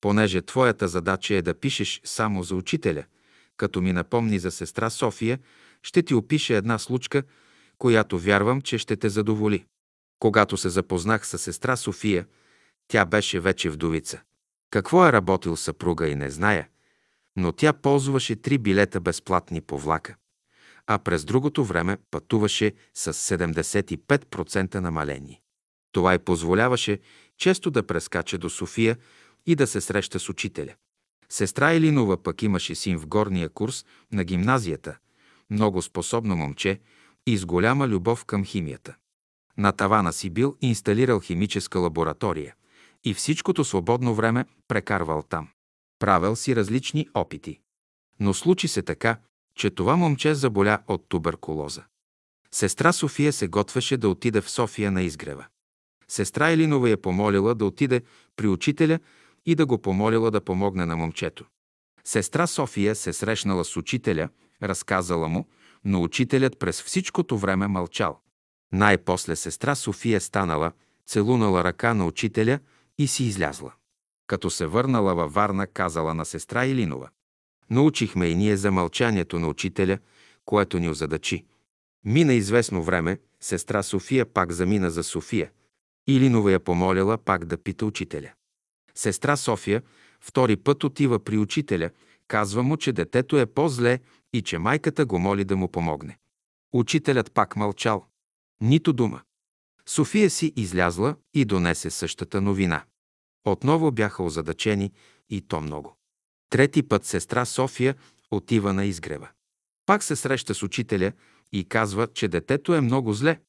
Понеже 0.00 0.42
твоята 0.42 0.88
задача 0.88 1.34
е 1.34 1.42
да 1.42 1.54
пишеш 1.54 2.00
само 2.04 2.42
за 2.42 2.54
учителя, 2.54 3.04
като 3.56 3.80
ми 3.80 3.92
напомни 3.92 4.38
за 4.38 4.50
сестра 4.50 4.90
София, 4.90 5.38
ще 5.82 6.02
ти 6.02 6.14
опиша 6.14 6.54
една 6.54 6.78
случка, 6.78 7.22
която 7.80 8.18
вярвам, 8.18 8.60
че 8.60 8.78
ще 8.78 8.96
те 8.96 9.08
задоволи. 9.08 9.64
Когато 10.18 10.56
се 10.56 10.68
запознах 10.68 11.26
с 11.26 11.38
сестра 11.38 11.76
София, 11.76 12.26
тя 12.88 13.04
беше 13.04 13.40
вече 13.40 13.70
вдовица. 13.70 14.20
Какво 14.70 15.06
е 15.06 15.12
работил 15.12 15.56
съпруга 15.56 16.08
и 16.08 16.14
не 16.14 16.30
зная, 16.30 16.68
но 17.36 17.52
тя 17.52 17.72
ползваше 17.72 18.36
три 18.36 18.58
билета 18.58 19.00
безплатни 19.00 19.60
по 19.60 19.78
влака, 19.78 20.14
а 20.86 20.98
през 20.98 21.24
другото 21.24 21.64
време 21.64 21.98
пътуваше 22.10 22.72
с 22.94 23.12
75% 23.12 24.74
намаление. 24.74 25.40
Това 25.92 26.14
й 26.14 26.18
позволяваше 26.18 26.98
често 27.38 27.70
да 27.70 27.86
прескача 27.86 28.38
до 28.38 28.50
София 28.50 28.96
и 29.46 29.54
да 29.54 29.66
се 29.66 29.80
среща 29.80 30.18
с 30.18 30.28
учителя. 30.28 30.74
Сестра 31.28 31.72
Елинова 31.72 32.22
пък 32.22 32.42
имаше 32.42 32.74
син 32.74 32.98
в 32.98 33.06
горния 33.06 33.48
курс 33.48 33.84
на 34.12 34.24
гимназията, 34.24 34.98
много 35.50 35.82
способно 35.82 36.36
момче 36.36 36.80
и 37.26 37.36
с 37.36 37.46
голяма 37.46 37.88
любов 37.88 38.24
към 38.24 38.44
химията. 38.44 38.96
На 39.58 39.72
тавана 39.72 40.12
си 40.12 40.30
бил 40.30 40.56
инсталирал 40.60 41.20
химическа 41.20 41.78
лаборатория 41.78 42.54
и 43.04 43.14
всичкото 43.14 43.64
свободно 43.64 44.14
време 44.14 44.44
прекарвал 44.68 45.22
там. 45.22 45.48
Правил 45.98 46.36
си 46.36 46.56
различни 46.56 47.08
опити. 47.14 47.60
Но 48.20 48.34
случи 48.34 48.68
се 48.68 48.82
така, 48.82 49.18
че 49.54 49.70
това 49.70 49.96
момче 49.96 50.34
заболя 50.34 50.78
от 50.86 51.08
туберкулоза. 51.08 51.84
Сестра 52.52 52.92
София 52.92 53.32
се 53.32 53.48
готвеше 53.48 53.96
да 53.96 54.08
отиде 54.08 54.40
в 54.40 54.50
София 54.50 54.92
на 54.92 55.02
изгрева. 55.02 55.46
Сестра 56.08 56.50
Елинова 56.50 56.90
я 56.90 57.02
помолила 57.02 57.54
да 57.54 57.64
отиде 57.64 58.02
при 58.36 58.48
учителя 58.48 58.98
и 59.46 59.54
да 59.54 59.66
го 59.66 59.78
помолила 59.78 60.30
да 60.30 60.40
помогне 60.40 60.86
на 60.86 60.96
момчето. 60.96 61.44
Сестра 62.04 62.46
София 62.46 62.94
се 62.94 63.12
срещнала 63.12 63.64
с 63.64 63.76
учителя, 63.76 64.28
разказала 64.62 65.28
му, 65.28 65.48
но 65.84 66.02
учителят 66.02 66.58
през 66.58 66.82
всичкото 66.82 67.38
време 67.38 67.68
мълчал. 67.68 68.20
Най-после 68.72 69.36
сестра 69.36 69.74
София 69.74 70.20
станала, 70.20 70.72
целунала 71.06 71.64
ръка 71.64 71.94
на 71.94 72.06
учителя 72.06 72.58
и 72.98 73.06
си 73.06 73.24
излязла. 73.24 73.72
Като 74.26 74.50
се 74.50 74.66
върнала 74.66 75.14
във 75.14 75.34
Варна, 75.34 75.66
казала 75.66 76.14
на 76.14 76.24
сестра 76.24 76.66
Илинова. 76.66 77.08
Научихме 77.70 78.26
и 78.26 78.34
ние 78.34 78.56
за 78.56 78.70
мълчанието 78.70 79.38
на 79.38 79.48
учителя, 79.48 79.98
което 80.44 80.78
ни 80.78 80.88
озадачи. 80.88 81.44
Мина 82.04 82.32
известно 82.34 82.82
време, 82.82 83.18
сестра 83.40 83.82
София 83.82 84.26
пак 84.26 84.52
замина 84.52 84.90
за 84.90 85.02
София. 85.02 85.50
Илинова 86.06 86.52
я 86.52 86.60
помолила 86.60 87.18
пак 87.18 87.44
да 87.44 87.56
пита 87.56 87.86
учителя. 87.86 88.32
Сестра 88.94 89.36
София 89.36 89.82
втори 90.20 90.56
път 90.56 90.84
отива 90.84 91.18
при 91.18 91.38
учителя, 91.38 91.90
казва 92.28 92.62
му, 92.62 92.76
че 92.76 92.92
детето 92.92 93.38
е 93.38 93.46
по-зле 93.46 93.98
и 94.32 94.42
че 94.42 94.58
майката 94.58 95.06
го 95.06 95.18
моли 95.18 95.44
да 95.44 95.56
му 95.56 95.68
помогне. 95.68 96.18
Учителят 96.72 97.32
пак 97.32 97.56
мълчал. 97.56 98.06
Нито 98.60 98.92
дума. 98.92 99.22
София 99.86 100.30
си 100.30 100.52
излязла 100.56 101.16
и 101.34 101.44
донесе 101.44 101.90
същата 101.90 102.40
новина. 102.40 102.84
Отново 103.44 103.92
бяха 103.92 104.22
озадачени 104.22 104.92
и 105.30 105.40
то 105.40 105.60
много. 105.60 105.96
Трети 106.50 106.82
път 106.82 107.04
сестра 107.04 107.44
София 107.44 107.94
отива 108.30 108.72
на 108.72 108.84
изгрева. 108.84 109.28
Пак 109.86 110.02
се 110.02 110.16
среща 110.16 110.54
с 110.54 110.62
учителя 110.62 111.12
и 111.52 111.64
казва, 111.64 112.08
че 112.14 112.28
детето 112.28 112.74
е 112.74 112.80
много 112.80 113.12
зле. 113.12 113.40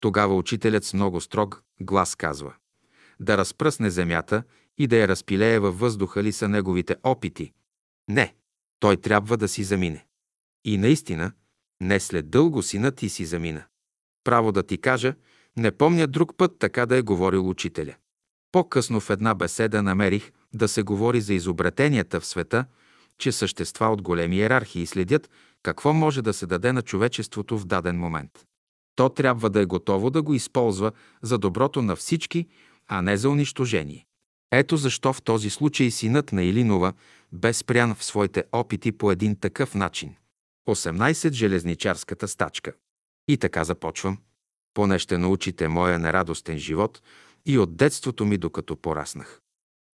Тогава 0.00 0.36
учителят 0.36 0.84
с 0.84 0.94
много 0.94 1.20
строг 1.20 1.62
глас 1.80 2.14
казва 2.14 2.54
да 3.20 3.38
разпръсне 3.38 3.90
земята 3.90 4.42
и 4.78 4.86
да 4.86 4.96
я 4.96 5.08
разпилее 5.08 5.58
във 5.58 5.78
въздуха 5.78 6.22
ли 6.22 6.32
са 6.32 6.48
неговите 6.48 6.96
опити. 7.02 7.52
Не, 8.08 8.34
той 8.80 8.96
трябва 8.96 9.36
да 9.36 9.48
си 9.48 9.64
замине. 9.64 10.05
И 10.66 10.78
наистина, 10.78 11.32
не 11.80 12.00
след 12.00 12.30
дълго 12.30 12.62
синът 12.62 12.96
ти 12.96 13.08
си 13.08 13.24
замина. 13.24 13.64
Право 14.24 14.52
да 14.52 14.62
ти 14.62 14.78
кажа, 14.78 15.14
не 15.56 15.70
помня 15.70 16.06
друг 16.06 16.36
път 16.36 16.58
така 16.58 16.86
да 16.86 16.96
е 16.96 17.02
говорил 17.02 17.48
учителя. 17.48 17.94
По-късно 18.52 19.00
в 19.00 19.10
една 19.10 19.34
беседа 19.34 19.82
намерих 19.82 20.32
да 20.54 20.68
се 20.68 20.82
говори 20.82 21.20
за 21.20 21.34
изобретенията 21.34 22.20
в 22.20 22.26
света, 22.26 22.64
че 23.18 23.32
същества 23.32 23.86
от 23.86 24.02
големи 24.02 24.36
иерархии 24.36 24.86
следят 24.86 25.30
какво 25.62 25.92
може 25.92 26.22
да 26.22 26.32
се 26.32 26.46
даде 26.46 26.72
на 26.72 26.82
човечеството 26.82 27.58
в 27.58 27.66
даден 27.66 27.98
момент. 27.98 28.44
То 28.96 29.08
трябва 29.08 29.50
да 29.50 29.60
е 29.60 29.66
готово 29.66 30.10
да 30.10 30.22
го 30.22 30.34
използва 30.34 30.92
за 31.22 31.38
доброто 31.38 31.82
на 31.82 31.96
всички, 31.96 32.46
а 32.88 33.02
не 33.02 33.16
за 33.16 33.30
унищожение. 33.30 34.06
Ето 34.52 34.76
защо 34.76 35.12
в 35.12 35.22
този 35.22 35.50
случай 35.50 35.90
синът 35.90 36.32
на 36.32 36.42
Илинова 36.42 36.92
бе 37.32 37.52
спрян 37.52 37.94
в 37.94 38.04
своите 38.04 38.44
опити 38.52 38.92
по 38.92 39.10
един 39.10 39.36
такъв 39.40 39.74
начин. 39.74 40.14
18. 40.66 41.32
Железничарската 41.32 42.28
стачка. 42.28 42.72
И 43.28 43.36
така 43.36 43.64
започвам. 43.64 44.18
Поне 44.74 44.98
ще 44.98 45.18
научите 45.18 45.68
моя 45.68 45.98
нерадостен 45.98 46.58
живот 46.58 47.02
и 47.46 47.58
от 47.58 47.76
детството 47.76 48.24
ми, 48.24 48.38
докато 48.38 48.76
пораснах. 48.76 49.40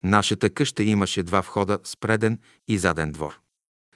Нашата 0.04 0.50
къща 0.50 0.82
имаше 0.82 1.22
два 1.22 1.40
входа 1.40 1.78
с 1.84 1.96
преден 1.96 2.38
и 2.68 2.78
заден 2.78 3.12
двор. 3.12 3.40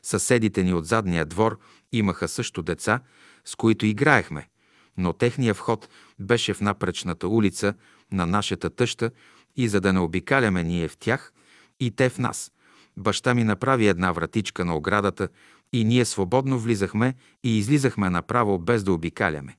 Съседите 0.02 0.62
ни 0.62 0.74
от 0.74 0.86
задния 0.86 1.26
двор 1.26 1.58
имаха 1.92 2.28
също 2.28 2.62
деца, 2.62 3.00
с 3.44 3.56
които 3.56 3.86
играехме, 3.86 4.48
но 4.96 5.12
техния 5.12 5.54
вход 5.54 5.88
беше 6.18 6.54
в 6.54 6.60
напречната 6.60 7.28
улица 7.28 7.74
на 8.12 8.26
нашата 8.26 8.70
тъща 8.70 9.10
и 9.56 9.68
за 9.68 9.80
да 9.80 9.92
не 9.92 9.98
обикаляме 9.98 10.62
ние 10.62 10.88
в 10.88 10.96
тях 10.96 11.32
и 11.80 11.90
те 11.90 12.08
в 12.08 12.18
нас, 12.18 12.52
баща 12.96 13.34
ми 13.34 13.44
направи 13.44 13.88
една 13.88 14.12
вратичка 14.12 14.64
на 14.64 14.76
оградата 14.76 15.28
и 15.76 15.84
ние 15.84 16.04
свободно 16.04 16.58
влизахме 16.58 17.14
и 17.44 17.58
излизахме 17.58 18.10
направо 18.10 18.58
без 18.58 18.84
да 18.84 18.92
обикаляме. 18.92 19.56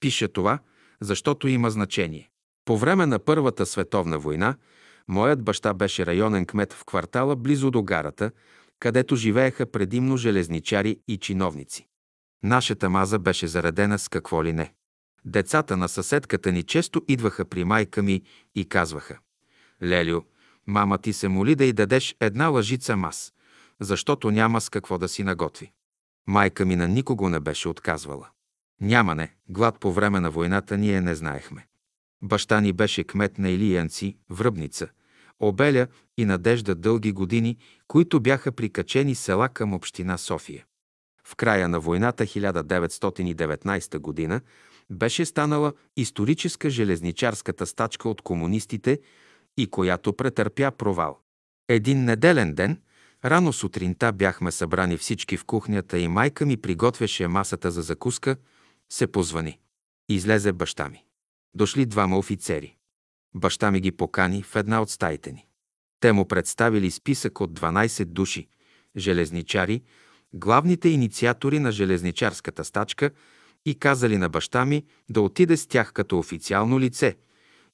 Пиша 0.00 0.28
това, 0.28 0.58
защото 1.00 1.48
има 1.48 1.70
значение. 1.70 2.30
По 2.64 2.78
време 2.78 3.06
на 3.06 3.18
Първата 3.18 3.66
световна 3.66 4.18
война 4.18 4.56
моят 5.08 5.42
баща 5.42 5.74
беше 5.74 6.06
районен 6.06 6.46
кмет 6.46 6.72
в 6.72 6.84
квартала 6.84 7.36
близо 7.36 7.70
до 7.70 7.82
гарата, 7.82 8.30
където 8.80 9.16
живееха 9.16 9.66
предимно 9.66 10.16
железничари 10.16 10.98
и 11.08 11.18
чиновници. 11.18 11.86
Нашата 12.42 12.90
маза 12.90 13.18
беше 13.18 13.46
заредена 13.46 13.98
с 13.98 14.08
какво 14.08 14.44
ли 14.44 14.52
не. 14.52 14.74
Децата 15.24 15.76
на 15.76 15.88
съседката 15.88 16.52
ни 16.52 16.62
често 16.62 17.02
идваха 17.08 17.44
при 17.44 17.64
майка 17.64 18.02
ми 18.02 18.22
и 18.54 18.68
казваха 18.68 19.18
«Лелио, 19.82 20.22
мама 20.66 20.98
ти 20.98 21.12
се 21.12 21.28
моли 21.28 21.54
да 21.54 21.64
й 21.64 21.72
дадеш 21.72 22.16
една 22.20 22.48
лъжица 22.48 22.96
мас, 22.96 23.32
защото 23.80 24.30
няма 24.30 24.60
с 24.60 24.68
какво 24.68 24.98
да 24.98 25.08
си 25.08 25.22
наготви». 25.22 25.72
Майка 26.26 26.64
ми 26.64 26.76
на 26.76 26.88
никого 26.88 27.28
не 27.28 27.40
беше 27.40 27.68
отказвала. 27.68 28.28
Няма 28.80 29.14
не, 29.14 29.34
глад 29.48 29.80
по 29.80 29.92
време 29.92 30.20
на 30.20 30.30
войната 30.30 30.78
ние 30.78 31.00
не 31.00 31.14
знаехме. 31.14 31.66
Баща 32.22 32.60
ни 32.60 32.72
беше 32.72 33.04
кмет 33.04 33.38
на 33.38 33.50
Илиянци, 33.50 34.16
Връбница, 34.30 34.88
Обеля 35.40 35.86
и 36.16 36.24
Надежда 36.24 36.74
дълги 36.74 37.12
години, 37.12 37.56
които 37.88 38.20
бяха 38.20 38.52
прикачени 38.52 39.14
села 39.14 39.48
към 39.48 39.74
община 39.74 40.18
София. 40.18 40.64
В 41.24 41.36
края 41.36 41.68
на 41.68 41.80
войната 41.80 42.24
1919 42.24 43.98
година 43.98 44.40
беше 44.90 45.24
станала 45.24 45.72
историческа 45.96 46.70
железничарската 46.70 47.66
стачка 47.66 48.08
от 48.08 48.22
комунистите 48.22 49.00
и 49.56 49.66
която 49.66 50.12
претърпя 50.12 50.70
провал. 50.70 51.18
Един 51.68 52.04
неделен 52.04 52.54
ден, 52.54 52.80
рано 53.24 53.52
сутринта 53.52 54.12
бяхме 54.12 54.52
събрани 54.52 54.96
всички 54.96 55.36
в 55.36 55.44
кухнята 55.44 55.98
и 55.98 56.08
майка 56.08 56.46
ми 56.46 56.56
приготвяше 56.56 57.28
масата 57.28 57.70
за 57.70 57.82
закуска, 57.82 58.36
се 58.90 59.06
позвани. 59.06 59.58
Излезе 60.08 60.52
баща 60.52 60.88
ми. 60.88 61.04
Дошли 61.54 61.86
двама 61.86 62.18
офицери. 62.18 62.76
Баща 63.34 63.70
ми 63.70 63.80
ги 63.80 63.92
покани 63.92 64.42
в 64.42 64.56
една 64.56 64.82
от 64.82 64.90
стаите 64.90 65.32
ни. 65.32 65.46
Те 66.00 66.12
му 66.12 66.28
представили 66.28 66.90
списък 66.90 67.40
от 67.40 67.60
12 67.60 68.04
души, 68.04 68.48
железничари, 68.96 69.82
главните 70.32 70.88
инициатори 70.88 71.58
на 71.58 71.72
железничарската 71.72 72.64
стачка 72.64 73.10
и 73.64 73.74
казали 73.74 74.16
на 74.16 74.28
баща 74.28 74.64
ми 74.64 74.84
да 75.08 75.20
отиде 75.20 75.56
с 75.56 75.66
тях 75.66 75.92
като 75.92 76.18
официално 76.18 76.80
лице 76.80 77.16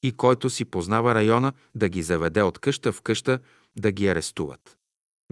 и 0.03 0.13
който 0.13 0.51
си 0.51 0.65
познава 0.65 1.15
района 1.15 1.53
да 1.75 1.89
ги 1.89 2.03
заведе 2.03 2.43
от 2.43 2.59
къща 2.59 2.93
в 2.93 3.03
къща 3.03 3.39
да 3.77 3.93
ги 3.93 4.09
арестуват. 4.09 4.77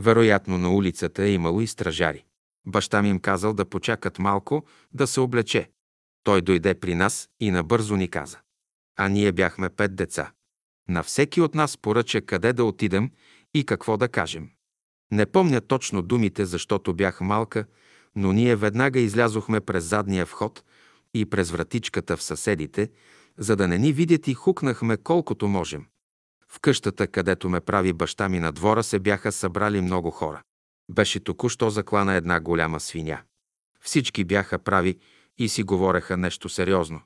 Вероятно 0.00 0.58
на 0.58 0.70
улицата 0.70 1.22
е 1.22 1.32
имало 1.32 1.60
и 1.60 1.66
стражари. 1.66 2.24
Баща 2.66 3.02
ми 3.02 3.08
им 3.08 3.20
казал 3.20 3.54
да 3.54 3.64
почакат 3.64 4.18
малко, 4.18 4.64
да 4.92 5.06
се 5.06 5.20
облече. 5.20 5.70
Той 6.24 6.42
дойде 6.42 6.74
при 6.74 6.94
нас 6.94 7.28
и 7.40 7.50
набързо 7.50 7.96
ни 7.96 8.08
каза. 8.08 8.38
А 8.96 9.08
ние 9.08 9.32
бяхме 9.32 9.68
пет 9.68 9.96
деца. 9.96 10.32
На 10.88 11.02
всеки 11.02 11.40
от 11.40 11.54
нас 11.54 11.76
поръча 11.76 12.20
къде 12.20 12.52
да 12.52 12.64
отидем 12.64 13.10
и 13.54 13.64
какво 13.64 13.96
да 13.96 14.08
кажем. 14.08 14.50
Не 15.12 15.26
помня 15.26 15.60
точно 15.60 16.02
думите, 16.02 16.44
защото 16.44 16.94
бях 16.94 17.20
малка, 17.20 17.64
но 18.16 18.32
ние 18.32 18.56
веднага 18.56 19.00
излязохме 19.00 19.60
през 19.60 19.84
задния 19.84 20.26
вход 20.26 20.64
и 21.14 21.26
през 21.26 21.50
вратичката 21.50 22.16
в 22.16 22.22
съседите, 22.22 22.90
за 23.38 23.56
да 23.56 23.68
не 23.68 23.78
ни 23.78 23.92
видят 23.92 24.28
и 24.28 24.34
хукнахме 24.34 24.96
колкото 24.96 25.48
можем. 25.48 25.86
В 26.52 26.60
къщата, 26.60 27.06
където 27.06 27.48
ме 27.48 27.60
прави 27.60 27.92
баща 27.92 28.28
ми 28.28 28.40
на 28.40 28.52
двора, 28.52 28.82
се 28.82 28.98
бяха 28.98 29.32
събрали 29.32 29.80
много 29.80 30.10
хора. 30.10 30.42
Беше 30.90 31.20
току-що 31.20 31.70
заклана 31.70 32.14
една 32.14 32.40
голяма 32.40 32.80
свиня. 32.80 33.22
Всички 33.80 34.24
бяха 34.24 34.58
прави 34.58 34.98
и 35.38 35.48
си 35.48 35.62
говореха 35.62 36.16
нещо 36.16 36.48
сериозно. 36.48 37.00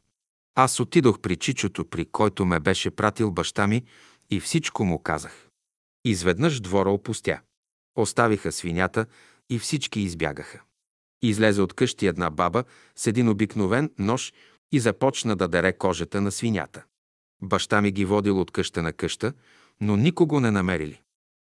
Аз 0.55 0.81
отидох 0.81 1.21
при 1.21 1.37
чичото, 1.37 1.85
при 1.85 2.07
който 2.07 2.45
ме 2.45 2.61
беше 2.61 2.91
пратил 2.91 3.31
баща 3.31 3.67
ми 3.67 3.85
и 4.31 4.41
всичко 4.41 4.85
му 4.85 5.03
казах. 5.03 5.49
Изведнъж 6.05 6.61
двора 6.61 6.91
опустя. 6.91 7.41
Оставиха 7.97 8.53
свинята 8.53 9.07
и 9.51 9.59
всички 9.59 10.01
избягаха. 10.01 10.61
Излезе 11.23 11.63
от 11.63 11.73
къщи 11.73 12.07
една 12.07 12.31
баба 12.31 12.65
с 12.97 13.07
един 13.07 13.29
обикновен 13.29 13.91
нож 13.99 14.33
и 14.73 14.81
започна 14.81 15.37
да 15.37 15.49
дере 15.49 15.73
кожата 15.73 16.21
на 16.21 16.33
свинята. 16.33 16.85
Баща 17.45 17.81
ми 17.81 17.93
ги 17.93 18.05
водил 18.05 18.41
от 18.41 18.51
къща 18.51 18.83
на 18.83 18.93
къща, 18.93 19.33
но 19.81 19.97
никого 19.97 20.41
не 20.41 20.51
намерили. 20.51 21.01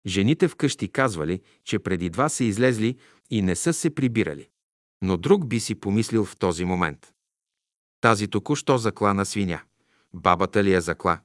Жените 0.07 0.49
в 0.49 0.57
къщи 0.57 0.89
казвали, 0.89 1.41
че 1.65 1.79
преди 1.79 2.11
два 2.11 2.29
са 2.29 2.45
излезли 2.45 2.97
и 3.31 3.43
не 3.43 3.57
са 3.57 3.73
се 3.73 3.95
прибирали. 3.95 4.49
Но 5.03 5.17
друг 5.17 5.47
би 5.47 5.61
си 5.61 5.75
помислил 5.75 6.25
в 6.25 6.37
този 6.37 6.65
момент. 6.65 7.13
Тази 8.01 8.29
току-що 8.29 8.79
заклана 8.79 9.27
свиня. 9.27 9.61
Бабата 10.15 10.65
ли 10.65 10.73
я 10.73 10.81
закла? 10.81 11.21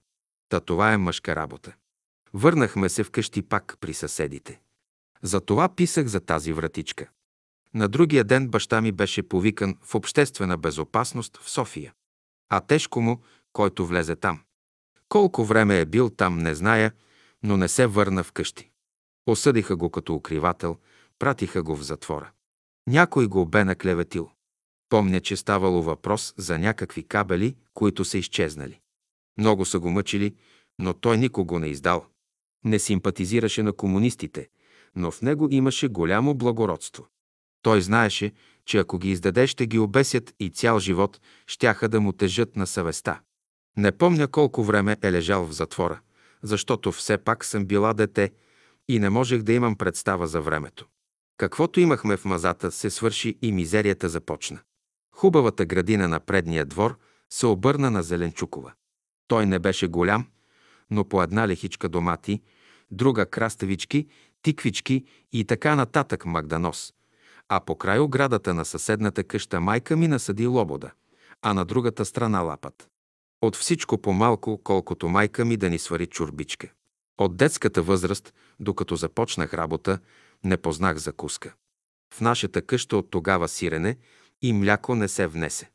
Та 0.49 0.59
това 0.59 0.93
е 0.93 0.97
мъжка 0.97 1.35
работа. 1.35 1.73
Върнахме 2.33 2.89
се 2.89 3.03
вкъщи 3.03 3.41
пак 3.41 3.77
при 3.79 3.93
съседите. 3.93 4.61
Затова 5.21 5.75
писах 5.75 6.07
за 6.07 6.19
тази 6.19 6.53
вратичка. 6.53 7.09
На 7.73 7.87
другия 7.87 8.23
ден 8.23 8.47
баща 8.47 8.81
ми 8.81 8.91
беше 8.91 9.23
повикан 9.23 9.77
в 9.81 9.95
обществена 9.95 10.57
безопасност 10.57 11.37
в 11.37 11.49
София. 11.49 11.93
А 12.49 12.61
тежко 12.61 13.01
му, 13.01 13.21
който 13.53 13.85
влезе 13.85 14.15
там. 14.15 14.41
Колко 15.11 15.45
време 15.45 15.79
е 15.79 15.85
бил 15.85 16.09
там, 16.09 16.37
не 16.39 16.55
зная, 16.55 16.91
но 17.43 17.57
не 17.57 17.67
се 17.67 17.87
върна 17.87 18.23
вкъщи. 18.23 18.71
Осъдиха 19.27 19.75
го 19.75 19.89
като 19.89 20.15
укривател, 20.15 20.77
пратиха 21.19 21.63
го 21.63 21.75
в 21.75 21.83
затвора. 21.83 22.31
Някой 22.87 23.27
го 23.27 23.45
бе 23.45 23.63
наклеветил. 23.63 24.29
Помня, 24.89 25.19
че 25.19 25.35
ставало 25.37 25.83
въпрос 25.83 26.33
за 26.37 26.59
някакви 26.59 27.03
кабели, 27.03 27.55
които 27.73 28.05
са 28.05 28.17
изчезнали. 28.17 28.79
Много 29.37 29.65
са 29.65 29.79
го 29.79 29.89
мъчили, 29.89 30.35
но 30.79 30.93
той 30.93 31.17
никого 31.17 31.59
не 31.59 31.67
издал. 31.67 32.05
Не 32.65 32.79
симпатизираше 32.79 33.63
на 33.63 33.73
комунистите, 33.73 34.49
но 34.95 35.11
в 35.11 35.21
него 35.21 35.47
имаше 35.51 35.87
голямо 35.87 36.35
благородство. 36.35 37.07
Той 37.61 37.81
знаеше, 37.81 38.31
че 38.65 38.77
ако 38.77 38.97
ги 38.97 39.11
издаде, 39.11 39.47
ще 39.47 39.67
ги 39.67 39.79
обесят 39.79 40.33
и 40.39 40.49
цял 40.49 40.79
живот 40.79 41.21
щяха 41.47 41.89
да 41.89 42.01
му 42.01 42.13
тежат 42.13 42.55
на 42.55 42.67
съвестта. 42.67 43.21
Не 43.77 43.91
помня 43.91 44.27
колко 44.27 44.63
време 44.63 44.97
е 45.01 45.11
лежал 45.11 45.45
в 45.45 45.51
затвора, 45.51 45.99
защото 46.43 46.91
все 46.91 47.17
пак 47.17 47.45
съм 47.45 47.65
била 47.65 47.93
дете 47.93 48.31
и 48.87 48.99
не 48.99 49.09
можех 49.09 49.41
да 49.41 49.53
имам 49.53 49.75
представа 49.75 50.27
за 50.27 50.41
времето. 50.41 50.87
Каквото 51.37 51.79
имахме 51.79 52.17
в 52.17 52.25
мазата, 52.25 52.71
се 52.71 52.89
свърши 52.89 53.37
и 53.41 53.51
мизерията 53.51 54.09
започна. 54.09 54.59
Хубавата 55.15 55.65
градина 55.65 56.07
на 56.07 56.19
предния 56.19 56.65
двор 56.65 56.97
се 57.29 57.45
обърна 57.45 57.91
на 57.91 58.03
Зеленчукова. 58.03 58.73
Той 59.27 59.45
не 59.45 59.59
беше 59.59 59.87
голям, 59.87 60.27
но 60.89 61.05
по 61.05 61.23
една 61.23 61.47
лехичка 61.47 61.89
домати, 61.89 62.41
друга 62.91 63.25
краставички, 63.25 64.07
тиквички 64.41 65.05
и 65.31 65.45
така 65.45 65.75
нататък 65.75 66.25
магданос. 66.25 66.93
А 67.49 67.59
по 67.59 67.75
край 67.75 67.99
оградата 67.99 68.53
на 68.53 68.65
съседната 68.65 69.23
къща 69.23 69.59
майка 69.59 69.97
ми 69.97 70.07
насъди 70.07 70.47
лобода, 70.47 70.91
а 71.41 71.53
на 71.53 71.65
другата 71.65 72.05
страна 72.05 72.39
лапът. 72.39 72.89
От 73.41 73.55
всичко 73.55 73.97
по-малко, 73.97 74.61
колкото 74.63 75.09
майка 75.09 75.45
ми 75.45 75.57
да 75.57 75.69
ни 75.69 75.79
свари 75.79 76.07
чурбичка. 76.07 76.71
От 77.17 77.37
детската 77.37 77.81
възраст, 77.81 78.33
докато 78.59 78.95
започнах 78.95 79.53
работа, 79.53 79.99
не 80.43 80.57
познах 80.57 80.97
закуска. 80.97 81.53
В 82.13 82.21
нашата 82.21 82.61
къща 82.61 82.97
от 82.97 83.11
тогава 83.11 83.47
сирене 83.47 83.97
и 84.41 84.53
мляко 84.53 84.95
не 84.95 85.07
се 85.07 85.27
внесе. 85.27 85.71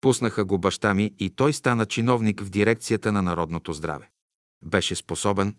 Пуснаха 0.00 0.44
го 0.44 0.58
баща 0.58 0.94
ми 0.94 1.14
и 1.18 1.30
той 1.30 1.52
стана 1.52 1.86
чиновник 1.86 2.42
в 2.42 2.50
дирекцията 2.50 3.12
на 3.12 3.22
народното 3.22 3.72
здраве. 3.72 4.10
Беше 4.64 4.94
способен, 4.94 5.56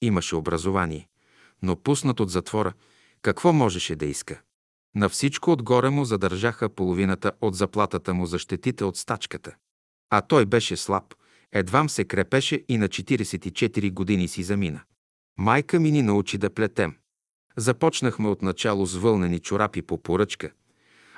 имаше 0.00 0.36
образование, 0.36 1.08
но 1.62 1.76
пуснат 1.76 2.20
от 2.20 2.30
затвора, 2.30 2.72
какво 3.22 3.52
можеше 3.52 3.96
да 3.96 4.06
иска? 4.06 4.40
На 4.94 5.08
всичко 5.08 5.52
отгоре 5.52 5.90
му 5.90 6.04
задържаха 6.04 6.68
половината 6.68 7.32
от 7.40 7.54
заплатата 7.54 8.14
му 8.14 8.26
за 8.26 8.38
щетите 8.38 8.84
от 8.84 8.96
стачката. 8.96 9.54
А 10.16 10.20
той 10.20 10.46
беше 10.46 10.76
слаб, 10.76 11.14
едвам 11.52 11.88
се 11.88 12.04
крепеше 12.04 12.64
и 12.68 12.78
на 12.78 12.88
44 12.88 13.92
години 13.92 14.28
си 14.28 14.42
замина. 14.42 14.80
Майка 15.38 15.80
ми 15.80 15.90
ни 15.90 16.02
научи 16.02 16.38
да 16.38 16.50
плетем. 16.50 16.96
Започнахме 17.56 18.28
от 18.28 18.42
начало 18.42 18.86
с 18.86 18.96
вълнени 18.96 19.38
чорапи 19.38 19.82
по 19.82 20.02
поръчка, 20.02 20.50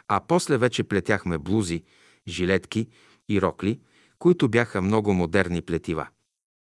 а 0.08 0.20
после 0.28 0.58
вече 0.58 0.84
плетяхме 0.84 1.38
блузи, 1.38 1.82
жилетки 2.28 2.88
и 3.28 3.42
рокли, 3.42 3.80
които 4.18 4.48
бяха 4.48 4.82
много 4.82 5.14
модерни 5.14 5.62
плетива. 5.62 6.08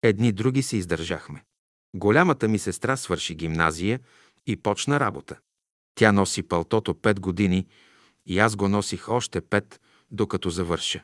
Едни 0.04 0.32
други 0.32 0.64
се 0.64 0.78
издържахме. 0.78 1.44
Голямата 1.96 2.48
ми 2.48 2.60
сестра 2.60 2.98
свърши 2.98 3.36
гимназия 3.36 4.00
и 4.48 4.58
почна 4.58 5.00
работа. 5.00 5.40
Тя 5.96 6.12
носи 6.12 6.44
пълтото 6.44 6.94
пет 6.96 7.20
години 7.20 7.68
и 8.26 8.40
аз 8.40 8.56
го 8.56 8.68
носих 8.68 9.10
още 9.10 9.42
пет, 9.42 9.82
докато 10.12 10.50
завърша. 10.50 11.04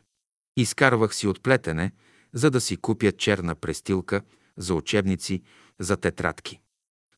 Изкарвах 0.57 1.15
си 1.15 1.27
от 1.27 1.43
плетене, 1.43 1.91
за 2.33 2.51
да 2.51 2.61
си 2.61 2.77
купя 2.77 3.11
черна 3.11 3.55
престилка 3.55 4.21
за 4.57 4.73
учебници, 4.73 5.41
за 5.79 5.97
тетрадки. 5.97 6.59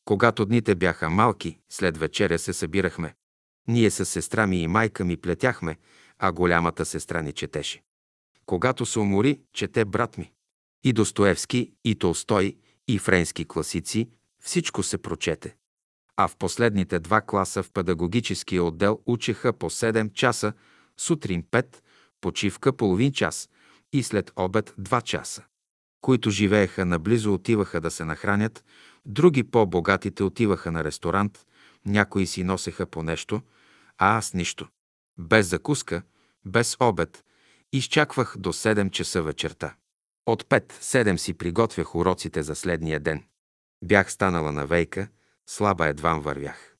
Когато 0.04 0.46
дните 0.46 0.74
бяха 0.74 1.10
малки, 1.10 1.58
след 1.68 1.98
вечеря 1.98 2.38
се 2.38 2.52
събирахме. 2.52 3.14
Ние 3.68 3.90
с 3.90 4.06
сестра 4.06 4.46
ми 4.46 4.62
и 4.62 4.66
майка 4.66 5.04
ми 5.04 5.16
плетяхме, 5.16 5.76
а 6.18 6.32
голямата 6.32 6.84
сестра 6.84 7.22
ни 7.22 7.32
четеше. 7.32 7.82
Когато 8.46 8.86
се 8.86 8.98
умори, 8.98 9.40
чете 9.52 9.84
брат 9.84 10.18
ми. 10.18 10.32
И 10.84 10.92
Достоевски, 10.92 11.72
и 11.84 11.94
Толстой, 11.94 12.56
и 12.88 12.98
френски 12.98 13.44
класици, 13.44 14.08
всичко 14.42 14.82
се 14.82 14.98
прочете. 14.98 15.56
А 16.16 16.28
в 16.28 16.36
последните 16.36 16.98
два 16.98 17.20
класа 17.20 17.62
в 17.62 17.72
педагогическия 17.72 18.64
отдел 18.64 19.00
учеха 19.06 19.52
по 19.52 19.70
7 19.70 20.12
часа, 20.12 20.52
сутрин 20.96 21.42
5, 21.42 21.76
почивка 22.20 22.72
половин 22.72 23.12
час 23.12 23.48
и 23.92 24.02
след 24.02 24.32
обед 24.36 24.74
2 24.80 25.02
часа. 25.02 25.44
Които 26.00 26.30
живееха 26.30 26.84
наблизо 26.84 27.34
отиваха 27.34 27.80
да 27.80 27.90
се 27.90 28.04
нахранят, 28.04 28.64
други 29.06 29.42
по-богатите 29.42 30.22
отиваха 30.22 30.72
на 30.72 30.84
ресторант, 30.84 31.46
някои 31.86 32.26
си 32.26 32.44
носеха 32.44 32.86
по 32.86 33.02
нещо, 33.02 33.42
а 33.98 34.16
аз 34.18 34.34
нищо. 34.34 34.68
Без 35.18 35.46
закуска, 35.46 36.02
без 36.44 36.76
обед, 36.80 37.24
изчаквах 37.72 38.34
до 38.38 38.52
7 38.52 38.90
часа 38.90 39.22
вечерта. 39.22 39.74
От 40.26 40.44
5-7 40.44 41.16
си 41.16 41.34
приготвях 41.34 41.94
уроците 41.94 42.42
за 42.42 42.54
следния 42.54 43.00
ден. 43.00 43.24
Бях 43.84 44.12
станала 44.12 44.52
на 44.52 44.66
вейка, 44.66 45.08
слаба 45.46 45.86
едвам 45.86 46.20
вървях. 46.20 46.76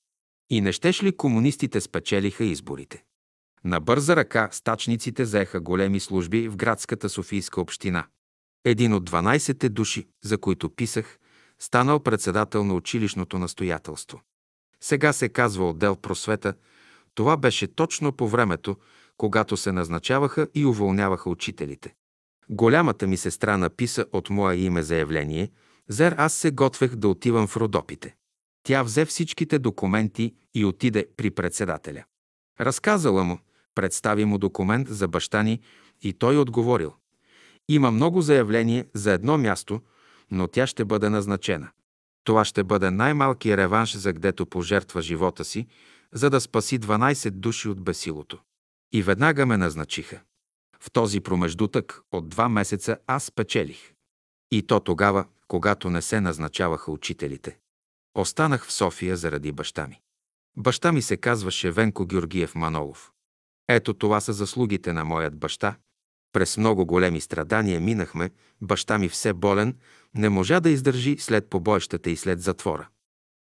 И 0.50 0.60
не 0.60 0.72
щеш 0.72 1.02
ли 1.02 1.16
комунистите 1.16 1.80
спечелиха 1.80 2.44
изборите? 2.44 3.04
На 3.64 3.80
бърза 3.80 4.16
ръка 4.16 4.48
стачниците 4.52 5.24
заеха 5.24 5.60
големи 5.60 6.00
служби 6.00 6.48
в 6.48 6.56
градската 6.56 7.08
Софийска 7.08 7.60
община. 7.60 8.06
Един 8.64 8.94
от 8.94 9.10
12-те 9.10 9.68
души, 9.68 10.08
за 10.24 10.38
които 10.38 10.70
писах, 10.70 11.18
станал 11.58 12.00
председател 12.00 12.64
на 12.64 12.74
училищното 12.74 13.38
настоятелство. 13.38 14.20
Сега 14.80 15.12
се 15.12 15.28
казва 15.28 15.68
отдел 15.68 15.96
просвета. 15.96 16.54
Това 17.14 17.36
беше 17.36 17.66
точно 17.66 18.12
по 18.12 18.28
времето, 18.28 18.76
когато 19.16 19.56
се 19.56 19.72
назначаваха 19.72 20.48
и 20.54 20.66
уволняваха 20.66 21.30
учителите. 21.30 21.94
Голямата 22.50 23.06
ми 23.06 23.16
сестра 23.16 23.56
написа 23.56 24.06
от 24.12 24.30
мое 24.30 24.56
име 24.56 24.82
заявление, 24.82 25.50
зер 25.88 26.14
аз 26.18 26.34
се 26.34 26.50
готвех 26.50 26.94
да 26.94 27.08
отивам 27.08 27.46
в 27.46 27.56
Родопите. 27.56 28.14
Тя 28.62 28.82
взе 28.82 29.04
всичките 29.04 29.58
документи 29.58 30.34
и 30.54 30.64
отиде 30.64 31.06
при 31.16 31.30
председателя. 31.30 32.04
Разказала 32.60 33.24
му, 33.24 33.38
представи 33.74 34.24
му 34.24 34.38
документ 34.38 34.88
за 34.88 35.08
баща 35.08 35.42
ни 35.42 35.60
и 36.02 36.12
той 36.12 36.38
отговорил. 36.38 36.92
Има 37.68 37.90
много 37.90 38.22
заявление 38.22 38.86
за 38.94 39.12
едно 39.12 39.38
място, 39.38 39.80
но 40.30 40.48
тя 40.48 40.66
ще 40.66 40.84
бъде 40.84 41.08
назначена. 41.08 41.68
Това 42.24 42.44
ще 42.44 42.64
бъде 42.64 42.90
най-малкият 42.90 43.58
реванш, 43.58 43.96
за 43.96 44.12
гдето 44.12 44.46
пожертва 44.46 45.02
живота 45.02 45.44
си, 45.44 45.66
за 46.12 46.30
да 46.30 46.40
спаси 46.40 46.80
12 46.80 47.30
души 47.30 47.68
от 47.68 47.80
бесилото. 47.80 48.38
И 48.92 49.02
веднага 49.02 49.46
ме 49.46 49.56
назначиха. 49.56 50.20
В 50.80 50.90
този 50.90 51.20
промеждутък 51.20 52.00
от 52.12 52.28
два 52.28 52.48
месеца 52.48 52.96
аз 53.06 53.30
печелих. 53.30 53.92
И 54.50 54.62
то 54.62 54.80
тогава, 54.80 55.24
когато 55.48 55.90
не 55.90 56.02
се 56.02 56.20
назначаваха 56.20 56.92
учителите. 56.92 57.58
Останах 58.14 58.66
в 58.66 58.72
София 58.72 59.16
заради 59.16 59.52
баща 59.52 59.86
ми. 59.86 60.00
Баща 60.56 60.92
ми 60.92 61.02
се 61.02 61.16
казваше 61.16 61.70
Венко 61.70 62.06
Георгиев 62.06 62.54
Манолов. 62.54 63.12
Ето 63.72 63.94
това 63.94 64.20
са 64.20 64.32
заслугите 64.32 64.92
на 64.92 65.04
моят 65.04 65.36
баща. 65.36 65.76
През 66.32 66.56
много 66.56 66.86
големи 66.86 67.20
страдания 67.20 67.80
минахме, 67.80 68.30
баща 68.60 68.98
ми 68.98 69.08
все 69.08 69.32
болен, 69.32 69.76
не 70.14 70.28
можа 70.28 70.60
да 70.60 70.70
издържи 70.70 71.16
след 71.18 71.50
побоищата 71.50 72.10
и 72.10 72.16
след 72.16 72.42
затвора. 72.42 72.88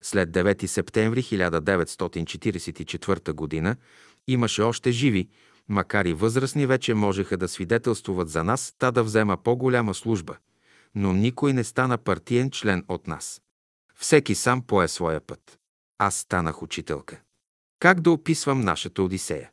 След 0.02 0.30
9 0.30 0.66
септември 0.66 1.22
1944 1.22 3.62
г. 3.62 3.76
имаше 4.26 4.62
още 4.62 4.92
живи, 4.92 5.28
макар 5.68 6.04
и 6.04 6.14
възрастни 6.14 6.66
вече 6.66 6.94
можеха 6.94 7.36
да 7.36 7.48
свидетелствуват 7.48 8.28
за 8.28 8.44
нас, 8.44 8.74
та 8.78 8.90
да 8.90 9.02
взема 9.02 9.36
по-голяма 9.36 9.94
служба, 9.94 10.36
но 10.94 11.12
никой 11.12 11.52
не 11.52 11.64
стана 11.64 11.98
партиен 11.98 12.50
член 12.50 12.84
от 12.88 13.06
нас. 13.06 13.42
Всеки 13.94 14.34
сам 14.34 14.62
пое 14.62 14.88
своя 14.88 15.20
път. 15.20 15.58
Аз 15.98 16.16
станах 16.16 16.62
учителка. 16.62 17.20
Как 17.78 18.00
да 18.00 18.10
описвам 18.10 18.60
нашата 18.60 19.02
Одисея? 19.02 19.50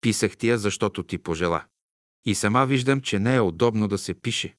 Писах 0.00 0.36
ти 0.36 0.48
я, 0.48 0.58
защото 0.58 1.02
ти 1.02 1.18
пожела. 1.18 1.64
И 2.24 2.34
сама 2.34 2.66
виждам, 2.66 3.00
че 3.00 3.18
не 3.18 3.36
е 3.36 3.40
удобно 3.40 3.88
да 3.88 3.98
се 3.98 4.14
пише. 4.14 4.56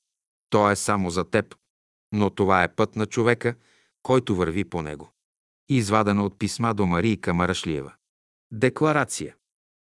То 0.50 0.72
е 0.72 0.76
само 0.76 1.10
за 1.10 1.30
теб. 1.30 1.56
Но 2.12 2.30
това 2.30 2.64
е 2.64 2.76
път 2.76 2.96
на 2.96 3.06
човека, 3.06 3.56
който 4.04 4.36
върви 4.36 4.64
по 4.64 4.82
него. 4.82 5.12
Извадено 5.70 6.26
от 6.26 6.40
писма 6.40 6.74
до 6.74 6.86
Марийка 6.86 7.34
Марашлиева. 7.34 7.94
Декларация. 8.52 9.36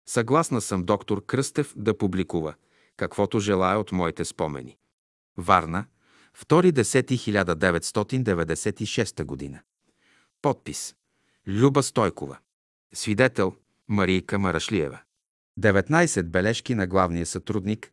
Съгласна 0.10 0.62
съм 0.62 0.84
доктор 0.84 1.26
Кръстев 1.26 1.74
да 1.76 1.98
публикува 1.98 2.54
каквото 2.98 3.40
желая 3.40 3.80
от 3.80 3.92
моите 3.92 4.26
спомени. 4.26 4.78
Варна, 5.38 5.86
2.10.1996 6.46 9.24
година. 9.24 9.60
Подпис. 10.42 10.96
Люба 11.48 11.84
Стойкова. 11.84 12.38
Свидетел 12.94 13.56
Марийка 13.88 14.40
Марашлиева. 14.40 15.00
19 15.60 16.24
бележки 16.24 16.76
на 16.76 16.88
главния 16.88 17.26
сътрудник. 17.26 17.92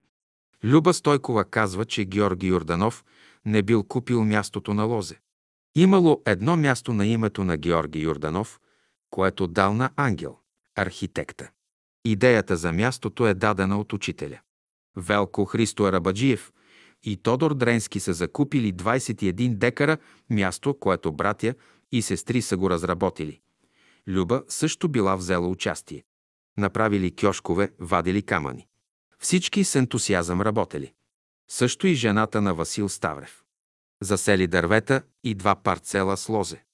Люба 0.64 0.94
Стойкова 0.94 1.44
казва, 1.44 1.84
че 1.84 2.04
Георги 2.04 2.46
Йорданов 2.46 3.04
не 3.44 3.62
бил 3.62 3.84
купил 3.84 4.24
мястото 4.24 4.74
на 4.74 4.84
Лозе. 4.84 5.20
Имало 5.76 6.22
едно 6.26 6.56
място 6.56 6.92
на 6.92 7.06
името 7.06 7.44
на 7.44 7.56
Георги 7.56 8.00
Йорданов, 8.00 8.60
което 9.10 9.46
дал 9.46 9.74
на 9.74 9.90
Ангел, 9.96 10.36
архитекта. 10.74 11.50
Идеята 12.04 12.56
за 12.56 12.72
мястото 12.72 13.26
е 13.26 13.34
дадена 13.34 13.80
от 13.80 13.92
учителя. 13.92 14.40
Велко 14.96 15.44
Христо 15.44 15.84
Арабаджиев 15.84 16.52
и 17.02 17.16
Тодор 17.16 17.54
Дренски 17.54 18.00
са 18.00 18.12
закупили 18.12 18.74
21 18.74 19.54
декара 19.54 19.98
място, 20.30 20.74
което 20.74 21.12
братя 21.12 21.54
и 21.92 22.02
сестри 22.02 22.42
са 22.42 22.56
го 22.56 22.70
разработили. 22.70 23.40
Люба 24.08 24.42
също 24.48 24.88
била 24.88 25.16
взела 25.16 25.48
участие. 25.48 26.04
Направили 26.56 27.14
кьошкове, 27.16 27.72
вадили 27.78 28.22
камъни. 28.22 28.66
Всички 29.18 29.64
с 29.64 29.74
ентусиазъм 29.74 30.40
работели. 30.40 30.92
Също 31.48 31.86
и 31.86 31.94
жената 31.94 32.40
на 32.40 32.54
Васил 32.54 32.88
Ставрев. 32.88 33.44
Засели 34.02 34.46
дървета 34.46 35.02
и 35.24 35.34
два 35.34 35.54
парцела 35.54 36.16
с 36.16 36.28
лозе. 36.28 36.64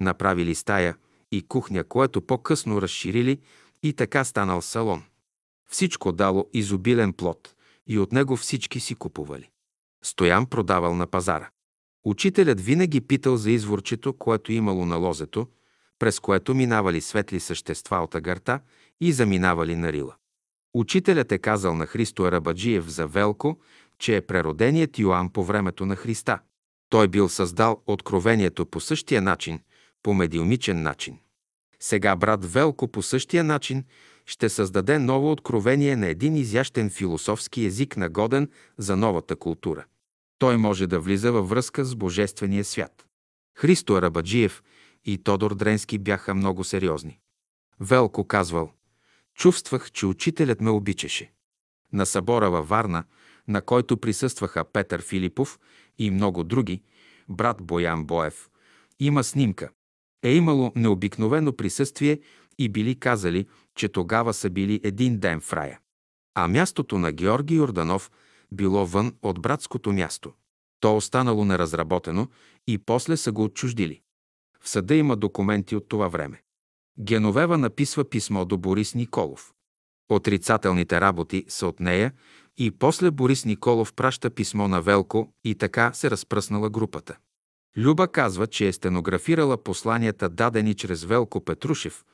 Направили 0.00 0.54
стая 0.54 0.96
и 1.32 1.42
кухня, 1.42 1.84
което 1.84 2.26
по-късно 2.26 2.82
разширили 2.82 3.40
и 3.82 3.92
така 3.92 4.24
станал 4.24 4.62
салон. 4.62 5.02
Всичко 5.70 6.12
дало 6.12 6.50
изобилен 6.52 7.12
плод 7.12 7.54
и 7.86 7.98
от 7.98 8.12
него 8.12 8.36
всички 8.36 8.80
си 8.80 8.94
купували. 8.94 9.50
Стоян 10.02 10.46
продавал 10.46 10.94
на 10.94 11.06
пазара. 11.06 11.50
Учителят 12.04 12.60
винаги 12.60 13.00
питал 13.00 13.36
за 13.36 13.50
изворчето, 13.50 14.12
което 14.12 14.52
имало 14.52 14.86
на 14.86 14.96
лозето, 14.96 15.48
през 15.98 16.20
което 16.20 16.54
минавали 16.54 17.00
светли 17.00 17.40
същества 17.40 17.96
от 17.96 18.14
агарта 18.14 18.60
и 19.00 19.12
заминавали 19.12 19.76
на 19.76 19.92
рила. 19.92 20.14
Учителят 20.74 21.32
е 21.32 21.38
казал 21.38 21.74
на 21.74 21.86
Христо 21.86 22.22
Арабаджиев 22.22 22.88
за 22.88 23.06
Велко, 23.06 23.58
че 23.98 24.16
е 24.16 24.26
прероденият 24.26 24.98
Йоанн 24.98 25.30
по 25.30 25.44
времето 25.44 25.86
на 25.86 25.96
Христа. 25.96 26.38
Той 26.90 27.08
бил 27.08 27.28
създал 27.28 27.82
откровението 27.86 28.66
по 28.66 28.80
същия 28.80 29.22
начин, 29.22 29.60
по 30.02 30.14
медиумичен 30.14 30.82
начин. 30.82 31.18
Сега 31.80 32.16
брат 32.16 32.52
Велко 32.52 32.88
по 32.88 33.02
същия 33.02 33.44
начин 33.44 33.84
ще 34.26 34.48
създаде 34.48 34.98
ново 34.98 35.32
откровение 35.32 35.96
на 35.96 36.06
един 36.06 36.36
изящен 36.36 36.90
философски 36.90 37.64
език, 37.64 37.96
нагоден 37.96 38.50
за 38.78 38.96
новата 38.96 39.36
култура. 39.36 39.84
Той 40.38 40.56
може 40.56 40.86
да 40.86 41.00
влиза 41.00 41.32
във 41.32 41.48
връзка 41.48 41.84
с 41.84 41.94
Божествения 41.94 42.64
свят. 42.64 43.06
Христо 43.58 43.94
Арабаджиев 43.94 44.62
и 45.04 45.18
Тодор 45.18 45.54
Дренски 45.54 45.98
бяха 45.98 46.34
много 46.34 46.64
сериозни. 46.64 47.18
Велко 47.80 48.24
казвал, 48.24 48.72
чувствах, 49.36 49.92
че 49.92 50.06
учителят 50.06 50.60
ме 50.60 50.70
обичаше. 50.70 51.32
На 51.92 52.06
събора 52.06 52.50
във 52.50 52.68
Варна, 52.68 53.04
на 53.48 53.62
който 53.62 53.96
присъстваха 53.96 54.64
Петър 54.64 55.02
Филипов 55.02 55.58
и 55.98 56.10
много 56.10 56.44
други, 56.44 56.82
брат 57.28 57.56
Боян 57.62 58.04
Боев, 58.04 58.50
има 59.00 59.24
снимка. 59.24 59.70
Е 60.22 60.34
имало 60.34 60.72
необикновено 60.76 61.52
присъствие 61.52 62.20
и 62.58 62.68
били 62.68 62.98
казали, 62.98 63.46
че 63.74 63.88
тогава 63.88 64.34
са 64.34 64.50
били 64.50 64.80
един 64.84 65.18
ден 65.18 65.40
в 65.40 65.52
рая. 65.52 65.80
А 66.34 66.48
мястото 66.48 66.98
на 66.98 67.12
Георги 67.12 67.54
Йорданов 67.54 68.10
било 68.52 68.86
вън 68.86 69.14
от 69.22 69.42
братското 69.42 69.92
място. 69.92 70.32
То 70.80 70.96
останало 70.96 71.44
неразработено 71.44 72.28
и 72.66 72.78
после 72.78 73.16
са 73.16 73.32
го 73.32 73.44
отчуждили. 73.44 74.00
В 74.60 74.68
съда 74.68 74.94
има 74.94 75.16
документи 75.16 75.76
от 75.76 75.88
това 75.88 76.08
време. 76.08 76.42
Геновева 77.00 77.58
написва 77.58 78.04
писмо 78.04 78.44
до 78.44 78.58
Борис 78.58 78.94
Николов. 78.94 79.52
Отрицателните 80.08 81.00
работи 81.00 81.44
са 81.48 81.66
от 81.66 81.80
нея 81.80 82.12
и 82.58 82.70
после 82.70 83.10
Борис 83.10 83.44
Николов 83.44 83.92
праща 83.92 84.30
писмо 84.30 84.68
на 84.68 84.82
Велко 84.82 85.32
и 85.44 85.54
така 85.54 85.92
се 85.92 86.10
разпръснала 86.10 86.70
групата. 86.70 87.16
Люба 87.78 88.08
казва, 88.08 88.46
че 88.46 88.68
е 88.68 88.72
стенографирала 88.72 89.62
посланията 89.62 90.28
дадени 90.28 90.74
чрез 90.74 91.04
Велко 91.04 91.44
Петрушев 91.44 92.04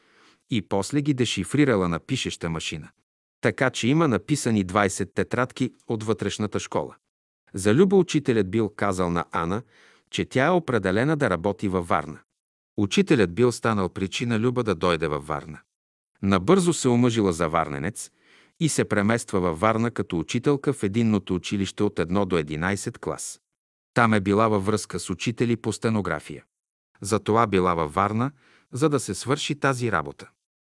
и 0.51 0.63
после 0.63 1.01
ги 1.01 1.15
дешифрирала 1.15 1.89
на 1.89 1.99
пишеща 1.99 2.51
машина. 2.51 2.89
Така 3.41 3.71
че 3.71 3.89
има 3.89 4.09
написани 4.09 4.67
20 4.67 5.15
тетрадки 5.15 5.73
от 5.89 6.03
вътрешната 6.05 6.61
школа. 6.61 6.97
За 7.55 7.75
Люба 7.75 7.97
учителят 7.97 8.51
бил 8.51 8.69
казал 8.69 9.11
на 9.11 9.25
Ана, 9.31 9.63
че 10.11 10.25
тя 10.25 10.47
е 10.47 10.51
определена 10.51 11.17
да 11.17 11.31
работи 11.31 11.69
във 11.69 11.89
Варна. 11.89 12.19
Учителят 12.77 13.35
бил 13.35 13.53
станал 13.53 13.89
причина 13.89 14.41
Люба 14.41 14.65
да 14.65 14.75
дойде 14.75 15.09
във 15.09 15.27
Варна. 15.27 15.61
Набързо 16.23 16.73
се 16.73 16.89
омъжила 16.89 17.33
за 17.33 17.49
варненец 17.49 18.11
и 18.61 18.69
се 18.69 18.85
премества 18.85 19.41
във 19.41 19.61
Варна 19.61 19.91
като 19.91 20.19
учителка 20.19 20.73
в 20.73 20.83
единното 20.83 21.35
училище 21.35 21.83
от 21.83 21.97
1 21.97 22.25
до 22.25 22.39
11 22.39 22.99
клас. 22.99 23.41
Там 23.95 24.15
е 24.15 24.21
била 24.21 24.49
във 24.49 24.67
връзка 24.67 25.01
с 25.01 25.11
учители 25.11 25.57
по 25.57 25.73
стенография. 25.73 26.45
Затова 27.01 27.47
била 27.47 27.75
във 27.75 27.95
Варна, 27.95 28.31
за 28.73 28.89
да 28.89 29.01
се 29.01 29.15
свърши 29.15 29.55
тази 29.55 29.93
работа. 29.93 30.31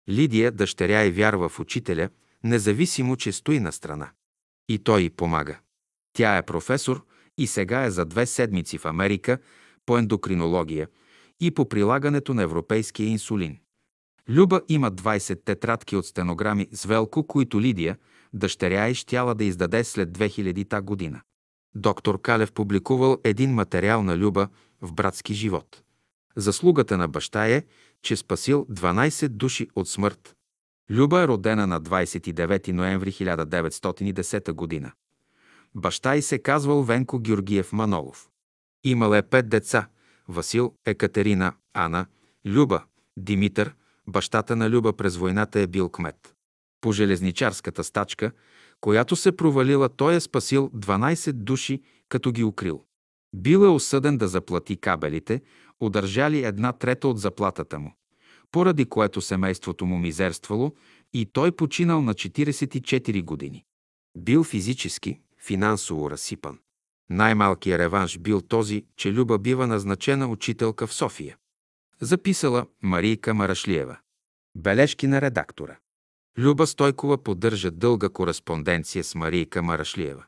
Лидия, 0.10 0.52
дъщеря 0.52 1.04
и 1.04 1.12
вярва 1.12 1.50
в 1.50 1.60
учителя, 1.60 2.10
независимо, 2.44 3.16
че 3.16 3.32
стои 3.32 3.60
на 3.60 3.72
страна. 3.72 4.10
И 4.70 4.80
той 4.80 5.02
й 5.02 5.10
помага. 5.10 5.60
Тя 6.14 6.38
е 6.38 6.46
професор 6.46 7.06
и 7.38 7.48
сега 7.48 7.84
е 7.84 7.92
за 7.92 8.06
две 8.06 8.26
седмици 8.26 8.78
в 8.78 8.86
Америка, 8.86 9.38
по 9.86 9.98
ендокринология 9.98 10.88
и 11.44 11.52
по 11.52 11.70
прилагането 11.70 12.34
на 12.34 12.44
европейския 12.44 13.08
инсулин. 13.08 13.58
Люба 14.30 14.62
има 14.70 14.92
20 14.92 15.46
тетрадки 15.46 15.96
от 15.96 16.06
стенограми 16.06 16.68
с 16.72 16.86
Велко, 16.86 17.28
които 17.28 17.62
Лидия, 17.62 17.98
дъщеря 18.34 18.88
е 18.88 18.94
щяла 18.94 19.36
да 19.36 19.44
издаде 19.44 19.84
след 19.84 20.10
2000-та 20.10 20.82
година. 20.82 21.22
Доктор 21.76 22.22
Калев 22.22 22.52
публикувал 22.52 23.18
един 23.24 23.54
материал 23.54 24.04
на 24.04 24.18
Люба 24.18 24.48
в 24.82 24.94
братски 24.94 25.34
живот. 25.34 25.84
Заслугата 26.36 26.98
на 26.98 27.08
баща 27.08 27.48
е, 27.48 27.64
че 28.02 28.16
спасил 28.16 28.66
12 28.72 29.28
души 29.28 29.68
от 29.76 29.90
смърт. 29.90 30.36
Люба 30.92 31.22
е 31.22 31.28
родена 31.28 31.68
на 31.68 31.82
29 31.82 32.72
ноември 32.72 33.12
1910 33.12 34.52
година. 34.52 34.92
Баща 35.76 36.16
й 36.16 36.22
се 36.22 36.40
казвал 36.40 36.84
Венко 36.84 37.20
Георгиев 37.20 37.74
Манолов. 37.74 38.30
Имал 38.84 39.14
е 39.14 39.22
пет 39.22 39.50
деца– 39.50 39.88
Васил, 40.28 40.74
Екатерина, 40.86 41.54
Ана, 41.74 42.06
Люба, 42.46 42.84
Димитър. 43.18 43.76
Бащата 44.08 44.56
на 44.56 44.70
Люба 44.70 44.94
през 44.94 45.18
войната 45.18 45.60
е 45.60 45.68
бил 45.68 45.90
кмет. 45.90 46.36
По 46.82 46.92
железничарската 46.92 47.84
стачка, 47.84 48.32
която 48.82 49.16
се 49.16 49.32
провалила, 49.32 49.90
той 49.90 50.16
е 50.16 50.20
спасил 50.20 50.70
12 50.70 51.32
души, 51.32 51.82
като 52.10 52.32
ги 52.32 52.44
укрил. 52.44 52.86
Бил 53.36 53.60
е 53.60 53.68
осъден 53.68 54.18
да 54.18 54.28
заплати 54.28 54.78
кабелите, 54.78 55.42
удържали 55.80 56.44
една 56.44 56.74
трета 56.74 57.08
от 57.08 57.20
заплатата 57.20 57.80
му, 57.80 57.94
поради 58.52 58.86
което 58.86 59.22
семейството 59.22 59.86
му 59.86 59.98
мизерствало 59.98 60.74
и 61.14 61.26
той 61.26 61.52
починал 61.52 62.02
на 62.02 62.14
44 62.14 63.24
години. 63.24 63.66
Бил 64.18 64.44
физически, 64.44 65.22
финансово 65.40 66.12
разсипан. 66.12 66.60
Най-малкият 67.10 67.80
реванш 67.80 68.20
бил 68.20 68.42
този, 68.42 68.86
че 68.98 69.14
Люба 69.14 69.40
бива 69.40 69.68
назначена 69.68 70.28
учителка 70.28 70.88
в 70.88 70.94
София. 70.94 71.38
Записала 72.02 72.66
Марийка 72.84 73.34
Марашлиева. 73.34 73.98
Бележки 74.56 75.08
на 75.08 75.22
редактора. 75.22 75.78
Люба 76.40 76.68
Стойкова 76.68 77.24
поддържа 77.24 77.72
дълга 77.72 78.10
кореспонденция 78.10 79.04
с 79.04 79.16
Марийка 79.16 79.62
Марашлиева. 79.62 80.24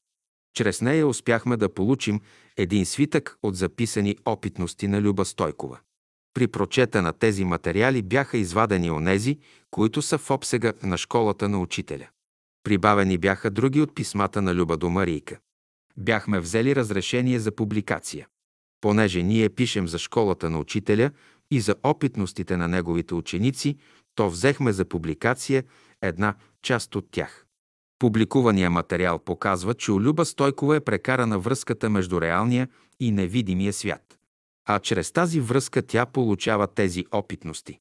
Чрез 0.55 0.81
нея 0.81 1.07
успяхме 1.07 1.57
да 1.57 1.73
получим 1.73 2.21
един 2.57 2.85
свитък 2.85 3.37
от 3.43 3.55
записани 3.55 4.17
опитности 4.25 4.87
на 4.87 5.01
Люба 5.01 5.25
Стойкова. 5.25 5.79
При 6.33 6.47
прочета 6.47 7.01
на 7.01 7.13
тези 7.13 7.45
материали 7.45 8.01
бяха 8.01 8.37
извадени 8.37 8.91
онези, 8.91 9.39
които 9.71 10.01
са 10.01 10.17
в 10.17 10.31
обсега 10.31 10.73
на 10.83 10.97
школата 10.97 11.49
на 11.49 11.59
учителя. 11.59 12.07
Прибавени 12.63 13.17
бяха 13.17 13.51
други 13.51 13.81
от 13.81 13.95
писмата 13.95 14.41
на 14.41 14.55
Люба 14.55 14.77
до 14.77 14.89
Марийка. 14.89 15.39
Бяхме 15.97 16.39
взели 16.39 16.75
разрешение 16.75 17.39
за 17.39 17.51
публикация. 17.51 18.27
Понеже 18.81 19.23
ние 19.23 19.49
пишем 19.49 19.87
за 19.87 19.99
школата 19.99 20.49
на 20.49 20.59
учителя 20.59 21.11
и 21.51 21.59
за 21.59 21.75
опитностите 21.83 22.57
на 22.57 22.67
неговите 22.67 23.13
ученици, 23.13 23.77
то 24.15 24.29
взехме 24.29 24.71
за 24.71 24.85
публикация 24.85 25.63
една 26.01 26.35
част 26.61 26.95
от 26.95 27.11
тях. 27.11 27.45
Публикувания 27.99 28.69
материал 28.69 29.19
показва, 29.19 29.73
че 29.73 29.91
у 29.91 30.01
Люба 30.01 30.25
Стойкова 30.25 30.75
е 30.75 30.79
прекарана 30.79 31.39
връзката 31.39 31.89
между 31.89 32.21
реалния 32.21 32.69
и 32.99 33.11
невидимия 33.11 33.73
свят. 33.73 34.17
А 34.65 34.79
чрез 34.79 35.11
тази 35.11 35.39
връзка 35.39 35.81
тя 35.81 36.05
получава 36.05 36.67
тези 36.67 37.05
опитности. 37.11 37.79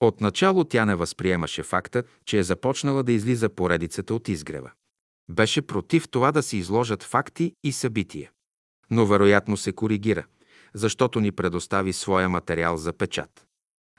Отначало 0.00 0.64
тя 0.64 0.84
не 0.84 0.94
възприемаше 0.94 1.62
факта, 1.62 2.02
че 2.24 2.38
е 2.38 2.42
започнала 2.42 3.02
да 3.02 3.12
излиза 3.12 3.48
поредицата 3.48 4.14
от 4.14 4.28
изгрева. 4.28 4.70
Беше 5.28 5.62
против 5.62 6.08
това 6.08 6.32
да 6.32 6.42
се 6.42 6.56
изложат 6.56 7.02
факти 7.02 7.52
и 7.64 7.72
събития. 7.72 8.30
Но 8.90 9.06
вероятно 9.06 9.56
се 9.56 9.72
коригира, 9.72 10.26
защото 10.74 11.20
ни 11.20 11.32
предостави 11.32 11.92
своя 11.92 12.28
материал 12.28 12.76
за 12.76 12.92
печат. 12.92 13.46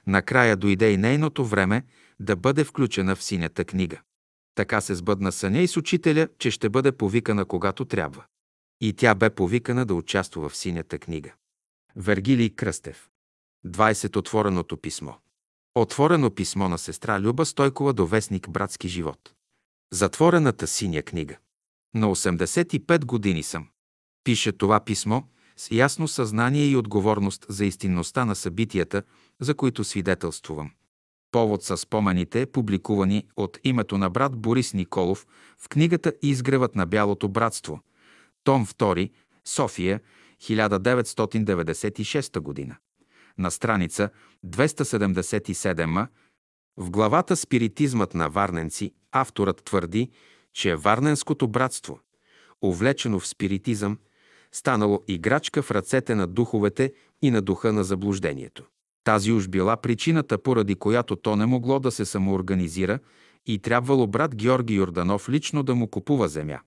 Накрая 0.06 0.56
дойде 0.56 0.92
и 0.92 0.96
нейното 0.96 1.44
време 1.44 1.84
да 2.20 2.36
бъде 2.36 2.64
включена 2.64 3.16
в 3.16 3.22
синята 3.22 3.64
книга. 3.64 4.00
Така 4.54 4.80
се 4.80 4.94
сбъдна 4.94 5.32
съня 5.32 5.58
и 5.58 5.68
с 5.68 5.76
учителя, 5.76 6.28
че 6.38 6.50
ще 6.50 6.68
бъде 6.68 6.92
повикана 6.92 7.44
когато 7.44 7.84
трябва. 7.84 8.24
И 8.80 8.92
тя 8.92 9.14
бе 9.14 9.30
повикана 9.30 9.86
да 9.86 9.94
участва 9.94 10.48
в 10.48 10.56
синята 10.56 10.98
книга. 10.98 11.32
Вергилий 11.96 12.50
Кръстев. 12.50 13.08
20. 13.66 14.16
Отвореното 14.16 14.76
писмо. 14.76 15.12
Отворено 15.74 16.30
писмо 16.30 16.68
на 16.68 16.78
сестра 16.78 17.20
Люба 17.20 17.46
Стойкова 17.46 17.92
до 17.92 18.06
вестник 18.06 18.50
Братски 18.50 18.88
живот. 18.88 19.34
Затворената 19.92 20.66
синя 20.66 21.02
книга. 21.02 21.36
На 21.94 22.06
85 22.06 23.04
години 23.04 23.42
съм. 23.42 23.68
Пише 24.24 24.52
това 24.52 24.80
писмо 24.80 25.22
с 25.56 25.70
ясно 25.70 26.08
съзнание 26.08 26.66
и 26.66 26.76
отговорност 26.76 27.46
за 27.48 27.64
истинността 27.64 28.24
на 28.24 28.34
събитията, 28.34 29.02
за 29.40 29.54
които 29.54 29.84
свидетелствувам. 29.84 30.70
Повод 31.32 31.62
са 31.62 31.76
спомените, 31.76 32.46
публикувани 32.46 33.26
от 33.36 33.58
името 33.64 33.98
на 33.98 34.10
брат 34.10 34.36
Борис 34.36 34.74
Николов 34.74 35.26
в 35.58 35.68
книгата 35.68 36.12
Изгревът 36.22 36.74
на 36.74 36.86
Бялото 36.86 37.28
братство, 37.28 37.80
том 38.44 38.66
2, 38.66 39.10
София, 39.44 40.00
1996 40.42 42.40
година. 42.40 42.76
На 43.38 43.50
страница 43.50 44.10
277 44.46 46.06
в 46.78 46.90
главата 46.90 47.36
Спиритизмът 47.36 48.14
на 48.14 48.28
варненци 48.28 48.92
авторът 49.12 49.64
твърди, 49.64 50.10
че 50.52 50.76
Варненското 50.76 51.48
братство, 51.48 52.00
увлечено 52.62 53.20
в 53.20 53.26
спиритизъм, 53.26 53.98
станало 54.52 55.02
играчка 55.08 55.62
в 55.62 55.70
ръцете 55.70 56.14
на 56.14 56.26
духовете 56.26 56.92
и 57.22 57.30
на 57.30 57.42
духа 57.42 57.72
на 57.72 57.84
заблуждението. 57.84 58.64
Тази 59.04 59.32
уж 59.32 59.48
била 59.48 59.76
причината, 59.76 60.38
поради 60.38 60.74
която 60.74 61.16
то 61.16 61.36
не 61.36 61.46
могло 61.46 61.80
да 61.80 61.90
се 61.90 62.04
самоорганизира 62.04 62.98
и 63.46 63.58
трябвало 63.58 64.06
брат 64.06 64.34
Георги 64.34 64.74
Йорданов 64.74 65.28
лично 65.28 65.62
да 65.62 65.74
му 65.74 65.88
купува 65.88 66.28
земя. 66.28 66.60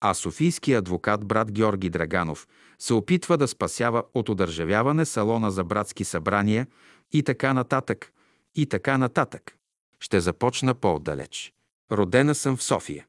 А 0.00 0.14
софийският 0.14 0.78
адвокат 0.78 1.26
брат 1.26 1.52
Георги 1.52 1.90
Драганов 1.90 2.48
се 2.78 2.94
опитва 2.94 3.38
да 3.38 3.48
спасява 3.48 4.04
от 4.14 4.28
одържавяване 4.28 5.04
салона 5.04 5.50
за 5.50 5.64
братски 5.64 6.04
събрания 6.04 6.66
и 7.12 7.22
така 7.22 7.52
нататък, 7.52 8.12
и 8.54 8.66
така 8.66 8.98
нататък. 8.98 9.56
Ще 10.00 10.20
започна 10.20 10.74
по-отдалеч. 10.74 11.52
Родена 11.92 12.34
съм 12.34 12.56
в 12.56 12.62
София. 12.62 13.06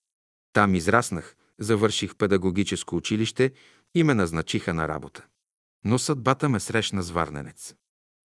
Там 0.53 0.75
израснах, 0.75 1.35
завърших 1.59 2.15
педагогическо 2.15 2.95
училище 2.95 3.51
и 3.95 4.03
ме 4.03 4.13
назначиха 4.13 4.73
на 4.73 4.87
работа. 4.87 5.25
Но 5.83 5.99
съдбата 5.99 6.49
ме 6.49 6.59
срещна 6.59 7.03
с 7.03 7.11
Варненец. 7.11 7.75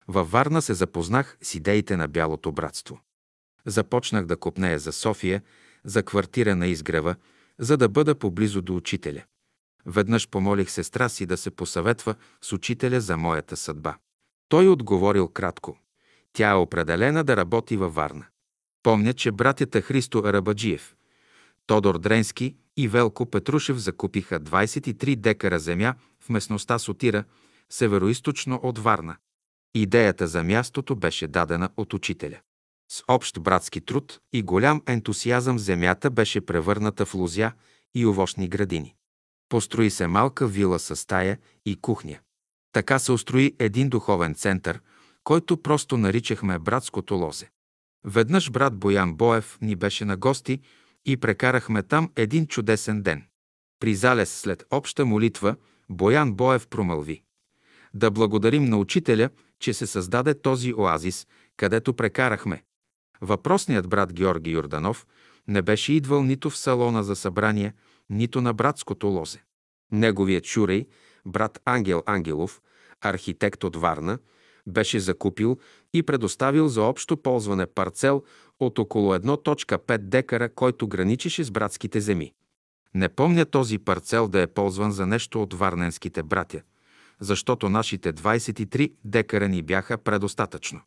Във 0.08 0.30
Варна 0.30 0.62
се 0.62 0.74
запознах 0.74 1.38
с 1.42 1.54
идеите 1.54 1.96
на 1.96 2.08
Бялото 2.08 2.52
братство. 2.52 3.00
Започнах 3.66 4.26
да 4.26 4.36
копнея 4.36 4.78
за 4.78 4.92
София, 4.92 5.42
за 5.84 6.02
квартира 6.02 6.56
на 6.56 6.66
изгрева, 6.66 7.16
за 7.58 7.76
да 7.76 7.88
бъда 7.88 8.14
поблизо 8.14 8.62
до 8.62 8.76
учителя. 8.76 9.24
Веднъж 9.86 10.28
помолих 10.28 10.70
сестра 10.70 11.08
си 11.08 11.26
да 11.26 11.36
се 11.36 11.50
посъветва 11.50 12.14
с 12.42 12.52
учителя 12.52 13.00
за 13.00 13.16
моята 13.16 13.56
съдба. 13.56 13.98
Той 14.48 14.68
отговорил 14.68 15.28
кратко. 15.28 15.78
Тя 16.32 16.50
е 16.50 16.54
определена 16.54 17.24
да 17.24 17.36
работи 17.36 17.76
във 17.76 17.94
Варна. 17.94 18.26
Помня, 18.82 19.12
че 19.12 19.32
братята 19.32 19.80
Христо 19.80 20.18
Арабаджиев, 20.18 20.94
Тодор 21.66 21.98
Дренски 21.98 22.56
и 22.76 22.88
Велко 22.88 23.26
Петрушев 23.26 23.76
закупиха 23.76 24.40
23 24.40 25.16
декара 25.16 25.58
земя 25.58 25.94
в 26.20 26.28
местността 26.28 26.78
Сотира, 26.78 27.24
североизточно 27.70 28.60
от 28.62 28.78
Варна. 28.78 29.16
Идеята 29.74 30.26
за 30.26 30.42
мястото 30.42 30.96
беше 30.96 31.28
дадена 31.28 31.70
от 31.76 31.94
учителя. 31.94 32.40
С 32.92 33.02
общ 33.08 33.40
братски 33.40 33.80
труд 33.80 34.20
и 34.32 34.42
голям 34.42 34.82
ентусиазъм 34.86 35.58
земята 35.58 36.10
беше 36.10 36.40
превърната 36.40 37.06
в 37.06 37.14
лузя 37.14 37.52
и 37.94 38.06
овощни 38.06 38.48
градини. 38.48 38.94
Построи 39.48 39.90
се 39.90 40.06
малка 40.06 40.46
вила 40.46 40.78
с 40.78 40.96
стая 40.96 41.38
и 41.66 41.76
кухня. 41.80 42.18
Така 42.72 42.98
се 42.98 43.12
устрои 43.12 43.56
един 43.58 43.88
духовен 43.88 44.34
център, 44.34 44.80
който 45.24 45.62
просто 45.62 45.96
наричахме 45.96 46.58
братското 46.58 47.14
лозе. 47.14 47.50
Веднъж 48.04 48.50
брат 48.50 48.78
Боян 48.78 49.14
Боев 49.14 49.58
ни 49.62 49.76
беше 49.76 50.04
на 50.04 50.16
гости 50.16 50.60
и 51.04 51.16
прекарахме 51.16 51.82
там 51.82 52.10
един 52.16 52.46
чудесен 52.46 53.02
ден. 53.02 53.24
При 53.80 53.94
залез 53.94 54.40
след 54.40 54.64
обща 54.70 55.06
молитва 55.06 55.56
Боян 55.90 56.34
Боев 56.34 56.68
промълви. 56.68 57.22
Да 57.94 58.10
благодарим 58.10 58.64
на 58.64 58.78
учителя, 58.78 59.30
че 59.60 59.74
се 59.74 59.86
създаде 59.86 60.40
този 60.40 60.74
оазис, 60.74 61.26
където 61.56 61.94
прекарахме. 61.94 62.62
Въпросният 63.20 63.88
брат 63.88 64.12
Георги 64.12 64.50
Йорданов 64.50 65.06
не 65.48 65.62
беше 65.62 65.92
идвал 65.92 66.22
нито 66.22 66.50
в 66.50 66.56
салона 66.56 67.02
за 67.02 67.16
събрание, 67.16 67.74
нито 68.10 68.40
на 68.40 68.54
братското 68.54 69.06
лозе. 69.06 69.42
Неговият 69.92 70.44
чурей, 70.44 70.86
брат 71.26 71.60
Ангел 71.64 72.02
Ангелов, 72.06 72.60
архитект 73.00 73.64
от 73.64 73.76
Варна, 73.76 74.18
беше 74.66 75.00
закупил 75.00 75.58
и 75.94 76.02
предоставил 76.02 76.68
за 76.68 76.82
общо 76.82 77.16
ползване 77.16 77.66
парцел 77.66 78.22
от 78.60 78.78
около 78.78 79.14
1.5 79.14 79.98
декара, 79.98 80.54
който 80.54 80.88
граничеше 80.88 81.44
с 81.44 81.50
братските 81.50 82.00
земи. 82.00 82.32
Не 82.94 83.08
помня 83.08 83.44
този 83.44 83.78
парцел 83.78 84.28
да 84.28 84.40
е 84.40 84.46
ползван 84.46 84.92
за 84.92 85.06
нещо 85.06 85.42
от 85.42 85.54
варненските 85.54 86.22
братя, 86.22 86.62
защото 87.20 87.68
нашите 87.68 88.12
23 88.12 88.92
декара 89.04 89.48
ни 89.48 89.62
бяха 89.62 89.98
предостатъчно. 89.98 90.80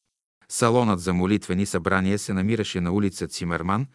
Салонът 0.50 1.00
за 1.00 1.14
молитвени 1.14 1.66
събрания 1.66 2.20
се 2.20 2.34
намираше 2.34 2.82
на 2.82 2.92
улица 2.92 3.28
Цимерман 3.28 3.88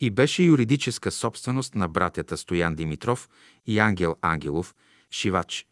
и 0.00 0.10
беше 0.10 0.42
юридическа 0.42 1.10
собственост 1.10 1.74
на 1.74 1.88
братята 1.88 2.36
Стоян 2.36 2.74
Димитров 2.74 3.28
и 3.66 3.78
Ангел 3.78 4.16
Ангелов, 4.22 4.74
шивач. 5.10 5.66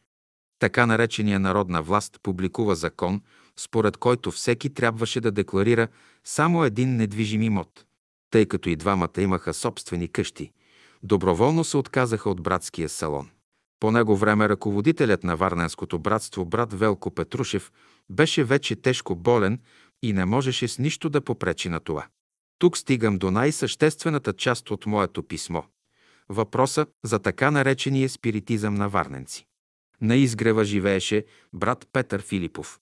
Така 0.59 0.87
наречения 0.87 1.41
народна 1.41 1.83
власт 1.83 2.21
публикува 2.23 2.75
закон, 2.75 3.23
според 3.59 3.97
който 3.97 4.31
всеки 4.31 4.75
трябваше 4.75 5.21
да 5.21 5.31
декларира 5.31 5.89
само 6.25 6.65
един 6.65 6.97
недвижим 6.97 7.43
имот. 7.43 7.85
Тъй 8.31 8.47
като 8.47 8.69
и 8.69 8.77
двамата 8.77 9.19
имаха 9.19 9.55
собствени 9.55 10.09
къщи, 10.09 10.53
доброволно 11.03 11.65
се 11.65 11.77
отказаха 11.77 12.31
от 12.31 12.43
братския 12.43 12.89
салон. 12.89 13.31
По 13.81 13.91
него 13.91 14.17
време 14.17 14.49
ръководителят 14.49 15.25
на 15.25 15.37
Варненското 15.37 15.99
братство, 15.99 16.45
брат 16.45 16.73
Велко 16.73 17.11
Петрушев, 17.15 17.73
беше 18.11 18.45
вече 18.45 18.77
тежко 18.77 19.17
болен 19.17 19.61
и 20.03 20.13
не 20.13 20.25
можеше 20.25 20.69
с 20.69 20.79
нищо 20.79 21.11
да 21.11 21.21
попречи 21.21 21.69
на 21.69 21.81
това. 21.81 22.07
Тук 22.59 22.79
стигам 22.79 23.19
до 23.19 23.31
най-съществената 23.31 24.33
част 24.33 24.71
от 24.71 24.87
моето 24.87 25.23
писмо. 25.23 25.63
Въпроса 26.29 26.87
за 27.05 27.19
така 27.19 27.51
наречения 27.51 28.09
спиритизъм 28.09 28.75
на 28.75 28.89
варненци. 28.89 29.47
На 30.01 30.17
изгрева 30.17 30.65
живееше 30.65 31.25
брат 31.53 31.89
Петър 31.93 32.23
Филипов. 32.23 32.81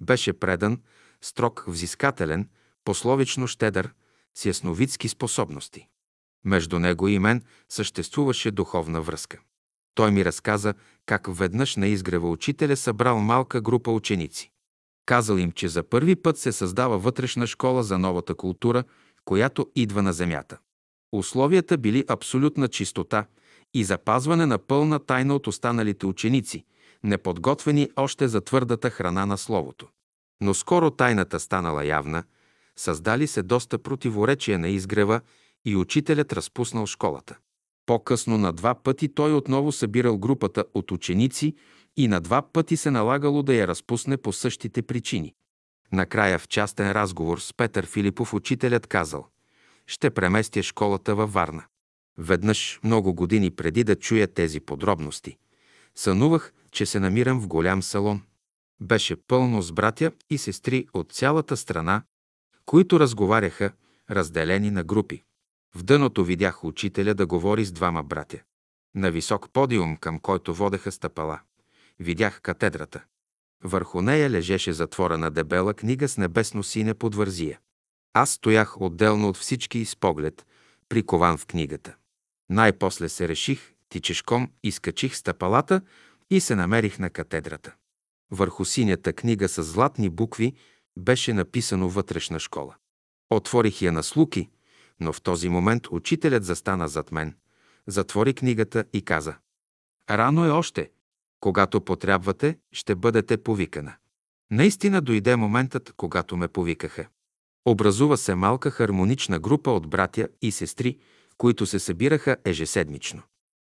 Беше 0.00 0.32
предан, 0.32 0.80
строг, 1.20 1.64
взискателен, 1.66 2.48
пословично 2.84 3.46
щедър, 3.46 3.92
с 4.34 4.44
ясновидски 4.44 5.08
способности. 5.08 5.88
Между 6.44 6.78
него 6.78 7.08
и 7.08 7.18
мен 7.18 7.42
съществуваше 7.68 8.50
духовна 8.50 9.02
връзка. 9.02 9.40
Той 9.94 10.10
ми 10.10 10.24
разказа 10.24 10.74
как 11.06 11.36
веднъж 11.36 11.76
на 11.76 11.86
изгрева 11.86 12.30
учителя 12.30 12.76
събрал 12.76 13.20
малка 13.20 13.60
група 13.60 13.90
ученици. 13.90 14.50
Казал 15.06 15.36
им, 15.36 15.52
че 15.52 15.68
за 15.68 15.82
първи 15.82 16.16
път 16.16 16.38
се 16.38 16.52
създава 16.52 16.98
вътрешна 16.98 17.46
школа 17.46 17.82
за 17.82 17.98
новата 17.98 18.34
култура, 18.34 18.84
която 19.24 19.70
идва 19.74 20.02
на 20.02 20.12
Земята. 20.12 20.58
Условията 21.12 21.78
били 21.78 22.04
абсолютна 22.08 22.68
чистота 22.68 23.26
и 23.74 23.84
запазване 23.84 24.46
на 24.46 24.58
пълна 24.58 24.98
тайна 24.98 25.34
от 25.34 25.46
останалите 25.46 26.06
ученици, 26.06 26.64
неподготвени 27.04 27.90
още 27.96 28.28
за 28.28 28.40
твърдата 28.40 28.90
храна 28.90 29.26
на 29.26 29.38
Словото. 29.38 29.88
Но 30.40 30.54
скоро 30.54 30.90
тайната 30.90 31.40
станала 31.40 31.84
явна, 31.84 32.24
създали 32.76 33.26
се 33.26 33.42
доста 33.42 33.78
противоречия 33.78 34.58
на 34.58 34.68
изгрева 34.68 35.20
и 35.64 35.76
учителят 35.76 36.32
разпуснал 36.32 36.86
школата. 36.86 37.36
По-късно 37.86 38.38
на 38.38 38.52
два 38.52 38.74
пъти 38.74 39.14
той 39.14 39.34
отново 39.34 39.72
събирал 39.72 40.18
групата 40.18 40.64
от 40.74 40.90
ученици 40.90 41.54
и 41.96 42.08
на 42.08 42.20
два 42.20 42.42
пъти 42.42 42.76
се 42.76 42.90
налагало 42.90 43.42
да 43.42 43.54
я 43.54 43.68
разпусне 43.68 44.16
по 44.16 44.32
същите 44.32 44.82
причини. 44.82 45.34
Накрая 45.92 46.38
в 46.38 46.48
частен 46.48 46.92
разговор 46.92 47.38
с 47.38 47.54
Петър 47.54 47.86
Филипов 47.86 48.34
учителят 48.34 48.86
казал 48.86 49.26
«Ще 49.86 50.10
преместя 50.10 50.62
школата 50.62 51.14
във 51.14 51.32
Варна». 51.32 51.64
Веднъж, 52.18 52.80
много 52.84 53.14
години 53.14 53.50
преди 53.50 53.84
да 53.84 53.96
чуя 53.96 54.26
тези 54.26 54.60
подробности, 54.60 55.36
сънувах, 55.94 56.52
че 56.70 56.86
се 56.86 57.00
намирам 57.00 57.40
в 57.40 57.48
голям 57.48 57.82
салон. 57.82 58.22
Беше 58.80 59.16
пълно 59.16 59.62
с 59.62 59.72
братя 59.72 60.12
и 60.30 60.38
сестри 60.38 60.86
от 60.94 61.12
цялата 61.12 61.56
страна, 61.56 62.02
които 62.66 63.00
разговаряха, 63.00 63.72
разделени 64.10 64.70
на 64.70 64.84
групи. 64.84 65.22
В 65.74 65.82
дъното 65.82 66.24
видях 66.24 66.64
учителя 66.64 67.14
да 67.14 67.26
говори 67.26 67.64
с 67.64 67.72
двама 67.72 68.02
братя. 68.02 68.38
На 68.94 69.10
висок 69.10 69.50
подиум, 69.52 69.96
към 69.96 70.18
който 70.18 70.54
водеха 70.54 70.92
стъпала, 70.92 71.40
видях 72.00 72.40
катедрата. 72.40 73.04
Върху 73.64 74.02
нея 74.02 74.30
лежеше 74.30 74.72
затворена 74.72 75.30
дебела 75.30 75.74
книга 75.74 76.08
с 76.08 76.18
небесно 76.18 76.62
сине 76.62 76.94
подвързия. 76.94 77.60
Аз 78.14 78.30
стоях 78.30 78.80
отделно 78.80 79.28
от 79.28 79.36
всички 79.36 79.84
с 79.84 79.96
поглед, 79.96 80.46
прикован 80.88 81.38
в 81.38 81.46
книгата. 81.46 81.96
Най-после 82.50 83.08
се 83.08 83.28
реших, 83.28 83.72
тичешком 83.88 84.50
изкачих 84.62 85.16
стъпалата 85.16 85.80
и 86.30 86.40
се 86.40 86.54
намерих 86.54 86.98
на 86.98 87.10
катедрата. 87.10 87.74
Върху 88.30 88.64
синята 88.64 89.12
книга 89.12 89.48
с 89.48 89.62
златни 89.62 90.10
букви 90.10 90.54
беше 90.98 91.32
написано 91.32 91.88
вътрешна 91.88 92.38
школа. 92.38 92.74
Отворих 93.30 93.82
я 93.82 93.92
на 93.92 94.02
слуки, 94.02 94.50
но 95.00 95.12
в 95.12 95.22
този 95.22 95.48
момент 95.48 95.86
учителят 95.90 96.44
застана 96.44 96.88
зад 96.88 97.12
мен, 97.12 97.36
затвори 97.86 98.34
книгата 98.34 98.84
и 98.92 99.02
каза 99.02 99.34
«Рано 100.10 100.44
е 100.44 100.50
още. 100.50 100.90
Когато 101.40 101.80
потрябвате, 101.80 102.58
ще 102.72 102.94
бъдете 102.94 103.36
повикана». 103.36 103.94
Наистина 104.50 105.00
дойде 105.00 105.36
моментът, 105.36 105.92
когато 105.96 106.36
ме 106.36 106.48
повикаха. 106.48 107.08
Образува 107.66 108.16
се 108.16 108.34
малка 108.34 108.70
хармонична 108.70 109.38
група 109.38 109.70
от 109.70 109.88
братя 109.88 110.28
и 110.42 110.52
сестри, 110.52 110.98
които 111.38 111.66
се 111.66 111.78
събираха 111.78 112.36
ежеседмично. 112.44 113.22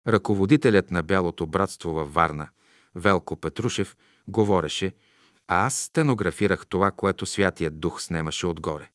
Ръководителят 0.08 0.90
на 0.90 1.02
Бялото 1.02 1.46
братство 1.46 1.90
във 1.90 2.14
Варна, 2.14 2.48
Велко 2.94 3.36
Петрушев, 3.36 3.96
говореше, 4.28 4.92
а 5.48 5.66
аз 5.66 5.74
стенографирах 5.74 6.66
това, 6.66 6.90
което 6.90 7.26
Святият 7.26 7.80
Дух 7.80 8.02
снемаше 8.02 8.46
отгоре. 8.46 8.90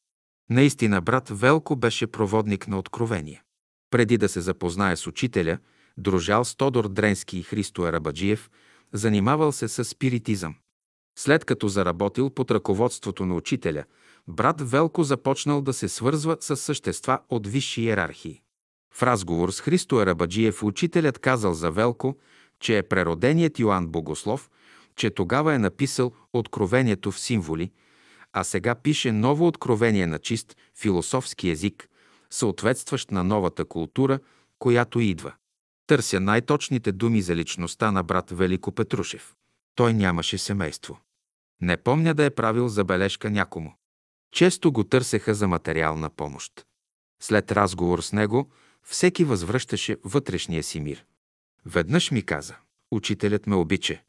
Наистина 0.50 1.02
брат 1.02 1.30
Велко 1.30 1.76
беше 1.76 2.08
проводник 2.08 2.68
на 2.68 2.80
откровение. 2.80 3.44
Преди 3.90 4.18
да 4.18 4.30
се 4.30 4.42
запознае 4.42 4.96
с 4.96 5.08
учителя, 5.08 5.58
дружал 5.98 6.46
с 6.46 6.56
Тодор 6.56 6.88
Дренски 6.88 7.38
и 7.38 7.44
Христо 7.44 7.82
Арабаджиев, 7.82 8.50
занимавал 8.94 9.52
се 9.52 9.68
с 9.68 9.86
спиритизъм. 9.86 10.56
След 11.18 11.46
като 11.46 11.68
заработил 11.68 12.30
под 12.30 12.52
ръководството 12.52 13.26
на 13.26 13.36
учителя, 13.36 13.84
брат 14.28 14.70
Велко 14.70 15.04
започнал 15.04 15.62
да 15.62 15.74
се 15.74 15.90
свързва 15.90 16.38
с 16.40 16.58
същества 16.58 17.20
от 17.30 17.48
висши 17.48 17.82
иерархии. 17.82 18.42
В 18.98 19.04
разговор 19.04 19.50
с 19.52 19.62
Христо 19.62 19.96
Арабаджиев 19.96 20.64
учителят 20.64 21.20
казал 21.20 21.54
за 21.54 21.72
Велко, 21.72 22.18
че 22.60 22.78
е 22.78 22.84
прероденият 22.84 23.60
Йоанн 23.60 23.88
Богослов, 23.88 24.50
че 24.96 25.10
тогава 25.10 25.54
е 25.54 25.60
написал 25.60 26.12
Откровението 26.34 27.12
в 27.12 27.20
символи– 27.20 27.72
а 28.34 28.44
сега 28.44 28.76
пише 28.76 29.12
ново 29.12 29.48
откровение 29.48 30.08
на 30.08 30.20
чист 30.20 30.58
философски 30.76 31.50
език, 31.50 31.90
съответстващ 32.30 33.12
на 33.12 33.24
новата 33.24 33.66
култура, 33.66 34.20
която 34.60 35.00
идва. 35.00 35.34
Търся 35.88 36.20
най-точните 36.20 36.92
думи 36.92 37.22
за 37.22 37.36
личността 37.36 37.92
на 37.92 38.04
брат 38.04 38.32
Велико 38.32 38.72
Петрушев. 38.72 39.36
Той 39.76 39.94
нямаше 39.94 40.38
семейство. 40.38 41.00
Не 41.62 41.78
помня 41.78 42.14
да 42.14 42.26
е 42.26 42.30
правил 42.30 42.68
забележка 42.68 43.30
някому. 43.30 43.74
Често 44.32 44.72
го 44.72 44.84
търсеха 44.84 45.34
за 45.34 45.48
материална 45.48 46.10
помощ. 46.10 46.66
След 47.22 47.52
разговор 47.52 48.02
с 48.02 48.14
него, 48.14 48.52
всеки 48.90 49.24
възвръщаше 49.24 49.98
вътрешния 50.04 50.64
си 50.64 50.80
мир. 50.80 51.06
Веднъж 51.66 52.12
ми 52.12 52.22
каза, 52.22 52.56
учителят 52.92 53.48
ме 53.48 53.56
обича. 53.56 54.02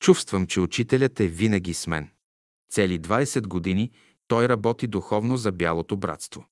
Чувствам, 0.00 0.46
че 0.46 0.60
учителят 0.60 1.20
е 1.20 1.26
винаги 1.26 1.74
с 1.74 1.86
мен. 1.86 2.08
Цели 2.70 3.00
20 3.00 3.46
години 3.46 3.90
той 4.28 4.48
работи 4.48 4.86
духовно 4.86 5.36
за 5.36 5.52
Бялото 5.52 5.96
братство. 5.96 6.46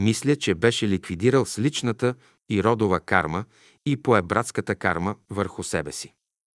Мисля, 0.00 0.36
че 0.36 0.54
беше 0.54 0.88
ликвидирал 0.88 1.44
с 1.46 1.58
личната 1.58 2.14
и 2.48 2.62
родова 2.62 3.00
карма 3.00 3.44
и 3.86 4.02
пое 4.02 4.22
братската 4.22 4.74
карма 4.74 5.16
върху 5.30 5.62
себе 5.62 5.92
си. 5.92 6.14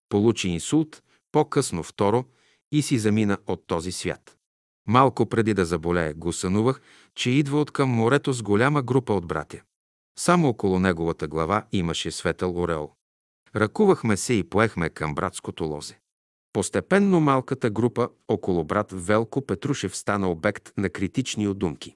Получи 0.09 0.49
инсулт, 0.49 1.03
по-късно 1.31 1.83
второ 1.83 2.25
и 2.71 2.81
си 2.81 2.99
замина 2.99 3.37
от 3.47 3.67
този 3.67 3.91
свят. 3.91 4.37
Малко 4.87 5.25
преди 5.25 5.53
да 5.53 5.65
заболее, 5.65 6.13
го 6.13 6.33
сънувах, 6.33 6.81
че 7.15 7.29
идва 7.29 7.61
от 7.61 7.71
към 7.71 7.89
морето 7.89 8.33
с 8.33 8.43
голяма 8.43 8.81
група 8.81 9.13
от 9.13 9.27
братя. 9.27 9.61
Само 10.17 10.47
около 10.47 10.79
неговата 10.79 11.27
глава 11.27 11.65
имаше 11.71 12.11
светъл 12.11 12.61
ореол. 12.61 12.91
Ръкувахме 13.55 14.17
се 14.17 14.33
и 14.33 14.43
поехме 14.43 14.89
към 14.89 15.15
братското 15.15 15.63
лозе. 15.63 15.99
Постепенно 16.53 17.19
малката 17.19 17.69
група 17.69 18.09
около 18.27 18.63
брат 18.63 18.87
Велко 18.91 19.45
Петрушев 19.45 19.97
стана 19.97 20.31
обект 20.31 20.73
на 20.77 20.89
критични 20.89 21.47
удумки. 21.47 21.95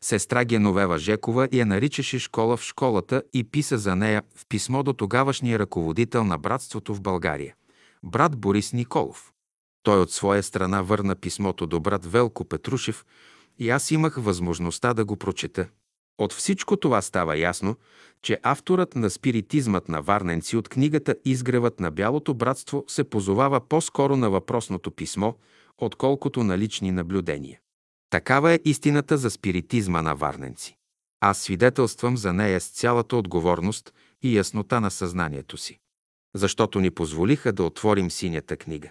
Сестра 0.00 0.44
Геновева 0.44 0.98
Жекова 0.98 1.48
я 1.52 1.66
наричаше 1.66 2.18
школа 2.18 2.56
в 2.56 2.62
школата 2.62 3.22
и 3.32 3.44
писа 3.44 3.78
за 3.78 3.96
нея 3.96 4.22
в 4.36 4.46
писмо 4.48 4.82
до 4.82 4.92
тогавашния 4.92 5.58
ръководител 5.58 6.24
на 6.24 6.38
братството 6.38 6.94
в 6.94 7.00
България, 7.00 7.54
брат 8.02 8.36
Борис 8.36 8.72
Николов. 8.72 9.32
Той 9.82 10.00
от 10.00 10.10
своя 10.10 10.42
страна 10.42 10.82
върна 10.82 11.16
писмото 11.16 11.66
до 11.66 11.80
брат 11.80 12.06
Велко 12.06 12.44
Петрушев 12.44 13.04
и 13.58 13.70
аз 13.70 13.90
имах 13.90 14.16
възможността 14.18 14.94
да 14.94 15.04
го 15.04 15.16
прочета. 15.16 15.68
От 16.18 16.32
всичко 16.32 16.76
това 16.76 17.02
става 17.02 17.38
ясно, 17.38 17.76
че 18.22 18.40
авторът 18.42 18.96
на 18.96 19.10
спиритизмът 19.10 19.88
на 19.88 20.02
Варненци 20.02 20.56
от 20.56 20.68
книгата 20.68 21.14
Изгревът 21.24 21.80
на 21.80 21.90
Бялото 21.90 22.34
братство 22.34 22.84
се 22.88 23.04
позовава 23.04 23.60
по-скоро 23.60 24.16
на 24.16 24.30
въпросното 24.30 24.90
писмо, 24.90 25.32
отколкото 25.78 26.44
на 26.44 26.58
лични 26.58 26.90
наблюдения. 26.90 27.60
Такава 28.10 28.52
е 28.52 28.60
истината 28.64 29.18
за 29.18 29.30
спиритизма 29.30 30.02
на 30.02 30.14
Варненци. 30.14 30.76
Аз 31.20 31.38
свидетелствам 31.38 32.16
за 32.16 32.32
нея 32.32 32.60
с 32.60 32.68
цялата 32.68 33.16
отговорност 33.16 33.94
и 34.22 34.36
яснота 34.36 34.80
на 34.80 34.90
съзнанието 34.90 35.56
си. 35.56 35.78
Защото 36.34 36.80
ни 36.80 36.90
позволиха 36.90 37.52
да 37.52 37.62
отворим 37.62 38.10
синята 38.10 38.56
книга. 38.56 38.90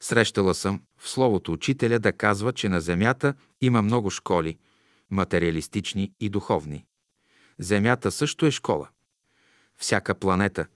Срещала 0.00 0.54
съм 0.54 0.80
в 0.98 1.08
словото 1.08 1.52
учителя 1.52 1.98
да 1.98 2.12
казва, 2.12 2.52
че 2.52 2.68
на 2.68 2.80
Земята 2.80 3.34
има 3.60 3.82
много 3.82 4.10
школи, 4.10 4.58
материалистични 5.10 6.12
и 6.20 6.28
духовни. 6.28 6.86
Земята 7.58 8.10
също 8.10 8.46
е 8.46 8.50
школа. 8.50 8.88
Всяка 9.76 10.14
планета, 10.14 10.66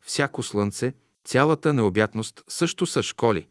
всяко 0.00 0.42
слънце, 0.42 0.94
цялата 1.24 1.72
необятност 1.72 2.44
също 2.48 2.86
са 2.86 3.02
школи. 3.02 3.48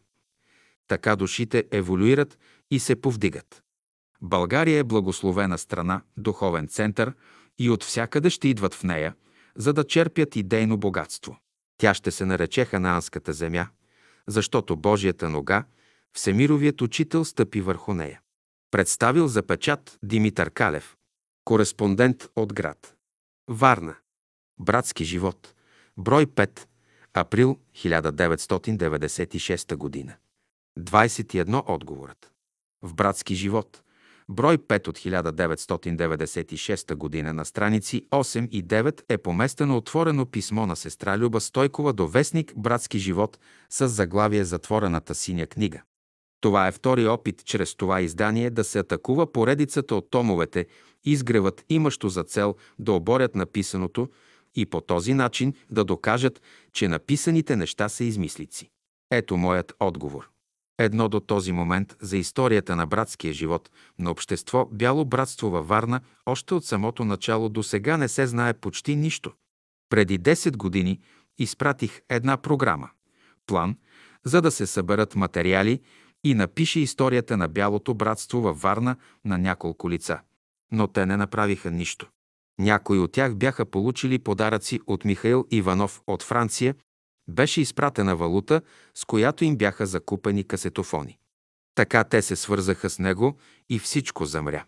Така 0.88 1.16
душите 1.16 1.64
еволюират 1.70 2.38
и 2.70 2.78
се 2.78 3.00
повдигат. 3.00 3.62
България 4.22 4.78
е 4.78 4.84
благословена 4.84 5.58
страна, 5.58 6.02
духовен 6.16 6.68
център 6.68 7.14
и 7.58 7.70
от 7.70 7.84
всякъде 7.84 8.30
ще 8.30 8.48
идват 8.48 8.74
в 8.74 8.84
нея, 8.84 9.14
за 9.56 9.72
да 9.72 9.84
черпят 9.84 10.36
идейно 10.36 10.76
богатство. 10.76 11.38
Тя 11.78 11.94
ще 11.94 12.10
се 12.10 12.24
нарече 12.24 12.64
Ханаанската 12.64 13.32
земя, 13.32 13.68
защото 14.26 14.76
Божията 14.76 15.28
нога, 15.28 15.64
Всемировият 16.12 16.82
учител 16.82 17.24
стъпи 17.24 17.60
върху 17.60 17.94
нея. 17.94 18.20
Представил 18.70 19.28
за 19.28 19.42
печат 19.42 19.98
Димитър 20.02 20.50
Калев, 20.50 20.96
кореспондент 21.44 22.28
от 22.36 22.54
град. 22.54 22.94
Варна. 23.50 23.94
Братски 24.60 25.04
живот. 25.04 25.54
Брой 25.96 26.26
5. 26.26 26.66
Април 27.14 27.58
1996 27.74 29.76
година. 29.76 30.14
21 30.78 31.62
отговорът. 31.66 32.32
В 32.82 32.94
братски 32.94 33.34
живот. 33.34 33.82
Брой 34.28 34.58
5 34.58 34.88
от 34.88 34.98
1996 34.98 36.94
година 36.94 37.32
на 37.32 37.44
страници 37.44 38.06
8 38.10 38.48
и 38.48 38.64
9 38.64 39.02
е 39.08 39.18
поместено 39.18 39.76
отворено 39.76 40.26
писмо 40.26 40.66
на 40.66 40.76
сестра 40.76 41.18
Люба 41.18 41.40
Стойкова 41.40 41.92
до 41.92 42.06
вестник 42.06 42.52
«Братски 42.56 42.98
живот» 42.98 43.38
с 43.70 43.88
заглавие 43.88 44.44
«Затворената 44.44 45.14
синя 45.14 45.46
книга». 45.46 45.82
Това 46.40 46.68
е 46.68 46.72
втори 46.72 47.06
опит 47.06 47.44
чрез 47.44 47.74
това 47.74 48.00
издание 48.00 48.50
да 48.50 48.64
се 48.64 48.78
атакува 48.78 49.32
поредицата 49.32 49.94
от 49.94 50.10
томовете, 50.10 50.66
изгреват 51.04 51.64
имащо 51.68 52.08
за 52.08 52.24
цел 52.24 52.56
да 52.78 52.92
оборят 52.92 53.34
написаното 53.34 54.08
и 54.54 54.66
по 54.66 54.80
този 54.80 55.14
начин 55.14 55.54
да 55.70 55.84
докажат, 55.84 56.42
че 56.72 56.88
написаните 56.88 57.56
неща 57.56 57.88
са 57.88 58.04
измислици. 58.04 58.70
Ето 59.10 59.36
моят 59.36 59.72
отговор. 59.80 60.30
Едно 60.78 61.08
до 61.08 61.20
този 61.20 61.52
момент 61.52 61.96
за 62.00 62.16
историята 62.16 62.76
на 62.76 62.86
братския 62.86 63.32
живот 63.32 63.70
на 63.98 64.10
общество 64.10 64.68
Бяло 64.72 65.04
братство 65.04 65.50
във 65.50 65.68
Варна 65.68 66.00
още 66.26 66.54
от 66.54 66.64
самото 66.64 67.04
начало 67.04 67.48
до 67.48 67.62
сега 67.62 67.96
не 67.96 68.08
се 68.08 68.26
знае 68.26 68.54
почти 68.54 68.96
нищо. 68.96 69.32
Преди 69.90 70.20
10 70.20 70.56
години 70.56 71.00
изпратих 71.38 72.00
една 72.08 72.36
програма, 72.36 72.90
план, 73.46 73.76
за 74.24 74.42
да 74.42 74.50
се 74.50 74.66
съберат 74.66 75.14
материали 75.14 75.80
и 76.24 76.34
напише 76.34 76.80
историята 76.80 77.36
на 77.36 77.48
Бялото 77.48 77.94
братство 77.94 78.40
във 78.40 78.60
Варна 78.60 78.96
на 79.24 79.38
няколко 79.38 79.90
лица. 79.90 80.20
Но 80.72 80.86
те 80.86 81.06
не 81.06 81.16
направиха 81.16 81.70
нищо. 81.70 82.08
Някои 82.58 82.98
от 82.98 83.12
тях 83.12 83.36
бяха 83.36 83.64
получили 83.64 84.18
подаръци 84.18 84.80
от 84.86 85.04
Михаил 85.04 85.46
Иванов 85.50 86.02
от 86.06 86.22
Франция 86.22 86.74
беше 87.28 87.60
изпратена 87.60 88.16
валута, 88.16 88.62
с 88.94 89.04
която 89.04 89.44
им 89.44 89.56
бяха 89.56 89.86
закупени 89.86 90.44
касетофони. 90.44 91.18
Така 91.74 92.04
те 92.04 92.22
се 92.22 92.36
свързаха 92.36 92.90
с 92.90 92.98
него 92.98 93.36
и 93.68 93.78
всичко 93.78 94.24
замря. 94.24 94.64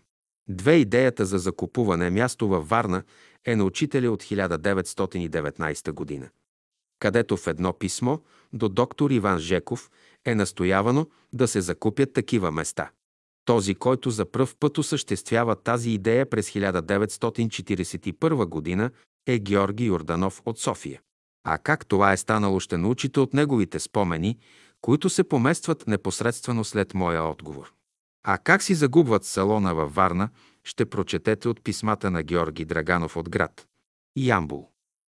Две 0.49 0.75
идеята 0.75 1.25
за 1.25 1.37
закупуване 1.37 2.09
място 2.09 2.47
във 2.47 2.69
Варна 2.69 3.03
е 3.45 3.55
на 3.55 3.63
учителя 3.63 4.11
от 4.11 4.23
1919 4.23 5.91
година, 5.91 6.29
където 6.99 7.37
в 7.37 7.47
едно 7.47 7.73
писмо 7.73 8.17
до 8.53 8.69
доктор 8.69 9.11
Иван 9.11 9.39
Жеков 9.39 9.91
е 10.25 10.35
настоявано 10.35 11.07
да 11.33 11.47
се 11.47 11.61
закупят 11.61 12.13
такива 12.13 12.51
места. 12.51 12.91
Този, 13.45 13.75
който 13.75 14.09
за 14.09 14.31
пръв 14.31 14.55
път 14.55 14.77
осъществява 14.77 15.55
тази 15.55 15.89
идея 15.89 16.29
през 16.29 16.49
1941 16.49 18.45
година, 18.45 18.91
е 19.27 19.39
Георги 19.39 19.85
Йорданов 19.85 20.41
от 20.45 20.59
София. 20.59 21.01
А 21.43 21.57
как 21.57 21.85
това 21.85 22.13
е 22.13 22.17
станало, 22.17 22.59
ще 22.59 22.77
научите 22.77 23.19
от 23.19 23.33
неговите 23.33 23.79
спомени, 23.79 24.37
които 24.81 25.09
се 25.09 25.23
поместват 25.23 25.87
непосредствено 25.87 26.63
след 26.63 26.93
моя 26.93 27.23
отговор. 27.23 27.73
А 28.23 28.37
как 28.37 28.63
си 28.63 28.75
загубват 28.75 29.25
салона 29.25 29.73
във 29.73 29.95
Варна, 29.95 30.29
ще 30.63 30.85
прочетете 30.85 31.47
от 31.49 31.63
писмата 31.63 32.11
на 32.11 32.23
Георги 32.23 32.65
Драганов 32.65 33.17
от 33.17 33.29
град. 33.29 33.65
Ямбул. 34.17 34.69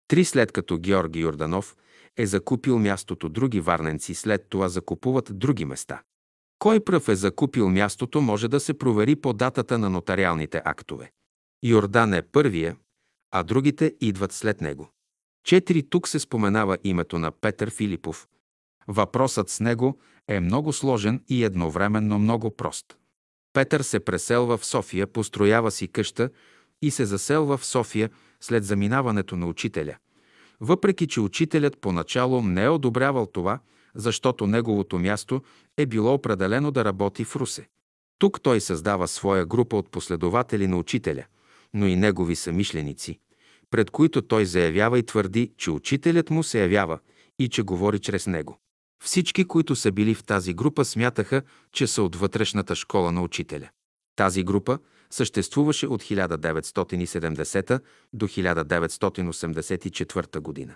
Три 0.07 0.25
след 0.25 0.51
като 0.51 0.77
Георги 0.77 1.19
Йорданов 1.19 1.75
е 2.17 2.25
закупил 2.25 2.79
мястото, 2.79 3.29
други 3.29 3.59
варненци 3.59 4.15
след 4.15 4.49
това 4.49 4.69
закупуват 4.69 5.39
други 5.39 5.65
места. 5.65 6.01
Кой 6.59 6.79
пръв 6.79 7.09
е 7.09 7.15
закупил 7.15 7.69
мястото, 7.69 8.21
може 8.21 8.47
да 8.47 8.59
се 8.59 8.73
провери 8.73 9.15
по 9.15 9.33
датата 9.33 9.77
на 9.77 9.89
нотариалните 9.89 10.61
актове. 10.65 11.11
Йордан 11.63 12.13
е 12.13 12.21
първия, 12.21 12.77
а 13.31 13.43
другите 13.43 13.95
идват 14.01 14.31
след 14.31 14.61
него. 14.61 14.89
Четири 15.45 15.89
тук 15.89 16.07
се 16.07 16.19
споменава 16.19 16.77
името 16.83 17.19
на 17.19 17.31
Петър 17.31 17.69
Филипов. 17.69 18.27
Въпросът 18.87 19.49
с 19.49 19.59
него 19.59 19.97
е 20.27 20.39
много 20.39 20.73
сложен 20.73 21.23
и 21.27 21.43
едновременно 21.43 22.19
много 22.19 22.55
прост. 22.55 22.97
Петър 23.53 23.81
се 23.81 23.99
преселва 23.99 24.57
в 24.57 24.65
София, 24.65 25.07
построява 25.07 25.71
си 25.71 25.87
къща 25.87 26.29
и 26.81 26.91
се 26.91 27.05
заселва 27.05 27.57
в 27.57 27.65
София 27.65 28.09
след 28.41 28.63
заминаването 28.63 29.35
на 29.35 29.47
учителя. 29.47 29.97
Въпреки, 30.65 31.07
че 31.07 31.21
учителят 31.21 31.77
поначало 31.77 32.41
не 32.41 32.63
е 32.63 32.69
одобрявал 32.69 33.25
това, 33.25 33.59
защото 33.95 34.47
неговото 34.47 34.99
място 34.99 35.41
е 35.77 35.85
било 35.85 36.13
определено 36.13 36.71
да 36.71 36.85
работи 36.85 37.23
в 37.23 37.35
Русе. 37.35 37.67
Тук 38.19 38.41
той 38.41 38.61
създава 38.61 39.07
своя 39.07 39.45
група 39.45 39.77
от 39.77 39.91
последователи 39.91 40.67
на 40.67 40.77
учителя, 40.77 41.23
но 41.73 41.87
и 41.87 41.95
негови 41.95 42.35
самишленици, 42.35 43.19
пред 43.71 43.91
които 43.91 44.21
той 44.21 44.45
заявява 44.45 44.99
и 44.99 45.03
твърди, 45.03 45.51
че 45.57 45.71
учителят 45.71 46.29
му 46.29 46.43
се 46.43 46.61
явява 46.61 46.99
и 47.39 47.49
че 47.49 47.61
говори 47.61 47.99
чрез 47.99 48.27
него. 48.27 48.59
Всички, 49.03 49.45
които 49.45 49.75
са 49.75 49.91
били 49.91 50.13
в 50.13 50.23
тази 50.23 50.53
група, 50.53 50.85
смятаха, 50.85 51.41
че 51.71 51.87
са 51.87 52.03
от 52.03 52.15
вътрешната 52.15 52.75
школа 52.75 53.11
на 53.11 53.21
учителя. 53.21 53.69
Тази 54.15 54.43
група 54.43 54.79
съществуваше 55.09 55.87
от 55.87 56.03
1970 56.03 57.79
до 58.13 58.27
1984 58.27 60.39
година. 60.39 60.75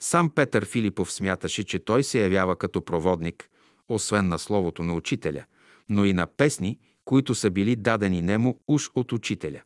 Сам 0.00 0.30
Петър 0.30 0.66
Филипов 0.66 1.12
смяташе, 1.12 1.64
че 1.64 1.78
той 1.78 2.04
се 2.04 2.22
явява 2.22 2.56
като 2.56 2.84
проводник, 2.84 3.50
освен 3.88 4.28
на 4.28 4.38
словото 4.38 4.82
на 4.82 4.94
учителя, 4.94 5.44
но 5.88 6.04
и 6.04 6.12
на 6.12 6.26
песни, 6.26 6.78
които 7.04 7.34
са 7.34 7.50
били 7.50 7.76
дадени 7.76 8.22
нему 8.22 8.60
уж 8.68 8.90
от 8.94 9.12
учителя. 9.12 9.62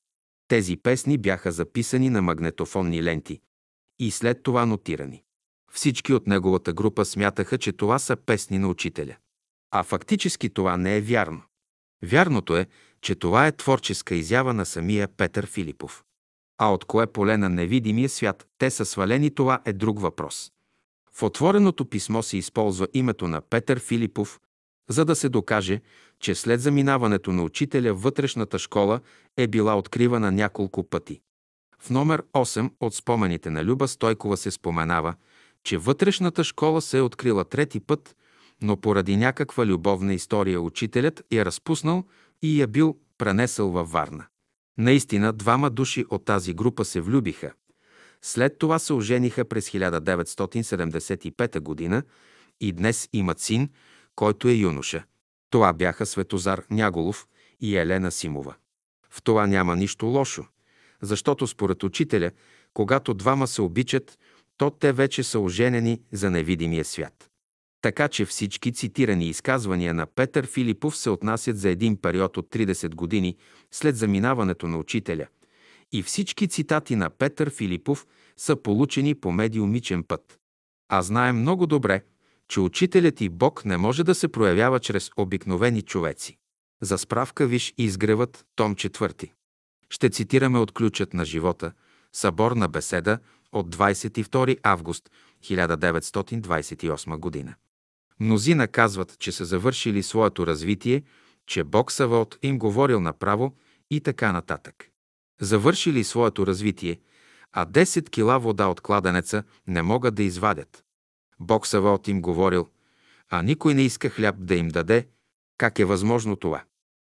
Тези 0.48 0.76
песни 0.76 1.18
бяха 1.18 1.52
записани 1.52 2.10
на 2.10 2.22
магнетофонни 2.22 3.02
ленти 3.02 3.40
и 3.98 4.10
след 4.10 4.42
това 4.42 4.66
нотирани. 4.66 5.22
Всички 5.72 6.12
от 6.12 6.26
неговата 6.26 6.72
група 6.72 7.04
смятаха, 7.04 7.58
че 7.58 7.72
това 7.72 7.98
са 7.98 8.16
песни 8.16 8.58
на 8.58 8.68
учителя. 8.68 9.16
А 9.70 9.82
фактически 9.82 10.50
това 10.50 10.76
не 10.76 10.96
е 10.96 11.00
вярно. 11.00 11.42
Вярното 12.02 12.56
е, 12.56 12.66
че 13.02 13.14
това 13.14 13.46
е 13.46 13.52
творческа 13.52 14.14
изява 14.14 14.54
на 14.54 14.66
самия 14.66 15.08
Петър 15.08 15.46
Филипов. 15.46 16.04
А 16.58 16.72
от 16.72 16.84
кое 16.84 17.06
поле 17.06 17.36
на 17.36 17.48
невидимия 17.48 18.08
свят 18.08 18.46
те 18.58 18.70
са 18.70 18.84
свалени, 18.84 19.34
това 19.34 19.60
е 19.64 19.72
друг 19.72 20.00
въпрос. 20.00 20.52
В 21.12 21.22
отвореното 21.22 21.84
писмо 21.84 22.22
се 22.22 22.36
използва 22.36 22.88
името 22.94 23.28
на 23.28 23.40
Петър 23.40 23.80
Филипов, 23.80 24.40
за 24.88 25.04
да 25.04 25.16
се 25.16 25.28
докаже, 25.28 25.80
че 26.20 26.34
след 26.34 26.60
заминаването 26.60 27.32
на 27.32 27.42
учителя 27.42 27.94
вътрешната 27.94 28.58
школа 28.58 29.00
е 29.36 29.46
била 29.46 29.78
откривана 29.78 30.32
няколко 30.32 30.88
пъти. 30.88 31.20
В 31.78 31.90
номер 31.90 32.22
8 32.22 32.70
от 32.80 32.94
спомените 32.94 33.50
на 33.50 33.64
Люба 33.64 33.88
Стойкова 33.88 34.36
се 34.36 34.50
споменава, 34.50 35.14
че 35.64 35.78
вътрешната 35.78 36.44
школа 36.44 36.82
се 36.82 36.98
е 36.98 37.02
открила 37.02 37.44
трети 37.44 37.80
път, 37.80 38.16
но 38.62 38.76
поради 38.76 39.16
някаква 39.16 39.66
любовна 39.66 40.14
история 40.14 40.60
учителят 40.60 41.22
я 41.32 41.44
разпуснал 41.44 42.04
и 42.42 42.60
я 42.60 42.66
бил 42.66 42.96
пренесъл 43.18 43.70
във 43.70 43.90
Варна. 43.90 44.26
Наистина, 44.78 45.32
двама 45.32 45.70
души 45.70 46.04
от 46.10 46.24
тази 46.24 46.54
група 46.54 46.84
се 46.84 47.00
влюбиха. 47.00 47.52
След 48.22 48.58
това 48.58 48.78
се 48.78 48.92
ожениха 48.92 49.44
през 49.44 49.70
1975 49.70 51.60
година 51.60 52.02
и 52.60 52.72
днес 52.72 53.08
имат 53.12 53.40
син, 53.40 53.68
който 54.14 54.48
е 54.48 54.52
юноша. 54.52 55.04
Това 55.50 55.72
бяха 55.72 56.06
Светозар 56.06 56.62
Няголов 56.70 57.26
и 57.60 57.76
Елена 57.76 58.10
Симова. 58.10 58.54
В 59.10 59.22
това 59.22 59.46
няма 59.46 59.76
нищо 59.76 60.06
лошо, 60.06 60.44
защото 61.02 61.46
според 61.46 61.82
учителя, 61.82 62.30
когато 62.74 63.14
двама 63.14 63.46
се 63.46 63.62
обичат, 63.62 64.18
то 64.56 64.70
те 64.70 64.92
вече 64.92 65.22
са 65.22 65.40
оженени 65.40 66.02
за 66.12 66.30
невидимия 66.30 66.84
свят. 66.84 67.29
Така 67.80 68.08
че 68.08 68.24
всички 68.24 68.72
цитирани 68.72 69.28
изказвания 69.28 69.94
на 69.94 70.06
Петър 70.06 70.46
Филипов 70.46 70.96
се 70.96 71.10
отнасят 71.10 71.58
за 71.58 71.68
един 71.68 71.96
период 71.96 72.36
от 72.36 72.50
30 72.50 72.94
години 72.94 73.36
след 73.70 73.96
заминаването 73.96 74.68
на 74.68 74.78
учителя. 74.78 75.26
И 75.92 76.02
всички 76.02 76.48
цитати 76.48 76.96
на 76.96 77.10
Петър 77.10 77.50
Филипов 77.50 78.06
са 78.36 78.56
получени 78.56 79.14
по 79.14 79.32
медиумичен 79.32 80.04
път. 80.04 80.38
А 80.88 81.02
знаем 81.02 81.40
много 81.40 81.66
добре, 81.66 82.02
че 82.48 82.60
учителят 82.60 83.20
и 83.20 83.28
Бог 83.28 83.64
не 83.64 83.76
може 83.76 84.04
да 84.04 84.14
се 84.14 84.28
проявява 84.28 84.80
чрез 84.80 85.10
обикновени 85.16 85.82
човеци. 85.82 86.36
За 86.82 86.98
справка 86.98 87.46
виж 87.46 87.74
изгревът, 87.78 88.46
том 88.56 88.74
4. 88.74 89.30
Ще 89.90 90.10
цитираме 90.10 90.58
от 90.58 90.72
ключът 90.72 91.14
на 91.14 91.24
живота, 91.24 91.72
съборна 92.12 92.68
беседа 92.68 93.18
от 93.52 93.76
22 93.76 94.58
август 94.62 95.10
1928 95.44 97.16
година. 97.16 97.54
Мнозина 98.20 98.68
казват, 98.68 99.18
че 99.18 99.32
са 99.32 99.44
завършили 99.44 100.02
своето 100.02 100.46
развитие, 100.46 101.02
че 101.46 101.64
Бог 101.64 101.92
Савот 101.92 102.38
им 102.42 102.58
говорил 102.58 103.00
направо 103.00 103.56
и 103.90 104.00
така 104.00 104.32
нататък. 104.32 104.90
Завършили 105.40 106.04
своето 106.04 106.46
развитие, 106.46 107.00
а 107.52 107.66
10 107.66 108.10
кила 108.10 108.38
вода 108.38 108.66
от 108.66 108.80
кладенеца 108.80 109.42
не 109.66 109.82
могат 109.82 110.14
да 110.14 110.22
извадят. 110.22 110.84
Бог 111.40 111.66
Савот 111.66 112.08
им 112.08 112.22
говорил, 112.22 112.68
а 113.30 113.42
никой 113.42 113.74
не 113.74 113.82
иска 113.82 114.10
хляб 114.10 114.36
да 114.38 114.54
им 114.54 114.68
даде. 114.68 115.08
Как 115.58 115.78
е 115.78 115.84
възможно 115.84 116.36
това? 116.36 116.64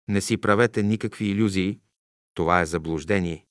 Не 0.07 0.21
си 0.21 0.37
правете 0.37 0.83
никакви 0.83 1.25
иллюзии. 1.25 1.79
Това 2.33 2.61
е 2.61 2.65
заблуждение. 2.65 3.45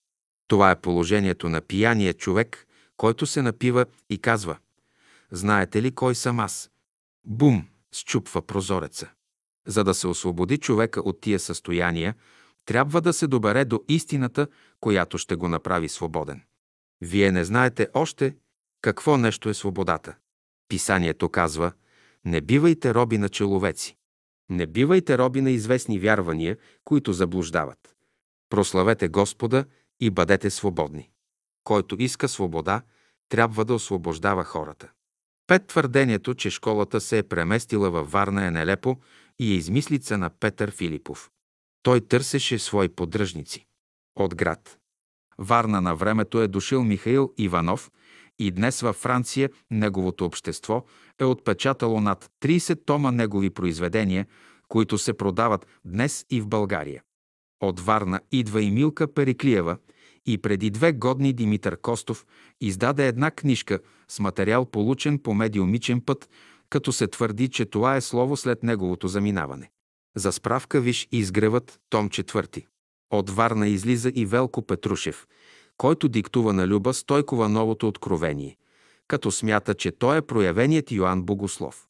Това 0.49 0.71
е 0.71 0.81
положението 0.81 1.49
на 1.49 1.61
пияния 1.61 2.15
човек, 2.15 2.67
който 2.97 3.27
се 3.27 3.43
напива 3.43 3.87
и 4.11 4.19
казва 4.19 4.59
«Знаете 5.31 5.83
ли 5.83 5.91
кой 5.95 6.15
съм 6.15 6.41
аз?» 6.41 6.71
Бум! 7.27 7.69
Счупва 7.95 8.43
прозореца. 8.43 9.11
За 9.67 9.85
да 9.85 9.95
се 9.95 10.07
освободи 10.07 10.59
човека 10.59 11.01
от 11.01 11.21
тия 11.21 11.39
състояния, 11.39 12.15
трябва 12.65 13.01
да 13.01 13.13
се 13.13 13.27
добере 13.27 13.65
до 13.65 13.85
истината, 13.89 14.47
която 14.81 15.19
ще 15.19 15.37
го 15.37 15.49
направи 15.49 15.89
свободен. 15.89 16.43
Вие 17.01 17.33
не 17.33 17.45
знаете 17.45 17.89
още 17.95 18.37
какво 18.81 19.17
нещо 19.17 19.49
е 19.49 19.55
свободата. 19.55 20.17
Писанието 20.69 21.29
казва 21.29 21.73
«Не 22.25 22.41
бивайте 22.41 22.95
роби 22.95 23.19
на 23.19 23.29
человеци». 23.29 23.97
Не 24.51 24.67
бивайте 24.67 25.19
роби 25.19 25.41
на 25.41 25.51
известни 25.51 25.99
вярвания, 25.99 26.57
които 26.85 27.13
заблуждават. 27.13 27.97
Прославете 28.51 29.09
Господа 29.09 29.65
и 30.01 30.11
бъдете 30.11 30.51
свободни. 30.51 31.11
Който 31.65 31.97
иска 31.99 32.29
свобода, 32.29 32.83
трябва 33.29 33.65
да 33.65 33.75
освобождава 33.75 34.45
хората. 34.45 34.93
Пет 35.47 35.67
твърдението, 35.67 36.35
че 36.35 36.51
школата 36.51 37.01
се 37.01 37.19
е 37.19 37.23
преместила 37.23 37.91
във 37.91 38.11
Варна 38.11 38.47
е 38.47 38.51
нелепо 38.51 38.97
и 39.39 39.53
е 39.53 39.57
измислица 39.57 40.19
на 40.19 40.31
Петър 40.31 40.71
Филипов. 40.71 41.31
Той 41.83 42.01
търсеше 42.01 42.59
свои 42.59 42.89
поддръжници. 42.89 43.67
От 44.17 44.35
град. 44.35 44.79
Варна 45.39 45.81
на 45.81 45.97
времето 45.97 46.41
е 46.41 46.49
дошил 46.49 46.85
Михаил 46.85 47.33
Иванов 47.39 47.91
и 48.39 48.51
днес 48.51 48.81
във 48.81 48.97
Франция 48.97 49.51
неговото 49.71 50.25
общество 50.25 50.85
е 51.21 51.25
отпечатало 51.25 52.01
над 52.01 52.31
30 52.43 52.87
тома 52.87 53.11
негови 53.11 53.51
произведения, 53.51 54.27
които 54.69 54.99
се 54.99 55.17
продават 55.17 55.67
днес 55.85 56.27
и 56.31 56.41
в 56.41 56.49
България. 56.49 57.03
От 57.61 57.81
Варна 57.81 58.21
идва 58.33 58.63
и 58.63 58.71
Милка 58.71 59.15
Периклиева 59.15 59.79
и 60.27 60.39
преди 60.39 60.71
две 60.71 60.93
годни 60.93 61.33
Димитър 61.33 61.77
Костов 61.77 62.27
издаде 62.61 63.09
една 63.09 63.31
книжка 63.31 63.79
с 64.09 64.21
материал 64.21 64.65
получен 64.65 65.19
по 65.19 65.35
медиумичен 65.35 66.01
път, 66.01 66.29
като 66.71 66.93
се 66.93 67.07
твърди, 67.07 67.49
че 67.49 67.65
това 67.65 67.97
е 67.97 68.01
слово 68.01 68.37
след 68.37 68.63
неговото 68.63 69.09
заминаване. 69.09 69.71
За 70.17 70.33
справка 70.33 70.81
виж 70.81 71.09
изгревът, 71.13 71.81
том 71.91 72.09
4. 72.09 72.67
От 73.11 73.31
Варна 73.31 73.69
излиза 73.69 74.13
и 74.15 74.27
Велко 74.27 74.67
Петрушев, 74.67 75.27
който 75.77 76.09
диктува 76.09 76.53
на 76.53 76.69
Люба 76.69 76.95
Стойкова 76.95 77.49
новото 77.49 77.89
откровение, 77.89 78.57
като 79.09 79.31
смята, 79.31 79.75
че 79.75 79.91
той 79.91 80.17
е 80.17 80.23
проявеният 80.23 80.93
Йоанн 80.93 81.23
Богослов. 81.23 81.87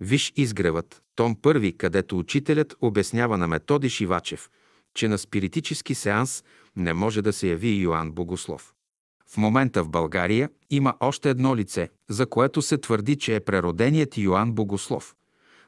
Виж 0.00 0.32
изгревът, 0.36 1.02
том 1.16 1.36
първи, 1.42 1.76
където 1.76 2.18
учителят 2.18 2.76
обяснява 2.80 3.38
на 3.38 3.48
Методи 3.48 3.90
Шивачев, 3.90 4.50
че 4.94 5.08
на 5.08 5.18
спиритически 5.18 5.94
сеанс 5.94 6.44
не 6.76 6.94
може 6.94 7.22
да 7.22 7.32
се 7.32 7.48
яви 7.48 7.68
Йоанн 7.68 8.12
Богослов. 8.12 8.74
В 9.26 9.36
момента 9.36 9.84
в 9.84 9.88
България 9.88 10.50
има 10.70 10.94
още 11.00 11.30
едно 11.30 11.56
лице, 11.56 11.88
за 12.08 12.26
което 12.26 12.62
се 12.62 12.78
твърди, 12.78 13.16
че 13.16 13.36
е 13.36 13.40
прероденият 13.40 14.18
Йоанн 14.18 14.52
Богослов, 14.52 15.14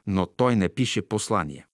но 0.07 0.25
той 0.25 0.55
не 0.55 0.69
пише 0.69 1.01
послания. 1.01 1.65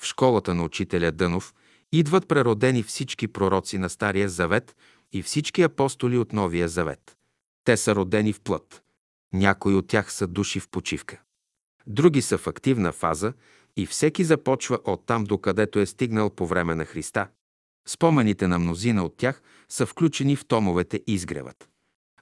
В 0.00 0.06
школата 0.06 0.54
на 0.54 0.64
учителя 0.64 1.12
Дънов 1.12 1.54
идват 1.92 2.28
преродени 2.28 2.82
всички 2.82 3.28
пророци 3.28 3.78
на 3.78 3.90
Стария 3.90 4.28
Завет 4.28 4.76
и 5.12 5.22
всички 5.22 5.62
апостоли 5.62 6.18
от 6.18 6.32
Новия 6.32 6.68
Завет. 6.68 7.16
Те 7.64 7.76
са 7.76 7.94
родени 7.94 8.32
в 8.32 8.40
плът. 8.40 8.82
Някои 9.32 9.74
от 9.74 9.86
тях 9.86 10.12
са 10.12 10.26
души 10.26 10.60
в 10.60 10.68
почивка. 10.68 11.20
Други 11.86 12.22
са 12.22 12.38
в 12.38 12.46
активна 12.46 12.92
фаза 12.92 13.32
и 13.76 13.86
всеки 13.86 14.24
започва 14.24 14.78
от 14.84 15.06
там, 15.06 15.24
докъдето 15.24 15.78
е 15.78 15.86
стигнал 15.86 16.30
по 16.30 16.46
време 16.46 16.74
на 16.74 16.84
Христа. 16.84 17.28
Спомените 17.88 18.48
на 18.48 18.58
мнозина 18.58 19.04
от 19.04 19.16
тях 19.16 19.42
са 19.68 19.86
включени 19.86 20.36
в 20.36 20.44
томовете 20.44 21.00
Изгревът. 21.06 21.68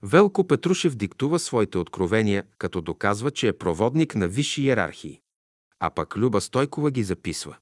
Велко 0.02 0.46
Петрушев 0.46 0.94
диктува 0.94 1.38
своите 1.38 1.78
откровения, 1.78 2.44
като 2.58 2.80
доказва, 2.80 3.30
че 3.30 3.48
е 3.48 3.58
проводник 3.58 4.14
на 4.14 4.28
висши 4.28 4.62
иерархии. 4.62 5.20
А 5.80 5.90
пък 5.90 6.16
Люба 6.16 6.40
Стойкова 6.40 6.90
ги 6.90 7.02
записва. 7.02 7.56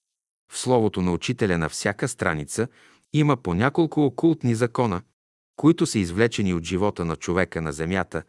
В 0.53 0.59
словото 0.59 1.03
на 1.03 1.13
учителя 1.13 1.59
на 1.59 1.69
всяка 1.69 2.09
страница 2.09 2.69
има 3.13 3.37
по 3.37 3.55
няколко 3.55 4.05
окултни 4.05 4.55
закона, 4.55 5.03
които 5.57 5.87
са 5.87 5.99
извлечени 5.99 6.55
от 6.55 6.65
живота 6.65 7.05
на 7.05 7.17
човека 7.17 7.63
на 7.63 7.73
земята 7.73 8.23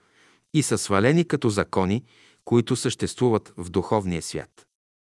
и 0.53 0.63
са 0.63 0.77
свалени 0.77 1.25
като 1.25 1.49
закони, 1.49 2.03
които 2.45 2.75
съществуват 2.75 3.53
в 3.57 3.69
духовния 3.69 4.21
свят. 4.21 4.68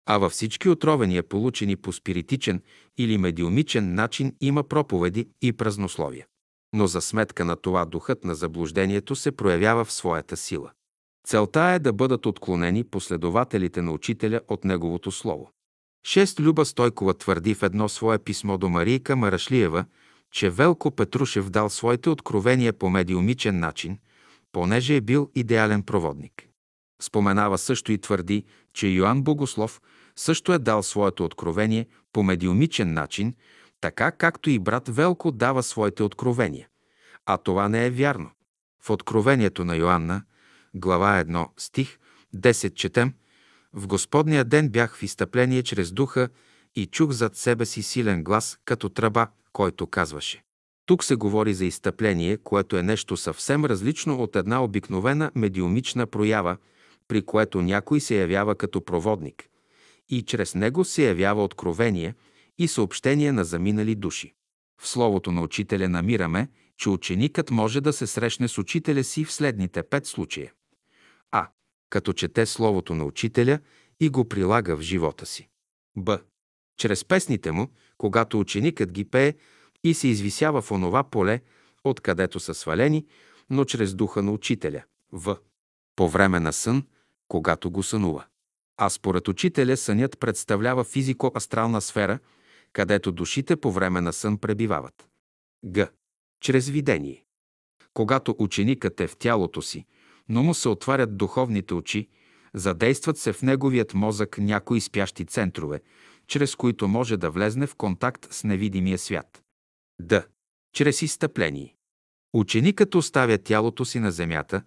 А 0.06 0.18
във 0.18 0.32
всички 0.32 0.68
отровения, 0.68 1.22
получени 1.22 1.76
по 1.76 1.92
спиритичен 1.92 2.62
или 2.98 3.18
медиумичен 3.18 3.94
начин, 3.94 4.34
има 4.40 4.62
проповеди 4.62 5.28
и 5.42 5.52
празнословия. 5.52 6.26
Но 6.72 6.86
за 6.86 7.00
сметка 7.00 7.44
на 7.44 7.56
това 7.56 7.84
духът 7.84 8.24
на 8.24 8.34
заблуждението 8.34 9.16
се 9.16 9.32
проявява 9.32 9.84
в 9.84 9.92
своята 9.92 10.36
сила. 10.36 10.70
Целта 11.26 11.60
е 11.60 11.78
да 11.78 11.92
бъдат 11.92 12.26
отклонени 12.26 12.84
последователите 12.84 13.82
на 13.82 13.92
учителя 13.92 14.40
от 14.48 14.64
неговото 14.64 15.12
слово. 15.12 15.50
Шест 16.06 16.40
Люба 16.40 16.64
Стойкова 16.64 17.14
твърди 17.14 17.54
в 17.54 17.62
едно 17.62 17.88
свое 17.88 18.18
писмо 18.18 18.58
до 18.58 18.68
Марийка 18.68 19.16
Марашлиева, 19.16 19.84
че 20.32 20.50
Велко 20.50 20.90
Петрушев 20.90 21.50
дал 21.50 21.70
своите 21.70 22.10
откровения 22.10 22.72
по 22.72 22.90
медиумичен 22.90 23.58
начин, 23.58 23.98
понеже 24.52 24.96
е 24.96 25.00
бил 25.00 25.30
идеален 25.34 25.82
проводник. 25.82 26.48
Споменава 27.02 27.58
също 27.58 27.92
и 27.92 27.98
твърди, 27.98 28.44
че 28.74 28.88
Йоанн 28.88 29.22
Богослов 29.22 29.80
също 30.16 30.52
е 30.52 30.58
дал 30.58 30.82
своето 30.82 31.24
откровение 31.24 31.86
по 32.12 32.22
медиумичен 32.22 32.92
начин, 32.92 33.34
така 33.80 34.10
както 34.10 34.50
и 34.50 34.58
брат 34.58 34.88
Велко 34.88 35.32
дава 35.32 35.62
своите 35.62 36.02
откровения. 36.02 36.68
А 37.26 37.36
това 37.36 37.68
не 37.68 37.86
е 37.86 37.90
вярно. 37.90 38.30
В 38.82 38.90
откровението 38.90 39.64
на 39.64 39.76
Йоанна, 39.76 40.22
глава 40.74 41.24
1, 41.24 41.48
стих 41.56 41.98
10 42.36 42.74
четем 42.74 43.14
В 43.72 43.86
Господния 43.86 44.44
ден 44.44 44.68
бях 44.68 44.96
в 44.96 45.02
изтъпление 45.02 45.62
чрез 45.62 45.92
духа 45.92 46.28
и 46.74 46.86
чух 46.86 47.10
зад 47.10 47.36
себе 47.36 47.66
си 47.66 47.82
силен 47.82 48.24
глас, 48.24 48.58
като 48.64 48.88
тръба, 48.88 49.28
който 49.52 49.86
казваше. 49.86 50.42
Тук 50.86 51.04
се 51.04 51.14
говори 51.14 51.54
за 51.54 51.64
изтъпление, 51.64 52.36
което 52.36 52.76
е 52.76 52.82
нещо 52.82 53.16
съвсем 53.16 53.64
различно 53.64 54.22
от 54.22 54.36
една 54.36 54.64
обикновена 54.64 55.30
медиумична 55.34 56.06
проява, 56.06 56.56
при 57.08 57.22
което 57.22 57.62
някой 57.62 58.00
се 58.00 58.20
явява 58.20 58.54
като 58.54 58.84
проводник 58.84 59.48
и 60.08 60.22
чрез 60.22 60.54
него 60.54 60.84
се 60.84 61.06
явява 61.06 61.44
откровение 61.44 62.14
и 62.58 62.68
съобщение 62.68 63.32
на 63.32 63.44
заминали 63.44 63.94
души. 63.94 64.34
В 64.80 64.88
словото 64.88 65.32
на 65.32 65.42
учителя 65.42 65.88
намираме, 65.88 66.48
че 66.76 66.90
ученикът 66.90 67.50
може 67.50 67.80
да 67.80 67.92
се 67.92 68.06
срещне 68.06 68.48
с 68.48 68.58
учителя 68.58 69.04
си 69.04 69.24
в 69.24 69.32
следните 69.32 69.82
пет 69.82 70.06
случая. 70.06 70.52
А. 71.30 71.48
Като 71.90 72.12
чете 72.12 72.46
словото 72.46 72.94
на 72.94 73.04
учителя 73.04 73.58
и 74.00 74.08
го 74.08 74.28
прилага 74.28 74.76
в 74.76 74.80
живота 74.80 75.26
си. 75.26 75.48
Б. 75.96 76.18
Чрез 76.78 77.04
песните 77.04 77.52
му, 77.52 77.68
когато 77.98 78.40
ученикът 78.40 78.92
ги 78.92 79.04
пее 79.04 79.34
и 79.84 79.94
се 79.94 80.08
извисява 80.08 80.62
в 80.62 80.70
онова 80.70 81.04
поле, 81.04 81.40
откъдето 81.84 82.40
са 82.40 82.54
свалени, 82.54 83.06
но 83.50 83.64
чрез 83.64 83.94
духа 83.94 84.22
на 84.22 84.32
учителя. 84.32 84.82
В. 85.12 85.36
По 85.96 86.08
време 86.08 86.40
на 86.40 86.52
сън, 86.52 86.86
когато 87.28 87.70
го 87.70 87.82
сънува. 87.82 88.24
А 88.76 88.90
според 88.90 89.28
учителя 89.28 89.76
сънят 89.76 90.18
представлява 90.18 90.84
физико-астрална 90.84 91.80
сфера, 91.80 92.18
където 92.72 93.12
душите 93.12 93.56
по 93.56 93.72
време 93.72 94.00
на 94.00 94.12
сън 94.12 94.38
пребивават. 94.38 95.08
Г. 95.74 95.90
Чрез 96.40 96.68
видение. 96.68 97.24
Когато 97.94 98.36
ученикът 98.38 99.00
е 99.00 99.06
в 99.06 99.16
тялото 99.16 99.62
си, 99.62 99.86
но 100.28 100.42
му 100.42 100.54
се 100.54 100.68
отварят 100.68 101.16
духовните 101.16 101.74
очи, 101.74 102.08
задействат 102.54 103.18
се 103.18 103.32
в 103.32 103.42
неговият 103.42 103.94
мозък 103.94 104.38
някои 104.38 104.80
спящи 104.80 105.24
центрове, 105.24 105.80
чрез 106.26 106.54
които 106.54 106.88
може 106.88 107.16
да 107.16 107.30
влезне 107.30 107.66
в 107.66 107.74
контакт 107.74 108.32
с 108.32 108.44
невидимия 108.44 108.98
свят. 108.98 109.42
Д. 110.00 110.26
Чрез 110.72 111.02
изтъпление. 111.02 111.76
Ученикът 112.32 112.94
оставя 112.94 113.38
тялото 113.38 113.84
си 113.84 113.98
на 114.00 114.10
земята 114.12 114.62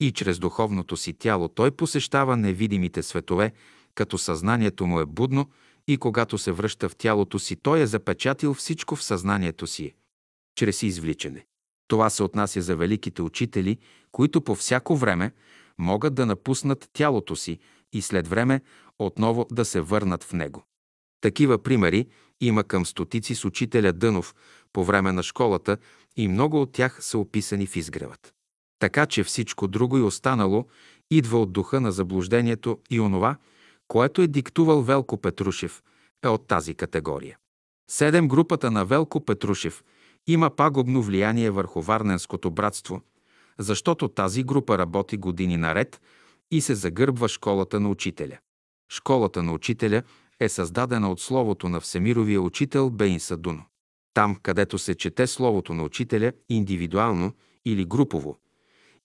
И 0.00 0.12
чрез 0.12 0.38
духовното 0.38 0.96
си 0.96 1.12
тяло 1.12 1.48
той 1.48 1.70
посещава 1.70 2.36
невидимите 2.36 3.02
светове, 3.02 3.52
като 3.94 4.18
съзнанието 4.18 4.86
му 4.86 5.00
е 5.00 5.06
будно 5.06 5.50
и 5.88 5.96
когато 5.96 6.38
се 6.38 6.52
връща 6.52 6.88
в 6.88 6.96
тялото 6.96 7.38
си, 7.38 7.56
той 7.56 7.80
е 7.80 7.86
запечатил 7.86 8.54
всичко 8.54 8.96
в 8.96 9.04
съзнанието 9.04 9.66
си, 9.66 9.94
чрез 10.54 10.82
извличане. 10.82 11.46
Това 11.88 12.10
се 12.10 12.22
отнася 12.22 12.62
за 12.62 12.76
великите 12.76 13.22
учители, 13.22 13.78
които 14.12 14.40
по 14.40 14.54
всяко 14.54 14.96
време 14.96 15.32
могат 15.78 16.14
да 16.14 16.26
напуснат 16.26 16.90
тялото 16.92 17.36
си 17.36 17.58
и 17.92 18.02
след 18.02 18.28
време 18.28 18.60
отново 18.98 19.46
да 19.52 19.64
се 19.64 19.80
върнат 19.80 20.24
в 20.24 20.32
него. 20.32 20.64
Такива 21.20 21.62
примери 21.62 22.06
има 22.40 22.64
към 22.64 22.86
стотици 22.86 23.34
с 23.34 23.44
учителя 23.44 23.92
Дънов 23.92 24.34
по 24.72 24.84
време 24.84 25.12
на 25.12 25.22
школата 25.22 25.76
и 26.16 26.28
много 26.28 26.62
от 26.62 26.72
тях 26.72 26.98
са 27.00 27.18
описани 27.18 27.66
в 27.66 27.76
изгревът. 27.76 28.35
Така 28.78 29.06
че 29.06 29.24
всичко 29.24 29.68
друго 29.68 29.98
и 29.98 30.02
останало 30.02 30.66
идва 31.10 31.40
от 31.40 31.52
духа 31.52 31.80
на 31.80 31.92
заблуждението 31.92 32.78
и 32.90 33.00
онова, 33.00 33.36
което 33.88 34.22
е 34.22 34.26
диктувал 34.26 34.82
Велко 34.82 35.20
Петрушев, 35.20 35.82
е 36.24 36.28
от 36.28 36.46
тази 36.46 36.74
категория. 36.74 37.38
Седем 37.90 38.28
групата 38.28 38.70
на 38.70 38.84
Велко 38.84 39.24
Петрушев 39.24 39.84
има 40.26 40.50
пагубно 40.50 41.02
влияние 41.02 41.50
върху 41.50 41.82
Варненското 41.82 42.50
братство, 42.50 43.00
защото 43.58 44.08
тази 44.08 44.42
група 44.42 44.78
работи 44.78 45.16
години 45.16 45.56
наред 45.56 46.00
и 46.50 46.60
се 46.60 46.74
загърбва 46.74 47.28
школата 47.28 47.80
на 47.80 47.88
учителя. 47.88 48.38
Школата 48.92 49.42
на 49.42 49.52
учителя 49.52 50.02
е 50.40 50.48
създадена 50.48 51.10
от 51.10 51.20
словото 51.20 51.68
на 51.68 51.80
всемировия 51.80 52.40
учител 52.42 52.90
Бейн 52.90 53.20
Садуно. 53.20 53.64
Там, 54.14 54.36
където 54.42 54.78
се 54.78 54.94
чете 54.94 55.26
словото 55.26 55.74
на 55.74 55.82
учителя 55.82 56.32
индивидуално 56.48 57.32
или 57.64 57.84
групово, 57.84 58.36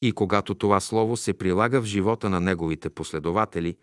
и 0.01 0.11
когато 0.11 0.55
това 0.55 0.79
слово 0.79 1.17
се 1.17 1.33
прилага 1.33 1.81
в 1.81 1.85
живота 1.85 2.29
на 2.29 2.39
неговите 2.39 2.89
последователи, 2.89 3.77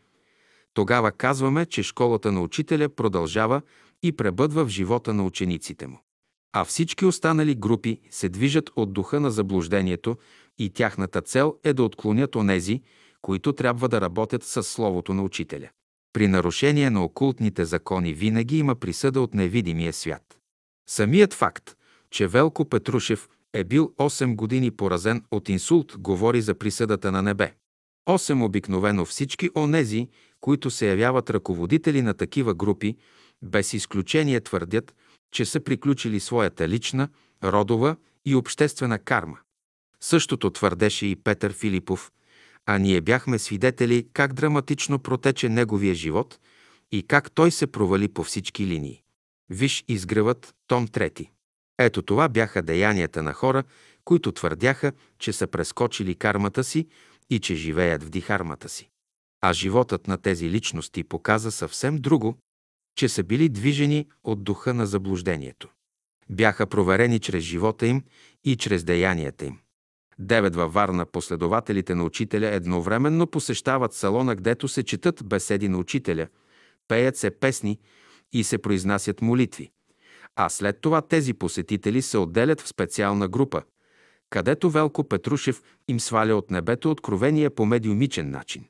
тогава 0.74 1.12
казваме, 1.12 1.66
че 1.66 1.82
школата 1.82 2.32
на 2.32 2.43
учителя 2.43 2.89
продължава 2.89 3.62
и 4.03 4.12
пребъдва 4.12 4.65
в 4.65 4.69
живота 4.69 5.15
на 5.15 5.24
учениците 5.24 5.86
му. 5.86 6.01
А 6.53 6.65
всички 6.65 7.05
останали 7.05 7.55
групи 7.55 8.01
се 8.11 8.28
движат 8.28 8.70
от 8.77 8.93
духа 8.93 9.20
на 9.20 9.31
заблуждението 9.31 10.16
и 10.59 10.70
тяхната 10.70 11.23
цел 11.23 11.57
е 11.65 11.73
да 11.73 11.82
отклонят 11.82 12.36
онези, 12.36 12.82
които 13.23 13.53
трябва 13.53 13.89
да 13.89 14.01
работят 14.01 14.45
с 14.45 14.62
Словото 14.62 15.15
на 15.15 15.23
Учителя. 15.23 15.69
При 16.12 16.28
нарушение 16.28 16.90
на 16.90 17.05
окултните 17.05 17.65
закони 17.65 18.12
винаги 18.12 18.59
има 18.59 18.74
присъда 18.74 19.20
от 19.20 19.35
невидимия 19.35 19.93
свят. 19.93 20.39
Самият 20.89 21.35
факт, 21.35 21.77
че 22.11 22.27
Велко 22.27 22.65
Петрушев 22.65 23.28
е 23.54 23.64
бил 23.64 23.94
8 23.98 24.36
години 24.36 24.70
поразен 24.70 25.24
от 25.30 25.48
инсулт, 25.48 25.98
говори 25.98 26.40
за 26.42 26.54
присъдата 26.54 27.12
на 27.12 27.22
небе. 27.22 27.54
8 28.08 28.44
обикновено 28.44 29.04
всички 29.04 29.50
онези, 29.56 30.08
които 30.40 30.70
се 30.70 30.88
явяват 30.88 31.30
ръководители 31.30 32.02
на 32.02 32.14
такива 32.14 32.54
групи, 32.54 32.96
без 33.42 33.72
изключение 33.72 34.40
твърдят, 34.40 34.94
че 35.32 35.44
са 35.44 35.60
приключили 35.60 36.20
своята 36.20 36.68
лична, 36.68 37.08
родова 37.44 37.96
и 38.24 38.34
обществена 38.34 38.98
карма. 38.98 39.38
Същото 40.00 40.50
твърдеше 40.50 41.06
и 41.06 41.16
Петър 41.16 41.52
Филипов, 41.52 42.12
а 42.66 42.78
ние 42.78 43.00
бяхме 43.00 43.38
свидетели 43.38 44.08
как 44.12 44.32
драматично 44.32 44.98
протече 44.98 45.48
неговия 45.48 45.94
живот 45.94 46.38
и 46.92 47.02
как 47.02 47.30
той 47.30 47.50
се 47.50 47.66
провали 47.66 48.08
по 48.08 48.22
всички 48.22 48.66
линии. 48.66 49.02
Виж 49.50 49.84
изгръват, 49.88 50.54
том 50.66 50.88
3. 50.88 51.28
Ето 51.78 52.02
това 52.02 52.28
бяха 52.28 52.62
деянията 52.62 53.22
на 53.22 53.32
хора, 53.32 53.64
които 54.05 54.32
твърдяха, 54.32 54.92
че 55.18 55.32
са 55.32 55.46
прескочили 55.46 56.14
кармата 56.14 56.64
си 56.64 56.86
и 57.30 57.40
че 57.40 57.55
живеят 57.55 58.02
в 58.02 58.10
дихармата 58.10 58.68
си. 58.68 58.88
А 59.40 59.52
животът 59.52 60.06
на 60.06 60.18
тези 60.18 60.50
личности 60.50 61.05
показа 61.05 61.50
съвсем 61.50 61.96
друго, 61.96 62.38
че 62.96 63.09
са 63.09 63.22
били 63.22 63.48
движени 63.48 64.06
от 64.24 64.44
духа 64.44 64.74
на 64.74 64.86
заблуждението. 64.86 65.68
Бяха 66.30 66.66
проверени 66.66 67.20
чрез 67.20 67.44
живота 67.44 67.86
им 67.86 68.02
и 68.44 68.56
чрез 68.56 68.84
деянията 68.84 69.44
им. 69.44 69.59
Девет 70.18 70.56
във 70.56 70.72
Варна 70.72 71.06
последователите 71.06 71.94
на 71.94 72.05
учителя 72.05 72.46
едновременно 72.46 73.26
посещават 73.26 73.92
салона, 73.92 74.34
гдето 74.34 74.68
се 74.68 74.82
четат 74.82 75.24
беседи 75.24 75.68
на 75.68 75.78
учителя, 75.78 76.28
пеят 76.88 77.16
се 77.16 77.30
песни 77.30 77.78
и 78.32 78.44
се 78.44 78.59
произнасят 78.59 79.22
молитви. 79.22 79.70
А 80.40 80.48
след 80.48 80.81
това 80.81 81.01
тези 81.01 81.35
посетители 81.35 82.02
се 82.02 82.19
отделят 82.19 82.60
в 82.60 82.69
специална 82.69 83.28
група, 83.28 83.62
където 84.31 84.70
Велко 84.70 85.05
Петрушев 85.05 85.62
им 85.89 86.01
сваля 86.01 86.35
от 86.35 86.51
небето 86.51 86.90
откровение 86.90 87.51
по 87.51 87.66
медиумичен 87.66 88.31
начин. 88.31 88.65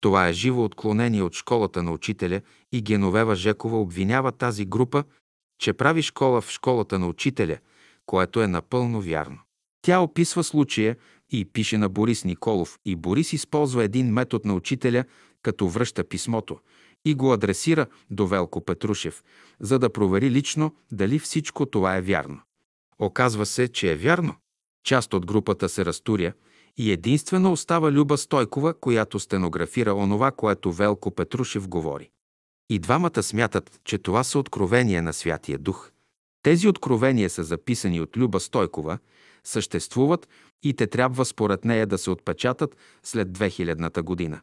Това 0.00 0.28
е 0.28 0.32
живо 0.32 0.64
отклонение 0.64 1.22
от 1.22 1.34
школата 1.34 1.82
на 1.82 1.92
учителя 1.92 2.40
и 2.72 2.82
Геновева 2.82 3.34
Жекова 3.34 3.80
обвинява 3.80 4.32
тази 4.32 4.64
група, 4.64 5.04
че 5.58 5.72
прави 5.72 6.02
школа 6.02 6.40
в 6.40 6.50
школата 6.50 6.98
на 6.98 7.08
учителя, 7.08 7.58
което 8.06 8.42
е 8.42 8.46
напълно 8.46 9.00
вярно. 9.00 9.38
Тя 9.82 10.00
описва 10.00 10.44
случая 10.44 10.96
и 11.30 11.44
пише 11.44 11.78
на 11.78 11.88
Борис 11.88 12.24
Николов 12.24 12.78
и 12.84 12.96
Борис 12.96 13.32
използва 13.32 13.84
един 13.84 14.12
метод 14.12 14.48
на 14.48 14.54
учителя, 14.54 15.04
като 15.42 15.68
връща 15.68 16.04
писмото 16.04 16.58
и 17.04 17.14
го 17.14 17.32
адресира 17.32 17.86
до 18.10 18.26
Велко 18.26 18.64
Петрушев, 18.64 19.24
за 19.60 19.78
да 19.78 19.92
провери 19.92 20.30
лично 20.30 20.74
дали 20.92 21.18
всичко 21.18 21.66
това 21.66 21.96
е 21.96 22.02
вярно. 22.02 22.40
Оказва 22.98 23.46
се, 23.46 23.68
че 23.68 23.92
е 23.92 23.96
вярно. 23.96 24.34
Част 24.84 25.14
от 25.14 25.26
групата 25.26 25.68
се 25.68 25.84
разтуря 25.84 26.32
и 26.76 26.92
единствено 26.92 27.52
остава 27.52 27.92
Люба 27.92 28.18
Стойкова, 28.18 28.74
която 28.74 29.20
стенографира 29.20 29.94
онова, 29.94 30.30
което 30.30 30.72
Велко 30.72 31.10
Петрушев 31.10 31.68
говори. 31.68 32.10
И 32.70 32.78
двамата 32.78 33.22
смятат, 33.22 33.80
че 33.84 33.98
това 33.98 34.24
са 34.24 34.38
откровения 34.38 35.02
на 35.02 35.12
Святия 35.12 35.58
Дух. 35.58 35.90
Тези 36.42 36.68
откровения 36.68 37.30
са 37.30 37.44
записани 37.44 38.00
от 38.00 38.16
Люба 38.16 38.40
Стойкова, 38.40 38.98
съществуват 39.44 40.28
и 40.62 40.74
те 40.74 40.86
трябва 40.86 41.24
според 41.24 41.64
нея 41.64 41.86
да 41.86 41.98
се 41.98 42.10
отпечатат 42.10 42.76
след 43.02 43.28
2000-та 43.28 44.02
година. 44.02 44.40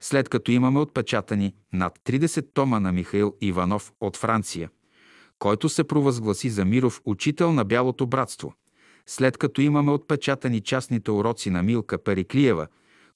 След 0.00 0.28
като 0.28 0.50
имаме 0.50 0.80
отпечатани 0.80 1.54
над 1.72 1.98
30 2.04 2.46
тома 2.54 2.80
на 2.80 2.92
Михаил 2.92 3.36
Иванов 3.40 3.92
от 4.00 4.16
Франция, 4.16 4.70
който 5.38 5.68
се 5.68 5.84
провъзгласи 5.84 6.50
за 6.50 6.64
Миров 6.64 7.00
учител 7.04 7.52
на 7.52 7.64
Бялото 7.64 8.06
братство, 8.06 8.54
след 9.06 9.38
като 9.38 9.60
имаме 9.60 9.90
отпечатани 9.90 10.60
частните 10.60 11.10
уроци 11.10 11.50
на 11.50 11.62
Милка 11.62 12.04
Периклиева, 12.04 12.66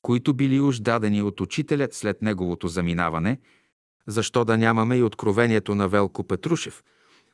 които 0.02 0.34
били 0.34 0.60
уж 0.60 0.80
дадени 0.80 1.22
от 1.22 1.40
учителя 1.40 1.88
след 1.90 2.22
неговото 2.22 2.68
заминаване, 2.68 3.38
защо 4.06 4.44
да 4.44 4.58
нямаме 4.58 4.96
и 4.96 5.02
откровението 5.02 5.74
на 5.74 5.88
Велко 5.88 6.24
Петрушев, 6.24 6.82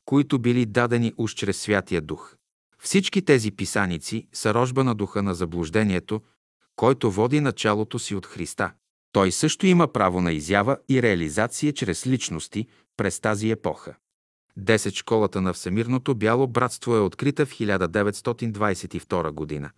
които 0.04 0.38
били 0.38 0.66
дадени 0.66 1.12
уж 1.16 1.34
чрез 1.34 1.60
Святия 1.60 2.00
Дух. 2.00 2.36
Всички 2.78 3.22
тези 3.22 3.50
писаници 3.50 4.28
са 4.32 4.54
рожба 4.54 4.84
на 4.84 4.94
духа 4.94 5.22
на 5.22 5.34
заблуждението, 5.34 6.20
който 6.76 7.10
води 7.10 7.40
началото 7.40 7.98
си 7.98 8.14
от 8.14 8.26
Христа. 8.26 8.72
Той 9.14 9.32
също 9.32 9.66
има 9.66 9.88
право 9.88 10.20
на 10.20 10.32
изява 10.32 10.78
и 10.88 11.02
реализация 11.02 11.72
чрез 11.72 12.06
личности 12.06 12.66
през 12.96 13.20
тази 13.20 13.50
епоха. 13.50 13.94
Десет 14.56 14.94
школата 14.94 15.40
на 15.40 15.52
Всемирното 15.52 16.14
бяло 16.14 16.46
братство 16.46 16.96
е 16.96 17.00
открита 17.00 17.46
в 17.46 17.52
1922 17.52 19.30
година 19.30 19.70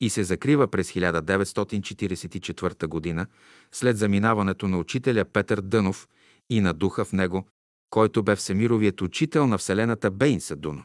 и 0.00 0.10
се 0.10 0.24
закрива 0.24 0.68
през 0.68 0.92
1944 0.92 2.86
година 2.86 3.26
след 3.72 3.96
заминаването 3.96 4.68
на 4.68 4.78
учителя 4.78 5.24
Петър 5.24 5.60
Дънов 5.60 6.08
и 6.50 6.60
на 6.60 6.74
духа 6.74 7.04
в 7.04 7.12
него, 7.12 7.46
който 7.90 8.22
бе 8.22 8.36
Всемировият 8.36 9.00
учител 9.00 9.46
на 9.46 9.58
Вселената 9.58 10.10
Бейнса 10.10 10.56
Дуно. 10.56 10.84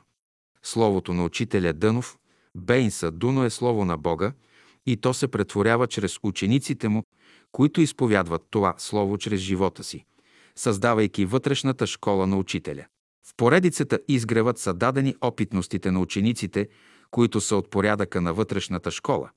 Словото 0.64 1.14
на 1.14 1.24
учителя 1.24 1.74
Дънов, 1.74 2.18
Бейнса 2.56 3.12
Дуно 3.12 3.46
е 3.46 3.50
слово 3.50 3.86
на 3.86 3.98
Бога 3.98 4.34
и 4.86 4.98
то 4.98 5.14
се 5.14 5.28
претворява 5.28 5.88
чрез 5.88 6.18
учениците 6.24 6.88
му, 6.88 7.04
които 7.52 7.82
изповядват 7.82 8.48
това 8.50 8.76
слово 8.78 9.18
чрез 9.18 9.42
живота 9.42 9.84
си, 9.84 10.06
създавайки 10.56 11.26
вътрешната 11.26 11.88
школа 11.88 12.28
на 12.28 12.38
учителя. 12.38 12.86
В 13.28 13.36
поредицата 13.38 14.00
изгревът 14.08 14.58
са 14.58 14.74
дадени 14.74 15.16
опитностите 15.22 15.92
на 15.92 16.00
учениците, 16.00 16.68
които 17.12 17.42
са 17.42 17.56
от 17.56 17.70
порядъка 17.70 18.22
на 18.22 18.34
вътрешната 18.34 18.92
школа, 18.92 19.30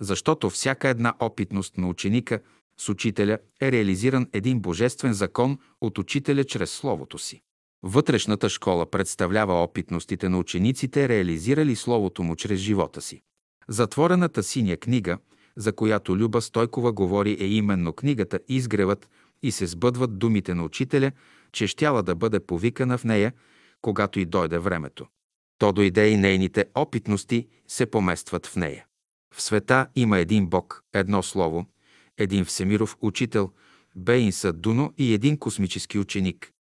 защото 0.00 0.50
всяка 0.50 0.88
една 0.88 1.14
опитност 1.20 1.78
на 1.78 1.88
ученика 1.88 2.40
с 2.78 2.88
учителя 2.88 3.38
е 3.60 3.72
реализиран 3.72 4.26
един 4.32 4.60
божествен 4.60 5.12
закон 5.12 5.58
от 5.80 5.98
учителя 5.98 6.44
чрез 6.44 6.70
Словото 6.70 7.18
си. 7.18 7.40
Вътрешната 7.82 8.48
школа 8.48 8.90
представлява 8.90 9.62
опитностите 9.62 10.28
на 10.28 10.38
учениците, 10.38 11.08
реализирали 11.08 11.76
Словото 11.76 12.22
му 12.22 12.36
чрез 12.36 12.60
живота 12.60 13.00
си. 13.00 13.22
Затворената 13.68 14.42
синя 14.42 14.76
книга, 14.76 15.18
за 15.60 15.72
която 15.72 16.16
Люба 16.16 16.40
Стойкова 16.40 16.92
говори, 16.92 17.36
е 17.40 17.44
именно 17.44 17.92
книгата 17.92 18.40
«Изгревът» 18.48 19.08
и 19.42 19.52
се 19.52 19.66
сбъдват 19.66 20.18
думите 20.18 20.54
на 20.54 20.64
учителя, 20.64 21.12
че 21.52 21.66
щяла 21.66 22.02
да 22.02 22.14
бъде 22.14 22.40
повикана 22.40 22.98
в 22.98 23.04
нея, 23.04 23.32
когато 23.82 24.20
и 24.20 24.24
дойде 24.24 24.58
времето. 24.58 25.06
То 25.58 25.72
дойде 25.72 26.08
и 26.08 26.16
нейните 26.16 26.64
опитности 26.74 27.48
се 27.68 27.86
поместват 27.86 28.46
в 28.46 28.56
нея. 28.56 28.86
В 29.34 29.42
света 29.42 29.86
има 29.96 30.18
един 30.18 30.46
Бог, 30.46 30.82
едно 30.94 31.22
Слово, 31.22 31.66
един 32.18 32.44
Всемиров 32.44 32.96
учител, 33.00 33.50
Бейнса 33.96 34.52
Дуно 34.52 34.92
и 34.98 35.14
един 35.14 35.38
космически 35.38 35.98
ученик. 35.98 36.52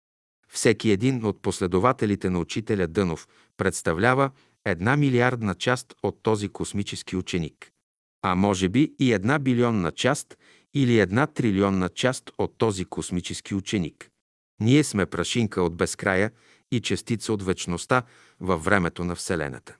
Всеки 0.48 0.90
един 0.90 1.24
от 1.24 1.42
последователите 1.42 2.30
на 2.30 2.38
учителя 2.38 2.86
Дънов 2.86 3.28
представлява 3.56 4.30
една 4.64 4.96
милиардна 4.96 5.54
част 5.54 5.94
от 6.02 6.22
този 6.22 6.48
космически 6.48 7.16
ученик. 7.16 7.72
А 8.22 8.34
може 8.34 8.68
би 8.68 8.94
и 8.98 9.12
една 9.12 9.38
билионна 9.38 9.92
част 9.92 10.38
или 10.74 10.98
една 10.98 11.26
трилионна 11.26 11.88
част 11.88 12.30
от 12.38 12.58
този 12.58 12.84
космически 12.84 13.54
ученик. 13.54 14.10
Ние 14.60 14.84
сме 14.84 15.06
прашинка 15.06 15.62
от 15.62 15.76
безкрая 15.76 16.30
и 16.72 16.80
частица 16.80 17.32
от 17.32 17.42
вечността 17.42 18.02
във 18.40 18.64
времето 18.64 19.04
на 19.04 19.14
Вселената. 19.14 19.76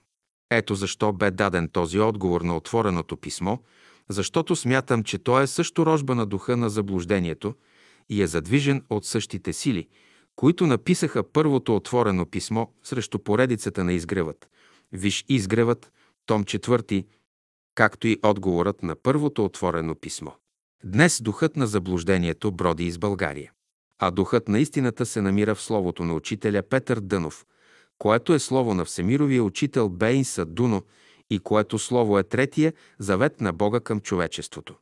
Ето 0.51 0.75
защо 0.75 1.13
бе 1.13 1.31
даден 1.31 1.69
този 1.69 1.99
отговор 1.99 2.41
на 2.41 2.57
отвореното 2.57 3.17
писмо, 3.17 3.57
защото 4.09 4.55
смятам, 4.55 5.03
че 5.03 5.17
той 5.17 5.43
е 5.43 5.47
също 5.47 5.85
рожба 5.85 6.15
на 6.15 6.25
духа 6.25 6.57
на 6.57 6.69
заблуждението 6.69 7.55
и 8.09 8.21
е 8.21 8.27
задвижен 8.27 8.83
от 8.89 9.05
същите 9.05 9.53
сили, 9.53 9.87
които 10.35 10.67
написаха 10.67 11.31
първото 11.31 11.75
отворено 11.75 12.25
писмо 12.25 12.67
срещу 12.83 13.19
поредицата 13.19 13.83
на 13.83 13.93
изгревът. 13.93 14.49
Виж 14.91 15.25
изгревът, 15.29 15.91
том 16.25 16.43
4, 16.43 17.05
както 17.75 18.07
и 18.07 18.17
отговорът 18.23 18.83
на 18.83 18.95
първото 18.95 19.45
отворено 19.45 19.95
писмо. 19.95 20.31
Днес 20.83 21.21
духът 21.21 21.55
на 21.55 21.67
заблуждението 21.67 22.51
броди 22.51 22.85
из 22.85 22.97
България. 22.97 23.51
А 23.99 24.11
духът 24.11 24.47
на 24.47 24.59
истината 24.59 25.05
се 25.05 25.21
намира 25.21 25.55
в 25.55 25.61
словото 25.61 26.03
на 26.03 26.13
учителя 26.13 26.61
Петър 26.61 26.99
Дънов, 26.99 27.45
което 27.97 28.33
е 28.33 28.39
слово 28.39 28.73
на 28.73 28.85
всемировия 28.85 29.43
учител 29.43 29.89
Бейнса 29.89 30.45
Дуно 30.45 30.83
и 31.29 31.39
което 31.39 31.79
слово 31.79 32.19
е 32.19 32.23
третия 32.23 32.73
завет 32.99 33.41
на 33.41 33.53
Бога 33.53 33.79
към 33.79 33.99
човечеството. 33.99 34.75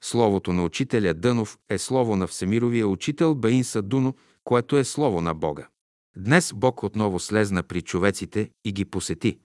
Словото 0.00 0.52
на 0.52 0.64
учителя 0.64 1.14
Дънов 1.14 1.58
е 1.68 1.78
слово 1.78 2.16
на 2.16 2.26
всемировия 2.26 2.88
учител 2.88 3.34
Бейнса 3.34 3.82
Дуно, 3.82 4.14
което 4.44 4.76
е 4.76 4.84
слово 4.84 5.20
на 5.20 5.34
Бога. 5.34 5.68
Днес 6.16 6.52
Бог 6.54 6.82
отново 6.82 7.18
слезна 7.18 7.62
при 7.62 7.82
човеците 7.82 8.50
и 8.64 8.72
ги 8.72 8.84
посети. 8.84 9.38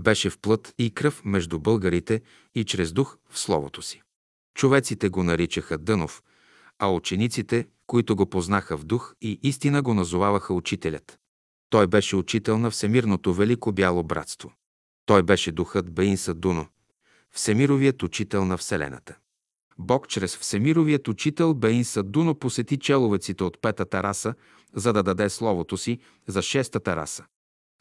Беше 0.00 0.30
в 0.30 0.38
плът 0.38 0.74
и 0.78 0.90
кръв 0.90 1.24
между 1.24 1.58
българите 1.58 2.20
и 2.54 2.64
чрез 2.64 2.92
дух 2.92 3.18
в 3.30 3.38
словото 3.38 3.82
си. 3.82 4.02
Човеците 4.54 5.08
го 5.08 5.22
наричаха 5.22 5.78
Дънов, 5.78 6.22
а 6.78 6.88
учениците, 6.88 7.68
които 7.86 8.16
го 8.16 8.26
познаха 8.26 8.76
в 8.76 8.84
дух 8.84 9.14
и 9.20 9.40
истина, 9.42 9.82
го 9.82 9.94
назоваваха 9.94 10.54
учителят. 10.54 11.18
Той 11.70 11.86
беше 11.86 12.16
учител 12.16 12.58
на 12.58 12.70
Всемирното 12.70 13.34
велико 13.34 13.72
бяло 13.72 14.02
братство. 14.02 14.52
Той 15.06 15.22
беше 15.22 15.52
духът 15.52 15.92
Баинса 15.92 16.34
Дуно, 16.34 16.66
Всемировият 17.32 18.02
учител 18.02 18.44
на 18.44 18.56
Вселената. 18.56 19.16
Бог 19.78 20.08
чрез 20.08 20.36
Всемировият 20.36 21.08
учител 21.08 21.54
Баинса 21.54 22.02
Дуно 22.02 22.34
посети 22.34 22.78
человеците 22.78 23.44
от 23.44 23.58
петата 23.62 24.02
раса, 24.02 24.34
за 24.74 24.92
да 24.92 25.02
даде 25.02 25.28
Словото 25.28 25.76
си 25.76 25.98
за 26.26 26.42
шестата 26.42 26.96
раса. 26.96 27.24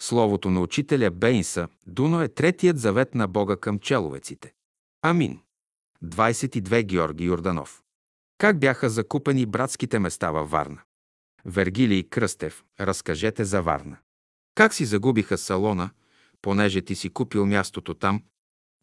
Словото 0.02 0.50
на 0.50 0.62
учителя 0.62 1.12
Бейнса 1.12 1.68
Дуно 1.88 2.22
е 2.22 2.28
третият 2.28 2.80
завет 2.80 3.16
на 3.16 3.28
Бога 3.28 3.56
към 3.56 3.80
человеците. 3.80 4.54
Амин. 5.02 5.40
22 6.04 6.84
Георги 6.84 7.24
Йорданов 7.24 7.82
Как 8.38 8.60
бяха 8.60 8.90
закупени 8.90 9.46
братските 9.46 10.00
места 10.00 10.32
във 10.32 10.52
Варна? 10.52 10.82
Вергилий 11.46 12.04
Кръстев, 12.04 12.64
разкажете 12.80 13.46
за 13.46 13.62
Варна. 13.62 13.98
Как 14.56 14.74
си 14.74 14.86
загубиха 14.86 15.38
салона, 15.38 15.90
понеже 16.42 16.82
ти 16.82 16.96
си 16.96 17.10
купил 17.10 17.46
мястото 17.46 17.94
там? 17.94 18.24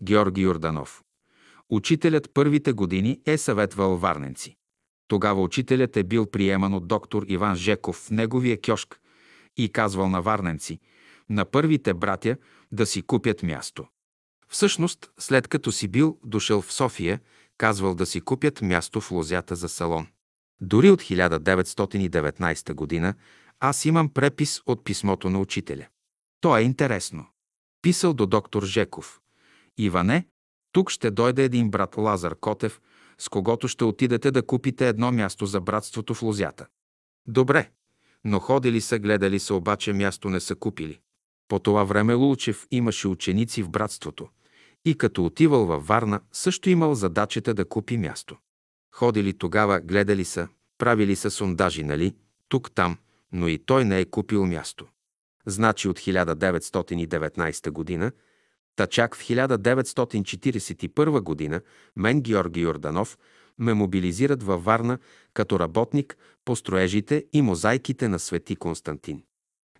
Георги 0.03 0.41
Йорданов. 0.41 1.03
Учителят 1.71 2.31
първите 2.35 2.73
години 2.73 3.21
е 3.27 3.39
съветвал 3.39 3.97
варненци. 3.97 4.57
Тогава 5.09 5.43
учителят 5.43 5.97
е 5.97 6.05
бил 6.05 6.27
приеман 6.27 6.75
от 6.75 6.89
доктор 6.89 7.25
Иван 7.29 7.57
Жеков 7.57 7.97
в 7.97 8.11
неговия 8.11 8.61
кьошк 8.61 9.01
и 9.57 9.69
казвал 9.69 10.09
на 10.09 10.23
варненци, 10.23 10.81
на 11.31 11.45
първите 11.45 11.95
братя 11.95 12.37
да 12.73 12.87
си 12.87 13.03
купят 13.03 13.43
място. 13.43 13.87
Всъщност, 14.49 15.11
след 15.19 15.49
като 15.49 15.73
си 15.73 15.89
бил 15.89 16.19
дошъл 16.25 16.63
в 16.63 16.73
София, 16.73 17.21
казвал 17.59 17.95
да 17.95 18.07
си 18.07 18.21
купят 18.21 18.63
място 18.63 19.01
в 19.01 19.11
лозята 19.11 19.57
за 19.57 19.69
салон. 19.69 20.07
Дори 20.61 20.91
от 20.91 21.03
1919 21.03 22.75
година 22.75 23.15
аз 23.61 23.85
имам 23.85 24.09
препис 24.09 24.61
от 24.67 24.85
писмото 24.85 25.31
на 25.31 25.41
учителя. 25.41 25.87
То 26.41 26.57
е 26.57 26.63
интересно. 26.63 27.27
Писал 27.83 28.15
до 28.15 28.27
доктор 28.27 28.65
Жеков. 28.65 29.21
Иване, 29.79 30.27
тук 30.73 30.91
ще 30.91 31.11
дойде 31.11 31.45
един 31.45 31.71
брат 31.71 31.97
Лазар 31.97 32.35
Котев, 32.35 32.81
с 33.19 33.29
когото 33.29 33.69
ще 33.69 33.85
отидете 33.85 34.31
да 34.31 34.47
купите 34.47 34.89
едно 34.89 35.13
място 35.13 35.47
за 35.47 35.61
братството 35.61 36.15
в 36.15 36.23
Лозята. 36.23 36.67
Добре, 37.29 37.71
но 38.25 38.41
ходили 38.41 38.81
са, 38.81 38.99
гледали 38.99 39.39
са, 39.39 39.55
обаче 39.55 39.93
място 39.93 40.31
не 40.31 40.41
са 40.41 40.55
купили. 40.55 41.01
По 41.49 41.59
това 41.59 41.85
време 41.85 42.15
Лулчев 42.15 42.67
имаше 42.71 43.09
ученици 43.09 43.63
в 43.63 43.71
братството 43.71 44.29
и 44.85 44.99
като 44.99 45.25
отивал 45.25 45.67
във 45.67 45.87
Варна, 45.87 46.21
също 46.33 46.71
имал 46.71 46.95
задачата 46.95 47.55
да 47.55 47.69
купи 47.69 47.99
място. 47.99 48.37
Ходили 48.95 49.39
тогава, 49.39 49.81
гледали 49.81 50.25
са, 50.25 50.49
правили 50.79 51.17
са 51.17 51.31
сондажи, 51.31 51.83
нали, 51.83 52.15
тук-там, 52.49 52.99
но 53.33 53.49
и 53.49 53.59
той 53.59 53.85
не 53.85 54.01
е 54.01 54.05
купил 54.05 54.47
място. 54.47 54.87
Значи 55.47 55.89
от 55.89 56.01
1919 56.01 57.71
година, 57.71 58.13
та 58.77 58.87
чак 58.87 59.17
в 59.17 59.21
1941 59.21 61.21
година, 61.21 61.61
мен 61.97 62.21
Георги 62.21 62.61
Йорданов 62.61 63.19
ме 63.59 63.75
мобилизират 63.75 64.43
във 64.43 64.65
Варна 64.65 64.99
като 65.35 65.61
работник 65.61 66.17
по 66.45 66.57
строежите 66.57 67.25
и 67.33 67.43
мозайките 67.43 68.09
на 68.09 68.19
Свети 68.19 68.57
Константин. 68.57 69.23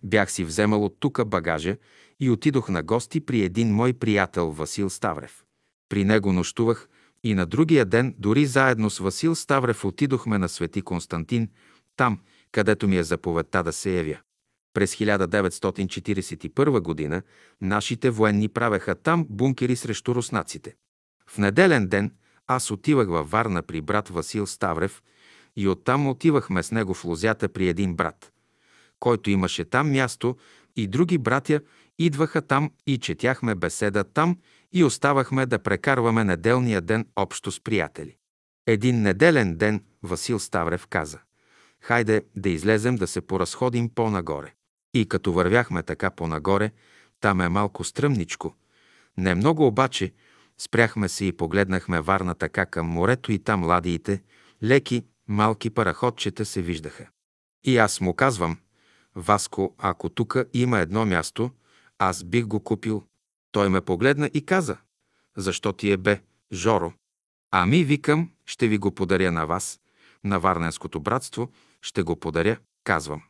Бях 0.03 0.31
си 0.31 0.43
вземал 0.43 0.85
от 0.85 0.99
тука 0.99 1.25
багажа 1.25 1.77
и 2.19 2.29
отидох 2.29 2.69
на 2.69 2.83
гости 2.83 3.19
при 3.19 3.41
един 3.41 3.73
мой 3.73 3.93
приятел 3.93 4.51
Васил 4.51 4.89
Ставрев. 4.89 5.43
При 5.89 6.03
него 6.03 6.33
нощувах 6.33 6.89
и 7.23 7.33
на 7.33 7.45
другия 7.45 7.85
ден 7.85 8.15
дори 8.19 8.45
заедно 8.45 8.89
с 8.89 8.99
Васил 8.99 9.35
Ставрев 9.35 9.85
отидохме 9.85 10.37
на 10.37 10.49
Свети 10.49 10.81
Константин, 10.81 11.49
там, 11.95 12.19
където 12.51 12.87
ми 12.87 12.97
е 12.97 13.03
заповедта 13.03 13.63
да 13.63 13.73
се 13.73 13.91
явя. 13.91 14.17
През 14.73 14.95
1941 14.95 16.79
година 16.79 17.21
нашите 17.61 18.09
военни 18.09 18.47
правеха 18.47 18.95
там 18.95 19.25
бункери 19.29 19.75
срещу 19.75 20.15
руснаците. 20.15 20.75
В 21.29 21.37
неделен 21.37 21.87
ден 21.87 22.11
аз 22.47 22.71
отивах 22.71 23.07
във 23.07 23.31
Варна 23.31 23.61
при 23.61 23.81
брат 23.81 24.09
Васил 24.09 24.47
Ставрев 24.47 25.03
и 25.55 25.67
оттам 25.67 26.07
отивахме 26.07 26.63
с 26.63 26.71
него 26.71 26.93
в 26.93 27.05
Лозята 27.05 27.49
при 27.49 27.67
един 27.67 27.95
брат, 27.95 28.31
който 28.99 29.29
имаше 29.29 29.65
там 29.65 29.91
място 29.91 30.37
и 30.75 30.87
други 30.87 31.17
братя 31.17 31.61
идваха 31.99 32.41
там 32.41 32.71
и 32.87 32.97
четяхме 32.97 33.55
беседа 33.55 34.03
там 34.03 34.37
и 34.73 34.83
оставахме 34.83 35.45
да 35.45 35.59
прекарваме 35.59 36.23
неделния 36.23 36.81
ден 36.81 37.07
общо 37.15 37.51
с 37.51 37.59
приятели. 37.59 38.15
Един 38.67 39.01
неделен 39.01 39.57
ден 39.57 39.83
Васил 40.03 40.39
Ставрев 40.39 40.87
каза 40.87 41.19
«Хайде 41.81 42.21
да 42.35 42.49
излезем 42.49 42.95
да 42.95 43.07
се 43.07 43.21
поразходим 43.21 43.89
по-нагоре». 43.89 44.53
И 44.93 45.09
като 45.09 45.33
вървяхме 45.33 45.83
така 45.83 46.11
по-нагоре, 46.11 46.71
там 47.19 47.41
е 47.41 47.49
малко 47.49 47.83
стръмничко. 47.83 48.55
Не 49.17 49.35
много 49.35 49.67
обаче, 49.67 50.13
спряхме 50.57 51.09
се 51.09 51.25
и 51.25 51.31
погледнахме 51.31 52.01
Варна 52.01 52.35
така 52.35 52.65
към 52.65 52.87
морето 52.87 53.31
и 53.31 53.39
там 53.39 53.63
ладиите, 53.63 54.21
леки, 54.63 55.05
малки 55.27 55.69
параходчета 55.69 56.45
се 56.45 56.61
виждаха. 56.61 57.07
И 57.63 57.77
аз 57.77 58.01
му 58.01 58.13
казвам, 58.13 58.57
Васко, 59.17 59.75
ако 59.77 60.09
тук 60.09 60.37
има 60.53 60.79
едно 60.79 61.05
място, 61.05 61.51
аз 61.99 62.23
бих 62.23 62.45
го 62.45 62.63
купил. 62.63 63.03
Той 63.51 63.69
ме 63.69 63.81
погледна 63.81 64.29
и 64.33 64.45
каза, 64.45 64.77
защо 65.37 65.73
ти 65.73 65.91
е 65.91 65.97
бе, 65.97 66.21
Жоро? 66.53 66.93
Ами, 67.51 67.83
викам, 67.83 68.31
ще 68.45 68.67
ви 68.67 68.77
го 68.77 68.91
подаря 68.91 69.31
на 69.31 69.45
вас, 69.45 69.79
на 70.23 70.39
Варненското 70.39 70.99
братство, 70.99 71.51
ще 71.81 72.03
го 72.03 72.15
подаря, 72.15 72.57
казвам. 72.83 73.23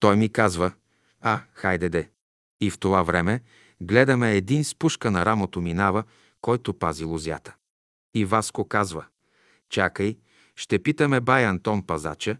Той 0.00 0.16
ми 0.16 0.28
казва, 0.28 0.72
а, 1.20 1.40
хайде 1.52 1.88
де. 1.88 2.10
И 2.60 2.70
в 2.70 2.78
това 2.78 3.02
време 3.02 3.42
гледаме 3.80 4.36
един 4.36 4.64
с 4.64 4.74
пушка 4.74 5.10
на 5.10 5.24
рамото 5.24 5.60
минава, 5.60 6.04
който 6.40 6.74
пази 6.74 7.04
лозята. 7.04 7.54
И 8.14 8.24
Васко 8.24 8.68
казва, 8.68 9.06
чакай, 9.68 10.18
ще 10.56 10.82
питаме 10.82 11.20
бай 11.20 11.44
Антон 11.44 11.82
Пазача, 11.86 12.36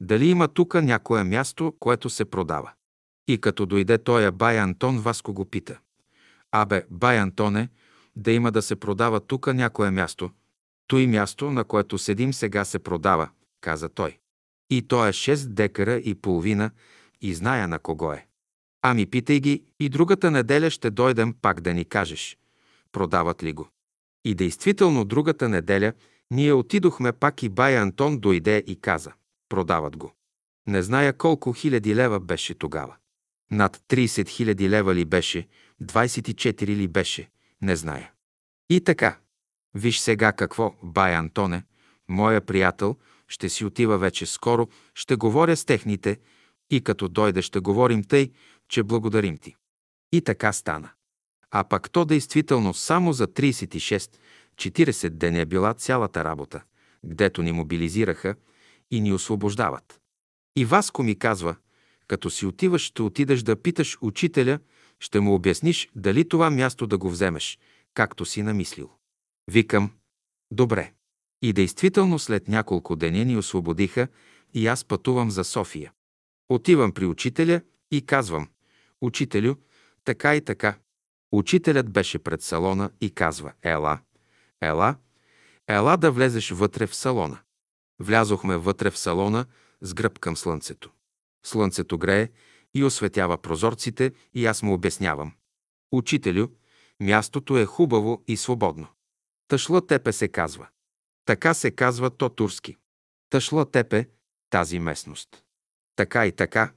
дали 0.00 0.26
има 0.26 0.48
тук 0.48 0.74
някое 0.74 1.24
място, 1.24 1.74
което 1.80 2.10
се 2.10 2.24
продава. 2.24 2.72
И 3.28 3.38
като 3.38 3.66
дойде 3.66 3.98
тоя 3.98 4.32
бай 4.32 4.58
Антон, 4.58 4.98
Васко 4.98 5.34
го 5.34 5.44
пита. 5.44 5.78
Абе, 6.52 6.84
бай 6.90 7.18
Антоне, 7.18 7.68
да 8.16 8.32
има 8.32 8.52
да 8.52 8.62
се 8.62 8.76
продава 8.76 9.20
тук 9.20 9.46
някое 9.46 9.90
място. 9.90 10.30
Той 10.86 11.06
място, 11.06 11.50
на 11.50 11.64
което 11.64 11.98
седим 11.98 12.32
сега, 12.32 12.64
се 12.64 12.78
продава, 12.78 13.28
каза 13.60 13.88
той. 13.88 14.18
И 14.70 14.82
то 14.82 15.06
е 15.06 15.12
6 15.12 15.46
декара 15.46 15.96
и 15.96 16.14
половина 16.14 16.70
и 17.20 17.34
зная 17.34 17.68
на 17.68 17.78
кого 17.78 18.12
е. 18.12 18.26
Ами 18.82 19.06
питай 19.06 19.40
ги 19.40 19.64
и 19.80 19.88
другата 19.88 20.30
неделя 20.30 20.70
ще 20.70 20.90
дойдем 20.90 21.34
пак 21.42 21.60
да 21.60 21.74
ни 21.74 21.84
кажеш. 21.84 22.38
Продават 22.92 23.42
ли 23.42 23.52
го? 23.52 23.68
И 24.24 24.34
действително 24.34 25.04
другата 25.04 25.48
неделя 25.48 25.92
ние 26.30 26.52
отидохме 26.52 27.12
пак 27.12 27.42
и 27.42 27.48
бай 27.48 27.78
Антон 27.78 28.18
дойде 28.18 28.64
и 28.66 28.80
каза– 28.80 29.12
продават 29.48 29.96
го. 29.96 30.12
Не 30.66 30.82
зная 30.82 31.12
колко 31.12 31.52
хиляди 31.52 31.94
лева 31.94 32.20
беше 32.20 32.54
тогава. 32.54 32.96
Над 33.50 33.76
30 33.76 34.28
хиляди 34.28 34.70
лева 34.70 34.94
ли 34.94 35.04
беше, 35.04 35.48
24 35.82 36.66
ли 36.66 36.88
беше, 36.88 37.30
не 37.62 37.76
зная. 37.76 38.12
И 38.70 38.80
така. 38.80 39.18
Виж 39.74 39.98
сега 39.98 40.32
какво, 40.32 40.74
бай 40.82 41.14
Антоне, 41.14 41.64
моя 42.08 42.40
приятел, 42.40 42.96
ще 43.28 43.48
си 43.48 43.64
отива 43.64 43.98
вече 43.98 44.26
скоро, 44.26 44.68
ще 44.94 45.16
говоря 45.16 45.56
с 45.56 45.64
техните 45.64 46.18
и 46.70 46.80
като 46.80 47.08
дойде 47.08 47.42
ще 47.42 47.58
говорим 47.58 48.04
тъй, 48.04 48.32
че 48.68 48.82
благодарим 48.82 49.38
ти. 49.38 49.56
И 50.12 50.20
така 50.20 50.52
стана. 50.52 50.90
А 51.50 51.64
пък 51.64 51.90
то 51.90 52.04
действително 52.04 52.74
само 52.74 53.12
за 53.12 53.26
36-40 53.26 55.08
деня 55.08 55.46
била 55.46 55.74
цялата 55.74 56.24
работа, 56.24 56.62
гдето 57.04 57.42
ни 57.42 57.52
мобилизираха 57.52 58.34
и 58.90 59.00
ни 59.00 59.12
освобождават. 59.12 60.00
И 60.56 60.64
Васко 60.64 61.02
ми 61.02 61.18
казва, 61.18 61.56
като 62.06 62.30
си 62.30 62.46
отиваш, 62.46 62.82
ще 62.82 63.02
отидеш 63.02 63.42
да 63.42 63.62
питаш 63.62 63.98
учителя, 64.00 64.58
ще 65.00 65.20
му 65.20 65.34
обясниш 65.34 65.88
дали 65.96 66.28
това 66.28 66.50
място 66.50 66.86
да 66.86 66.98
го 66.98 67.10
вземеш, 67.10 67.58
както 67.94 68.24
си 68.24 68.42
намислил. 68.42 68.90
Викам, 69.50 69.90
добре. 70.50 70.92
И 71.42 71.52
действително 71.52 72.18
след 72.18 72.48
няколко 72.48 72.96
деня 72.96 73.24
ни 73.24 73.36
освободиха 73.36 74.08
и 74.54 74.66
аз 74.66 74.84
пътувам 74.84 75.30
за 75.30 75.44
София. 75.44 75.92
Отивам 76.48 76.92
при 76.92 77.06
учителя 77.06 77.60
и 77.90 78.06
казвам, 78.06 78.48
учителю, 79.00 79.54
така 80.04 80.36
и 80.36 80.40
така. 80.40 80.78
Учителят 81.32 81.90
беше 81.90 82.18
пред 82.18 82.42
салона 82.42 82.90
и 83.00 83.10
казва, 83.10 83.52
ела, 83.62 83.98
ела, 84.60 84.96
ела 85.68 85.96
да 85.96 86.10
влезеш 86.10 86.50
вътре 86.50 86.86
в 86.86 86.94
салона. 86.94 87.38
Влязохме 88.00 88.56
вътре 88.56 88.90
в 88.90 88.98
салона 88.98 89.46
с 89.80 89.94
гръб 89.94 90.18
към 90.18 90.36
слънцето. 90.36 90.90
Слънцето 91.46 91.98
грее 91.98 92.28
и 92.74 92.84
осветява 92.84 93.38
прозорците 93.38 94.12
и 94.34 94.46
аз 94.46 94.62
му 94.62 94.74
обяснявам. 94.74 95.32
Учителю, 95.92 96.48
мястото 97.00 97.58
е 97.58 97.64
хубаво 97.64 98.24
и 98.26 98.36
свободно. 98.36 98.86
Тъшла 99.48 99.86
тепе 99.86 100.12
се 100.12 100.28
казва. 100.28 100.68
Така 101.24 101.54
се 101.54 101.70
казва 101.70 102.10
то 102.10 102.28
турски. 102.28 102.76
Тъшла 103.30 103.70
тепе 103.70 104.08
тази 104.50 104.78
местност. 104.78 105.44
Така 105.96 106.26
и 106.26 106.32
така, 106.32 106.72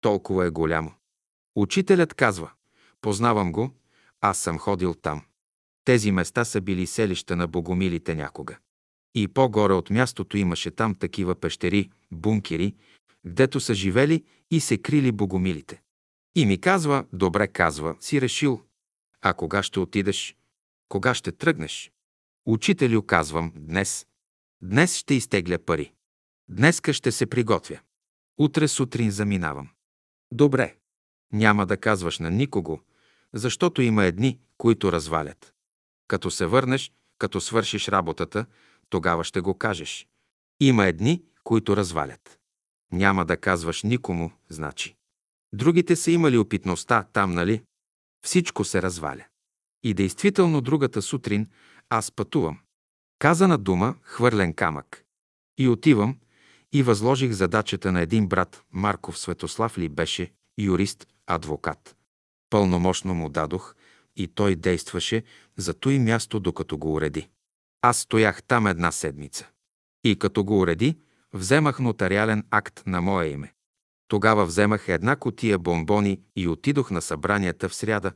толкова 0.00 0.46
е 0.46 0.50
голямо. 0.50 0.92
Учителят 1.56 2.14
казва, 2.14 2.50
познавам 3.00 3.52
го, 3.52 3.70
аз 4.20 4.38
съм 4.38 4.58
ходил 4.58 4.94
там. 4.94 5.22
Тези 5.84 6.10
места 6.10 6.44
са 6.44 6.60
били 6.60 6.86
селища 6.86 7.36
на 7.36 7.46
богомилите 7.46 8.14
някога. 8.14 8.58
И 9.14 9.28
по-горе 9.28 9.72
от 9.72 9.90
мястото 9.90 10.36
имаше 10.36 10.70
там 10.70 10.94
такива 10.94 11.34
пещери, 11.34 11.90
бункери, 12.12 12.74
гдето 13.26 13.60
са 13.60 13.74
живели 13.74 14.24
и 14.50 14.60
се 14.60 14.78
крили 14.78 15.12
богомилите. 15.12 15.82
И 16.34 16.46
ми 16.46 16.60
казва, 16.60 17.06
добре 17.12 17.48
казва, 17.48 17.96
си 18.00 18.20
решил. 18.20 18.62
А 19.22 19.34
кога 19.34 19.62
ще 19.62 19.80
отидеш? 19.80 20.36
Кога 20.88 21.14
ще 21.14 21.32
тръгнеш? 21.32 21.92
Учителю, 22.46 23.02
казвам, 23.02 23.52
днес. 23.56 24.06
Днес 24.62 24.96
ще 24.96 25.14
изтегля 25.14 25.58
пари. 25.58 25.92
Днеска 26.48 26.92
ще 26.92 27.12
се 27.12 27.26
приготвя. 27.26 27.80
Утре 28.38 28.68
сутрин 28.68 29.10
заминавам. 29.10 29.68
Добре. 30.32 30.76
Няма 31.32 31.66
да 31.66 31.76
казваш 31.76 32.18
на 32.18 32.30
никого, 32.30 32.80
защото 33.32 33.82
има 33.82 34.04
едни, 34.04 34.38
които 34.58 34.92
развалят. 34.92 35.54
Като 36.08 36.30
се 36.30 36.46
върнеш, 36.46 36.92
като 37.18 37.40
свършиш 37.40 37.88
работата, 37.88 38.46
тогава 38.88 39.24
ще 39.24 39.40
го 39.40 39.58
кажеш. 39.58 40.06
Има 40.60 40.86
едни, 40.86 41.22
които 41.44 41.76
развалят. 41.76 42.38
Няма 42.92 43.24
да 43.24 43.36
казваш 43.36 43.82
никому, 43.82 44.32
значи. 44.48 44.96
Другите 45.52 45.96
са 45.96 46.10
имали 46.10 46.38
опитността 46.38 47.06
там, 47.12 47.34
нали? 47.34 47.62
Всичко 48.26 48.64
се 48.64 48.82
разваля. 48.82 49.24
И 49.82 49.94
действително 49.94 50.60
другата 50.60 51.02
сутрин 51.02 51.48
аз 51.90 52.12
пътувам. 52.12 52.58
Казана 53.18 53.58
дума, 53.58 53.94
хвърлен 54.02 54.54
камък. 54.54 55.04
И 55.58 55.68
отивам 55.68 56.18
и 56.72 56.82
възложих 56.82 57.32
задачата 57.32 57.92
на 57.92 58.00
един 58.00 58.28
брат, 58.28 58.64
Марков 58.72 59.18
Светослав 59.18 59.78
ли 59.78 59.88
беше, 59.88 60.32
юрист, 60.58 61.06
адвокат. 61.26 61.96
Пълномощно 62.50 63.14
му 63.14 63.28
дадох 63.28 63.74
и 64.16 64.28
той 64.28 64.56
действаше 64.56 65.22
за 65.56 65.74
той 65.74 65.98
място, 65.98 66.40
докато 66.40 66.78
го 66.78 66.94
уреди. 66.94 67.28
Аз 67.86 67.98
стоях 67.98 68.42
там 68.42 68.66
една 68.66 68.92
седмица. 68.92 69.48
И 70.04 70.18
като 70.18 70.44
го 70.44 70.60
уреди, 70.60 70.98
вземах 71.32 71.78
нотариален 71.78 72.44
акт 72.50 72.82
на 72.86 73.00
мое 73.00 73.26
име. 73.26 73.52
Тогава 74.08 74.46
вземах 74.46 74.88
една 74.88 75.16
котия 75.16 75.58
бомбони 75.58 76.20
и 76.36 76.48
отидох 76.48 76.90
на 76.90 77.02
събранията 77.02 77.68
в 77.68 77.74
сряда, 77.74 78.12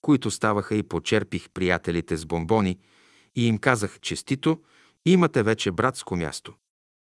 които 0.00 0.30
ставаха 0.30 0.74
и 0.76 0.82
почерпих 0.82 1.50
приятелите 1.50 2.16
с 2.16 2.26
бомбони 2.26 2.78
и 3.34 3.46
им 3.46 3.58
казах 3.58 4.00
честито, 4.00 4.62
имате 5.06 5.42
вече 5.42 5.70
братско 5.70 6.16
място. 6.16 6.54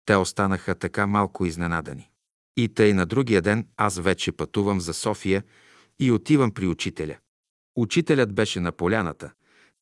Те 0.07 0.17
останаха 0.17 0.75
така 0.75 1.07
малко 1.07 1.47
изненадани. 1.47 2.11
И 2.57 2.69
тъй 2.69 2.93
на 2.93 3.07
другия 3.07 3.43
ден 3.43 3.69
аз 3.77 3.99
вече 3.99 4.33
пътувам 4.33 4.81
за 4.81 4.95
София 4.95 5.43
и 6.01 6.13
отивам 6.13 6.51
при 6.51 6.67
учителя. 6.67 7.17
Учителят 7.77 8.35
беше 8.35 8.61
на 8.61 8.73
поляната, 8.73 9.31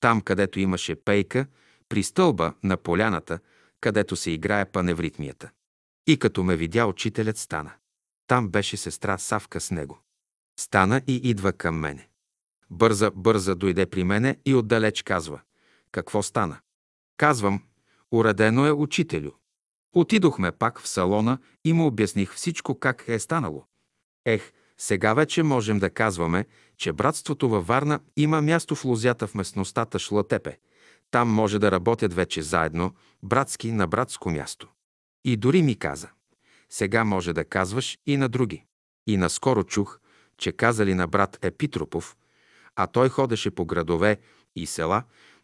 там 0.01 0.21
където 0.21 0.61
имаше 0.61 0.95
пейка, 0.95 1.47
при 1.91 2.03
стълба 2.03 2.53
на 2.63 2.77
поляната, 2.77 3.39
където 3.81 4.17
се 4.17 4.31
играе 4.31 4.65
паневритмията. 4.65 5.51
И 6.07 6.19
като 6.19 6.43
ме 6.43 6.57
видя, 6.57 6.87
учителят 6.87 7.37
стана. 7.39 7.73
Там 8.27 8.49
беше 8.49 8.77
сестра 8.77 9.19
Савка 9.19 9.61
с 9.61 9.71
него. 9.71 9.99
Стана 10.61 11.03
и 11.07 11.17
идва 11.17 11.53
към 11.53 11.79
мене. 11.79 12.09
Бърза, 12.71 13.11
бърза 13.11 13.55
дойде 13.55 13.87
при 13.87 14.05
мене 14.05 14.37
и 14.45 14.55
отдалеч 14.55 15.03
казва. 15.03 15.41
Какво 15.93 16.23
стана? 16.23 16.59
Казвам, 17.17 17.63
уредено 18.13 18.67
е 18.67 18.73
учителю. 18.73 19.31
Отидохме 19.93 20.53
пак 20.53 20.81
в 20.81 20.89
салона 20.89 21.39
и 21.65 21.73
му 21.73 21.87
обясних 21.87 22.35
всичко 22.35 22.79
как 22.79 23.05
е 23.09 23.19
станало. 23.19 23.65
Ех, 24.25 24.53
сега 24.79 25.15
вече 25.15 25.43
можем 25.43 25.79
да 25.79 25.91
казваме, 25.91 26.47
че 26.77 26.93
братството 26.93 27.49
във 27.49 27.67
Варна 27.67 28.01
има 28.17 28.43
място 28.43 28.75
в 28.75 28.85
лозята 28.85 29.27
в 29.27 29.35
местността 29.35 29.87
Шлатепе. 29.99 30.59
Там 31.11 31.29
може 31.29 31.59
да 31.59 31.71
работят 31.71 32.15
вече 32.15 32.43
заедно, 32.43 32.95
братски 33.23 33.73
на 33.73 33.87
братско 33.87 34.31
място. 34.31 34.69
И 35.25 35.37
дори 35.37 35.63
ми 35.63 35.79
каза, 35.79 36.09
сега 36.69 37.05
може 37.05 37.33
да 37.33 37.45
казваш 37.45 37.99
и 38.07 38.17
на 38.17 38.29
други. 38.29 38.65
И 39.07 39.17
наскоро 39.17 39.65
чух, 39.65 40.01
че 40.39 40.53
казали 40.53 40.95
на 40.95 41.07
брат 41.09 41.39
Епитропов, 41.43 42.17
а 42.77 42.87
той 42.87 43.09
ходеше 43.09 43.51
по 43.51 43.65
градове 43.65 44.21
и 44.57 44.67
села, 44.67 45.03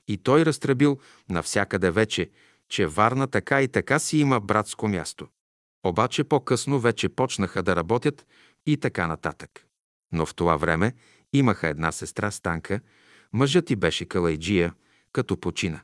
и 0.09 0.17
той 0.19 0.45
разтребил 0.45 0.99
навсякъде 1.29 1.91
вече, 1.91 2.31
че 2.69 2.87
Варна 2.87 3.27
така 3.27 3.63
и 3.63 3.69
така 3.69 3.99
си 3.99 4.19
има 4.19 4.41
братско 4.41 4.89
място. 4.89 5.29
Обаче 5.85 6.25
по-късно 6.25 6.81
вече 6.81 7.09
почнаха 7.09 7.63
да 7.63 7.77
работят 7.77 8.27
и 8.67 8.77
така 8.77 9.07
нататък. 9.07 9.67
Но 10.13 10.27
в 10.27 10.35
това 10.35 10.57
време 10.57 10.95
имаха 11.33 11.69
една 11.69 11.93
сестра 11.93 12.31
Станка, 12.31 12.81
мъжът 13.33 13.67
ти 13.67 13.77
беше 13.77 14.05
калайджия, 14.05 14.75
като 15.17 15.37
почина. 15.37 15.81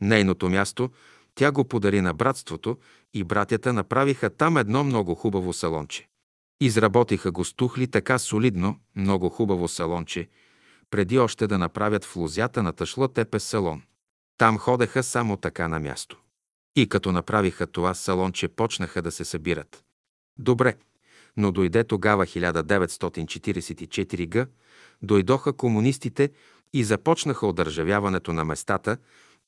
Нейното 0.00 0.48
място 0.48 0.90
тя 1.34 1.52
го 1.52 1.64
подари 1.64 2.00
на 2.00 2.14
братството 2.14 2.78
и 3.14 3.24
братята 3.24 3.72
направиха 3.72 4.30
там 4.30 4.56
едно 4.56 4.84
много 4.84 5.14
хубаво 5.14 5.52
салонче. 5.52 6.08
Изработиха 6.60 7.30
го 7.30 7.44
стухли 7.44 7.86
така 7.86 8.18
солидно, 8.18 8.80
много 8.96 9.28
хубаво 9.28 9.68
салонче, 9.68 10.28
преди 10.90 11.18
още 11.18 11.46
да 11.46 11.58
направят 11.58 12.04
в 12.04 12.16
лузята 12.16 12.62
на 12.62 12.72
тъшла 12.72 13.08
тепе 13.08 13.40
салон. 13.40 13.82
Там 14.38 14.58
ходеха 14.58 15.02
само 15.02 15.36
така 15.36 15.68
на 15.68 15.78
място. 15.78 16.20
И 16.76 16.88
като 16.88 17.12
направиха 17.12 17.66
това 17.66 17.94
салонче, 17.94 18.48
почнаха 18.48 19.02
да 19.02 19.10
се 19.10 19.24
събират. 19.24 19.84
Добре, 20.38 20.74
но 21.36 21.52
дойде 21.52 21.84
тогава 21.84 22.26
1944 22.26 24.28
г, 24.28 24.46
дойдоха 25.02 25.52
комунистите 25.52 26.30
и 26.72 26.84
започнаха 26.84 27.46
одържавяването 27.46 28.32
на 28.32 28.44
местата 28.44 28.96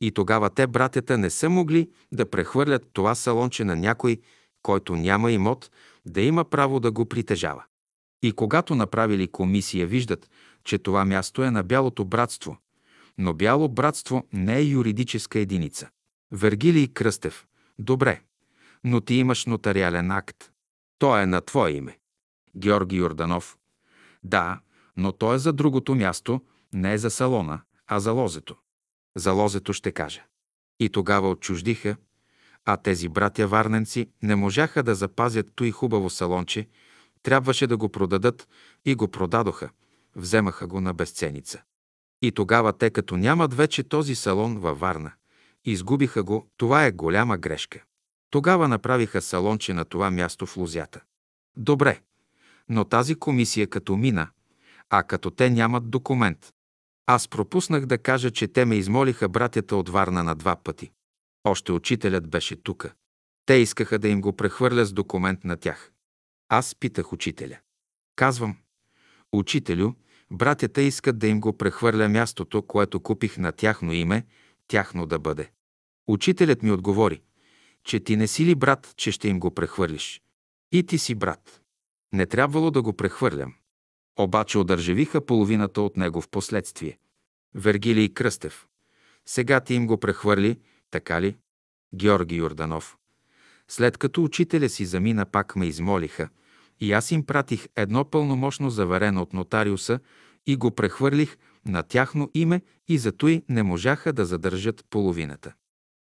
и 0.01 0.11
тогава 0.11 0.51
те, 0.51 0.67
братята, 0.67 1.19
не 1.19 1.31
са 1.31 1.49
могли 1.49 1.91
да 2.13 2.31
прехвърлят 2.31 2.91
това 2.93 3.15
салонче 3.15 3.65
на 3.65 3.77
някой, 3.77 4.21
който 4.63 4.97
няма 4.97 5.33
имот, 5.33 5.71
да 6.07 6.21
има 6.21 6.45
право 6.45 6.81
да 6.81 6.91
го 6.91 7.07
притежава. 7.07 7.65
И 8.23 8.33
когато 8.33 8.75
направили 8.75 9.29
комисия, 9.29 9.87
виждат, 9.87 10.31
че 10.65 10.79
това 10.79 11.05
място 11.05 11.43
е 11.43 11.51
на 11.51 11.63
Бялото 11.63 12.05
братство. 12.05 12.57
Но 13.19 13.35
Бяло 13.35 13.69
братство 13.69 14.27
не 14.33 14.59
е 14.59 14.63
юридическа 14.63 15.39
единица. 15.39 15.89
Вергилий 16.33 16.89
Кръстев. 16.89 17.47
Добре, 17.79 18.21
но 18.85 19.01
ти 19.01 19.15
имаш 19.15 19.47
нотариален 19.47 20.11
акт. 20.11 20.51
Той 20.99 21.23
е 21.23 21.27
на 21.27 21.41
твое 21.41 21.71
име. 21.71 21.99
Георги 22.57 22.97
Йорданов. 22.97 23.59
Да, 24.23 24.61
но 24.97 25.13
той 25.13 25.35
е 25.35 25.39
за 25.39 25.53
другото 25.53 25.95
място, 25.95 26.41
не 26.73 26.99
за 26.99 27.11
салона, 27.11 27.61
а 27.87 28.01
за 28.01 28.13
лозето. 28.13 28.57
За 29.17 29.33
лозето 29.33 29.73
ще 29.73 29.93
кажа. 29.93 30.23
И 30.81 30.89
тогава 30.89 31.31
отчуждиха, 31.31 31.97
а 32.65 32.77
тези 32.77 33.09
братя 33.09 33.47
варненци 33.47 34.11
не 34.23 34.37
можаха 34.37 34.83
да 34.83 34.95
запазят 34.95 35.47
той 35.55 35.71
хубаво 35.71 36.11
салонче, 36.11 36.69
трябваше 37.23 37.67
да 37.67 37.77
го 37.77 37.89
продадат 37.89 38.49
и 38.85 38.95
го 38.95 39.09
продадоха. 39.09 39.71
Вземаха 40.17 40.67
го 40.67 40.81
на 40.81 40.95
безценица. 40.95 41.63
И 42.23 42.33
тогава 42.33 42.73
те 42.73 42.91
като 42.91 43.17
нямат 43.17 43.55
вече 43.55 43.83
този 43.83 44.15
салон 44.15 44.59
във 44.59 44.81
Варна, 44.81 45.13
изгубиха 45.65 46.23
го, 46.23 46.51
това 46.57 46.85
е 46.85 46.93
голяма 46.93 47.39
грешка. 47.39 47.83
Тогава 48.31 48.69
направиха 48.69 49.23
салонче 49.23 49.75
на 49.75 49.85
това 49.85 50.11
място 50.11 50.47
в 50.47 50.57
Лузята. 50.57 51.01
Добре, 51.57 52.01
но 52.69 52.85
тази 52.85 53.15
комисия 53.15 53.67
като 53.67 53.97
мина, 53.97 54.29
а 54.91 55.03
като 55.03 55.31
те 55.31 55.51
нямат 55.51 55.91
документ. 55.91 56.53
Аз 57.13 57.29
пропуснах 57.29 57.87
да 57.87 57.99
кажа, 57.99 58.31
че 58.31 58.49
те 58.49 58.65
ме 58.65 58.77
измолиха 58.77 59.29
братята 59.29 59.77
от 59.77 59.89
Варна 59.89 60.25
на 60.25 60.35
два 60.35 60.57
пъти. 60.57 60.91
Още 61.45 61.73
учителят 61.73 62.31
беше 62.31 62.57
тука. 62.57 62.93
Те 63.47 63.55
искаха 63.55 63.99
да 63.99 64.09
им 64.09 64.21
го 64.21 64.37
прехвърля 64.37 64.85
с 64.85 64.93
документ 64.93 65.45
на 65.45 65.57
тях. 65.57 65.93
Аз 66.49 66.75
питах 66.75 67.13
учителя. 67.13 67.59
Казвам, 68.17 68.57
учителю, 69.33 69.93
братята 70.31 70.83
искат 70.83 71.19
да 71.19 71.27
им 71.27 71.41
го 71.41 71.59
прехвърля 71.59 72.09
мястото, 72.09 72.63
което 72.63 73.01
купих 73.01 73.39
на 73.39 73.53
тяхно 73.53 73.93
име, 73.93 74.27
тяхно 74.69 75.07
да 75.07 75.19
бъде. 75.19 75.51
Учителят 76.09 76.63
ми 76.63 76.73
отговори, 76.73 77.23
че 77.85 78.01
ти 78.01 78.17
не 78.17 78.27
си 78.27 78.47
ли 78.47 78.55
брат, 78.55 78.95
че 78.97 79.13
ще 79.13 79.29
им 79.29 79.41
го 79.41 79.55
прехвърлиш. 79.55 80.23
И 80.73 80.83
ти 80.87 80.99
си 80.99 81.15
брат. 81.15 81.63
Не 82.13 82.27
трябвало 82.27 82.71
да 82.71 82.83
го 82.83 82.93
прехвърлям. 82.93 83.55
Обаче 84.19 84.59
одържавиха 84.59 85.27
половината 85.27 85.83
от 85.83 85.97
него 85.97 86.21
в 86.21 86.29
последствие. 86.29 86.99
Вергилий 87.55 88.09
Кръстев. 88.09 88.67
Сега 89.27 89.61
ти 89.61 89.75
им 89.75 89.87
го 89.87 90.01
прехвърли, 90.01 90.61
така 90.91 91.23
ли? 91.23 91.37
Георги 91.95 92.37
Йорданов. 92.37 92.97
След 93.69 93.99
като 93.99 94.25
учителя 94.25 94.69
си 94.69 94.85
замина, 94.85 95.27
пак 95.27 95.57
ме 95.57 95.67
измолиха 95.67 96.29
и 96.81 96.93
аз 96.93 97.11
им 97.11 97.27
пратих 97.27 97.67
едно 97.77 98.05
пълномощно 98.05 98.71
заверено 98.71 99.23
от 99.23 99.33
нотариуса 99.33 100.01
и 100.47 100.57
го 100.57 100.71
прехвърлих 100.71 101.37
на 101.67 101.83
тяхно 101.83 102.31
име 102.35 102.63
и 102.89 102.99
зато 102.99 103.29
и 103.29 103.43
не 103.49 103.63
можаха 103.63 104.13
да 104.13 104.25
задържат 104.25 104.85
половината. 104.91 105.53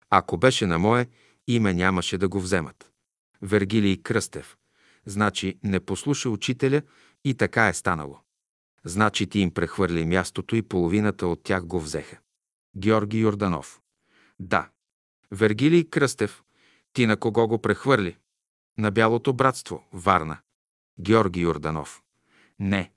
Ако 0.09 0.37
беше 0.37 0.65
на 0.65 0.79
мое 0.79 1.07
име, 1.47 1.73
нямаше 1.73 2.17
да 2.17 2.27
го 2.27 2.39
вземат. 2.39 2.91
Вергилий 3.41 4.01
Кръстев. 4.01 4.57
Значи 5.05 5.59
не 5.63 5.79
послуша 5.79 6.29
учителя 6.29 6.81
и 7.25 7.33
така 7.33 7.67
е 7.67 7.73
станало. 7.73 8.19
Значи 8.85 9.27
ти 9.27 9.39
им 9.39 9.51
прехвърли 9.51 10.05
мястото 10.05 10.55
и 10.55 10.61
половината 10.61 11.27
от 11.27 11.43
тях 11.43 11.65
го 11.65 11.79
взеха. 11.79 12.17
Георги 12.77 13.17
Йорданов. 13.17 13.81
Да. 14.39 14.69
Вергилий 15.31 15.89
Кръстев. 15.89 16.43
Ти 16.93 17.05
на 17.05 17.17
кого 17.17 17.47
го 17.47 17.61
прехвърли? 17.61 18.17
На 18.77 18.91
Бялото 18.91 19.33
братство, 19.33 19.83
Варна. 19.93 20.37
Георги 20.99 21.41
Йорданов. 21.41 22.01
Не, 22.59 22.91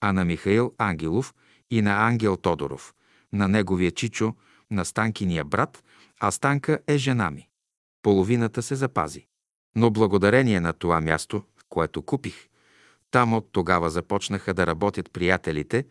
а 0.00 0.12
на 0.12 0.24
Михаил 0.24 0.74
Ангелов 0.78 1.34
и 1.70 1.82
на 1.82 2.06
Ангел 2.06 2.36
Тодоров, 2.36 2.94
на 3.32 3.48
неговия 3.48 3.90
чичо, 3.90 4.34
на 4.70 4.84
Станкиния 4.84 5.44
брат, 5.44 5.84
а 6.20 6.30
Станка 6.30 6.78
е 6.86 6.96
жена 6.96 7.30
ми. 7.30 7.48
Половината 8.02 8.62
се 8.62 8.74
запази. 8.74 9.26
Но 9.76 9.90
благодарение 9.90 10.60
на 10.60 10.72
това 10.72 11.00
място, 11.00 11.42
което 11.68 12.02
купих, 12.02 12.48
там 13.16 13.34
от 13.34 13.48
тогава 13.52 13.90
започнаха 13.90 14.54
да 14.54 14.66
работят 14.66 15.12
приятелите 15.12 15.86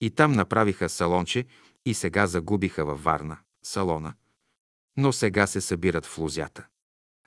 и 0.00 0.10
там 0.10 0.32
направиха 0.32 0.88
салонче 0.88 1.44
и 1.86 1.94
сега 1.94 2.26
загубиха 2.26 2.84
във 2.84 3.04
Варна 3.04 3.38
салона. 3.62 4.14
Но 4.96 5.12
сега 5.12 5.46
се 5.46 5.60
събират 5.60 6.06
в 6.06 6.18
лузята. 6.18 6.66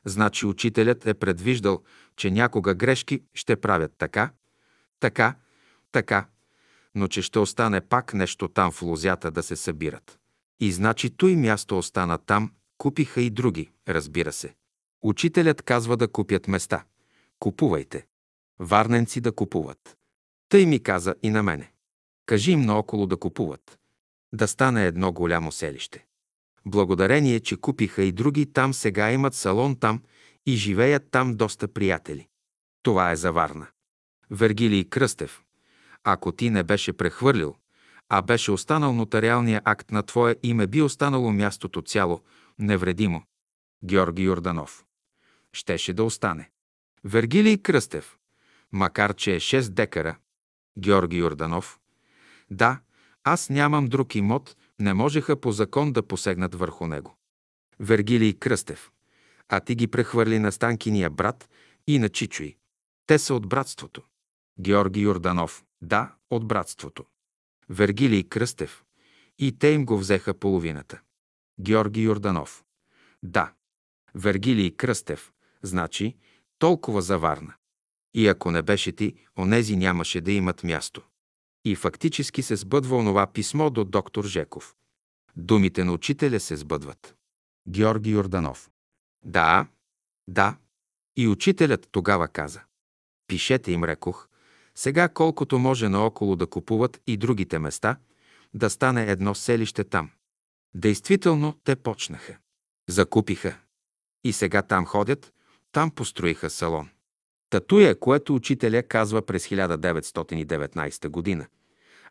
Значи 0.06 0.46
учителят 0.46 1.06
е 1.06 1.14
предвиждал, 1.14 1.84
че 2.16 2.32
някога 2.32 2.76
грешки 2.76 3.24
ще 3.34 3.56
правят 3.56 3.92
така, 3.98 4.32
така, 5.00 5.36
така, 5.92 6.28
но 6.96 7.08
че 7.08 7.22
ще 7.22 7.40
остане 7.40 7.82
пак 7.82 8.14
нещо 8.14 8.48
там 8.48 8.72
в 8.72 8.82
лозята 8.82 9.32
да 9.32 9.44
се 9.44 9.56
събират. 9.56 10.20
И 10.60 10.72
значи 10.72 11.10
той 11.10 11.36
място 11.36 11.78
остана 11.78 12.18
там, 12.18 12.52
купиха 12.78 13.22
и 13.22 13.30
други, 13.30 13.72
разбира 13.88 14.32
се. 14.32 14.56
Учителят 15.02 15.62
казва 15.62 15.98
да 15.98 16.08
купят 16.08 16.48
места. 16.48 16.84
Купувайте. 17.40 18.09
Варненци 18.60 19.22
да 19.22 19.32
купуват. 19.32 19.98
Тъй 20.50 20.66
ми 20.66 20.84
каза 20.84 21.16
и 21.24 21.30
на 21.30 21.44
мене. 21.44 21.72
Кажи 22.26 22.52
им 22.52 22.62
наоколо 22.62 23.08
да 23.08 23.18
купуват. 23.18 23.80
Да 24.34 24.48
стане 24.48 24.86
едно 24.86 25.12
голямо 25.12 25.52
селище. 25.52 26.06
Благодарение, 26.66 27.40
че 27.40 27.58
купиха 27.58 28.04
и 28.04 28.12
други 28.12 28.54
там, 28.54 28.74
сега 28.74 29.12
имат 29.12 29.34
салон 29.34 29.76
там 29.76 30.04
и 30.46 30.56
живеят 30.56 31.04
там 31.12 31.36
доста 31.36 31.68
приятели. 31.68 32.28
Това 32.84 33.12
е 33.12 33.16
за 33.16 33.32
Варна. 33.32 33.68
Вергилий 34.32 34.84
Кръстев. 34.84 35.44
Ако 36.04 36.32
ти 36.32 36.50
не 36.50 36.64
беше 36.64 36.94
прехвърлил, 36.94 37.56
а 38.10 38.22
беше 38.22 38.52
останал 38.52 38.94
нотариалния 38.94 39.62
акт 39.66 39.92
на 39.92 40.04
твое 40.04 40.36
име, 40.44 40.68
би 40.68 40.82
останало 40.82 41.32
мястото 41.32 41.82
цяло, 41.82 42.24
невредимо. 42.60 43.24
Георги 43.84 44.24
Йорданов. 44.24 44.86
Щеше 45.54 45.94
да 45.94 46.04
остане. 46.04 46.50
Вергилий 47.04 47.58
Кръстев. 47.58 48.19
Макар, 48.72 49.14
че 49.14 49.36
е 49.36 49.40
6 49.40 49.70
декара. 49.70 50.18
Георги 50.80 51.18
Йорданов. 51.18 51.80
Да, 52.52 52.80
аз 53.24 53.50
нямам 53.50 53.88
друг 53.88 54.16
имот, 54.16 54.58
не 54.80 54.94
можеха 54.94 55.42
по 55.42 55.52
закон 55.52 55.94
да 55.94 56.08
посегнат 56.08 56.56
върху 56.56 56.88
него. 56.88 57.18
Вергилий 57.80 58.34
Кръстев. 58.34 58.92
А 59.50 59.60
ти 59.60 59.76
ги 59.76 59.88
прехвърли 59.88 60.40
на 60.40 60.52
Станкиния 60.52 61.10
брат 61.10 61.50
и 61.88 62.00
на 62.00 62.10
Чичуи. 62.10 62.58
Те 63.08 63.20
са 63.20 63.34
от 63.34 63.50
братството. 63.50 64.04
Георги 64.60 65.00
Йорданов. 65.00 65.64
Да, 65.82 66.16
от 66.30 66.48
братството. 66.48 67.06
Вергилий 67.70 68.24
Кръстев. 68.24 68.84
И 69.40 69.60
те 69.60 69.68
им 69.68 69.86
го 69.86 69.98
взеха 69.98 70.34
половината. 70.34 71.02
Георги 71.60 72.02
Йорданов. 72.02 72.64
Да. 73.24 73.54
Вергилий 74.16 74.76
Кръстев. 74.76 75.32
Значи, 75.64 76.18
толкова 76.60 77.02
за 77.02 77.18
Варна. 77.18 77.54
И 78.14 78.28
ако 78.28 78.52
не 78.52 78.62
беше 78.62 78.92
ти, 78.92 79.14
онези 79.38 79.76
нямаше 79.76 80.22
да 80.22 80.32
имат 80.32 80.64
място. 80.64 81.02
И 81.66 81.76
фактически 81.76 82.42
се 82.42 82.56
сбъдва 82.56 82.98
онова 82.98 83.28
писмо 83.28 83.70
до 83.70 83.86
доктор 83.86 84.26
Жеков. 84.26 84.76
Думите 85.36 85.84
на 85.84 85.94
учителя 85.94 86.40
се 86.40 86.56
сбъдват. 86.56 87.16
Георги 87.68 88.10
Йорданов. 88.10 88.70
Да, 89.26 89.68
да. 90.28 90.58
И 91.18 91.28
учителят 91.28 91.88
тогава 91.92 92.28
каза. 92.28 92.62
Пишете 93.28 93.72
им, 93.72 93.84
рекох, 93.84 94.30
сега 94.76 95.10
колкото 95.10 95.60
може 95.60 95.90
наоколо 95.90 96.36
да 96.36 96.48
купуват 96.48 97.02
и 97.08 97.18
другите 97.18 97.60
места, 97.60 97.98
да 98.54 98.70
стане 98.70 99.12
едно 99.12 99.36
селище 99.36 99.84
там. 99.84 100.12
Действително 100.76 101.54
те 101.64 101.76
почнаха. 101.76 102.38
Закупиха. 102.90 103.58
И 104.24 104.34
сега 104.34 104.62
там 104.62 104.86
ходят, 104.86 105.34
там 105.72 105.92
построиха 105.92 106.50
салон. 106.50 106.90
Татуя, 107.50 108.00
което 108.00 108.36
учителя 108.36 108.84
казва 108.84 109.22
през 109.22 109.48
1919 109.48 111.10
година, 111.10 111.48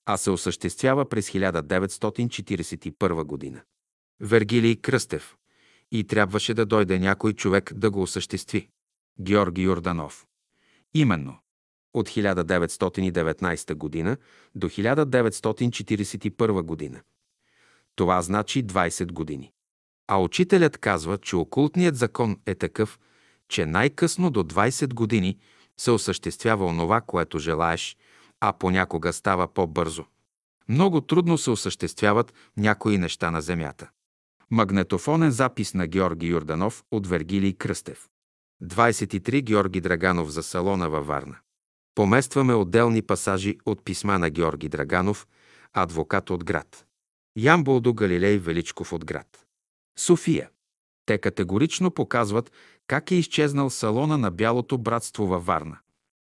а 0.06 0.16
се 0.16 0.30
осъществява 0.30 1.08
през 1.08 1.30
1941 1.30 3.24
година. 3.24 3.60
Вергилий 4.20 4.76
Кръстев. 4.76 5.36
И 5.92 6.04
трябваше 6.04 6.54
да 6.54 6.66
дойде 6.66 6.98
някой 6.98 7.32
човек 7.32 7.72
да 7.74 7.90
го 7.90 8.02
осъществи. 8.02 8.68
Георги 9.20 9.62
Йорданов. 9.62 10.26
Именно. 10.94 11.38
От 11.94 12.08
1919 12.08 13.74
година 13.74 14.16
до 14.54 14.68
1941 14.68 16.62
година. 16.62 17.00
Това 17.96 18.22
значи 18.22 18.66
20 18.66 19.12
години. 19.12 19.52
А 20.08 20.20
учителят 20.20 20.78
казва, 20.78 21.18
че 21.18 21.36
окултният 21.36 21.96
закон 21.96 22.40
е 22.46 22.54
такъв, 22.54 22.98
че 23.48 23.66
най-късно 23.66 24.30
до 24.30 24.44
20 24.44 24.94
години 24.94 25.38
се 25.80 25.90
осъществява 25.90 26.66
онова, 26.66 27.00
което 27.00 27.38
желаеш, 27.38 27.96
а 28.40 28.52
понякога 28.52 29.12
става 29.12 29.48
по-бързо. 29.48 30.04
Много 30.68 31.00
трудно 31.00 31.38
се 31.38 31.50
осъществяват 31.50 32.34
някои 32.56 32.98
неща 32.98 33.30
на 33.30 33.40
земята. 33.40 33.90
Магнетофонен 34.50 35.30
запис 35.30 35.74
на 35.74 35.86
Георги 35.86 36.26
Юрданов 36.26 36.84
от 36.90 37.06
Вергилий 37.06 37.52
Кръстев. 37.52 38.08
23 38.62 39.42
Георги 39.42 39.80
Драганов 39.80 40.30
за 40.30 40.42
салона 40.42 40.88
във 40.88 41.06
Варна. 41.06 41.36
Поместваме 41.94 42.54
отделни 42.54 43.02
пасажи 43.02 43.58
от 43.66 43.84
писма 43.84 44.18
на 44.18 44.30
Георги 44.30 44.68
Драганов, 44.68 45.26
адвокат 45.72 46.30
от 46.30 46.44
град. 46.44 46.86
Ямболдо 47.36 47.94
Галилей 47.94 48.38
Величков 48.38 48.92
от 48.92 49.04
град. 49.04 49.46
София. 49.98 50.50
Те 51.08 51.18
категорично 51.18 51.90
показват 51.90 52.52
как 52.86 53.10
е 53.10 53.14
изчезнал 53.14 53.70
салона 53.70 54.18
на 54.18 54.30
Бялото 54.30 54.78
братство 54.78 55.26
във 55.26 55.46
Варна. 55.46 55.78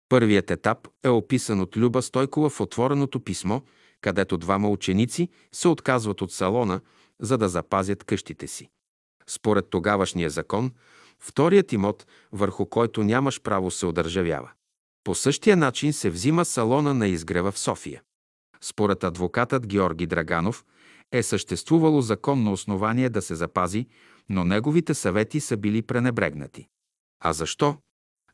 Първият 0.10 0.52
етап 0.52 0.88
е 1.04 1.10
описан 1.10 1.62
от 1.62 1.78
Люба 1.78 2.02
Стойкова 2.02 2.50
в 2.50 2.62
отвореното 2.62 3.20
писмо, 3.20 3.62
където 4.02 4.38
двама 4.38 4.70
ученици 4.70 5.30
се 5.52 5.68
отказват 5.68 6.22
от 6.22 6.32
салона 6.32 6.82
за 7.20 7.38
да 7.38 7.50
запазят 7.50 8.04
къщите 8.04 8.48
си. 8.48 8.70
Според 9.28 9.70
тогавашния 9.70 10.30
закон, 10.30 10.72
вторият 11.20 11.74
имот, 11.74 12.08
върху 12.32 12.66
който 12.66 13.04
нямаш 13.04 13.42
право, 13.42 13.72
се 13.72 13.86
одържавява. 13.86 14.52
По 15.04 15.16
същия 15.16 15.58
начин 15.58 15.94
се 15.94 16.10
взима 16.10 16.46
салона 16.46 16.94
на 16.94 17.08
изгрева 17.08 17.52
в 17.52 17.60
София. 17.60 18.02
Според 18.62 19.04
адвокатът 19.04 19.68
Георги 19.68 20.08
Драганов 20.08 20.66
е 21.12 21.24
съществувало 21.24 22.02
законно 22.02 22.52
основание 22.52 23.10
да 23.10 23.22
се 23.22 23.36
запази, 23.36 23.88
но 24.30 24.44
неговите 24.44 24.94
съвети 24.94 25.40
са 25.40 25.58
били 25.58 25.82
пренебрегнати. 25.82 26.68
А 27.20 27.34
защо? 27.34 27.78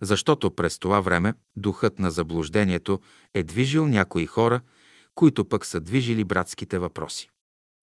Защото 0.02 0.56
през 0.56 0.80
това 0.80 1.02
време 1.02 1.34
духът 1.56 2.00
на 2.00 2.12
заблуждението 2.12 3.00
е 3.34 3.44
движил 3.44 3.88
някои 3.88 4.26
хора, 4.26 4.62
които 5.16 5.46
пък 5.46 5.66
са 5.66 5.80
движили 5.80 6.24
братските 6.24 6.80
въпроси. 6.80 7.30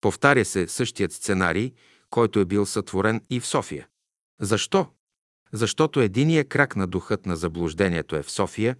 Повтаря 0.02 0.46
се 0.46 0.68
същият 0.68 1.14
сценарий, 1.14 1.74
който 2.10 2.40
е 2.40 2.46
бил 2.46 2.66
сътворен 2.66 3.22
и 3.30 3.40
в 3.40 3.48
София. 3.48 3.88
Защо? 4.42 4.88
Защото 5.52 6.02
единия 6.02 6.46
крак 6.46 6.76
на 6.76 6.88
духът 6.88 7.26
на 7.26 7.36
заблуждението 7.36 8.16
е 8.16 8.24
в 8.24 8.32
София, 8.32 8.76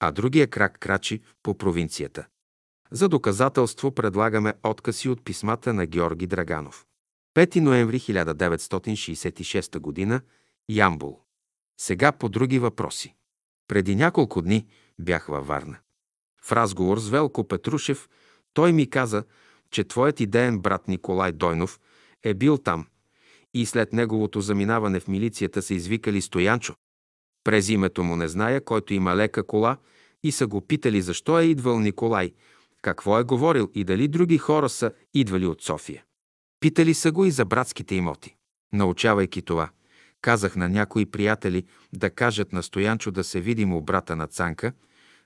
а 0.00 0.10
другия 0.12 0.46
крак 0.46 0.78
крачи 0.78 1.20
по 1.42 1.58
провинцията. 1.58 2.26
За 2.90 3.08
доказателство 3.08 3.92
предлагаме 3.92 4.54
откази 4.62 5.08
от 5.08 5.24
писмата 5.24 5.74
на 5.74 5.86
Георги 5.86 6.26
Драганов. 6.26 6.86
5 7.36 7.60
ноември 7.60 8.00
1966 8.00 10.08
г. 10.08 10.20
Ямбул. 10.68 11.20
Сега 11.80 12.12
по 12.12 12.28
други 12.28 12.58
въпроси. 12.58 13.14
Преди 13.68 13.96
няколко 13.96 14.42
дни 14.42 14.66
бях 14.98 15.26
във 15.26 15.46
Варна. 15.46 15.78
В 16.42 16.52
разговор 16.52 16.98
с 16.98 17.08
Велко 17.08 17.48
Петрушев 17.48 18.08
той 18.54 18.72
ми 18.72 18.90
каза, 18.90 19.24
че 19.70 19.84
твоят 19.84 20.20
идеен 20.20 20.58
брат 20.58 20.88
Николай 20.88 21.32
Дойнов 21.32 21.80
е 22.22 22.34
бил 22.34 22.58
там 22.58 22.86
и 23.54 23.66
след 23.66 23.92
неговото 23.92 24.40
заминаване 24.40 25.00
в 25.00 25.08
милицията 25.08 25.62
са 25.62 25.74
извикали 25.74 26.20
Стоянчо. 26.20 26.74
През 27.44 27.68
името 27.68 28.04
му 28.04 28.16
не 28.16 28.28
зная, 28.28 28.64
който 28.64 28.94
има 28.94 29.16
лека 29.16 29.46
кола 29.46 29.76
и 30.22 30.32
са 30.32 30.46
го 30.46 30.60
питали 30.60 31.02
защо 31.02 31.40
е 31.40 31.44
идвал 31.44 31.80
Николай, 31.80 32.32
какво 32.82 33.18
е 33.18 33.24
говорил 33.24 33.70
и 33.74 33.84
дали 33.84 34.08
други 34.08 34.38
хора 34.38 34.68
са 34.68 34.92
идвали 35.14 35.46
от 35.46 35.62
София. 35.62 36.05
Питали 36.66 36.94
са 36.94 37.12
го 37.12 37.24
и 37.24 37.30
за 37.30 37.44
братските 37.44 37.94
имоти. 37.94 38.36
Научавайки 38.72 39.42
това, 39.42 39.70
казах 40.20 40.56
на 40.56 40.68
някои 40.68 41.06
приятели 41.06 41.64
да 41.92 42.10
кажат 42.10 42.52
на 42.52 42.62
Стоянчо 42.62 43.10
да 43.10 43.24
се 43.24 43.40
видим 43.40 43.72
у 43.72 43.80
брата 43.80 44.16
на 44.16 44.26
Цанка, 44.26 44.72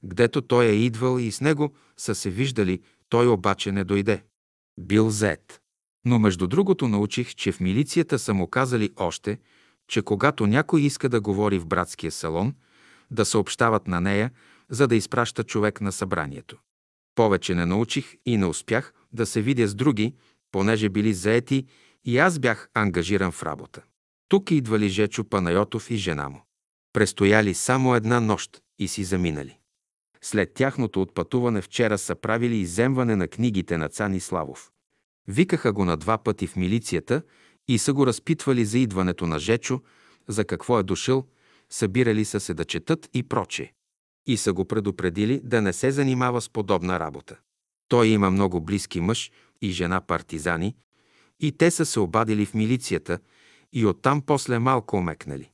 гдето 0.04 0.42
той 0.42 0.66
е 0.66 0.72
идвал 0.72 1.18
и 1.18 1.32
с 1.32 1.40
него 1.40 1.74
са 1.96 2.14
се 2.14 2.30
виждали, 2.30 2.80
той 3.08 3.26
обаче 3.28 3.72
не 3.72 3.84
дойде. 3.84 4.22
Бил 4.80 5.10
зет. 5.10 5.60
Но 6.04 6.18
между 6.18 6.46
другото 6.46 6.88
научих, 6.88 7.34
че 7.34 7.52
в 7.52 7.60
милицията 7.60 8.18
са 8.18 8.34
му 8.34 8.46
казали 8.46 8.90
още, 8.96 9.38
че 9.88 10.02
когато 10.02 10.46
някой 10.46 10.80
иска 10.80 11.08
да 11.08 11.20
говори 11.20 11.58
в 11.58 11.66
братския 11.66 12.10
салон, 12.12 12.54
да 13.10 13.24
съобщават 13.24 13.86
на 13.86 14.00
нея, 14.00 14.30
за 14.70 14.86
да 14.86 14.96
изпраща 14.96 15.44
човек 15.44 15.80
на 15.80 15.92
събранието. 15.92 16.58
Повече 17.14 17.54
не 17.54 17.66
научих 17.66 18.16
и 18.26 18.36
не 18.36 18.46
успях 18.46 18.92
да 19.12 19.26
се 19.26 19.42
видя 19.42 19.66
с 19.66 19.74
други, 19.74 20.14
понеже 20.52 20.88
били 20.88 21.12
заети 21.14 21.66
и 22.04 22.18
аз 22.18 22.38
бях 22.38 22.70
ангажиран 22.74 23.32
в 23.32 23.42
работа. 23.42 23.82
Тук 24.28 24.50
идвали 24.50 24.88
Жечо 24.88 25.24
Панайотов 25.24 25.90
и 25.90 25.96
жена 25.96 26.28
му. 26.28 26.42
Престояли 26.92 27.54
само 27.54 27.94
една 27.94 28.20
нощ 28.20 28.62
и 28.78 28.88
си 28.88 29.04
заминали. 29.04 29.58
След 30.22 30.54
тяхното 30.54 31.02
отпътуване 31.02 31.62
вчера 31.62 31.98
са 31.98 32.14
правили 32.14 32.56
иземване 32.56 33.16
на 33.16 33.28
книгите 33.28 33.78
на 33.78 33.88
Цани 33.88 34.20
Славов. 34.20 34.70
Викаха 35.28 35.72
го 35.72 35.84
на 35.84 35.96
два 35.96 36.18
пъти 36.18 36.46
в 36.46 36.56
милицията 36.56 37.22
и 37.68 37.78
са 37.78 37.92
го 37.92 38.06
разпитвали 38.06 38.64
за 38.64 38.78
идването 38.78 39.26
на 39.26 39.38
Жечо, 39.38 39.80
за 40.28 40.44
какво 40.44 40.78
е 40.78 40.82
дошъл, 40.82 41.26
събирали 41.70 42.24
са 42.24 42.40
се 42.40 42.54
да 42.54 42.64
четат 42.64 43.08
и 43.14 43.22
проче. 43.22 43.72
И 44.26 44.36
са 44.36 44.52
го 44.52 44.64
предупредили 44.64 45.40
да 45.44 45.62
не 45.62 45.72
се 45.72 45.90
занимава 45.90 46.40
с 46.40 46.48
подобна 46.48 47.00
работа. 47.00 47.36
Той 47.88 48.08
има 48.08 48.30
много 48.30 48.60
близки 48.60 49.00
мъж 49.00 49.30
и 49.62 49.70
жена 49.70 50.00
партизани, 50.00 50.76
и 51.40 51.52
те 51.52 51.70
са 51.70 51.86
се 51.86 52.00
обадили 52.00 52.46
в 52.46 52.54
милицията 52.54 53.18
и 53.72 53.86
оттам 53.86 54.22
после 54.22 54.58
малко 54.58 54.96
омекнали. 54.96 55.50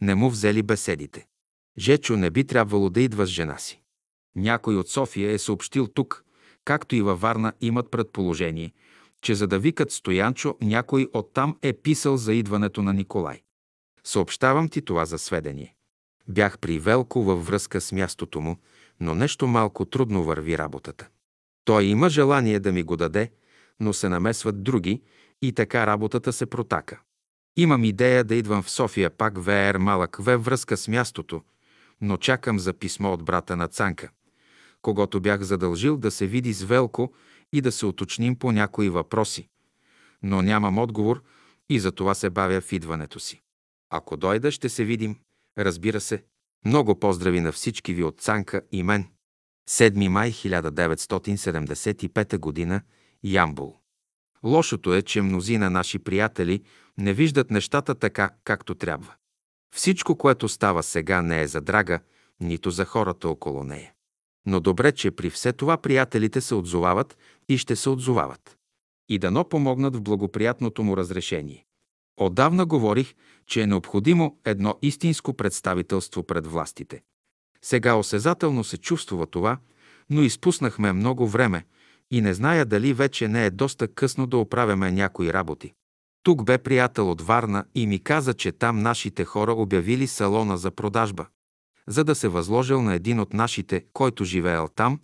Не 0.00 0.14
му 0.14 0.30
взели 0.30 0.62
беседите. 0.62 1.26
Жечо 1.78 2.16
не 2.16 2.30
би 2.30 2.44
трябвало 2.44 2.90
да 2.90 3.00
идва 3.00 3.26
с 3.26 3.30
жена 3.30 3.58
си. 3.58 3.80
Някой 4.36 4.76
от 4.76 4.88
София 4.88 5.32
е 5.32 5.38
съобщил 5.38 5.86
тук, 5.86 6.24
както 6.64 6.96
и 6.96 7.02
във 7.02 7.20
Варна 7.20 7.52
имат 7.60 7.90
предположение, 7.90 8.72
че 9.22 9.34
за 9.34 9.46
да 9.46 9.58
викат 9.58 9.92
Стоянчо, 9.92 10.56
някой 10.60 11.08
оттам 11.12 11.56
е 11.62 11.72
писал 11.72 12.16
за 12.16 12.34
идването 12.34 12.82
на 12.82 12.92
Николай. 12.92 13.42
Съобщавам 14.04 14.68
ти 14.68 14.82
това 14.82 15.04
за 15.04 15.18
сведение. 15.18 15.74
Бях 16.28 16.58
при 16.58 16.78
Велко 16.78 17.22
във 17.22 17.46
връзка 17.46 17.80
с 17.80 17.92
мястото 17.92 18.40
му, 18.40 18.56
но 19.00 19.14
нещо 19.14 19.46
малко 19.46 19.84
трудно 19.84 20.24
върви 20.24 20.58
работата. 20.58 21.08
Той 21.64 21.84
има 21.84 22.08
желание 22.08 22.60
да 22.60 22.72
ми 22.72 22.82
го 22.82 22.96
даде, 22.96 23.30
но 23.80 23.92
се 23.92 24.08
намесват 24.08 24.62
други 24.62 25.02
и 25.42 25.52
така 25.52 25.86
работата 25.86 26.32
се 26.32 26.46
протака. 26.46 27.00
Имам 27.56 27.84
идея 27.84 28.24
да 28.24 28.34
идвам 28.34 28.62
в 28.62 28.70
София 28.70 29.10
пак 29.10 29.38
ВР 29.38 29.78
малък 29.78 30.16
В 30.20 30.38
връзка 30.38 30.76
с 30.76 30.88
мястото, 30.88 31.42
но 32.00 32.16
чакам 32.16 32.58
за 32.58 32.72
писмо 32.72 33.12
от 33.12 33.24
брата 33.24 33.56
на 33.56 33.68
Цанка, 33.68 34.10
когато 34.82 35.20
бях 35.20 35.42
задължил 35.42 35.96
да 35.96 36.10
се 36.10 36.26
види 36.26 36.52
с 36.52 36.62
Велко 36.62 37.12
и 37.52 37.60
да 37.60 37.72
се 37.72 37.86
уточним 37.86 38.36
по 38.36 38.52
някои 38.52 38.88
въпроси. 38.88 39.48
Но 40.22 40.42
нямам 40.42 40.78
отговор 40.78 41.22
и 41.68 41.80
за 41.80 41.92
това 41.92 42.14
се 42.14 42.30
бавя 42.30 42.60
в 42.60 42.72
идването 42.72 43.20
си. 43.20 43.42
Ако 43.90 44.16
дойда, 44.16 44.50
ще 44.50 44.68
се 44.68 44.84
видим. 44.84 45.16
Разбира 45.58 46.00
се. 46.00 46.24
Много 46.64 47.00
поздрави 47.00 47.40
на 47.40 47.52
всички 47.52 47.94
ви 47.94 48.04
от 48.04 48.20
Цанка 48.20 48.62
и 48.72 48.82
мен. 48.82 49.06
7 49.70 50.08
май 50.08 50.32
1975 50.32 52.68
г. 52.68 52.80
Ямбул. 53.24 53.76
Лошото 54.42 54.94
е, 54.94 55.02
че 55.02 55.22
мнозина 55.22 55.70
наши 55.70 55.98
приятели 55.98 56.62
не 56.98 57.12
виждат 57.12 57.50
нещата 57.50 57.94
така, 57.94 58.30
както 58.44 58.74
трябва. 58.74 59.14
Всичко, 59.74 60.16
което 60.16 60.48
става 60.48 60.82
сега, 60.82 61.22
не 61.22 61.42
е 61.42 61.46
за 61.46 61.60
драга, 61.60 62.00
нито 62.40 62.70
за 62.70 62.84
хората 62.84 63.28
около 63.28 63.64
нея. 63.64 63.92
Но 64.46 64.60
добре, 64.60 64.92
че 64.92 65.10
при 65.10 65.30
все 65.30 65.52
това 65.52 65.76
приятелите 65.76 66.40
се 66.40 66.54
отзовават 66.54 67.18
и 67.48 67.58
ще 67.58 67.76
се 67.76 67.90
отзовават. 67.90 68.56
И 69.08 69.18
дано 69.18 69.48
помогнат 69.48 69.96
в 69.96 70.02
благоприятното 70.02 70.82
му 70.82 70.96
разрешение. 70.96 71.64
Отдавна 72.16 72.66
говорих, 72.66 73.14
че 73.46 73.62
е 73.62 73.66
необходимо 73.66 74.38
едно 74.44 74.78
истинско 74.82 75.34
представителство 75.34 76.22
пред 76.22 76.46
властите. 76.46 77.02
Сега 77.62 77.94
осезателно 77.94 78.64
се 78.64 78.78
чувствува 78.78 79.26
това, 79.26 79.58
но 80.10 80.22
изпуснахме 80.22 80.92
много 80.92 81.28
време 81.28 81.64
и 82.10 82.20
не 82.20 82.34
зная 82.34 82.64
дали 82.64 82.92
вече 82.92 83.28
не 83.28 83.46
е 83.46 83.50
доста 83.50 83.88
късно 83.88 84.26
да 84.26 84.36
оправяме 84.36 84.90
някои 84.90 85.32
работи. 85.32 85.72
Тук 86.22 86.44
бе 86.44 86.58
приятел 86.58 87.10
от 87.10 87.20
Варна 87.20 87.64
и 87.74 87.86
ми 87.86 88.02
каза, 88.02 88.34
че 88.34 88.52
там 88.52 88.78
нашите 88.78 89.24
хора 89.24 89.52
обявили 89.52 90.06
салона 90.06 90.56
за 90.56 90.70
продажба, 90.70 91.26
за 91.86 92.04
да 92.04 92.14
се 92.14 92.28
възложил 92.28 92.82
на 92.82 92.94
един 92.94 93.20
от 93.20 93.32
нашите, 93.32 93.84
който 93.92 94.24
живеел 94.24 94.68
там, 94.74 95.00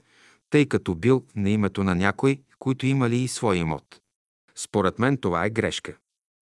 тъй 0.50 0.66
като 0.66 0.94
бил 0.94 1.24
на 1.36 1.50
името 1.50 1.84
на 1.84 1.94
някой, 1.94 2.40
които 2.58 2.86
имали 2.86 3.16
и 3.16 3.28
свой 3.28 3.56
имот. 3.56 4.00
Според 4.54 4.98
мен 4.98 5.16
това 5.16 5.44
е 5.44 5.50
грешка. 5.50 5.96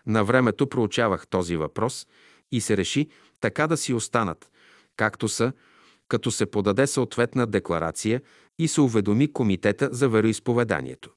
На 0.07 0.25
времето 0.25 0.69
проучавах 0.69 1.27
този 1.27 1.57
въпрос 1.57 2.07
и 2.53 2.61
се 2.61 2.77
реши 2.77 3.09
така 3.41 3.67
да 3.67 3.77
си 3.77 3.95
останат, 3.95 4.51
както 4.97 5.29
са, 5.29 5.53
като 6.09 6.31
се 6.31 6.47
подаде 6.47 6.87
съответна 6.87 7.47
декларация 7.47 8.23
и 8.59 8.69
се 8.69 8.81
уведоми 8.81 9.33
Комитета 9.33 9.89
за 9.93 10.09
вероисповеданието. 10.09 11.11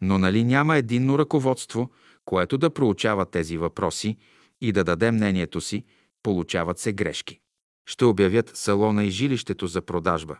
Но 0.00 0.18
нали 0.18 0.44
няма 0.44 0.76
единно 0.76 1.18
ръководство, 1.18 1.90
което 2.24 2.58
да 2.58 2.70
проучава 2.70 3.26
тези 3.26 3.58
въпроси 3.58 4.16
и 4.60 4.72
да 4.72 4.84
даде 4.84 5.10
мнението 5.10 5.60
си, 5.60 5.84
получават 6.22 6.78
се 6.78 6.92
грешки. 6.92 7.40
Ще 7.86 8.04
обявят 8.04 8.50
салона 8.54 9.04
и 9.04 9.10
жилището 9.10 9.66
за 9.66 9.82
продажба. 9.82 10.38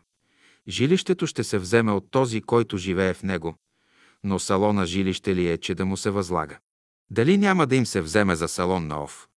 Жилището 0.69 1.27
ще 1.27 1.45
се 1.45 1.59
вземе 1.59 1.93
от 1.93 2.11
този, 2.11 2.41
който 2.41 2.77
живее 2.77 3.15
в 3.15 3.23
него, 3.23 3.55
но 4.25 4.39
салона 4.39 4.87
жилище 4.87 5.35
ли 5.35 5.49
е, 5.49 5.59
че 5.59 5.75
да 5.75 5.87
му 5.87 5.97
се 5.97 6.11
възлага? 6.11 6.59
Дали 7.11 7.39
няма 7.39 7.67
да 7.67 7.77
им 7.77 7.87
се 7.87 8.01
вземе 8.01 8.37
за 8.37 8.49
салон 8.49 8.87
на 8.87 9.03
ОВ? 9.03 9.29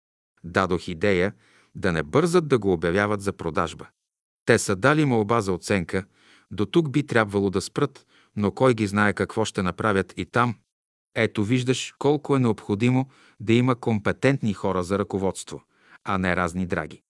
Дадох 0.44 0.88
идея 0.88 1.34
да 1.76 1.92
не 1.92 2.04
бързат 2.04 2.48
да 2.48 2.60
го 2.60 2.74
обявяват 2.74 3.22
за 3.22 3.34
продажба. 3.34 3.88
Те 4.46 4.60
са 4.60 4.76
дали 4.76 5.06
молба 5.06 5.42
за 5.42 5.54
оценка, 5.54 6.06
до 6.52 6.66
тук 6.66 6.92
би 6.92 7.08
трябвало 7.08 7.50
да 7.50 7.62
спрат, 7.62 8.06
но 8.36 8.52
кой 8.52 8.74
ги 8.74 8.88
знае 8.88 9.14
какво 9.14 9.46
ще 9.46 9.62
направят 9.62 10.14
и 10.18 10.26
там. 10.26 10.56
Ето 11.16 11.44
виждаш 11.44 11.94
колко 12.00 12.36
е 12.36 12.40
необходимо 12.40 13.10
да 13.40 13.54
има 13.54 13.76
компетентни 13.76 14.54
хора 14.54 14.84
за 14.84 15.00
ръководство, 15.00 15.64
а 16.04 16.18
не 16.18 16.36
разни 16.36 16.66
драги. 16.66 17.02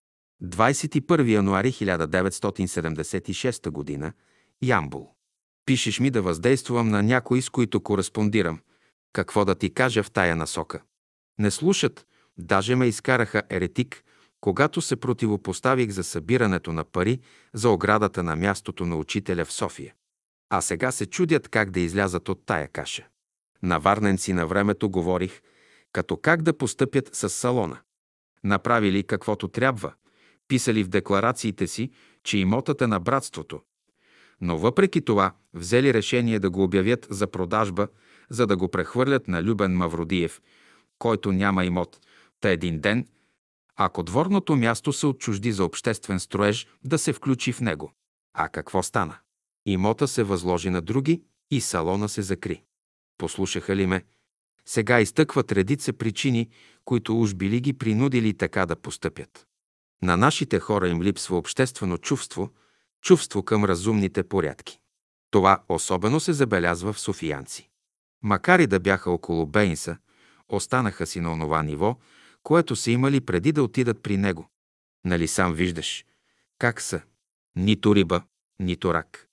21 0.44 1.32
януари 1.32 1.72
1976 1.72 4.02
г. 4.02 4.14
Ямбул. 4.62 5.16
Пишеш 5.66 6.00
ми 6.00 6.10
да 6.10 6.22
въздействам 6.22 6.90
на 6.90 7.04
някои, 7.04 7.42
с 7.42 7.50
които 7.50 7.82
кореспондирам. 7.82 8.60
какво 9.14 9.46
да 9.46 9.56
ти 9.56 9.74
кажа 9.74 10.04
в 10.04 10.12
тая 10.12 10.36
насока. 10.36 10.82
Не 11.40 11.52
слушат, 11.52 12.08
даже 12.38 12.76
ме 12.76 12.86
изкараха 12.86 13.44
еретик, 13.50 14.04
когато 14.46 14.82
се 14.82 14.96
противопоставих 14.96 15.90
за 15.90 16.04
събирането 16.04 16.74
на 16.74 16.84
пари 16.84 17.20
за 17.54 17.70
оградата 17.70 18.24
на 18.24 18.36
мястото 18.36 18.86
на 18.86 18.96
учителя 18.96 19.46
в 19.46 19.52
София. 19.52 19.94
А 20.50 20.62
сега 20.62 20.92
се 20.92 21.06
чудят 21.06 21.48
как 21.50 21.72
да 21.72 21.80
излязат 21.80 22.30
от 22.30 22.46
тая 22.46 22.68
каша. 22.68 23.08
На 23.64 23.80
варненци 23.80 24.34
на 24.34 24.48
времето 24.48 24.90
говорих, 24.90 25.42
като 25.94 26.18
как 26.18 26.42
да 26.42 26.58
постъпят 26.58 27.10
с 27.16 27.30
салона. 27.30 27.78
Направили 28.44 29.04
каквото 29.04 29.48
трябва, 29.48 29.94
писали 30.48 30.84
в 30.84 30.88
декларациите 30.88 31.68
си, 31.68 31.92
че 32.24 32.38
имотът 32.38 32.82
е 32.82 32.88
на 32.88 33.00
братството. 33.00 33.62
Но 34.42 34.58
въпреки 34.58 35.02
това 35.02 35.32
взели 35.54 35.94
решение 35.94 36.40
да 36.40 36.50
го 36.50 36.64
обявят 36.64 37.08
за 37.10 37.28
продажба, 37.28 37.88
за 38.30 38.48
да 38.48 38.58
го 38.58 38.68
прехвърлят 38.68 39.28
на 39.28 39.44
Любен 39.44 39.78
Мавродиев, 39.78 40.42
който 41.00 41.32
няма 41.32 41.66
имот, 41.66 42.00
та 42.42 42.50
един 42.50 42.80
ден, 42.80 43.06
ако 43.76 44.04
дворното 44.04 44.56
място 44.56 44.94
се 44.94 45.08
отчужди 45.08 45.52
за 45.52 45.66
обществен 45.66 46.20
строеж, 46.20 46.68
да 46.84 46.98
се 46.98 47.14
включи 47.14 47.54
в 47.54 47.62
него. 47.62 47.92
А 48.34 48.50
какво 48.50 48.84
стана? 48.84 49.18
Имота 49.66 50.08
се 50.08 50.24
възложи 50.24 50.70
на 50.70 50.82
други 50.82 51.24
и 51.52 51.62
салона 51.62 52.10
се 52.10 52.22
закри. 52.22 52.64
Послушаха 53.18 53.76
ли 53.76 53.86
ме? 53.86 54.04
Сега 54.66 55.00
изтъкват 55.00 55.52
редица 55.52 55.94
причини, 55.94 56.50
които 56.86 57.22
уж 57.22 57.34
били 57.34 57.60
ги 57.60 57.74
принудили 57.74 58.34
така 58.34 58.66
да 58.66 58.76
постъпят. 58.76 59.48
На 60.04 60.18
нашите 60.18 60.60
хора 60.60 60.90
им 60.90 61.02
липсва 61.02 61.38
обществено 61.38 61.98
чувство, 61.98 62.50
чувство 63.02 63.44
към 63.44 63.66
разумните 63.66 64.24
порядки. 64.24 64.80
Това 65.32 65.64
особено 65.70 66.20
се 66.20 66.34
забелязва 66.34 66.94
в 66.94 67.00
софиянци. 67.00 67.70
Макар 68.24 68.60
и 68.60 68.68
да 68.68 68.80
бяха 68.80 69.12
около 69.12 69.46
Бейнса, 69.46 69.98
останаха 70.50 71.06
си 71.06 71.20
на 71.20 71.32
онова 71.32 71.64
ниво, 71.64 71.98
което 72.46 72.76
са 72.76 72.92
имали 72.92 73.22
преди 73.22 73.52
да 73.52 73.64
отидат 73.64 74.04
при 74.04 74.18
него. 74.18 74.50
Нали 75.06 75.28
сам 75.28 75.54
виждаш 75.54 76.06
как 76.60 76.82
са? 76.82 77.02
Нито 77.56 77.96
риба, 77.96 78.22
нито 78.60 78.94
рак. 78.94 79.28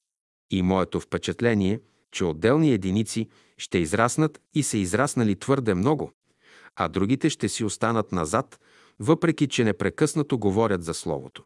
И 0.50 0.62
моето 0.62 1.00
впечатление, 1.00 1.81
че 2.10 2.24
отделни 2.24 2.73
единици 2.73 3.28
ще 3.58 3.78
израснат 3.78 4.41
и 4.55 4.62
са 4.62 4.78
израснали 4.78 5.36
твърде 5.36 5.74
много, 5.74 6.12
а 6.76 6.89
другите 6.89 7.31
ще 7.31 7.49
си 7.49 7.65
останат 7.65 8.12
назад, 8.12 8.60
въпреки 9.00 9.49
че 9.49 9.65
непрекъснато 9.65 10.39
говорят 10.39 10.84
за 10.84 10.94
Словото. 10.94 11.44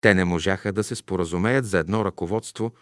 Те 0.00 0.14
не 0.14 0.24
можаха 0.24 0.72
да 0.72 0.84
се 0.84 0.94
споразумеят 0.94 1.66
за 1.66 1.78
едно 1.78 2.04
ръководство 2.04 2.72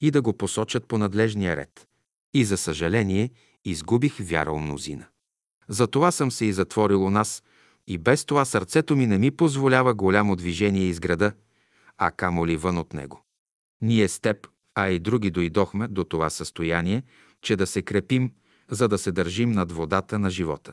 и 0.00 0.10
да 0.10 0.22
го 0.22 0.32
посочат 0.32 0.86
по 0.86 0.98
надлежния 0.98 1.56
ред. 1.56 1.88
И 2.34 2.44
за 2.44 2.56
съжаление, 2.56 3.30
изгубих 3.64 4.16
вяра 4.20 4.52
у 4.52 4.58
мнозина. 4.58 5.06
Затова 5.68 6.10
съм 6.10 6.30
се 6.30 6.44
и 6.44 6.52
затворил 6.52 7.04
у 7.04 7.10
нас, 7.10 7.42
и 7.86 7.98
без 7.98 8.24
това 8.24 8.44
сърцето 8.44 8.96
ми 8.96 9.06
не 9.06 9.18
ми 9.18 9.30
позволява 9.30 9.94
голямо 9.94 10.36
движение 10.36 10.84
из 10.84 11.00
града, 11.00 11.32
а 11.98 12.10
камо 12.10 12.46
ли 12.46 12.56
вън 12.56 12.78
от 12.78 12.94
него. 12.94 13.24
Ние 13.82 14.08
с 14.08 14.20
теб, 14.20 14.48
а 14.74 14.88
и 14.88 14.98
други 14.98 15.30
дойдохме 15.30 15.88
до 15.88 16.04
това 16.04 16.30
състояние, 16.30 17.02
че 17.42 17.56
да 17.56 17.66
се 17.66 17.82
крепим, 17.82 18.32
за 18.70 18.88
да 18.88 18.98
се 18.98 19.12
държим 19.12 19.52
над 19.52 19.72
водата 19.72 20.18
на 20.18 20.30
живота. 20.30 20.72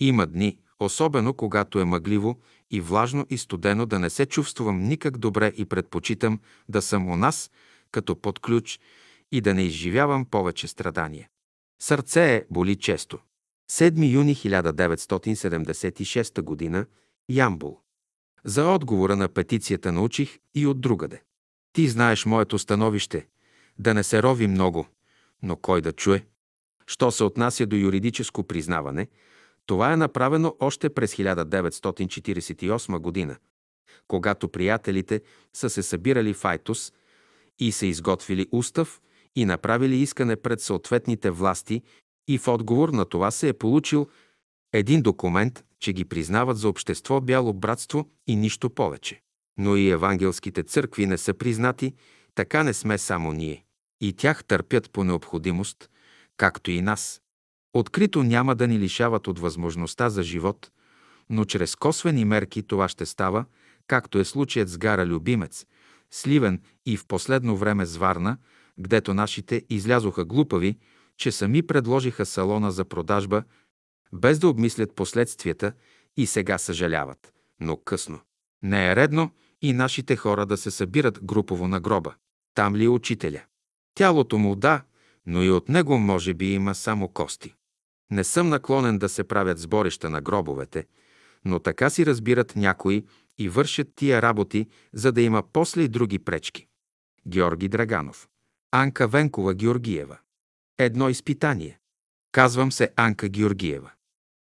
Има 0.00 0.26
дни, 0.26 0.58
особено 0.80 1.34
когато 1.34 1.80
е 1.80 1.84
мъгливо 1.84 2.40
и 2.70 2.80
влажно 2.80 3.26
и 3.30 3.38
студено, 3.38 3.86
да 3.86 3.98
не 3.98 4.10
се 4.10 4.26
чувствам 4.26 4.82
никак 4.82 5.18
добре 5.18 5.52
и 5.56 5.64
предпочитам 5.64 6.40
да 6.68 6.82
съм 6.82 7.08
у 7.08 7.16
нас, 7.16 7.50
като 7.90 8.16
под 8.16 8.38
ключ 8.38 8.80
и 9.32 9.40
да 9.40 9.54
не 9.54 9.62
изживявам 9.62 10.24
повече 10.24 10.68
страдания. 10.68 11.28
Сърце 11.82 12.36
е 12.36 12.44
боли 12.50 12.76
често. 12.76 13.18
7 13.70 14.12
юни 14.12 14.34
1976 14.34 16.72
г. 16.72 16.86
Ямбул. 17.28 17.80
За 18.44 18.64
отговора 18.64 19.16
на 19.16 19.28
петицията 19.28 19.92
научих 19.92 20.38
и 20.54 20.66
от 20.66 20.80
другаде. 20.80 21.22
Ти 21.72 21.88
знаеш 21.88 22.26
моето 22.26 22.58
становище, 22.58 23.26
да 23.78 23.94
не 23.94 24.02
се 24.02 24.22
рови 24.22 24.46
много, 24.46 24.86
но 25.42 25.56
кой 25.56 25.80
да 25.80 25.92
чуе? 25.92 26.26
Що 26.86 27.10
се 27.10 27.24
отнася 27.24 27.66
до 27.66 27.76
юридическо 27.76 28.44
признаване, 28.44 29.08
това 29.66 29.92
е 29.92 29.96
направено 29.96 30.56
още 30.60 30.90
през 30.90 31.14
1948 31.14 32.98
година, 32.98 33.36
когато 34.08 34.48
приятелите 34.48 35.22
са 35.52 35.70
се 35.70 35.82
събирали 35.82 36.34
в 36.34 36.44
Айтос 36.44 36.92
и 37.58 37.72
са 37.72 37.86
изготвили 37.86 38.46
устав 38.52 39.00
и 39.36 39.44
направили 39.44 39.96
искане 39.96 40.36
пред 40.36 40.60
съответните 40.60 41.30
власти 41.30 41.82
и 42.28 42.38
в 42.38 42.48
отговор 42.48 42.88
на 42.88 43.04
това 43.04 43.30
се 43.30 43.48
е 43.48 43.52
получил 43.52 44.08
един 44.72 45.02
документ, 45.02 45.64
че 45.80 45.92
ги 45.92 46.04
признават 46.04 46.58
за 46.58 46.68
общество 46.68 47.20
бяло 47.20 47.52
братство 47.52 48.10
и 48.26 48.36
нищо 48.36 48.70
повече. 48.70 49.22
Но 49.58 49.76
и 49.76 49.90
евангелските 49.90 50.62
църкви 50.62 51.06
не 51.06 51.18
са 51.18 51.34
признати, 51.34 51.94
така 52.34 52.62
не 52.62 52.74
сме 52.74 52.98
само 52.98 53.32
ние. 53.32 53.64
И 54.00 54.12
тях 54.12 54.44
търпят 54.44 54.90
по 54.90 55.04
необходимост, 55.04 55.90
както 56.36 56.70
и 56.70 56.80
нас. 56.80 57.20
Открито 57.74 58.22
няма 58.22 58.54
да 58.54 58.68
ни 58.68 58.78
лишават 58.78 59.26
от 59.26 59.38
възможността 59.38 60.10
за 60.10 60.22
живот, 60.22 60.70
но 61.30 61.44
чрез 61.44 61.76
косвени 61.76 62.24
мерки 62.24 62.62
това 62.62 62.88
ще 62.88 63.06
става, 63.06 63.44
както 63.86 64.18
е 64.18 64.24
случаят 64.24 64.68
с 64.68 64.78
гара 64.78 65.06
Любимец, 65.06 65.66
Сливен 66.10 66.60
и 66.86 66.96
в 66.96 67.06
последно 67.06 67.56
време 67.56 67.86
с 67.86 67.96
Варна, 67.96 68.36
гдето 68.80 69.14
нашите 69.14 69.62
излязоха 69.70 70.24
глупави, 70.24 70.78
че 71.18 71.32
сами 71.32 71.62
предложиха 71.66 72.26
салона 72.26 72.70
за 72.70 72.84
продажба, 72.84 73.42
без 74.12 74.38
да 74.38 74.48
обмислят 74.48 74.94
последствията 74.94 75.72
и 76.16 76.26
сега 76.26 76.58
съжаляват. 76.58 77.32
Но 77.60 77.76
късно. 77.76 78.20
Не 78.62 78.90
е 78.90 78.96
редно 78.96 79.30
и 79.62 79.72
нашите 79.72 80.16
хора 80.16 80.46
да 80.46 80.56
се 80.56 80.70
събират 80.70 81.24
групово 81.24 81.68
на 81.68 81.80
гроба. 81.80 82.14
Там 82.54 82.76
ли 82.76 82.84
е 82.84 82.88
учителя? 82.88 83.42
Тялото 83.94 84.38
му 84.38 84.56
да, 84.56 84.82
но 85.26 85.42
и 85.42 85.50
от 85.50 85.68
него 85.68 85.98
може 85.98 86.34
би 86.34 86.52
има 86.52 86.74
само 86.74 87.08
кости. 87.08 87.54
Не 88.10 88.24
съм 88.24 88.48
наклонен 88.48 88.98
да 88.98 89.08
се 89.08 89.24
правят 89.24 89.58
сборища 89.58 90.10
на 90.10 90.20
гробовете, 90.20 90.86
но 91.44 91.58
така 91.58 91.90
си 91.90 92.06
разбират 92.06 92.56
някои 92.56 93.04
и 93.38 93.48
вършат 93.48 93.88
тия 93.94 94.22
работи, 94.22 94.68
за 94.92 95.12
да 95.12 95.22
има 95.22 95.42
после 95.52 95.82
и 95.82 95.88
други 95.88 96.18
пречки. 96.18 96.66
Георги 97.26 97.68
Драганов. 97.68 98.28
Анка 98.72 99.08
Венкова 99.08 99.54
Георгиева. 99.54 100.18
Едно 100.80 101.08
изпитание. 101.08 101.78
Казвам 102.32 102.72
се 102.72 102.90
Анка 102.96 103.28
Георгиева. 103.28 103.90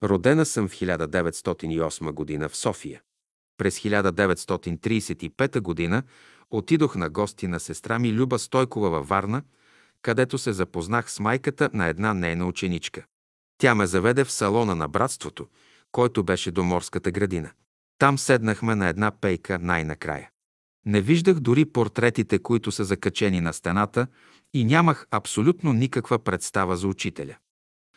Родена 0.03 0.45
съм 0.45 0.67
в 0.67 0.71
1908 0.71 2.11
година 2.11 2.49
в 2.49 2.57
София. 2.57 3.01
През 3.57 3.79
1935 3.79 5.59
година 5.59 6.03
отидох 6.51 6.95
на 6.95 7.09
гости 7.09 7.47
на 7.47 7.59
сестра 7.59 7.99
ми 7.99 8.13
Люба 8.13 8.39
Стойкова 8.39 8.89
във 8.89 9.07
Варна, 9.07 9.43
където 10.01 10.37
се 10.37 10.53
запознах 10.53 11.11
с 11.11 11.19
майката 11.19 11.69
на 11.73 11.87
една 11.87 12.13
нейна 12.13 12.45
ученичка. 12.45 13.05
Тя 13.57 13.75
ме 13.75 13.87
заведе 13.87 14.23
в 14.23 14.31
салона 14.31 14.75
на 14.75 14.87
братството, 14.87 15.47
който 15.91 16.23
беше 16.23 16.51
до 16.51 16.63
морската 16.63 17.11
градина. 17.11 17.51
Там 17.99 18.17
седнахме 18.17 18.75
на 18.75 18.87
една 18.87 19.11
пейка 19.11 19.59
най-накрая. 19.59 20.29
Не 20.87 21.01
виждах 21.01 21.39
дори 21.39 21.65
портретите, 21.65 22.39
които 22.39 22.71
са 22.71 22.83
закачени 22.83 23.41
на 23.41 23.53
стената 23.53 24.07
и 24.53 24.65
нямах 24.65 25.07
абсолютно 25.11 25.73
никаква 25.73 26.19
представа 26.19 26.77
за 26.77 26.87
учителя. 26.87 27.35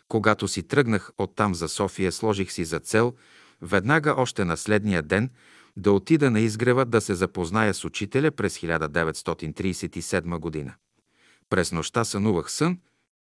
Когато 0.09 0.49
си 0.49 0.63
тръгнах 0.63 1.13
оттам 1.19 1.55
за 1.55 1.69
София, 1.69 2.13
сложих 2.13 2.53
си 2.53 2.65
за 2.65 2.81
цел 2.81 3.15
веднага 3.63 4.15
още 4.17 4.45
на 4.45 4.57
следния 4.57 5.03
ден 5.03 5.31
да 5.77 5.93
отида 5.93 6.31
на 6.31 6.41
изгрева 6.41 6.85
да 6.85 7.01
се 7.01 7.15
запозная 7.15 7.75
с 7.75 7.85
учителя 7.85 8.31
през 8.31 8.59
1937 8.59 10.39
година. 10.39 10.75
През 11.51 11.73
нощта 11.73 12.05
сънувах 12.05 12.53
сън, 12.53 12.79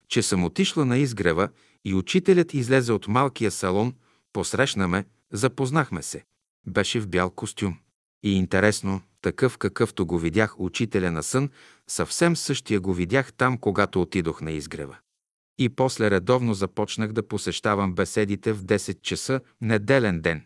че 0.07 0.21
съм 0.21 0.43
отишла 0.43 0.85
на 0.85 0.97
изгрева 0.97 1.49
и 1.85 1.93
учителят 1.93 2.53
излезе 2.53 2.93
от 2.93 3.07
малкия 3.07 3.51
салон, 3.51 3.93
посрещна 4.33 4.87
ме, 4.87 5.05
запознахме 5.31 6.01
се. 6.01 6.23
Беше 6.67 6.99
в 6.99 7.07
бял 7.07 7.29
костюм. 7.29 7.77
И 8.23 8.37
интересно, 8.37 9.01
такъв 9.21 9.57
какъвто 9.57 10.05
го 10.05 10.19
видях 10.19 10.59
учителя 10.59 11.11
на 11.11 11.23
сън, 11.23 11.49
съвсем 11.87 12.35
същия 12.35 12.79
го 12.79 12.93
видях 12.93 13.33
там, 13.33 13.57
когато 13.57 14.01
отидох 14.01 14.41
на 14.41 14.51
изгрева. 14.51 14.97
И 15.57 15.69
после 15.69 16.11
редовно 16.11 16.53
започнах 16.53 17.11
да 17.11 17.27
посещавам 17.27 17.93
беседите 17.93 18.53
в 18.53 18.63
10 18.63 19.01
часа 19.01 19.41
неделен 19.61 20.21
ден. 20.21 20.43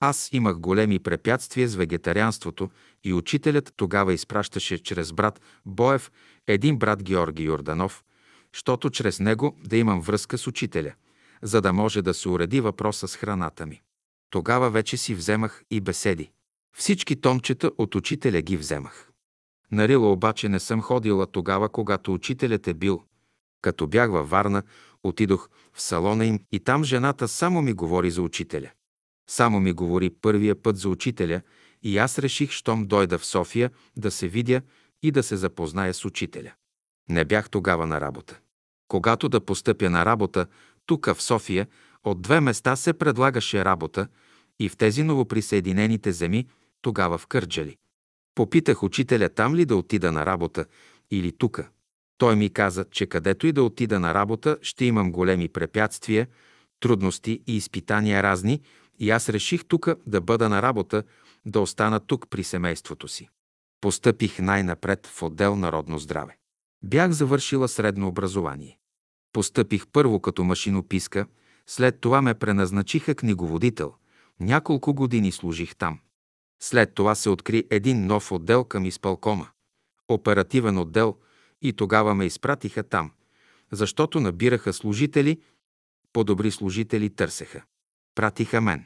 Аз 0.00 0.28
имах 0.32 0.58
големи 0.58 0.98
препятствия 0.98 1.68
с 1.68 1.74
вегетарианството 1.74 2.70
и 3.04 3.12
учителят 3.12 3.72
тогава 3.76 4.12
изпращаше 4.12 4.82
чрез 4.82 5.12
брат 5.12 5.40
Боев 5.66 6.10
един 6.46 6.78
брат 6.78 7.02
Георги 7.02 7.42
Йорданов, 7.42 8.04
щото 8.52 8.90
чрез 8.90 9.20
него 9.20 9.56
да 9.64 9.76
имам 9.76 10.00
връзка 10.00 10.38
с 10.38 10.46
учителя, 10.46 10.92
за 11.42 11.60
да 11.60 11.72
може 11.72 12.02
да 12.02 12.14
се 12.14 12.28
уреди 12.28 12.60
въпроса 12.60 13.08
с 13.08 13.16
храната 13.16 13.66
ми. 13.66 13.82
Тогава 14.30 14.70
вече 14.70 14.96
си 14.96 15.14
вземах 15.14 15.62
и 15.70 15.80
беседи. 15.80 16.30
Всички 16.74 17.20
томчета 17.20 17.70
от 17.78 17.94
учителя 17.94 18.42
ги 18.42 18.56
вземах. 18.56 19.10
На 19.72 19.88
Рила 19.88 20.12
обаче 20.12 20.48
не 20.48 20.60
съм 20.60 20.82
ходила 20.82 21.26
тогава, 21.26 21.68
когато 21.68 22.14
учителят 22.14 22.68
е 22.68 22.74
бил. 22.74 23.02
Като 23.62 23.86
бях 23.86 24.10
във 24.10 24.30
Варна, 24.30 24.62
Отидох 25.04 25.48
в 25.72 25.82
салона 25.82 26.26
им 26.26 26.40
и 26.52 26.60
там 26.60 26.84
жената 26.84 27.28
само 27.28 27.62
ми 27.62 27.72
говори 27.72 28.10
за 28.10 28.22
учителя. 28.22 28.70
Само 29.30 29.60
ми 29.60 29.72
говори 29.72 30.10
първия 30.10 30.62
път 30.62 30.76
за 30.76 30.88
учителя 30.88 31.40
и 31.82 31.98
аз 31.98 32.18
реших, 32.18 32.50
щом 32.50 32.86
дойда 32.86 33.18
в 33.18 33.26
София, 33.26 33.70
да 33.96 34.10
се 34.10 34.28
видя 34.28 34.62
и 35.02 35.10
да 35.10 35.22
се 35.22 35.36
запозная 35.36 35.94
с 35.94 36.04
учителя. 36.04 36.52
Не 37.08 37.24
бях 37.24 37.50
тогава 37.50 37.86
на 37.86 38.00
работа. 38.00 38.40
Когато 38.88 39.28
да 39.28 39.40
постъпя 39.40 39.90
на 39.90 40.04
работа, 40.04 40.46
тук 40.86 41.06
в 41.06 41.22
София, 41.22 41.66
от 42.04 42.22
две 42.22 42.40
места 42.40 42.76
се 42.76 42.92
предлагаше 42.92 43.64
работа 43.64 44.08
и 44.58 44.68
в 44.68 44.76
тези 44.76 45.02
новоприсъединените 45.02 46.12
земи, 46.12 46.46
тогава 46.84 47.18
в 47.18 47.26
Кърджали. 47.26 47.76
Попитах 48.34 48.82
учителя 48.82 49.28
там 49.28 49.54
ли 49.54 49.64
да 49.64 49.76
отида 49.76 50.12
на 50.12 50.26
работа 50.26 50.64
или 51.10 51.32
тука. 51.32 51.68
Той 52.18 52.36
ми 52.36 52.50
каза, 52.50 52.84
че 52.84 53.06
където 53.06 53.46
и 53.46 53.52
да 53.52 53.62
отида 53.62 54.00
на 54.00 54.14
работа, 54.14 54.58
ще 54.62 54.84
имам 54.84 55.12
големи 55.12 55.48
препятствия, 55.48 56.28
трудности 56.80 57.42
и 57.46 57.56
изпитания 57.56 58.22
разни, 58.22 58.60
и 58.98 59.10
аз 59.10 59.28
реших 59.28 59.64
тука 59.64 59.96
да 60.06 60.20
бъда 60.20 60.48
на 60.48 60.62
работа, 60.62 61.02
да 61.46 61.60
остана 61.60 62.00
тук 62.00 62.26
при 62.30 62.44
семейството 62.44 63.08
си. 63.08 63.28
Постъпих 63.80 64.38
най-напред 64.38 65.06
в 65.06 65.22
отдел 65.22 65.56
Народно 65.56 65.98
здраве. 65.98 66.36
Бях 66.82 67.10
завършила 67.10 67.68
средно 67.68 68.08
образование. 68.08 68.78
Постъпих 69.32 69.86
първо 69.92 70.20
като 70.20 70.44
машинописка, 70.44 71.26
след 71.66 72.00
това 72.00 72.22
ме 72.22 72.34
преназначиха 72.34 73.14
книговодител. 73.14 73.94
Няколко 74.40 74.94
години 74.94 75.32
служих 75.32 75.76
там. 75.76 75.98
След 76.64 76.94
това 76.94 77.14
се 77.14 77.30
откри 77.30 77.64
един 77.70 78.06
нов 78.06 78.32
отдел 78.32 78.64
към 78.64 78.84
изпълкома. 78.84 79.48
Оперативен 80.08 80.78
отдел 80.78 81.16
и 81.62 81.72
тогава 81.72 82.14
ме 82.14 82.24
изпратиха 82.24 82.82
там, 82.82 83.10
защото 83.72 84.20
набираха 84.20 84.72
служители, 84.72 85.40
по-добри 86.12 86.50
служители 86.50 87.10
търсеха. 87.10 87.62
Пратиха 88.14 88.60
мен. 88.60 88.84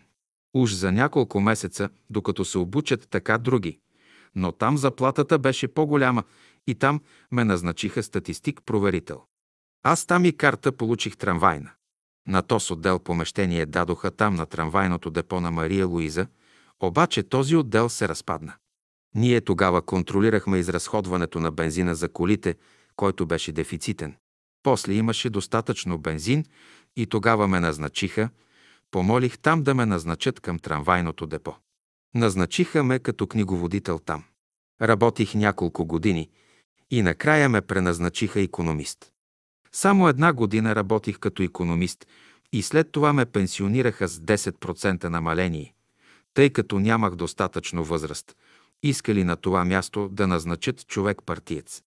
Уж 0.55 0.73
за 0.73 0.93
няколко 0.93 1.41
месеца, 1.41 1.89
докато 2.11 2.45
се 2.45 2.59
обучат 2.59 3.09
така 3.11 3.39
други. 3.39 3.79
Но 4.35 4.53
там 4.53 4.79
заплатата 4.79 5.39
беше 5.39 5.69
по-голяма 5.69 6.25
и 6.67 6.75
там 6.75 7.01
ме 7.33 7.45
назначиха 7.45 8.03
статистик-проверител. 8.03 9.23
Аз 9.83 10.07
там 10.07 10.25
и 10.25 10.37
карта 10.37 10.73
получих 10.73 11.17
трамвайна. 11.17 11.71
На 12.29 12.43
този 12.43 12.73
отдел 12.73 12.99
помещение 12.99 13.67
дадоха 13.67 14.11
там 14.11 14.35
на 14.35 14.47
трамвайното 14.47 15.11
депо 15.11 15.41
на 15.41 15.51
Мария 15.51 15.87
Луиза, 15.87 16.27
обаче 16.81 17.23
този 17.23 17.57
отдел 17.57 17.89
се 17.89 18.09
разпадна. 18.09 18.55
Ние 19.15 19.41
тогава 19.41 19.83
контролирахме 19.83 20.59
изразходването 20.59 21.41
на 21.41 21.51
бензина 21.51 21.95
за 21.95 22.09
колите, 22.09 22.55
който 22.97 23.27
беше 23.27 23.53
дефицитен. 23.53 24.17
После 24.63 24.93
имаше 24.93 25.31
достатъчно 25.31 25.99
бензин 25.99 26.45
и 26.97 27.07
тогава 27.07 27.49
ме 27.49 27.61
назначиха, 27.61 28.29
помолих 28.91 29.39
там 29.39 29.63
да 29.63 29.75
ме 29.75 29.87
назначат 29.87 30.41
към 30.41 30.59
трамвайното 30.59 31.27
депо. 31.27 31.55
Назначиха 32.15 32.85
ме 32.85 32.99
като 32.99 33.27
книговодител 33.27 33.99
там. 33.99 34.25
Работих 34.83 35.35
няколко 35.35 35.87
години 35.87 36.31
и 36.91 37.03
накрая 37.03 37.49
ме 37.49 37.61
преназначиха 37.61 38.41
економист. 38.41 39.13
Само 39.73 40.09
една 40.09 40.33
година 40.33 40.75
работих 40.75 41.19
като 41.19 41.43
економист 41.43 42.07
и 42.53 42.63
след 42.63 42.93
това 42.93 43.13
ме 43.13 43.27
пенсионираха 43.27 44.09
с 44.09 44.21
10% 44.21 45.05
намаление, 45.05 45.75
тъй 46.39 46.51
като 46.51 46.79
нямах 46.79 47.15
достатъчно 47.15 47.85
възраст. 47.85 48.37
Искали 48.83 49.25
на 49.25 49.37
това 49.37 49.65
място 49.65 50.09
да 50.13 50.27
назначат 50.27 50.87
човек 50.87 51.23
партиец. 51.27 51.83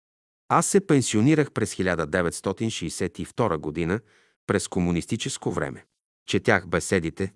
Аз 0.49 0.65
се 0.65 0.87
пенсионирах 0.87 1.51
през 1.51 1.75
1962 1.75 3.57
година, 3.57 3.99
през 4.47 4.67
комунистическо 4.67 5.51
време. 5.51 5.85
Четях 6.27 6.67
беседите, 6.67 7.33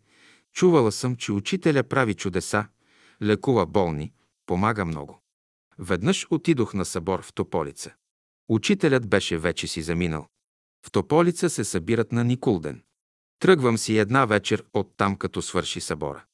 чувала 0.53 0.91
съм, 0.91 1.15
че 1.15 1.31
учителя 1.31 1.83
прави 1.83 2.13
чудеса, 2.13 2.67
лекува 3.21 3.65
болни, 3.65 4.13
помага 4.45 4.85
много. 4.85 5.21
Веднъж 5.79 6.27
отидох 6.29 6.73
на 6.73 6.85
събор 6.85 7.21
в 7.21 7.33
Тополица. 7.33 7.93
Учителят 8.49 9.07
беше 9.09 9.37
вече 9.37 9.67
си 9.67 9.81
заминал. 9.81 10.27
В 10.85 10.91
Тополица 10.91 11.49
се 11.49 11.63
събират 11.63 12.11
на 12.11 12.23
Никулден. 12.23 12.83
Тръгвам 13.39 13.77
си 13.77 13.97
една 13.97 14.25
вечер 14.25 14.63
от 14.73 14.93
там, 14.97 15.15
като 15.15 15.41
свърши 15.41 15.81
събора. 15.81 16.25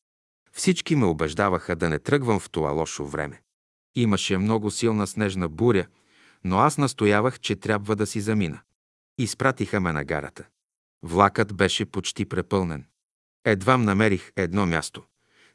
Всички 0.52 0.96
ме 0.96 1.06
убеждаваха 1.06 1.76
да 1.76 1.90
не 1.90 2.00
тръгвам 2.00 2.40
в 2.40 2.50
това 2.50 2.72
лошо 2.72 3.06
време. 3.06 3.42
Имаше 3.96 4.38
много 4.38 4.72
силна 4.72 5.08
снежна 5.08 5.50
буря, 5.50 5.88
но 6.44 6.58
аз 6.58 6.78
настоявах, 6.78 7.40
че 7.40 7.56
трябва 7.56 7.96
да 7.96 8.06
си 8.06 8.22
замина. 8.22 8.62
Изпратиха 9.18 9.80
ме 9.80 9.92
на 9.92 10.04
гарата. 10.04 10.46
Влакът 11.04 11.54
беше 11.54 11.86
почти 11.86 12.26
препълнен. 12.26 12.86
Едвам 13.46 13.84
намерих 13.84 14.32
едно 14.36 14.66
място, 14.66 15.04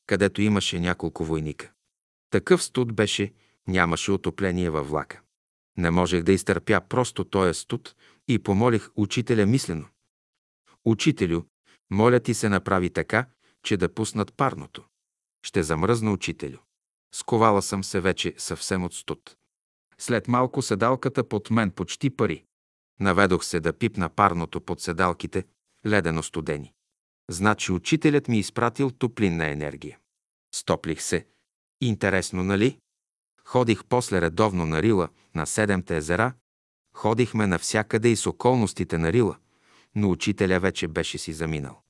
където 0.07 0.43
имаше 0.43 0.81
няколко 0.81 1.25
войника. 1.25 1.71
Такъв 2.31 2.63
студ 2.63 2.95
беше, 2.95 3.33
нямаше 3.69 4.13
отопление 4.13 4.71
във 4.71 4.89
влака. 4.89 5.21
Не 5.77 5.91
можех 5.91 6.23
да 6.23 6.33
изтърпя 6.33 6.81
просто 6.89 7.25
този 7.25 7.61
студ 7.61 7.95
и 8.29 8.39
помолих 8.39 8.89
учителя 8.97 9.47
мислено. 9.47 9.85
Учителю, 10.85 11.43
моля 11.91 12.21
ти 12.21 12.35
се 12.35 12.49
направи 12.49 12.91
така, 12.91 13.27
че 13.67 13.77
да 13.77 13.95
пуснат 13.95 14.35
парното. 14.37 14.85
Ще 15.43 15.63
замръзна 15.63 16.13
учителю. 16.13 16.59
Сковала 17.15 17.63
съм 17.63 17.85
се 17.85 18.01
вече 18.01 18.35
съвсем 18.39 18.85
от 18.85 18.95
студ. 18.95 19.37
След 19.99 20.29
малко 20.29 20.63
седалката 20.63 21.29
под 21.29 21.51
мен 21.51 21.71
почти 21.71 22.11
пари. 22.11 22.45
Наведох 23.01 23.45
се 23.45 23.61
да 23.61 23.73
пипна 23.73 24.09
парното 24.09 24.61
под 24.61 24.81
седалките, 24.81 25.45
ледено 25.87 26.23
студени. 26.23 26.73
Значи 27.31 27.73
учителят 27.73 28.29
ми 28.29 28.39
изпратил 28.39 28.91
топлинна 28.91 29.47
енергия. 29.49 29.99
Стоплих 30.55 31.03
се. 31.03 31.27
Интересно, 31.81 32.45
нали? 32.45 32.79
Ходих 33.45 33.85
после 33.85 34.21
редовно 34.21 34.67
на 34.67 34.83
Рила, 34.83 35.09
на 35.35 35.47
Седемте 35.47 35.97
езера. 35.97 36.33
Ходихме 36.95 37.47
навсякъде 37.47 38.09
и 38.09 38.17
с 38.17 38.27
околностите 38.27 38.99
на 38.99 39.13
Рила, 39.13 39.37
но 39.95 40.11
учителя 40.11 40.61
вече 40.61 40.89
беше 40.89 41.19
си 41.19 41.33
заминал. 41.33 41.86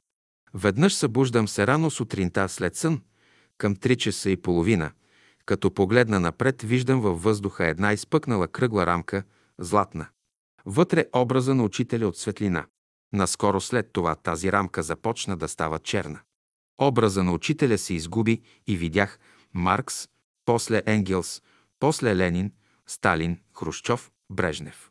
Веднъж 0.59 0.94
събуждам 0.94 1.49
се 1.49 1.67
рано 1.67 1.91
сутринта 1.91 2.49
след 2.49 2.76
сън, 2.76 3.02
към 3.59 3.76
3 3.76 3.97
часа 3.97 4.31
и 4.31 4.36
половина. 4.36 4.93
Като 5.47 5.75
погледна 5.75 6.20
напред, 6.20 6.62
виждам 6.62 7.01
във 7.01 7.23
въздуха 7.23 7.67
една 7.67 7.93
изпъкнала 7.93 8.49
кръгла 8.49 8.86
рамка, 8.86 9.23
златна. 9.59 10.07
Вътре 10.67 11.05
образа 11.15 11.55
на 11.55 11.65
учителя 11.65 12.09
от 12.09 12.17
светлина. 12.17 12.67
Наскоро 13.12 13.60
след 13.60 13.93
това 13.93 14.15
тази 14.15 14.52
рамка 14.52 14.83
започна 14.83 15.36
да 15.36 15.49
става 15.49 15.78
черна. 15.78 16.20
Образа 16.81 17.25
на 17.25 17.33
учителя 17.33 17.78
се 17.78 17.94
изгуби 17.94 18.43
и 18.67 18.76
видях 18.76 19.18
Маркс, 19.55 20.09
после 20.44 20.83
Енгелс, 20.86 21.43
после 21.81 22.17
Ленин, 22.17 22.52
Сталин, 22.86 23.41
Хрущов, 23.59 24.10
Брежнев. 24.31 24.91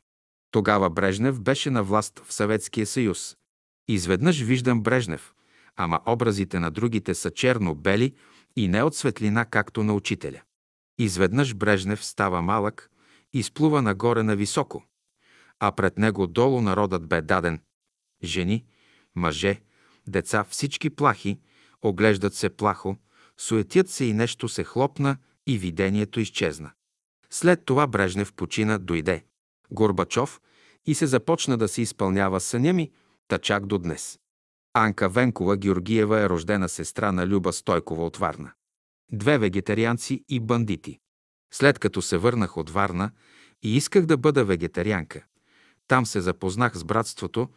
Тогава 0.52 0.90
Брежнев 0.90 1.42
беше 1.42 1.70
на 1.70 1.84
власт 1.84 2.20
в 2.20 2.34
Съветския 2.34 2.86
съюз. 2.86 3.38
Изведнъж 3.88 4.42
виждам 4.42 4.82
Брежнев, 4.82 5.35
ама 5.76 6.00
образите 6.06 6.60
на 6.60 6.72
другите 6.72 7.16
са 7.16 7.32
черно-бели 7.32 8.16
и 8.56 8.68
не 8.68 8.84
от 8.84 8.96
светлина, 8.96 9.46
както 9.46 9.84
на 9.84 9.94
учителя. 9.94 10.42
Изведнъж 10.98 11.56
Брежнев 11.56 12.06
става 12.06 12.42
малък, 12.42 12.92
изплува 13.34 13.82
нагоре 13.82 14.24
на 14.24 14.36
високо, 14.36 14.84
а 15.60 15.72
пред 15.72 15.98
него 15.98 16.28
долу 16.28 16.62
народът 16.62 17.08
бе 17.08 17.22
даден. 17.22 17.60
Жени, 18.24 18.66
мъже, 19.16 19.62
деца, 20.08 20.44
всички 20.44 20.90
плахи, 20.90 21.40
оглеждат 21.82 22.34
се 22.34 22.50
плахо, 22.50 22.98
суетят 23.38 23.90
се 23.90 24.06
и 24.06 24.14
нещо 24.14 24.50
се 24.50 24.64
хлопна 24.64 25.18
и 25.48 25.58
видението 25.58 26.20
изчезна. 26.20 26.72
След 27.30 27.66
това 27.66 27.88
Брежнев 27.88 28.34
почина, 28.34 28.78
дойде. 28.78 29.26
Горбачов 29.72 30.42
и 30.86 30.96
се 30.96 31.08
започна 31.08 31.58
да 31.58 31.68
се 31.68 31.82
изпълнява 31.82 32.40
съня 32.40 32.74
ми, 32.74 32.92
та 33.28 33.38
чак 33.38 33.66
до 33.66 33.78
днес. 33.78 34.20
Анка 34.78 35.10
Венкова 35.10 35.58
Георгиева 35.58 36.20
е 36.20 36.30
рождена 36.30 36.70
сестра 36.70 37.12
на 37.12 37.28
Люба 37.28 37.54
Стойкова 37.54 38.06
от 38.06 38.18
Варна. 38.18 38.52
Две 39.12 39.38
вегетарианци 39.38 40.24
и 40.30 40.40
бандити. 40.40 41.00
След 41.54 41.80
като 41.80 42.02
се 42.02 42.18
върнах 42.18 42.58
от 42.58 42.70
Варна 42.70 43.12
и 43.64 43.78
исках 43.78 44.06
да 44.06 44.18
бъда 44.18 44.46
вегетарианка, 44.46 45.24
там 45.88 46.06
се 46.06 46.22
запознах 46.22 46.78
с 46.78 46.84
братството 46.84 47.50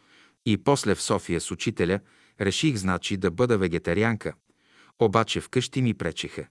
и 0.45 0.63
после 0.63 0.95
в 0.95 1.01
София 1.01 1.41
с 1.41 1.51
учителя 1.51 1.99
реших, 2.41 2.75
значи, 2.75 3.17
да 3.17 3.31
бъда 3.31 3.57
вегетарианка. 3.57 4.33
Обаче 4.99 5.41
вкъщи 5.41 5.81
ми 5.81 5.93
пречеха. 5.93 6.47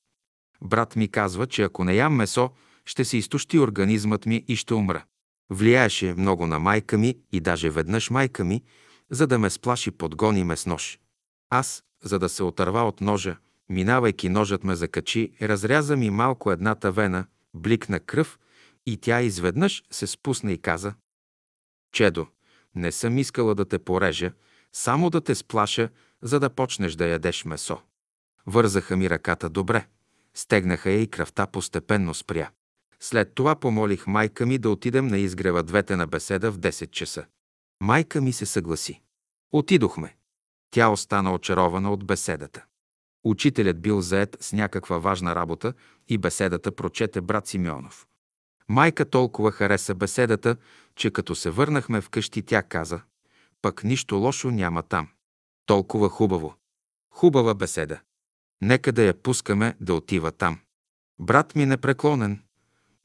Брат 0.63 0.97
ми 0.97 1.09
казва, 1.09 1.47
че 1.47 1.63
ако 1.63 1.85
не 1.85 1.95
ям 1.95 2.15
месо, 2.15 2.51
ще 2.85 3.05
се 3.05 3.17
изтощи 3.17 3.59
организмът 3.59 4.27
ми 4.27 4.45
и 4.49 4.57
ще 4.57 4.75
умра. 4.75 5.05
Влияеше 5.51 6.15
много 6.15 6.47
на 6.47 6.59
майка 6.59 6.99
ми 6.99 7.19
и 7.33 7.41
даже 7.41 7.71
веднъж 7.71 8.11
майка 8.11 8.45
ми, 8.45 8.63
за 9.11 9.27
да 9.27 9.39
ме 9.39 9.51
сплаши, 9.51 9.91
подгони 9.91 10.45
ме 10.45 10.57
с 10.57 10.67
нож. 10.67 10.99
Аз, 11.51 11.85
за 12.03 12.19
да 12.19 12.29
се 12.29 12.43
отърва 12.43 12.83
от 12.83 13.01
ножа, 13.01 13.37
минавайки 13.69 14.29
ножът 14.29 14.65
ме 14.65 14.75
закачи, 14.75 15.33
разряза 15.43 15.97
ми 15.97 16.11
малко 16.11 16.53
едната 16.53 16.93
вена, 16.93 17.27
бликна 17.55 18.01
кръв 18.01 18.39
и 18.87 18.97
тя 18.97 19.21
изведнъж 19.21 19.83
се 19.91 20.07
спусна 20.07 20.53
и 20.53 20.59
каза 20.59 20.95
Чедо, 21.93 22.27
Не 22.75 22.93
съм 22.93 23.19
искала 23.19 23.55
да 23.55 23.65
те 23.65 23.79
порежа, 23.79 24.33
само 24.73 25.11
да 25.11 25.21
те 25.21 25.35
сплаша, 25.35 25.89
за 26.23 26.41
да 26.41 26.51
почнеш 26.51 26.95
да 26.95 27.07
ядеш 27.07 27.45
месо. 27.45 27.81
Вързаха 28.47 28.97
ми 28.97 29.11
ръката 29.11 29.49
добре. 29.49 29.87
Стегнаха 30.35 30.91
я 30.91 31.01
и 31.03 31.11
кръвта 31.11 31.47
постепенно 31.47 32.15
спря. 32.15 32.51
След 33.01 33.35
това 33.35 33.57
помолих 33.57 34.07
майка 34.07 34.47
ми 34.47 34.59
да 34.59 34.71
отидем 34.71 35.07
на 35.07 35.19
изгрева 35.19 35.63
двете 35.63 35.97
на 35.97 36.07
беседа 36.07 36.53
в 36.53 36.59
10 36.59 36.91
часа. 36.91 37.27
Майка 37.81 38.21
ми 38.21 38.33
се 38.33 38.47
съгласи. 38.47 39.01
Отидохме. 39.53 40.17
Тя 40.71 40.89
остана 40.89 41.35
очарована 41.35 41.93
от 41.93 42.07
беседата. 42.07 42.65
Учителят 43.25 43.81
бил 43.81 44.01
заед 44.01 44.37
с 44.41 44.53
някаква 44.53 44.99
важна 44.99 45.35
работа 45.35 45.75
и 46.09 46.19
беседата 46.19 46.73
прочете 46.73 47.21
брат 47.21 47.47
Симеонов. 47.47 48.07
Майка 48.69 49.11
толкова 49.11 49.53
хареса 49.53 49.95
беседата, 49.95 50.57
че 50.95 51.11
като 51.11 51.35
се 51.35 51.51
върнахме 51.51 52.01
вкъщи, 52.01 52.43
тя 52.43 52.63
каза, 52.63 53.01
пък 53.63 53.85
нищо 53.85 54.17
лошо 54.17 54.51
няма 54.51 54.83
там. 54.83 55.09
Толкова 55.67 56.09
хубаво. 56.09 56.55
Хубава 57.11 57.55
беседа. 57.55 58.01
Нека 58.61 58.93
да 58.93 59.03
я 59.03 59.23
пускаме 59.23 59.77
да 59.81 59.95
отива 59.95 60.33
там. 60.33 60.61
Брат 61.19 61.55
ми 61.55 61.67
непреклонен. 61.67 62.43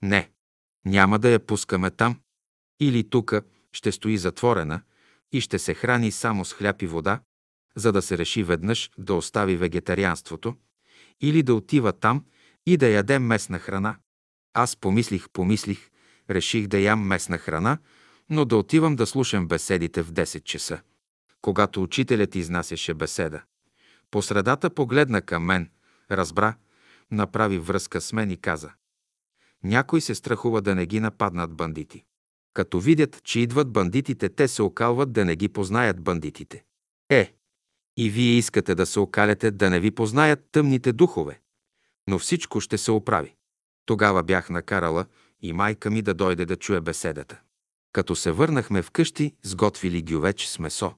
Не, 0.02 0.30
няма 0.86 1.20
да 1.20 1.30
я 1.30 1.40
пускаме 1.40 1.92
там. 1.92 2.20
Или 2.80 3.10
тука 3.10 3.42
ще 3.74 3.92
стои 3.92 4.18
затворена 4.18 4.82
и 5.32 5.42
ще 5.42 5.60
се 5.60 5.74
храни 5.74 6.12
само 6.12 6.46
с 6.46 6.54
хляб 6.54 6.82
и 6.82 6.88
вода, 6.88 7.20
за 7.76 7.92
да 7.92 8.02
се 8.02 8.18
реши 8.18 8.44
веднъж 8.44 8.90
да 8.98 9.14
остави 9.14 9.58
вегетарианството, 9.58 10.56
или 11.22 11.44
да 11.44 11.56
отива 11.56 11.94
там 11.94 12.26
и 12.66 12.78
да 12.78 12.88
яде 12.88 13.20
местна 13.20 13.60
храна. 13.60 13.96
Аз 14.54 14.76
помислих, 14.76 15.30
помислих, 15.30 15.90
реших 16.30 16.68
да 16.68 16.80
ям 16.80 17.08
местна 17.08 17.38
храна, 17.38 17.78
но 18.30 18.46
да 18.46 18.58
отивам 18.58 18.96
да 18.96 19.06
слушам 19.06 19.48
беседите 19.48 20.04
в 20.04 20.12
10 20.12 20.44
часа. 20.44 20.82
Когато 21.42 21.84
учителят 21.84 22.36
изнасяше 22.36 22.94
беседа, 22.94 23.42
по 24.12 24.22
средата 24.22 24.70
погледна 24.70 25.22
към 25.22 25.44
мен, 25.44 25.70
разбра, 26.12 26.56
направи 27.12 27.60
връзка 27.60 28.02
с 28.02 28.14
мен 28.14 28.32
и 28.32 28.38
каза 28.38 28.72
Някой 29.64 30.02
се 30.02 30.16
страхува 30.16 30.62
да 30.62 30.76
не 30.76 30.86
ги 30.86 31.00
нападнат 31.00 31.54
бандити. 31.54 32.06
Като 32.54 32.80
видят, 32.80 33.24
че 33.24 33.40
идват 33.40 33.72
бандитите, 33.72 34.30
те 34.30 34.48
се 34.48 34.62
окалват 34.62 35.12
да 35.12 35.26
не 35.26 35.36
ги 35.36 35.50
познаят 35.50 36.02
бандитите. 36.02 36.64
Е, 37.10 37.34
и 37.98 38.10
вие 38.10 38.32
искате 38.32 38.76
да 38.76 38.86
се 38.86 39.00
окаляте 39.00 39.52
да 39.52 39.70
не 39.70 39.80
ви 39.80 39.92
познаят 39.92 40.46
тъмните 40.52 40.94
духове. 40.94 41.40
Но 42.10 42.20
всичко 42.20 42.60
ще 42.60 42.78
се 42.78 42.92
оправи. 42.92 43.36
Тогава 43.86 44.24
бях 44.24 44.50
накарала 44.50 45.06
и 45.42 45.54
майка 45.54 45.92
ми 45.92 46.02
да 46.02 46.14
дойде 46.14 46.46
да 46.46 46.56
чуе 46.56 46.82
беседата. 46.82 47.40
Като 47.94 48.16
се 48.16 48.32
върнахме 48.32 48.82
вкъщи, 48.82 49.36
сготвили 49.44 50.02
гювеч 50.02 50.46
с 50.46 50.60
месо. 50.60 50.94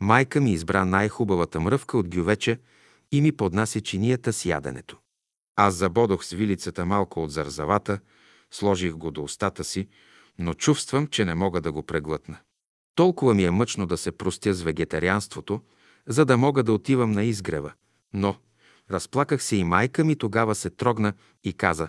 Майка 0.00 0.40
ми 0.40 0.52
избра 0.52 0.84
най-хубавата 0.84 1.60
мръвка 1.60 1.98
от 1.98 2.08
гювеча 2.14 2.56
и 3.12 3.20
ми 3.20 3.32
поднася 3.32 3.80
чинията 3.80 4.32
с 4.32 4.44
яденето. 4.44 4.98
Аз 5.56 5.74
забодох 5.74 6.24
с 6.24 6.30
вилицата 6.30 6.86
малко 6.86 7.22
от 7.22 7.30
зарзавата, 7.30 8.00
сложих 8.50 8.94
го 8.94 9.10
до 9.10 9.22
устата 9.22 9.64
си, 9.64 9.88
но 10.38 10.54
чувствам, 10.54 11.06
че 11.06 11.24
не 11.24 11.34
мога 11.34 11.60
да 11.60 11.72
го 11.72 11.82
преглътна. 11.82 12.38
Толкова 12.94 13.34
ми 13.34 13.44
е 13.44 13.50
мъчно 13.50 13.86
да 13.86 13.96
се 13.96 14.12
простя 14.12 14.54
с 14.54 14.62
вегетарианството, 14.62 15.60
за 16.06 16.24
да 16.24 16.36
мога 16.36 16.62
да 16.62 16.72
отивам 16.72 17.12
на 17.12 17.24
изгрева. 17.24 17.72
Но 18.12 18.36
разплаках 18.90 19.42
се 19.42 19.56
и 19.56 19.64
майка 19.64 20.04
ми 20.04 20.16
тогава 20.16 20.54
се 20.54 20.70
трогна 20.70 21.12
и 21.44 21.52
каза, 21.52 21.88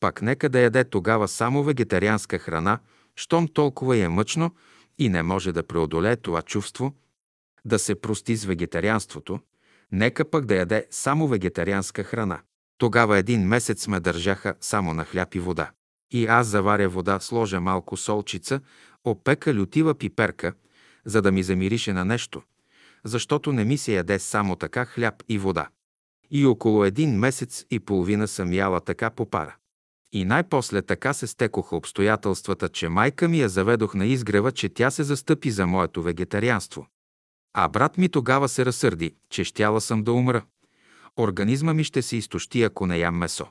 пак 0.00 0.22
нека 0.22 0.48
да 0.48 0.60
яде 0.60 0.84
тогава 0.84 1.28
само 1.28 1.62
вегетарианска 1.64 2.38
храна, 2.38 2.78
щом 3.16 3.48
толкова 3.48 3.96
е 3.96 4.08
мъчно 4.08 4.54
и 4.98 5.08
не 5.08 5.22
може 5.22 5.52
да 5.52 5.66
преодолее 5.66 6.16
това 6.16 6.42
чувство, 6.42 6.94
да 7.64 7.78
се 7.78 8.00
прости 8.00 8.36
с 8.36 8.44
вегетарианството, 8.44 9.40
нека 9.92 10.30
пък 10.30 10.46
да 10.46 10.56
яде 10.56 10.86
само 10.90 11.28
вегетарианска 11.28 12.04
храна. 12.04 12.40
Тогава 12.78 13.18
един 13.18 13.46
месец 13.46 13.88
ме 13.88 14.00
държаха 14.00 14.54
само 14.60 14.94
на 14.94 15.04
хляб 15.04 15.34
и 15.34 15.38
вода. 15.38 15.70
И 16.10 16.26
аз 16.26 16.46
заваря 16.46 16.88
вода, 16.88 17.20
сложа 17.20 17.60
малко 17.60 17.96
солчица, 17.96 18.60
опека 19.04 19.54
лютива 19.54 19.94
пиперка, 19.94 20.52
за 21.04 21.22
да 21.22 21.32
ми 21.32 21.42
замирише 21.42 21.92
на 21.92 22.04
нещо, 22.04 22.42
защото 23.04 23.52
не 23.52 23.64
ми 23.64 23.78
се 23.78 23.94
яде 23.94 24.18
само 24.18 24.56
така 24.56 24.84
хляб 24.84 25.14
и 25.28 25.38
вода. 25.38 25.68
И 26.30 26.46
около 26.46 26.84
един 26.84 27.18
месец 27.18 27.66
и 27.70 27.80
половина 27.80 28.28
съм 28.28 28.52
яла 28.52 28.80
така 28.80 29.10
по 29.10 29.30
пара. 29.30 29.56
И 30.12 30.24
най-после 30.24 30.82
така 30.82 31.12
се 31.12 31.26
стекоха 31.26 31.76
обстоятелствата, 31.76 32.68
че 32.68 32.88
майка 32.88 33.28
ми 33.28 33.40
я 33.40 33.48
заведох 33.48 33.94
на 33.94 34.06
изгрева, 34.06 34.52
че 34.52 34.68
тя 34.68 34.90
се 34.90 35.02
застъпи 35.02 35.50
за 35.50 35.66
моето 35.66 36.02
вегетарианство. 36.02 36.86
А 37.54 37.68
брат 37.68 37.98
ми 37.98 38.08
тогава 38.08 38.48
се 38.48 38.66
разсърди, 38.66 39.14
че 39.30 39.44
щяла 39.44 39.80
съм 39.80 40.02
да 40.02 40.12
умра. 40.12 40.42
Организма 41.18 41.74
ми 41.74 41.84
ще 41.84 42.02
се 42.02 42.16
изтощи, 42.16 42.62
ако 42.62 42.86
не 42.86 42.98
ям 42.98 43.16
месо. 43.16 43.46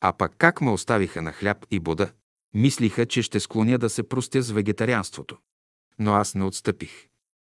А 0.00 0.12
пък 0.12 0.34
как 0.38 0.60
ме 0.60 0.70
оставиха 0.70 1.22
на 1.22 1.32
хляб 1.32 1.66
и 1.70 1.80
бода? 1.80 2.12
Мислиха, 2.54 3.06
че 3.06 3.22
ще 3.22 3.40
склоня 3.40 3.78
да 3.78 3.90
се 3.90 4.08
простя 4.08 4.42
с 4.42 4.50
вегетарианството. 4.50 5.38
Но 5.98 6.14
аз 6.14 6.34
не 6.34 6.44
отстъпих. 6.44 7.08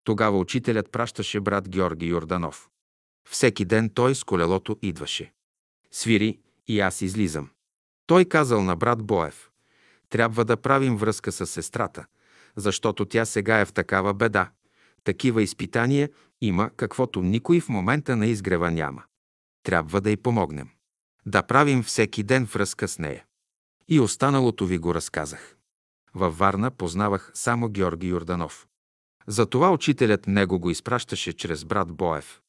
Тогава 0.03 0.37
учителят 0.37 0.91
пращаше 0.91 1.39
брат 1.39 1.69
Георги 1.69 2.05
Йорданов. 2.05 2.69
Всеки 3.29 3.65
ден 3.65 3.89
той 3.89 4.15
с 4.15 4.23
колелото 4.23 4.77
идваше. 4.81 5.33
Свири 5.91 6.39
и 6.67 6.79
аз 6.79 7.01
излизам. 7.01 7.49
Той 8.07 8.25
казал 8.25 8.63
на 8.63 8.75
брат 8.75 9.03
Боев, 9.03 9.49
трябва 10.09 10.45
да 10.45 10.57
правим 10.57 10.97
връзка 10.97 11.31
с 11.31 11.47
сестрата, 11.47 12.05
защото 12.55 13.05
тя 13.05 13.25
сега 13.25 13.59
е 13.59 13.65
в 13.65 13.73
такава 13.73 14.13
беда. 14.13 14.51
Такива 15.03 15.43
изпитания 15.43 16.09
има, 16.41 16.69
каквото 16.77 17.21
никой 17.21 17.59
в 17.59 17.69
момента 17.69 18.15
на 18.15 18.27
изгрева 18.27 18.71
няма. 18.71 19.03
Трябва 19.63 20.01
да 20.01 20.11
й 20.11 20.17
помогнем. 20.17 20.69
Да 21.25 21.43
правим 21.43 21.83
всеки 21.83 22.23
ден 22.23 22.45
връзка 22.45 22.87
с 22.87 22.99
нея. 22.99 23.25
И 23.87 23.99
останалото 23.99 24.65
ви 24.65 24.77
го 24.77 24.95
разказах. 24.95 25.55
Във 26.13 26.37
Варна 26.37 26.71
познавах 26.71 27.31
само 27.33 27.69
Георги 27.69 28.07
Йорданов. 28.07 28.67
Затова 29.27 29.71
учителят 29.71 30.27
него 30.27 30.59
го 30.59 30.69
изпращаше 30.69 31.33
чрез 31.33 31.65
брат 31.65 31.91
Боев. 31.91 32.41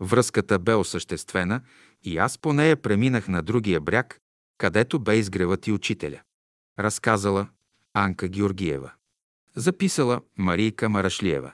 Връзката 0.00 0.58
бе 0.58 0.74
осъществена 0.74 1.62
и 2.02 2.18
аз 2.18 2.38
по 2.38 2.52
нея 2.52 2.82
преминах 2.82 3.28
на 3.28 3.42
другия 3.42 3.80
бряг, 3.80 4.20
където 4.58 4.98
бе 4.98 5.16
изгревът 5.16 5.66
и 5.66 5.72
учителя. 5.72 6.20
Разказала 6.78 7.48
Анка 7.94 8.28
Георгиева. 8.28 8.92
Записала 9.56 10.20
Марийка 10.38 10.88
Марашлиева. 10.88 11.52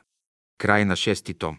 Край 0.58 0.84
на 0.84 0.96
шести 0.96 1.34
том. 1.34 1.58